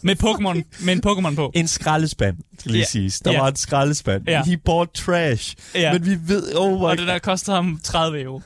Med 0.02 0.16
Pokémon, 0.24 0.62
med 0.84 0.92
en 0.94 1.02
Pokémon 1.06 1.34
på. 1.34 1.50
En 1.54 1.68
skraldespand, 1.68 2.36
skal 2.58 2.70
lige 2.72 2.80
Ja. 2.80 2.86
siges. 2.86 3.20
Der 3.20 3.32
Ja. 3.32 3.40
var 3.40 3.48
en 3.48 3.56
skraldespand. 3.56 4.28
Ja. 4.28 4.42
He 4.44 4.56
bought 4.56 4.94
trash. 4.94 5.54
Ja. 5.74 5.92
Men 5.92 6.06
vi 6.06 6.16
ved, 6.26 6.54
oh 6.56 6.72
my 6.72 6.84
Og 6.84 6.98
det 6.98 7.06
der 7.06 7.18
kostede 7.18 7.54
ham 7.56 7.80
30 7.84 8.20
euro. 8.22 8.42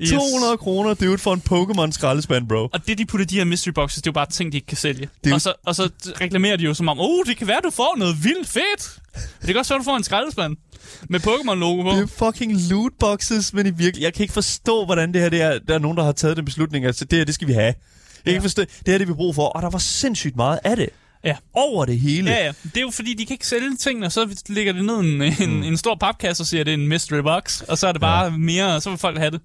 Yes. 0.00 0.10
200 0.10 0.56
kroner, 0.56 0.94
det 0.94 1.02
er 1.02 1.06
jo 1.10 1.16
for 1.16 1.34
en 1.34 1.42
Pokémon 1.52 1.92
skraldespand, 1.92 2.48
bro. 2.48 2.68
Og 2.72 2.86
det, 2.86 2.98
de 2.98 3.06
putter 3.06 3.24
i 3.24 3.26
de 3.26 3.36
her 3.36 3.44
mystery 3.44 3.70
boxes, 3.72 4.02
det 4.02 4.06
er 4.06 4.10
jo 4.10 4.12
bare 4.12 4.26
ting, 4.30 4.52
de 4.52 4.56
ikke 4.56 4.66
kan 4.66 4.76
sælge. 4.76 5.08
jo- 5.26 5.34
Og, 5.34 5.40
så, 5.40 5.52
og 5.66 5.74
så 5.74 5.90
reklamerer 6.20 6.56
de 6.56 6.64
jo 6.64 6.74
som 6.74 6.88
om, 6.88 7.00
oh, 7.00 7.24
det 7.26 7.36
kan 7.36 7.46
være, 7.46 7.60
du 7.64 7.70
får 7.70 7.94
noget 7.98 8.24
vildt 8.24 8.48
fedt. 8.48 8.98
Det 9.40 9.46
kan 9.46 9.56
også 9.56 9.74
være, 9.74 9.78
du 9.78 9.84
får 9.84 9.96
en 9.96 10.04
skraldespand 10.04 10.56
med 11.08 11.20
Pokémon-logo 11.20 11.82
på. 11.82 11.90
Det 11.90 12.02
er 12.02 12.06
fucking 12.32 12.60
loot 12.70 12.92
boxes, 13.00 13.52
men 13.54 13.66
i 13.66 13.70
virkelig, 13.70 14.04
jeg 14.04 14.14
kan 14.14 14.22
ikke 14.22 14.34
forstå, 14.34 14.84
hvordan 14.84 15.12
det 15.14 15.20
her, 15.20 15.28
det 15.28 15.42
er, 15.42 15.58
der 15.68 15.74
er 15.74 15.78
nogen, 15.78 15.96
der 15.96 16.04
har 16.04 16.12
taget 16.12 16.36
den 16.36 16.44
beslutning, 16.44 16.84
altså 16.84 17.04
det 17.04 17.18
her, 17.18 17.24
det 17.24 17.34
skal 17.34 17.48
vi 17.48 17.52
have. 17.52 17.64
Jeg 17.64 17.74
kan 18.24 18.26
Ja. 18.26 18.30
ikke 18.30 18.42
forstå, 18.42 18.62
det 18.62 18.70
her, 18.86 18.98
det 18.98 19.08
vi 19.08 19.12
brug 19.12 19.34
for, 19.34 19.46
og 19.48 19.62
der 19.62 19.70
var 19.70 19.78
sindssygt 19.78 20.36
meget 20.36 20.58
af 20.64 20.76
det. 20.76 20.88
Ja. 21.24 21.36
Over 21.54 21.84
det 21.84 22.00
hele. 22.00 22.30
Ja, 22.30 22.44
ja. 22.44 22.52
Det 22.64 22.76
er 22.76 22.80
jo 22.80 22.90
fordi, 22.90 23.14
de 23.14 23.26
kan 23.26 23.34
ikke 23.34 23.46
sælge 23.46 23.76
tingene, 23.76 24.06
og 24.06 24.12
så 24.12 24.42
ligger 24.48 24.72
det 24.72 24.84
ned 24.84 24.94
en, 24.96 25.22
en, 25.22 25.34
Mm. 25.56 25.62
en 25.62 25.76
stor 25.76 25.94
papkasse 26.00 26.42
og 26.42 26.46
siger, 26.46 26.60
at 26.60 26.66
det 26.66 26.72
er 26.74 26.78
en 26.78 26.88
mystery 26.88 27.18
box, 27.18 27.60
og 27.60 27.78
så 27.78 27.86
er 27.86 27.92
det 27.92 28.00
bare 28.00 28.24
ja. 28.24 28.30
mere, 28.30 28.80
så 28.80 28.90
vil 28.90 28.98
folk 28.98 29.18
have 29.18 29.30
det. 29.30 29.40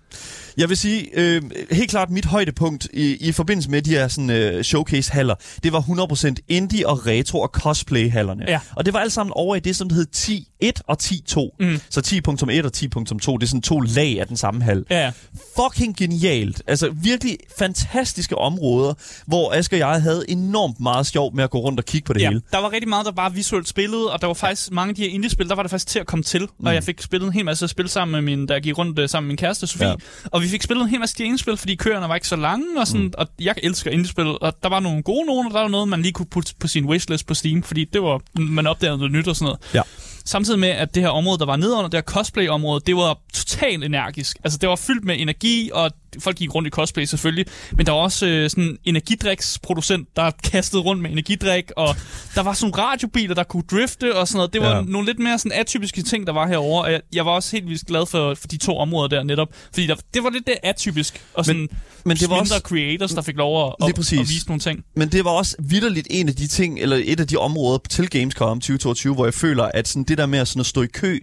Jeg 0.57 0.69
vil 0.69 0.77
sige, 0.77 1.07
øh, 1.13 1.41
helt 1.71 1.89
klart 1.89 2.09
mit 2.09 2.25
højdepunkt 2.25 2.87
i, 2.93 3.15
i 3.27 3.31
forbindelse 3.31 3.69
med 3.69 3.81
de 3.81 3.89
her 3.89 4.07
sådan, 4.07 4.29
øh, 4.29 4.63
showcase-haller, 4.63 5.35
det 5.63 5.73
var 5.73 5.79
100% 5.81 6.35
indie 6.47 6.87
og 6.87 7.07
retro 7.07 7.39
og 7.41 7.49
cosplay-hallerne. 7.53 8.45
Ja. 8.47 8.59
Og 8.75 8.85
det 8.85 8.93
var 8.93 8.99
alt 8.99 9.11
sammen 9.13 9.33
over 9.35 9.55
i 9.55 9.59
det, 9.59 9.75
som 9.75 9.89
det 9.89 9.95
hed 9.95 10.05
10.1 10.15 10.71
og 10.87 10.97
10.2. 11.03 11.55
Mm. 11.59 11.79
Så 11.89 12.01
10.1 12.01 12.65
og 12.65 12.71
10.2, 12.77 13.37
det 13.37 13.43
er 13.43 13.47
sådan 13.47 13.61
to 13.61 13.79
lag 13.79 14.19
af 14.19 14.27
den 14.27 14.37
samme 14.37 14.63
hal. 14.63 14.85
Ja, 14.89 14.99
ja. 15.05 15.11
Fucking 15.59 15.97
genialt. 15.97 16.61
Altså 16.67 16.89
virkelig 17.03 17.37
fantastiske 17.59 18.37
områder, 18.37 18.93
hvor 19.27 19.53
Asger 19.53 19.85
og 19.85 19.93
jeg 19.93 20.01
havde 20.01 20.25
enormt 20.29 20.79
meget 20.79 21.07
sjov 21.07 21.35
med 21.35 21.43
at 21.43 21.49
gå 21.49 21.59
rundt 21.67 21.79
og 21.79 21.85
kigge 21.85 22.05
på 22.05 22.13
det 22.13 22.21
ja. 22.21 22.29
hele. 22.29 22.41
Der 22.51 22.57
var 22.57 22.71
rigtig 22.71 22.89
meget, 22.89 23.05
der 23.05 23.11
bare 23.11 23.33
visuelt 23.33 23.67
spillede, 23.67 24.13
og 24.13 24.21
der 24.21 24.27
var 24.27 24.33
faktisk 24.33 24.71
mange 24.71 24.89
af 24.89 24.95
de 24.95 25.01
her 25.01 25.09
indie-spil, 25.09 25.49
der 25.49 25.55
var 25.55 25.63
det 25.63 25.69
faktisk 25.69 25.87
til 25.87 25.99
at 25.99 26.07
komme 26.07 26.23
til. 26.23 26.41
Mm. 26.41 26.65
Og 26.65 26.73
jeg 26.73 26.83
fik 26.83 27.01
spillet 27.01 27.27
en 27.27 27.33
hel 27.33 27.45
masse 27.45 27.67
spil 27.67 27.89
sammen 27.89 28.11
med 28.11 28.21
min, 28.21 28.47
der 28.47 28.59
gik 28.59 28.77
rundt 28.77 28.99
øh, 28.99 29.09
sammen 29.09 29.27
med 29.27 29.31
min 29.31 29.37
kæreste, 29.37 29.67
Sofie. 29.67 29.87
Ja. 29.87 29.91
Ja. 29.91 30.29
Og 30.31 30.41
vi 30.41 30.47
fik 30.47 30.61
spillet 30.61 30.83
en 30.83 30.89
hel 30.89 30.99
masse 30.99 31.13
af 31.13 31.17
de 31.17 31.23
indie-spil, 31.23 31.57
fordi 31.57 31.75
køerne 31.75 32.09
var 32.09 32.15
ikke 32.15 32.27
så 32.27 32.35
lange, 32.35 32.65
og, 32.77 32.87
sådan, 32.87 33.01
mm. 33.01 33.13
og 33.17 33.27
jeg 33.39 33.55
elsker 33.63 33.91
indie-spil. 33.91 34.27
Og 34.41 34.53
der 34.63 34.69
var 34.69 34.79
nogle 34.79 35.03
gode 35.03 35.25
nogen, 35.25 35.47
og 35.47 35.53
der 35.53 35.59
var 35.59 35.67
noget, 35.67 35.87
man 35.87 36.01
lige 36.01 36.13
kunne 36.13 36.25
putte 36.25 36.53
på 36.59 36.67
sin 36.67 36.85
wishlist 36.85 37.27
på 37.27 37.33
Steam, 37.33 37.63
fordi 37.63 37.85
det 37.93 38.01
var, 38.01 38.21
man 38.39 38.67
opdagede 38.67 38.97
noget 38.97 39.11
nyt 39.11 39.27
og 39.27 39.35
sådan 39.35 39.45
noget. 39.45 39.59
Ja. 39.73 39.81
Samtidig 40.25 40.59
med, 40.59 40.69
at 40.69 40.95
det 40.95 41.03
her 41.03 41.09
område, 41.09 41.39
der 41.39 41.45
var 41.45 41.55
nedenunder, 41.55 41.89
det 41.89 41.97
her 41.97 42.01
cosplay-område, 42.01 42.81
det 42.85 42.95
var 42.95 43.19
totalt 43.33 43.83
energisk. 43.83 44.37
Altså, 44.43 44.57
det 44.61 44.69
var 44.69 44.75
fyldt 44.75 45.05
med 45.05 45.15
energi, 45.19 45.71
og 45.73 45.91
folk 46.19 46.37
gik 46.37 46.55
rundt 46.55 46.67
i 46.67 46.69
cosplay 46.69 47.05
selvfølgelig. 47.05 47.45
Men 47.71 47.85
der 47.85 47.91
var 47.91 47.99
også 47.99 48.25
øh, 48.27 48.49
sådan 48.49 48.63
en 48.63 48.77
energidriksproducent, 48.85 50.07
der 50.15 50.31
kastede 50.43 50.81
rundt 50.81 51.01
med 51.01 51.11
energidrik, 51.11 51.71
og 51.77 51.95
der 52.35 52.41
var 52.41 52.53
sådan 52.53 52.77
radiobiler, 52.77 53.35
der 53.35 53.43
kunne 53.43 53.63
drifte 53.71 54.15
og 54.15 54.27
sådan 54.27 54.37
noget. 54.37 54.53
Det 54.53 54.61
var 54.61 54.75
Ja. 54.75 54.81
nogle 54.81 55.05
lidt 55.07 55.19
mere 55.19 55.39
sådan 55.39 55.51
atypiske 55.59 56.01
ting, 56.01 56.27
der 56.27 56.33
var 56.33 56.47
herovre. 56.47 56.83
Og 56.85 56.91
jeg, 56.91 57.01
jeg 57.13 57.25
var 57.25 57.31
også 57.31 57.51
helt 57.55 57.69
vildt 57.69 57.87
glad 57.87 58.05
for, 58.05 58.33
for 58.35 58.47
de 58.47 58.57
to 58.57 58.77
områder 58.77 59.07
der 59.07 59.23
netop. 59.23 59.47
Fordi 59.73 59.87
der, 59.87 59.95
det 60.13 60.23
var 60.23 60.29
lidt 60.29 60.47
det 60.47 60.55
atypisk. 60.63 61.21
Og 61.33 61.45
sådan 61.45 61.59
men, 61.59 61.69
men 62.05 62.17
det 62.17 62.29
var 62.29 62.35
også- 62.35 62.59
creators, 62.63 63.11
der 63.11 63.21
fik 63.21 63.35
lov 63.35 63.67
at, 63.67 63.75
at, 63.89 63.99
at 64.13 64.29
vise 64.29 64.47
nogle 64.47 64.59
ting. 64.59 64.83
Men 64.95 65.09
det 65.09 65.25
var 65.25 65.31
også 65.31 65.55
vidderligt 65.59 66.07
en 66.11 66.29
af 66.29 66.35
de 66.35 66.47
ting, 66.47 66.79
eller 66.79 66.97
et 67.05 67.19
af 67.19 67.27
de 67.27 67.37
områder 67.37 67.79
til 67.89 68.09
Gamescom 68.09 68.57
2022, 68.59 69.13
hvor 69.13 69.25
jeg 69.25 69.33
føler, 69.33 69.63
at 69.63 69.87
sådan 69.87 70.03
det 70.03 70.17
der 70.17 70.25
med 70.25 70.39
at, 70.39 70.47
sådan 70.47 70.59
at 70.59 70.65
stå 70.65 70.81
i 70.81 70.87
kø, 70.87 71.19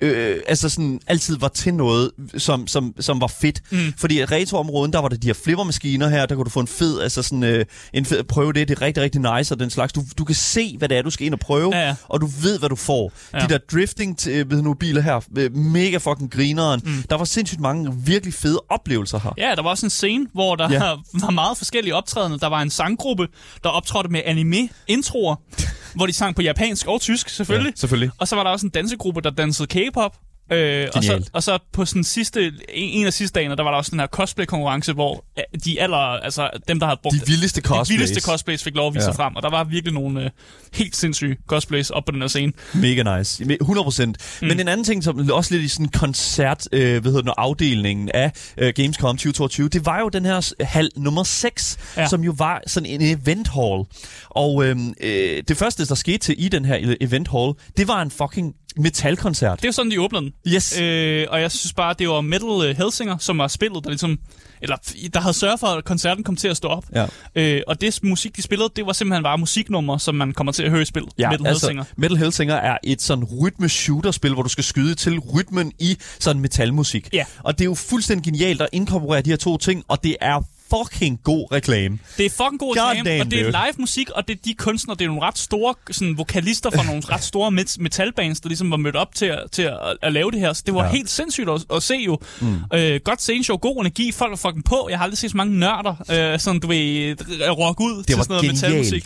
øh, 0.00 0.36
altså 0.46 0.68
sådan 0.68 1.00
altid 1.06 1.38
var 1.38 1.48
til 1.48 1.74
noget, 1.74 2.10
som, 2.36 2.66
som, 2.66 2.94
som 3.00 3.20
var 3.20 3.26
fedt. 3.40 3.62
Mm. 3.70 3.94
Fordi 3.98 4.18
i 4.20 4.24
retroområden, 4.24 4.92
der 4.92 4.98
var 4.98 5.08
der 5.08 5.16
de 5.16 5.26
her 5.26 5.34
flippermaskiner 5.34 6.08
her, 6.08 6.26
der 6.26 6.34
kunne 6.34 6.44
du 6.44 6.50
få 6.50 6.60
en 6.60 6.66
fed, 6.66 7.00
altså 7.00 7.22
sådan 7.22 7.42
øh, 7.42 7.64
en 7.92 8.04
fed, 8.04 8.24
prøve 8.24 8.52
det, 8.52 8.68
det 8.68 8.78
er 8.78 8.82
rigtig, 8.82 9.02
rigtig 9.02 9.20
nice 9.36 9.54
og 9.54 9.60
den 9.60 9.70
slags. 9.70 9.92
Du, 9.92 10.02
du 10.18 10.24
kan 10.24 10.34
se, 10.34 10.74
hvad 10.78 10.88
det 10.88 10.98
er, 10.98 11.02
du 11.02 11.10
skal 11.10 11.26
ind 11.26 11.34
og 11.34 11.40
prøve, 11.40 11.76
Ja, 11.76 11.86
ja. 11.86 11.94
og 12.08 12.20
du 12.20 12.26
ved, 12.42 12.58
hvad 12.58 12.68
du 12.68 12.76
får. 12.76 13.12
Ja. 13.34 13.38
De 13.38 13.48
der 13.48 13.58
drifting 13.72 14.18
øh, 14.30 14.50
ved 14.50 14.62
nu, 14.62 14.74
biler 14.74 15.00
her, 15.02 15.20
øh, 15.38 15.56
mega 15.56 15.96
fucking 15.96 16.30
grineren. 16.32 16.80
Mm. 16.84 17.02
Der 17.10 17.16
var 17.16 17.24
sindssygt 17.24 17.60
mange 17.60 17.94
virkelig 18.04 18.34
fede 18.34 18.60
oplevelser 18.68 19.18
her. 19.18 19.34
Ja, 19.38 19.54
der 19.54 19.62
var 19.62 19.70
også 19.70 19.86
en 19.86 19.90
scene, 19.90 20.26
hvor 20.32 20.56
der 20.56 20.72
Ja. 20.72 20.80
var 21.24 21.30
meget 21.30 21.56
forskellige 21.58 21.94
optrædende. 21.94 22.38
Der 22.38 22.46
var 22.46 22.62
en 22.62 22.70
sanggruppe, 22.70 23.28
der 23.64 23.68
optrådte 23.68 24.08
med 24.10 24.20
anime-introer, 24.26 25.36
hvor 25.96 26.06
de 26.06 26.12
sang 26.12 26.36
på 26.36 26.42
japansk 26.42 26.86
og 26.86 27.00
tysk, 27.00 27.28
selvfølgelig. 27.28 27.70
Ja, 27.70 27.80
selvfølgelig. 27.80 28.10
Og 28.18 28.28
så 28.28 28.36
var 28.36 28.42
der 28.42 28.50
også 28.50 28.66
en 28.66 28.70
dansegruppe, 28.70 29.20
der 29.20 29.30
dansede 29.30 29.66
K-pop. 29.90 30.16
Øh, 30.52 30.88
og, 30.94 31.04
så, 31.04 31.30
og 31.32 31.42
så 31.42 31.58
på 31.72 31.84
sådan 31.84 32.04
sidste, 32.04 32.52
en, 32.74 33.06
af 33.06 33.12
sidste 33.12 33.34
dagene, 33.34 33.56
der 33.56 33.62
var 33.62 33.70
der 33.70 33.78
også 33.78 33.90
den 33.90 34.00
her 34.00 34.06
cosplay-konkurrence, 34.06 34.92
hvor 34.92 35.24
øh, 35.38 35.44
de 35.64 35.80
aller, 35.80 35.96
altså 35.96 36.50
dem, 36.68 36.80
der 36.80 36.86
havde 36.86 37.00
brugt 37.02 37.14
De 37.14 37.20
vildeste 37.26 37.60
de 37.60 37.66
cosplays. 37.66 37.90
vildeste 37.90 38.20
cosplays 38.20 38.62
fik 38.64 38.74
lov 38.74 38.88
at 38.88 38.94
vise 38.94 39.06
Ja. 39.06 39.10
frem, 39.12 39.36
og 39.36 39.42
der 39.42 39.50
var 39.50 39.64
virkelig 39.64 39.94
nogle 39.94 40.24
øh, 40.24 40.30
helt 40.74 40.96
sindssyge 40.96 41.36
cosplays 41.46 41.90
op 41.90 42.04
på 42.04 42.12
den 42.12 42.20
her 42.20 42.28
scene. 42.28 42.52
Mega 42.74 43.18
nice. 43.18 43.44
100 43.60 43.84
procent. 43.84 44.38
Mm. 44.42 44.48
Men 44.48 44.60
en 44.60 44.68
anden 44.68 44.84
ting, 44.84 45.04
som 45.04 45.30
også 45.30 45.54
lidt 45.54 45.64
i 45.64 45.68
sådan 45.68 45.88
koncert, 45.88 46.68
øh, 46.72 46.80
hvad 46.80 47.02
hedder 47.02 47.16
det, 47.16 47.24
nu, 47.26 47.32
afdelingen 47.36 48.10
af 48.14 48.32
øh, 48.58 48.72
Gamescom 48.76 49.16
2022, 49.16 49.68
det 49.68 49.86
var 49.86 50.00
jo 50.00 50.08
den 50.08 50.24
her 50.24 50.52
hal 50.64 50.90
nummer 50.96 51.22
6, 51.22 51.78
ja. 51.96 52.08
Som 52.08 52.24
jo 52.24 52.34
var 52.38 52.62
sådan 52.66 52.86
en 52.88 53.02
event 53.02 53.48
hall. 53.48 53.84
Og 54.30 54.64
øh, 54.64 54.76
øh, 55.00 55.42
det 55.48 55.56
første, 55.56 55.86
der 55.86 55.94
skete 55.94 56.18
til 56.18 56.34
i 56.38 56.48
den 56.48 56.64
her 56.64 56.78
e- 56.78 56.96
event 57.00 57.28
hall, 57.28 57.52
det 57.76 57.88
var 57.88 58.02
en 58.02 58.10
fucking 58.10 58.54
metalkoncert. 58.76 59.58
Det 59.58 59.64
er 59.64 59.68
jo 59.68 59.72
sådan, 59.72 59.90
de 59.90 60.00
åbnede 60.00 60.24
den. 60.24 60.32
Yes. 60.48 60.80
Øh, 60.80 61.26
og 61.30 61.40
jeg 61.40 61.52
synes 61.52 61.72
bare, 61.72 61.94
det 61.98 62.08
var 62.08 62.20
Metal 62.20 62.68
øh, 62.68 62.76
Helsinger, 62.76 63.18
som 63.18 63.38
var 63.38 63.48
spillet, 63.48 63.84
der 63.84 63.90
ligesom, 63.90 64.18
eller 64.62 64.76
der 65.14 65.20
havde 65.20 65.34
sørget 65.34 65.60
for, 65.60 65.66
at 65.66 65.84
koncerten 65.84 66.24
kom 66.24 66.36
til 66.36 66.48
at 66.48 66.56
stå 66.56 66.68
op. 66.68 66.84
Ja. 66.94 67.06
Øh, 67.34 67.62
og 67.66 67.80
det 67.80 67.98
musik, 68.02 68.36
de 68.36 68.42
spillede, 68.42 68.70
det 68.76 68.86
var 68.86 68.92
simpelthen 68.92 69.22
bare 69.22 69.38
musiknummer, 69.38 69.98
som 69.98 70.14
man 70.14 70.32
kommer 70.32 70.52
til 70.52 70.62
at 70.62 70.70
høre 70.70 70.82
i 70.82 70.84
spillet. 70.84 71.12
Ja, 71.18 71.30
Metal 71.30 71.46
altså, 71.46 71.66
Helsinger. 71.66 71.84
Metal 71.96 72.16
Hellsinger 72.16 72.54
er 72.54 72.78
et 72.84 73.02
sådan 73.02 73.24
rytme-shooter-spil, 73.24 74.32
hvor 74.32 74.42
du 74.42 74.48
skal 74.48 74.64
skyde 74.64 74.94
til 74.94 75.18
rytmen 75.18 75.72
i 75.78 75.96
sådan 76.18 76.42
metalmusik. 76.42 77.08
Ja. 77.12 77.24
Og 77.38 77.58
det 77.58 77.64
er 77.64 77.68
jo 77.68 77.74
fuldstændig 77.74 78.24
genialt 78.24 78.60
at 78.60 78.68
inkorporere 78.72 79.22
de 79.22 79.30
her 79.30 79.36
to 79.36 79.56
ting, 79.56 79.84
og 79.88 80.04
det 80.04 80.16
er 80.20 80.42
fucking 80.70 81.20
god 81.24 81.52
reklame. 81.52 81.98
Det 82.16 82.26
er 82.26 82.30
fucking 82.30 82.58
god 82.58 82.76
reklame, 82.76 83.20
og 83.20 83.30
det 83.30 83.40
er 83.40 83.44
live 83.46 83.74
musik, 83.78 84.10
og 84.10 84.28
det 84.28 84.34
er 84.36 84.40
de 84.44 84.54
kunstnere, 84.54 84.96
det 84.98 85.04
er 85.04 85.08
nogle 85.08 85.22
ret 85.22 85.38
store 85.38 85.74
sådan, 85.90 86.18
vokalister 86.18 86.70
fra 86.70 86.82
nogle 86.82 87.02
ret 87.10 87.22
store 87.24 87.48
met- 87.60 87.76
metalbands, 87.80 88.40
der 88.40 88.48
ligesom 88.48 88.70
var 88.70 88.76
mødt 88.76 88.96
op 88.96 89.14
til, 89.14 89.26
at, 89.26 89.38
til 89.52 89.62
at, 89.62 89.78
at 90.02 90.12
lave 90.12 90.30
det 90.30 90.40
her. 90.40 90.52
Så 90.52 90.62
det 90.66 90.74
var 90.74 90.84
Ja. 90.84 90.90
helt 90.90 91.10
sindssygt 91.10 91.48
at, 91.50 91.64
at 91.74 91.82
se 91.82 91.94
jo. 91.94 92.18
Mm. 92.40 92.56
Øh, 92.74 93.00
godt 93.04 93.22
sceneshow, 93.22 93.56
god 93.56 93.80
energi, 93.80 94.12
folk 94.12 94.32
er 94.32 94.36
fucking 94.36 94.64
på. 94.64 94.86
Jeg 94.90 94.98
har 94.98 95.04
aldrig 95.04 95.18
set 95.18 95.30
så 95.30 95.36
mange 95.36 95.58
nørder, 95.58 95.94
øh, 96.34 96.40
sådan 96.40 96.60
du 96.60 96.66
ved, 96.68 97.16
rock 97.58 97.80
ud 97.80 98.02
til 98.04 98.16
var 98.16 98.22
sådan 98.22 98.32
noget 98.34 98.42
genialt. 98.42 98.62
metalmusik. 98.62 99.04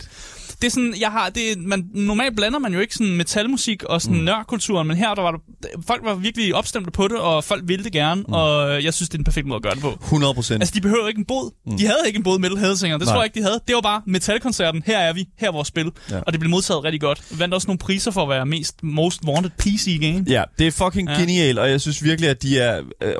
Det 0.61 0.67
er 0.67 0.71
sådan, 0.71 0.93
jeg 0.99 1.09
har, 1.11 1.29
det, 1.29 1.43
man, 1.57 1.85
normalt 1.93 2.35
blander 2.35 2.59
man 2.59 2.73
jo 2.73 2.79
ikke 2.79 2.93
sådan 2.93 3.15
metalmusik 3.15 3.83
og 3.83 4.01
sådan 4.01 4.17
mm. 4.17 4.23
nørkulturen, 4.23 4.87
men 4.87 4.97
her 4.97 5.13
der 5.15 5.21
var 5.21 5.31
der, 5.31 5.37
folk 5.87 6.01
var 6.05 6.15
virkelig 6.15 6.55
opstemte 6.55 6.91
på 6.91 7.07
det, 7.07 7.17
og 7.17 7.43
folk 7.43 7.63
ville 7.65 7.83
det 7.83 7.91
gerne, 7.91 8.21
mm. 8.27 8.33
og 8.33 8.83
jeg 8.83 8.93
synes, 8.93 9.09
det 9.09 9.15
er 9.15 9.19
en 9.19 9.23
perfekt 9.23 9.47
måde 9.47 9.55
at 9.55 9.61
gøre 9.63 9.73
det 9.73 9.81
på. 9.81 9.97
100 10.03 10.33
procent. 10.33 10.61
Altså, 10.61 10.75
de 10.75 10.81
behøver 10.81 11.07
ikke 11.07 11.19
en 11.19 11.25
bod. 11.25 11.51
Mm. 11.65 11.77
De 11.77 11.85
havde 11.85 11.99
ikke 12.07 12.17
en 12.17 12.23
bod 12.23 12.39
Metal 12.39 12.57
Hellsinger. 12.57 12.97
Det 12.97 13.05
Nej. 13.07 13.13
tror 13.13 13.21
jeg 13.21 13.25
ikke, 13.25 13.39
de 13.39 13.43
havde. 13.43 13.59
Det 13.67 13.75
var 13.75 13.81
bare 13.81 14.01
metalkoncerten. 14.07 14.83
Her 14.85 14.97
er 14.99 15.13
vi. 15.13 15.27
Her 15.39 15.47
er 15.47 15.51
vores 15.51 15.67
spil. 15.67 15.91
Ja. 16.11 16.19
Og 16.19 16.33
det 16.33 16.39
blev 16.39 16.49
modtaget 16.49 16.83
rigtig 16.83 17.01
godt. 17.01 17.39
Vandt 17.39 17.53
også 17.53 17.67
nogle 17.67 17.77
priser 17.77 18.11
for 18.11 18.23
at 18.23 18.29
være 18.29 18.45
mest 18.45 18.83
most 18.83 19.21
wanted 19.27 19.49
PC 19.59 19.99
game. 20.01 20.25
Ja, 20.27 20.43
det 20.59 20.67
er 20.67 20.71
fucking 20.71 21.09
ja. 21.09 21.19
Genialt, 21.19 21.59
og 21.59 21.69
jeg 21.69 21.81
synes 21.81 22.03
virkelig, 22.03 22.29
at 22.29 22.41
de 22.43 22.59
er 22.59 22.81
øh, 23.01 23.11
100% 23.11 23.15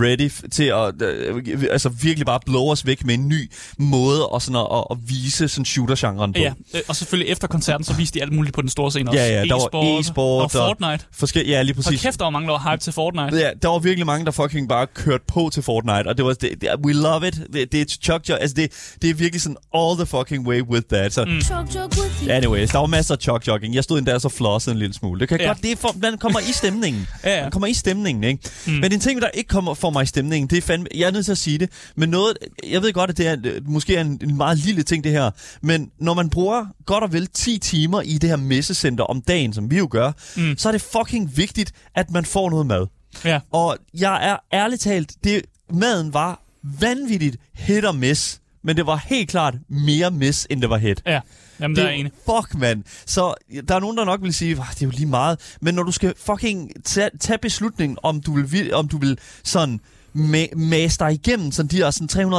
ready 0.00 0.30
f- 0.30 0.48
til 0.48 0.64
at 0.64 1.02
øh, 1.02 1.66
altså 1.70 1.88
virkelig 1.88 2.26
bare 2.26 2.40
blow 2.46 2.70
os 2.70 2.86
væk 2.86 3.04
med 3.04 3.14
en 3.14 3.28
ny 3.28 3.50
måde 3.78 4.28
og 4.28 4.42
sådan 4.42 4.56
at, 4.56 4.66
at, 4.72 4.84
at 4.90 4.96
vise 5.08 5.48
sådan 5.48 5.64
shooter-genren 5.64 6.31
på. 6.32 6.38
Ja, 6.40 6.52
øh, 6.74 6.80
og 6.88 6.96
selvfølgelig 6.96 7.32
efter 7.32 7.48
koncerten, 7.48 7.84
så 7.84 7.94
viste 7.94 8.18
de 8.18 8.22
alt 8.22 8.32
muligt 8.32 8.54
på 8.54 8.60
den 8.60 8.68
store 8.70 8.90
scene 8.90 9.10
også. 9.10 9.20
Ja, 9.20 9.28
ja, 9.28 9.44
der 9.44 9.54
var 9.54 9.66
E-sport, 9.66 10.00
e-sport 10.00 10.54
og 10.54 10.60
og- 10.62 10.76
Fortnite. 10.78 11.04
Forskel- 11.22 11.48
ja, 11.48 11.62
lige 11.62 11.74
præcis. 11.74 12.02
kæft, 12.02 12.18
der 12.18 12.24
var 12.24 12.30
mange, 12.30 12.46
der 12.48 12.52
var 12.58 12.70
hype 12.72 12.80
til 12.82 12.92
Fortnite. 12.92 13.36
Ja, 13.36 13.50
der 13.62 13.68
var 13.68 13.78
virkelig 13.78 14.06
mange, 14.06 14.24
der 14.24 14.30
fucking 14.30 14.68
bare 14.68 14.86
kørte 14.94 15.24
på 15.28 15.50
til 15.52 15.62
Fortnite, 15.62 16.06
og 16.08 16.16
det 16.16 16.24
var, 16.24 16.32
det, 16.32 16.50
det, 16.60 16.68
we 16.84 16.92
love 16.92 17.28
it, 17.28 17.34
det, 17.52 17.72
det 17.72 17.80
er 17.80 17.84
chug 18.02 18.20
chug, 18.24 18.36
altså 18.40 18.54
det, 18.54 18.72
det 19.02 19.10
er 19.10 19.14
virkelig 19.14 19.42
sådan 19.42 19.56
all 19.74 19.96
the 19.96 20.06
fucking 20.06 20.48
way 20.48 20.60
with 20.62 20.86
that, 20.92 21.12
så... 21.12 21.24
Mm. 21.24 21.32
With 21.32 22.22
you. 22.26 22.30
Anyways, 22.32 22.70
der 22.70 22.78
var 22.78 22.86
masser 22.86 23.14
af 23.14 23.20
chug 23.20 23.40
jogging. 23.46 23.74
Jeg 23.74 23.84
stod 23.84 23.98
endda 23.98 24.18
så 24.18 24.28
flossede 24.28 24.72
en 24.74 24.78
lille 24.78 24.94
smule. 24.94 25.20
Det 25.20 25.28
kan 25.28 25.40
ja. 25.40 25.46
Godt, 25.46 25.62
det 25.62 25.72
er 25.72 25.76
for, 25.76 25.94
man 26.02 26.18
kommer 26.18 26.40
i 26.40 26.52
stemningen. 26.52 27.06
Ja, 27.24 27.36
ja. 27.36 27.42
Man 27.42 27.50
kommer 27.50 27.66
i 27.66 27.74
stemningen, 27.74 28.24
ikke? 28.24 28.50
Mm. 28.66 28.72
Men 28.72 28.92
en 28.92 29.00
ting, 29.00 29.20
der 29.20 29.28
ikke 29.28 29.48
kommer 29.48 29.74
for 29.74 29.90
mig 29.90 30.02
i 30.02 30.06
stemningen, 30.06 30.50
det 30.50 30.58
er 30.58 30.62
fandme, 30.62 30.86
jeg 30.94 31.06
er 31.06 31.10
nødt 31.10 31.24
til 31.24 31.32
at 31.32 31.38
sige 31.38 31.58
det, 31.58 31.70
men 31.96 32.08
noget, 32.08 32.32
jeg 32.70 32.82
ved 32.82 32.92
godt, 32.92 33.10
at 33.10 33.16
det 33.18 33.26
er, 33.26 33.36
måske 33.68 33.96
er 33.96 34.00
en, 34.00 34.20
en 34.22 34.36
meget 34.36 34.58
lille 34.58 34.82
ting, 34.82 35.04
det 35.04 35.12
her, 35.12 35.30
men 35.62 35.90
når 36.00 36.14
man 36.14 36.21
bruger 36.30 36.66
godt 36.86 37.04
og 37.04 37.12
vel 37.12 37.26
10 37.26 37.58
timer 37.58 38.00
i 38.00 38.18
det 38.18 38.30
her 38.30 38.36
messecenter 38.36 39.04
om 39.04 39.20
dagen, 39.22 39.52
som 39.52 39.70
vi 39.70 39.78
jo 39.78 39.88
gør, 39.90 40.12
mm. 40.36 40.56
så 40.58 40.68
er 40.68 40.72
det 40.72 40.82
fucking 40.82 41.36
vigtigt, 41.36 41.72
at 41.94 42.10
man 42.10 42.24
får 42.24 42.50
noget 42.50 42.66
mad. 42.66 42.86
Ja. 43.24 43.40
Og 43.52 43.76
jeg 43.94 44.28
er 44.28 44.36
ærligt 44.52 44.80
talt, 44.82 45.12
det, 45.24 45.42
maden 45.72 46.14
var 46.14 46.40
vanvittigt 46.62 47.36
hit 47.54 47.84
og 47.84 47.94
miss, 47.96 48.40
men 48.64 48.76
det 48.76 48.86
var 48.86 48.96
helt 49.06 49.30
klart 49.30 49.54
mere 49.68 50.10
miss, 50.10 50.46
end 50.50 50.60
det 50.62 50.70
var 50.70 50.78
hit. 50.78 51.02
Ja. 51.06 51.20
Jamen, 51.60 51.76
der 51.76 51.82
er 51.84 51.90
enig. 51.90 52.12
Fuck, 52.26 52.54
mand. 52.54 52.84
Så 53.06 53.34
der 53.68 53.74
er 53.74 53.80
nogen, 53.80 53.96
der 53.96 54.04
nok 54.04 54.22
vil 54.22 54.34
sige, 54.34 54.50
"Ah, 54.60 54.66
det 54.74 54.82
er 54.82 54.86
jo 54.86 54.90
lige 54.90 55.06
meget. 55.06 55.38
Men 55.60 55.74
når 55.74 55.82
du 55.82 55.92
skal 55.92 56.14
fucking 56.26 56.84
tage, 56.84 57.10
tage 57.20 57.38
beslutningen, 57.38 57.98
om 58.02 58.20
du 58.20 58.34
vil, 58.34 58.52
vi- 58.52 58.72
om 58.72 58.88
du 58.88 58.98
vil 58.98 59.18
sådan 59.44 59.80
ma- 60.16 60.54
mase 60.56 60.98
dig 60.98 61.12
igennem 61.12 61.52
sådan 61.52 61.68
de 61.70 61.76
her 61.76 61.90
sådan 61.90 62.32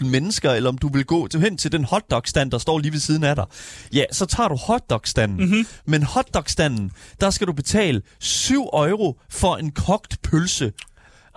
350.000 0.00 0.04
mennesker, 0.06 0.50
eller 0.52 0.68
om 0.68 0.78
du 0.78 0.88
vil 0.92 1.04
gå 1.04 1.28
til, 1.28 1.40
hen 1.40 1.56
til 1.56 1.72
den 1.72 1.84
hotdog-stand, 1.84 2.50
der 2.50 2.58
står 2.58 2.78
lige 2.78 2.92
ved 2.92 3.00
siden 3.00 3.24
af 3.24 3.36
dig. 3.36 3.44
Ja, 3.92 4.04
så 4.12 4.26
tager 4.26 4.48
du 4.48 4.56
hotdog-standen. 4.56 5.36
Mhm. 5.36 5.46
Mm-hmm. 5.48 5.66
Men 5.86 6.02
hotdog-standen, 6.02 6.90
der 7.20 7.30
skal 7.30 7.46
du 7.46 7.52
betale 7.52 8.02
7 8.20 8.62
euro 8.72 9.20
for 9.30 9.56
en 9.56 9.70
kogt 9.70 10.22
pølse. 10.22 10.72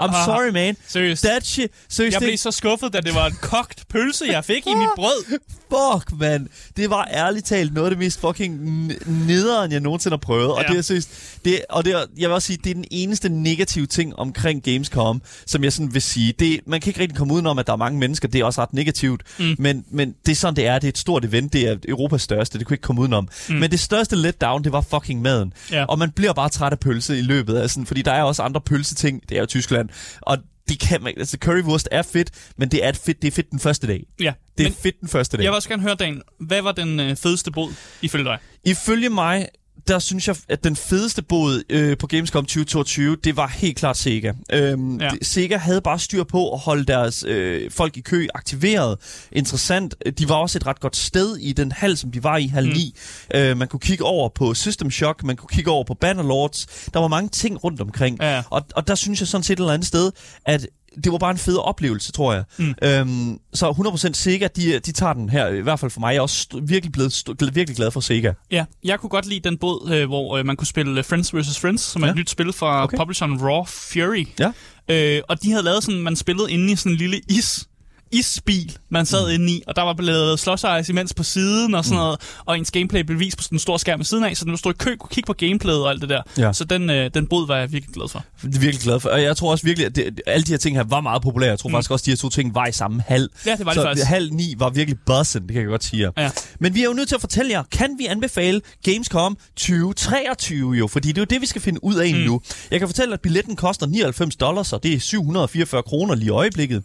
I'm 0.02 0.10
Ah, 0.16 0.26
sorry, 0.26 0.50
man. 0.50 0.78
Seriøst. 0.88 1.24
That 1.24 1.46
shit. 1.46 1.72
Seriøst, 1.90 2.14
Jeg 2.14 2.22
blev 2.22 2.38
så 2.38 2.52
skuffet, 2.52 2.94
da 2.94 3.00
det 3.00 3.16
var 3.16 3.26
en 3.28 3.36
kogt 3.42 3.84
pølse, 3.90 4.26
jeg 4.32 4.46
fik 4.46 4.68
i 4.68 4.74
mit 4.76 4.88
brød. 4.96 5.40
Fuck, 5.70 6.20
mand. 6.20 6.48
Det 6.78 6.90
var 6.90 7.08
ærligt 7.14 7.46
talt 7.46 7.74
noget 7.74 7.86
af 7.88 7.92
det 7.92 8.00
mest 8.00 8.20
fucking 8.22 8.60
nederen, 9.08 9.72
jeg 9.72 9.80
nogensinde 9.80 10.14
har 10.14 10.18
prøvet. 10.20 10.52
Og 10.52 10.62
Ja. 10.68 10.68
det 10.74 10.78
er 10.78 10.82
seriøst, 10.82 11.10
det, 11.46 11.60
og 11.70 11.86
det 11.86 11.94
er, 11.94 12.00
jeg 12.18 12.30
vil 12.30 12.34
også 12.34 12.46
sige, 12.46 12.58
det 12.64 12.70
er 12.70 12.74
den 12.74 12.86
eneste 12.92 13.30
negative 13.30 13.86
ting 13.86 14.16
omkring 14.20 14.64
Gamescom, 14.64 15.22
som 15.46 15.64
jeg 15.64 15.74
sådan 15.74 15.94
vil 15.94 16.02
sige. 16.02 16.34
Det, 16.40 16.60
man 16.68 16.82
kan 16.82 16.90
ikke 16.90 17.00
rigtig 17.02 17.18
komme 17.18 17.34
udenom, 17.34 17.60
at 17.60 17.68
der 17.68 17.74
er 17.74 17.78
mange 17.78 18.00
mennesker. 18.00 18.28
Det 18.28 18.42
er 18.42 18.46
også 18.46 18.62
ret 18.62 18.74
negativt. 18.74 19.22
Mm. 19.40 19.56
Men, 19.60 19.86
men 19.92 20.16
det 20.26 20.32
er 20.32 20.36
sådan, 20.36 20.56
det 20.56 20.68
er. 20.68 20.80
Det 20.80 20.88
er 20.88 20.90
et 20.92 20.98
stort 20.98 21.26
event. 21.26 21.54
Det 21.54 21.62
er 21.68 21.78
Europas 21.88 22.22
største. 22.22 22.58
Det 22.60 22.68
kunne 22.68 22.74
ikke 22.74 22.82
komme 22.82 23.02
udenom. 23.02 23.28
Mm. 23.50 23.56
Men 23.56 23.72
det 23.72 23.80
største 23.80 24.16
letdown, 24.16 24.64
det 24.64 24.72
var 24.72 24.82
fucking 24.82 25.22
maden. 25.22 25.54
Ja. 25.72 25.86
Og 25.86 26.00
man 26.00 26.12
bliver 26.12 26.34
bare 26.34 26.50
træt 26.50 26.72
af 26.72 26.80
pølse 26.80 27.18
i 27.18 27.22
løbet 27.22 27.56
af 27.56 27.70
sådan, 27.70 27.86
fordi 27.86 28.02
der 28.02 28.12
er 28.12 28.24
også 28.24 28.42
andre 28.44 28.62
pølseting. 28.62 29.22
Det 29.30 29.36
er 29.38 29.40
jo 29.40 29.46
Tyskland. 29.46 29.85
Og 30.22 30.38
det 30.70 30.80
kan 30.80 31.04
man, 31.04 31.14
altså 31.18 31.38
currywurst 31.42 31.88
er 31.92 32.02
fedt, 32.02 32.32
men 32.58 32.70
det 32.70 32.86
er 32.86 32.92
fedt, 32.92 33.22
det 33.22 33.28
er 33.28 33.32
fedt 33.32 33.52
den 33.52 33.60
første 33.60 33.88
dag. 33.88 34.06
Ja. 34.20 34.34
Det 34.58 34.68
er 34.68 34.72
fedt 34.72 35.00
den 35.02 35.10
første 35.10 35.38
dag. 35.38 35.44
jeg 35.44 35.52
vil 35.52 35.56
også 35.56 35.70
gerne 35.70 35.82
høre, 35.82 35.96
Dan, 35.96 36.22
hvad 36.40 36.62
var 36.62 36.72
den 36.72 37.00
øh, 37.00 37.16
fedeste 37.16 37.52
bod 37.52 37.74
ifølge 38.02 38.26
dig? 38.26 38.38
Ifølge 38.64 39.10
mig, 39.10 39.48
der 39.88 40.00
synes 40.00 40.28
jeg, 40.28 40.36
at 40.50 40.64
den 40.64 40.76
fedeste 40.76 41.22
bod 41.22 41.64
øh, 41.70 41.98
på 41.98 42.08
Gamescom 42.08 42.44
2022, 42.46 43.16
det 43.24 43.38
var 43.38 43.48
helt 43.48 43.78
klart 43.78 43.98
Sega. 43.98 44.32
Øhm, 44.54 44.98
Ja. 44.98 45.04
ja. 45.06 45.10
Sega 45.22 45.58
havde 45.58 45.82
bare 45.82 46.00
styr 46.00 46.24
på 46.24 46.54
at 46.54 46.60
holde 46.60 46.86
deres 46.86 47.24
øh, 47.28 47.72
folk 47.72 47.98
i 47.98 48.02
kø 48.02 48.28
aktiveret. 48.36 48.98
Interessant. 49.32 49.96
De 50.20 50.30
var 50.30 50.36
også 50.36 50.58
et 50.58 50.66
ret 50.68 50.80
godt 50.80 50.96
sted 50.96 51.38
i 51.38 51.54
den 51.54 51.72
hal, 51.72 51.98
som 51.98 52.12
de 52.12 52.24
var 52.24 52.38
i, 52.38 52.48
hal 52.48 52.68
9. 52.68 52.96
Øh, 53.36 53.58
man 53.58 53.68
kunne 53.68 53.80
kigge 53.80 54.04
over 54.04 54.30
på 54.30 54.54
System 54.54 54.92
Shock, 54.92 55.24
man 55.24 55.36
kunne 55.36 55.50
kigge 55.52 55.72
over 55.72 55.84
på 55.84 55.94
Bannerlords. 55.94 56.66
Der 56.94 57.00
var 57.00 57.08
mange 57.08 57.30
ting 57.30 57.64
rundt 57.64 57.82
omkring. 57.82 58.18
Ja. 58.22 58.44
Og, 58.50 58.62
og 58.76 58.88
der 58.88 58.96
synes 58.96 59.20
jeg 59.20 59.28
sådan 59.28 59.44
set 59.44 59.54
et 59.54 59.60
eller 59.60 59.74
andet 59.74 59.88
sted, 59.88 60.12
at 60.46 60.68
det 61.04 61.12
var 61.12 61.18
bare 61.18 61.32
en 61.32 61.38
fed 61.38 61.58
oplevelse, 61.58 62.12
tror 62.12 62.34
jeg. 62.34 62.44
Mm. 62.58 62.74
Øhm, 62.84 63.40
så 63.54 63.70
100% 63.72 64.14
Sega, 64.14 64.48
de, 64.56 64.80
de 64.80 64.92
tager 64.92 65.14
den 65.14 65.30
her, 65.30 65.48
i 65.48 65.62
hvert 65.62 65.80
fald 65.80 65.92
for 65.92 66.00
mig. 66.00 66.10
Jeg 66.12 66.18
er 66.18 66.22
også 66.22 66.48
st- 66.54 66.60
virkelig 66.68 66.92
blevet 66.92 67.12
st- 67.30 67.50
virkelig 67.54 67.76
glad 67.76 67.92
for 67.92 68.00
Sega. 68.00 68.32
Ja, 68.52 68.66
jeg 68.84 69.00
kunne 69.00 69.10
godt 69.10 69.26
lide 69.26 69.50
den 69.50 69.58
båd, 69.58 69.92
øh, 69.94 70.08
hvor 70.08 70.38
øh, 70.38 70.46
man 70.46 70.56
kunne 70.56 70.68
spille 70.68 70.98
øh, 71.00 71.06
Friends 71.06 71.36
vs. 71.36 71.60
Friends, 71.60 71.82
som 71.82 72.02
er 72.04 72.08
Ja. 72.08 72.12
et 72.12 72.18
nyt 72.18 72.30
spil 72.30 72.54
fra 72.54 72.84
okay. 72.84 72.98
publisheren 72.98 73.42
Raw 73.42 73.64
Fury. 73.64 74.26
Ja. 74.40 74.52
Øh, 74.90 75.22
og 75.30 75.44
de 75.44 75.52
havde 75.52 75.64
lavet 75.64 75.84
sådan, 75.84 76.02
man 76.02 76.16
spillede 76.16 76.52
inde 76.52 76.74
i 76.74 76.76
sådan 76.76 76.92
en 76.92 76.98
lille 76.98 77.22
is 77.30 77.68
isbil, 78.12 78.78
man 78.90 79.06
sad 79.06 79.28
mm. 79.28 79.34
inde 79.34 79.54
i, 79.54 79.64
og 79.68 79.76
der 79.76 79.82
var 79.82 79.94
blevet 79.94 80.40
slåsejs 80.40 80.90
imens 80.90 81.14
på 81.14 81.24
siden 81.24 81.76
og 81.76 81.86
sådan 81.86 81.98
mm. 81.98 82.04
noget, 82.04 82.20
og 82.46 82.58
ens 82.58 82.72
gameplay 82.72 83.02
blev 83.02 83.20
vist 83.20 83.38
på 83.38 83.44
sådan 83.44 83.56
en 83.56 83.60
stor 83.60 83.78
skærm 83.78 84.00
ved 84.00 84.06
siden 84.06 84.24
af, 84.24 84.38
så 84.38 84.46
når 84.46 84.54
du 84.54 84.58
stod 84.58 84.74
i 84.74 84.78
kø, 84.78 84.96
kunne 84.96 85.10
kigge 85.10 85.28
på 85.28 85.34
gameplayet 85.34 85.84
og 85.84 85.90
alt 85.90 86.02
det 86.02 86.10
der. 86.10 86.22
Ja. 86.38 86.54
Så 86.54 86.64
den, 86.64 86.90
øh, 86.90 87.10
den 87.14 87.28
bod 87.28 87.48
var 87.48 87.58
jeg 87.58 87.72
virkelig 87.72 87.94
glad 87.94 88.10
for. 88.10 88.24
Det 88.42 88.56
er 88.56 88.60
virkelig 88.60 88.82
glad 88.82 89.00
for. 89.00 89.10
Og 89.10 89.22
jeg 89.22 89.38
tror 89.38 89.52
også 89.52 89.66
virkelig, 89.66 89.86
at 89.86 89.96
det, 89.96 90.22
alle 90.28 90.44
de 90.44 90.52
her 90.52 90.58
ting 90.58 90.78
her 90.78 90.84
var 90.84 91.02
meget 91.02 91.22
populære. 91.22 91.50
Jeg 91.50 91.60
tror 91.60 91.70
mm. 91.70 91.74
faktisk 91.74 91.92
også, 91.92 92.04
at 92.04 92.06
de 92.06 92.12
her 92.12 92.18
to 92.18 92.30
ting 92.30 92.56
var 92.56 92.68
i 92.68 92.72
samme 92.72 93.04
hal. 93.08 93.30
Ja, 93.46 93.56
det 93.56 93.66
var 93.66 93.72
det 93.72 93.82
så 93.82 93.88
faktisk. 93.88 94.08
halv 94.08 94.32
9 94.32 94.56
var 94.58 94.70
virkelig 94.70 95.00
buzzing, 95.06 95.48
det 95.48 95.54
kan 95.54 95.62
jeg 95.62 95.70
godt 95.70 95.84
sige 95.84 96.02
jer. 96.02 96.12
Ja. 96.18 96.30
Men 96.60 96.76
vi 96.76 96.82
er 96.82 96.86
jo 96.86 96.94
nødt 96.94 97.08
til 97.08 97.16
at 97.16 97.22
fortælle 97.22 97.52
jer, 97.52 97.64
kan 97.72 97.96
vi 98.00 98.06
anbefale 98.06 98.62
Gamescom 98.84 99.38
2023 99.56 100.74
jo? 100.74 100.88
Fordi 100.88 101.08
det 101.08 101.18
er 101.18 101.22
jo 101.22 101.26
det, 101.26 101.42
vi 101.42 101.46
skal 101.46 101.62
finde 101.62 101.84
ud 101.84 101.96
af 101.96 102.14
mm. 102.14 102.20
nu. 102.20 102.42
Jeg 102.72 102.80
kan 102.80 102.88
fortælle, 102.88 103.14
at 103.14 103.22
billetten 103.22 103.56
koster 103.56 103.86
99 103.86 104.36
dollars, 104.36 104.74
og 104.74 104.84
det 104.84 104.94
er 104.94 105.00
744 105.00 105.84
kroner 105.84 106.16
lige 106.16 106.26
i 106.26 106.30
øjeblikket. 106.30 106.84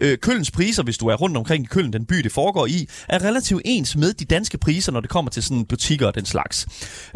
Øh, 0.00 0.18
Køllens 0.18 0.50
priser, 0.60 0.82
hvis 0.82 0.98
du 0.98 1.06
er 1.06 1.14
rundt 1.14 1.36
omkring 1.36 1.64
i 1.64 1.66
Køln, 1.66 1.92
den 1.92 2.04
by, 2.06 2.14
det 2.16 2.32
foregår 2.32 2.66
i, 2.66 2.88
er 3.08 3.24
relativt 3.24 3.62
ens 3.64 3.96
med 3.96 4.12
de 4.12 4.24
danske 4.24 4.58
priser, 4.58 4.92
når 4.92 5.00
det 5.00 5.10
kommer 5.10 5.30
til 5.30 5.42
sådan 5.42 5.64
butikker 5.64 6.06
og 6.06 6.14
den 6.14 6.24
slags. 6.26 6.66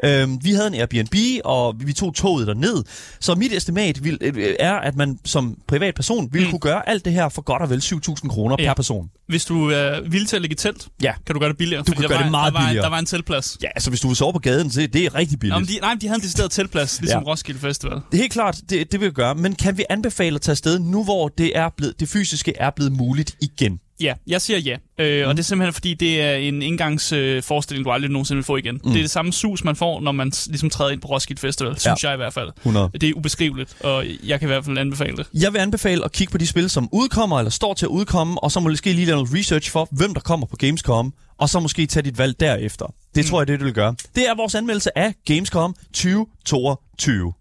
Øh, 0.05 0.29
vi 0.45 0.53
havde 0.53 0.67
en 0.67 0.75
Airbnb, 0.75 1.15
og 1.45 1.75
vi 1.79 1.93
tog 1.93 2.15
toget 2.15 2.47
derned. 2.47 2.85
Så 3.21 3.35
mit 3.35 3.53
estimat 3.53 4.05
vil, 4.05 4.19
øh, 4.21 4.55
er, 4.61 4.73
at 4.75 4.97
man 4.97 5.19
som 5.25 5.57
privatperson 5.69 6.29
vil 6.33 6.45
mm. 6.45 6.51
kunne 6.51 6.61
gøre 6.61 6.89
alt 6.89 7.05
det 7.05 7.13
her 7.13 7.29
for 7.29 7.43
godt 7.43 7.63
og 7.63 7.71
vel 7.71 7.79
7.000 7.85 8.29
kroner 8.29 8.57
Ja. 8.59 8.67
per 8.69 8.75
person. 8.75 9.11
Hvis 9.29 9.45
du 9.45 9.71
er 9.71 10.01
villig 10.11 10.29
til 10.29 10.37
at 10.37 10.43
lægge 10.43 10.53
i 10.53 10.57
telt, 10.57 10.89
Ja. 11.03 11.13
kan 11.27 11.35
du 11.35 11.41
gøre 11.41 11.49
det 11.49 11.57
billigere. 11.59 11.83
Du 11.83 11.93
kan 11.93 12.09
gøre 12.09 12.11
var, 12.19 12.23
det 12.23 12.31
meget 12.31 12.53
der 12.53 12.59
var, 12.61 12.67
billigere. 12.67 12.85
Der 12.85 12.91
var 12.91 12.99
en 12.99 13.07
teltplads. 13.07 13.59
Ja, 13.63 13.69
altså 13.75 13.91
hvis 13.91 14.01
du 14.01 14.09
vil 14.09 14.17
sove 14.17 14.33
på 14.33 14.39
gaden, 14.39 14.71
så 14.71 14.81
det 14.93 14.97
er 15.05 15.15
rigtig 15.15 15.39
billigt. 15.39 15.55
Nå, 15.55 15.59
men 15.61 15.69
de, 15.69 15.79
nej, 15.81 15.95
de 16.01 16.07
havde 16.07 16.17
en 16.19 16.23
decideret 16.23 16.51
teltplads, 16.51 17.01
ligesom 17.01 17.23
Ja. 17.23 17.29
Roskilde 17.31 17.61
Festival. 17.61 17.93
Det 17.95 18.03
er 18.13 18.17
helt 18.17 18.33
klart, 18.33 18.61
det, 18.71 18.93
det 18.93 19.01
vil 19.01 19.07
vi 19.09 19.13
gøre. 19.13 19.35
Men 19.35 19.55
kan 19.55 19.79
vi 19.79 19.85
anbefale 19.91 20.35
at 20.35 20.41
tage 20.41 20.53
afsted 20.53 20.79
nu, 20.79 21.05
hvor 21.05 21.29
det, 21.29 21.59
er 21.59 21.69
blevet, 21.77 22.01
det 22.01 22.09
fysiske 22.09 22.53
er 22.57 22.71
blevet 22.77 22.93
muligt 22.93 23.34
igen? 23.41 23.81
Ja, 24.01 24.15
jeg 24.27 24.41
siger 24.41 24.59
ja. 24.59 24.77
Øh, 24.99 25.23
mm. 25.25 25.29
Og 25.29 25.35
det 25.37 25.43
er 25.43 25.45
simpelthen 25.45 25.73
fordi, 25.73 25.95
det 25.95 26.21
er 26.21 26.35
en 26.35 26.63
indgangsforestilling, 26.63 27.37
øh, 27.37 27.43
forestilling, 27.43 27.85
du 27.87 27.91
aldrig 27.91 28.11
nogensinde 28.11 28.37
vil 28.37 28.45
få 28.45 28.57
igen. 28.57 28.75
Mm. 28.75 28.91
Det 28.91 28.99
er 28.99 29.03
det 29.03 29.11
samme 29.11 29.33
sus, 29.33 29.65
man 29.65 29.77
får, 29.77 30.01
når 30.01 30.13
man 30.13 30.33
ligesom 30.47 30.71
træder 30.71 30.91
ind 30.91 31.01
på 31.01 31.09
Roskilde 31.09 31.41
Festival, 31.41 31.81
synes 31.81 32.05
Ja. 32.05 32.09
jeg 32.09 32.15
i 32.15 32.17
hvert 32.17 32.33
fald. 32.35 32.51
100. 32.57 32.91
Det 33.01 33.03
er 33.09 33.13
ubeskriveligt, 33.17 33.77
og 33.81 34.05
jeg 34.27 34.41
kan 34.41 34.47
i 34.49 34.51
hvert 34.51 34.65
fald 34.65 34.79
anbefale 34.79 35.17
det. 35.17 35.27
Jeg 35.35 35.53
vil 35.53 35.59
anbefale 35.59 36.05
at 36.05 36.13
kigge 36.13 36.31
på 36.31 36.39
de 36.39 36.47
spil, 36.47 36.71
som 36.71 36.89
udkommer 36.93 37.39
eller 37.39 37.51
står 37.51 37.75
til 37.75 37.87
at 37.87 37.91
udkomme, 37.91 38.43
og 38.43 38.53
så 38.53 38.61
måske 38.61 38.93
lige 38.93 39.07
lave 39.07 39.17
noget 39.17 39.35
research 39.35 39.71
for, 39.71 39.89
hvem 39.91 40.15
der 40.15 40.21
kommer 40.21 40.47
på 40.47 40.57
Gamescom, 40.57 41.13
og 41.39 41.49
så 41.49 41.61
måske 41.61 41.87
tage 41.87 42.03
dit 42.03 42.19
valg 42.19 42.41
derefter. 42.41 42.87
Det 43.15 43.25
mm. 43.25 43.29
tror 43.31 43.41
jeg, 43.41 43.47
det 43.49 43.59
det 43.59 43.65
vil 43.65 43.75
gøre. 43.75 43.95
Det 44.15 44.29
er 44.29 44.35
vores 44.37 44.55
anmeldelse 44.55 44.99
af 44.99 45.15
Gamescom 45.27 45.75
2022. 45.93 47.33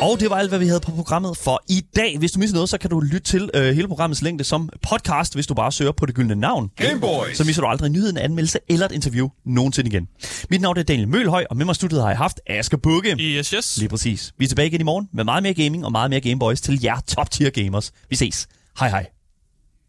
Og 0.00 0.20
det 0.20 0.30
var 0.30 0.36
alt, 0.36 0.48
hvad 0.50 0.58
vi 0.58 0.66
havde 0.66 0.80
på 0.80 0.90
programmet 0.90 1.36
for 1.36 1.62
i 1.68 1.84
dag. 1.96 2.18
Hvis 2.18 2.32
du 2.32 2.38
misser 2.38 2.54
noget, 2.54 2.68
så 2.68 2.78
kan 2.78 2.90
du 2.90 3.00
lytte 3.00 3.20
til 3.20 3.50
øh, 3.54 3.74
hele 3.74 3.88
programmets 3.88 4.22
længde 4.22 4.44
som 4.44 4.68
podcast, 4.90 5.34
hvis 5.34 5.46
du 5.46 5.54
bare 5.54 5.72
søger 5.72 5.92
på 5.92 6.06
det 6.06 6.14
gyldne 6.14 6.34
navn. 6.34 6.70
Gameboys. 6.76 7.36
Så 7.36 7.44
misser 7.44 7.62
du 7.62 7.68
aldrig 7.68 7.86
en 7.86 7.92
nyhed, 7.92 8.10
en 8.10 8.16
anmeldelse 8.18 8.58
eller 8.68 8.86
et 8.86 8.92
interview 8.92 9.28
nogensinde 9.46 9.90
igen. 9.90 10.08
Mit 10.50 10.60
navn 10.60 10.78
er 10.78 10.82
Daniel 10.82 11.08
Mølhøj, 11.08 11.44
og 11.50 11.56
med 11.56 11.66
mig 11.66 11.74
studiet 11.74 12.00
har 12.00 12.08
jeg 12.08 12.18
haft 12.18 12.40
Asger 12.46 12.76
Bukke. 12.76 13.16
Yes, 13.20 13.50
yes. 13.50 13.76
Lige 13.78 13.88
præcis. 13.88 14.32
Vi 14.38 14.44
er 14.44 14.48
tilbage 14.48 14.68
igen 14.68 14.80
i 14.80 14.84
morgen 14.84 15.08
med 15.12 15.24
meget 15.24 15.42
mere 15.42 15.54
gaming 15.54 15.84
og 15.84 15.92
meget 15.92 16.10
mere 16.10 16.20
Gameboys 16.20 16.60
til 16.60 16.80
jer 16.82 17.00
top 17.08 17.30
tier 17.30 17.50
gamers. 17.50 17.92
Vi 18.10 18.16
ses. 18.16 18.48
Hej 18.78 18.88
hej. 18.88 19.17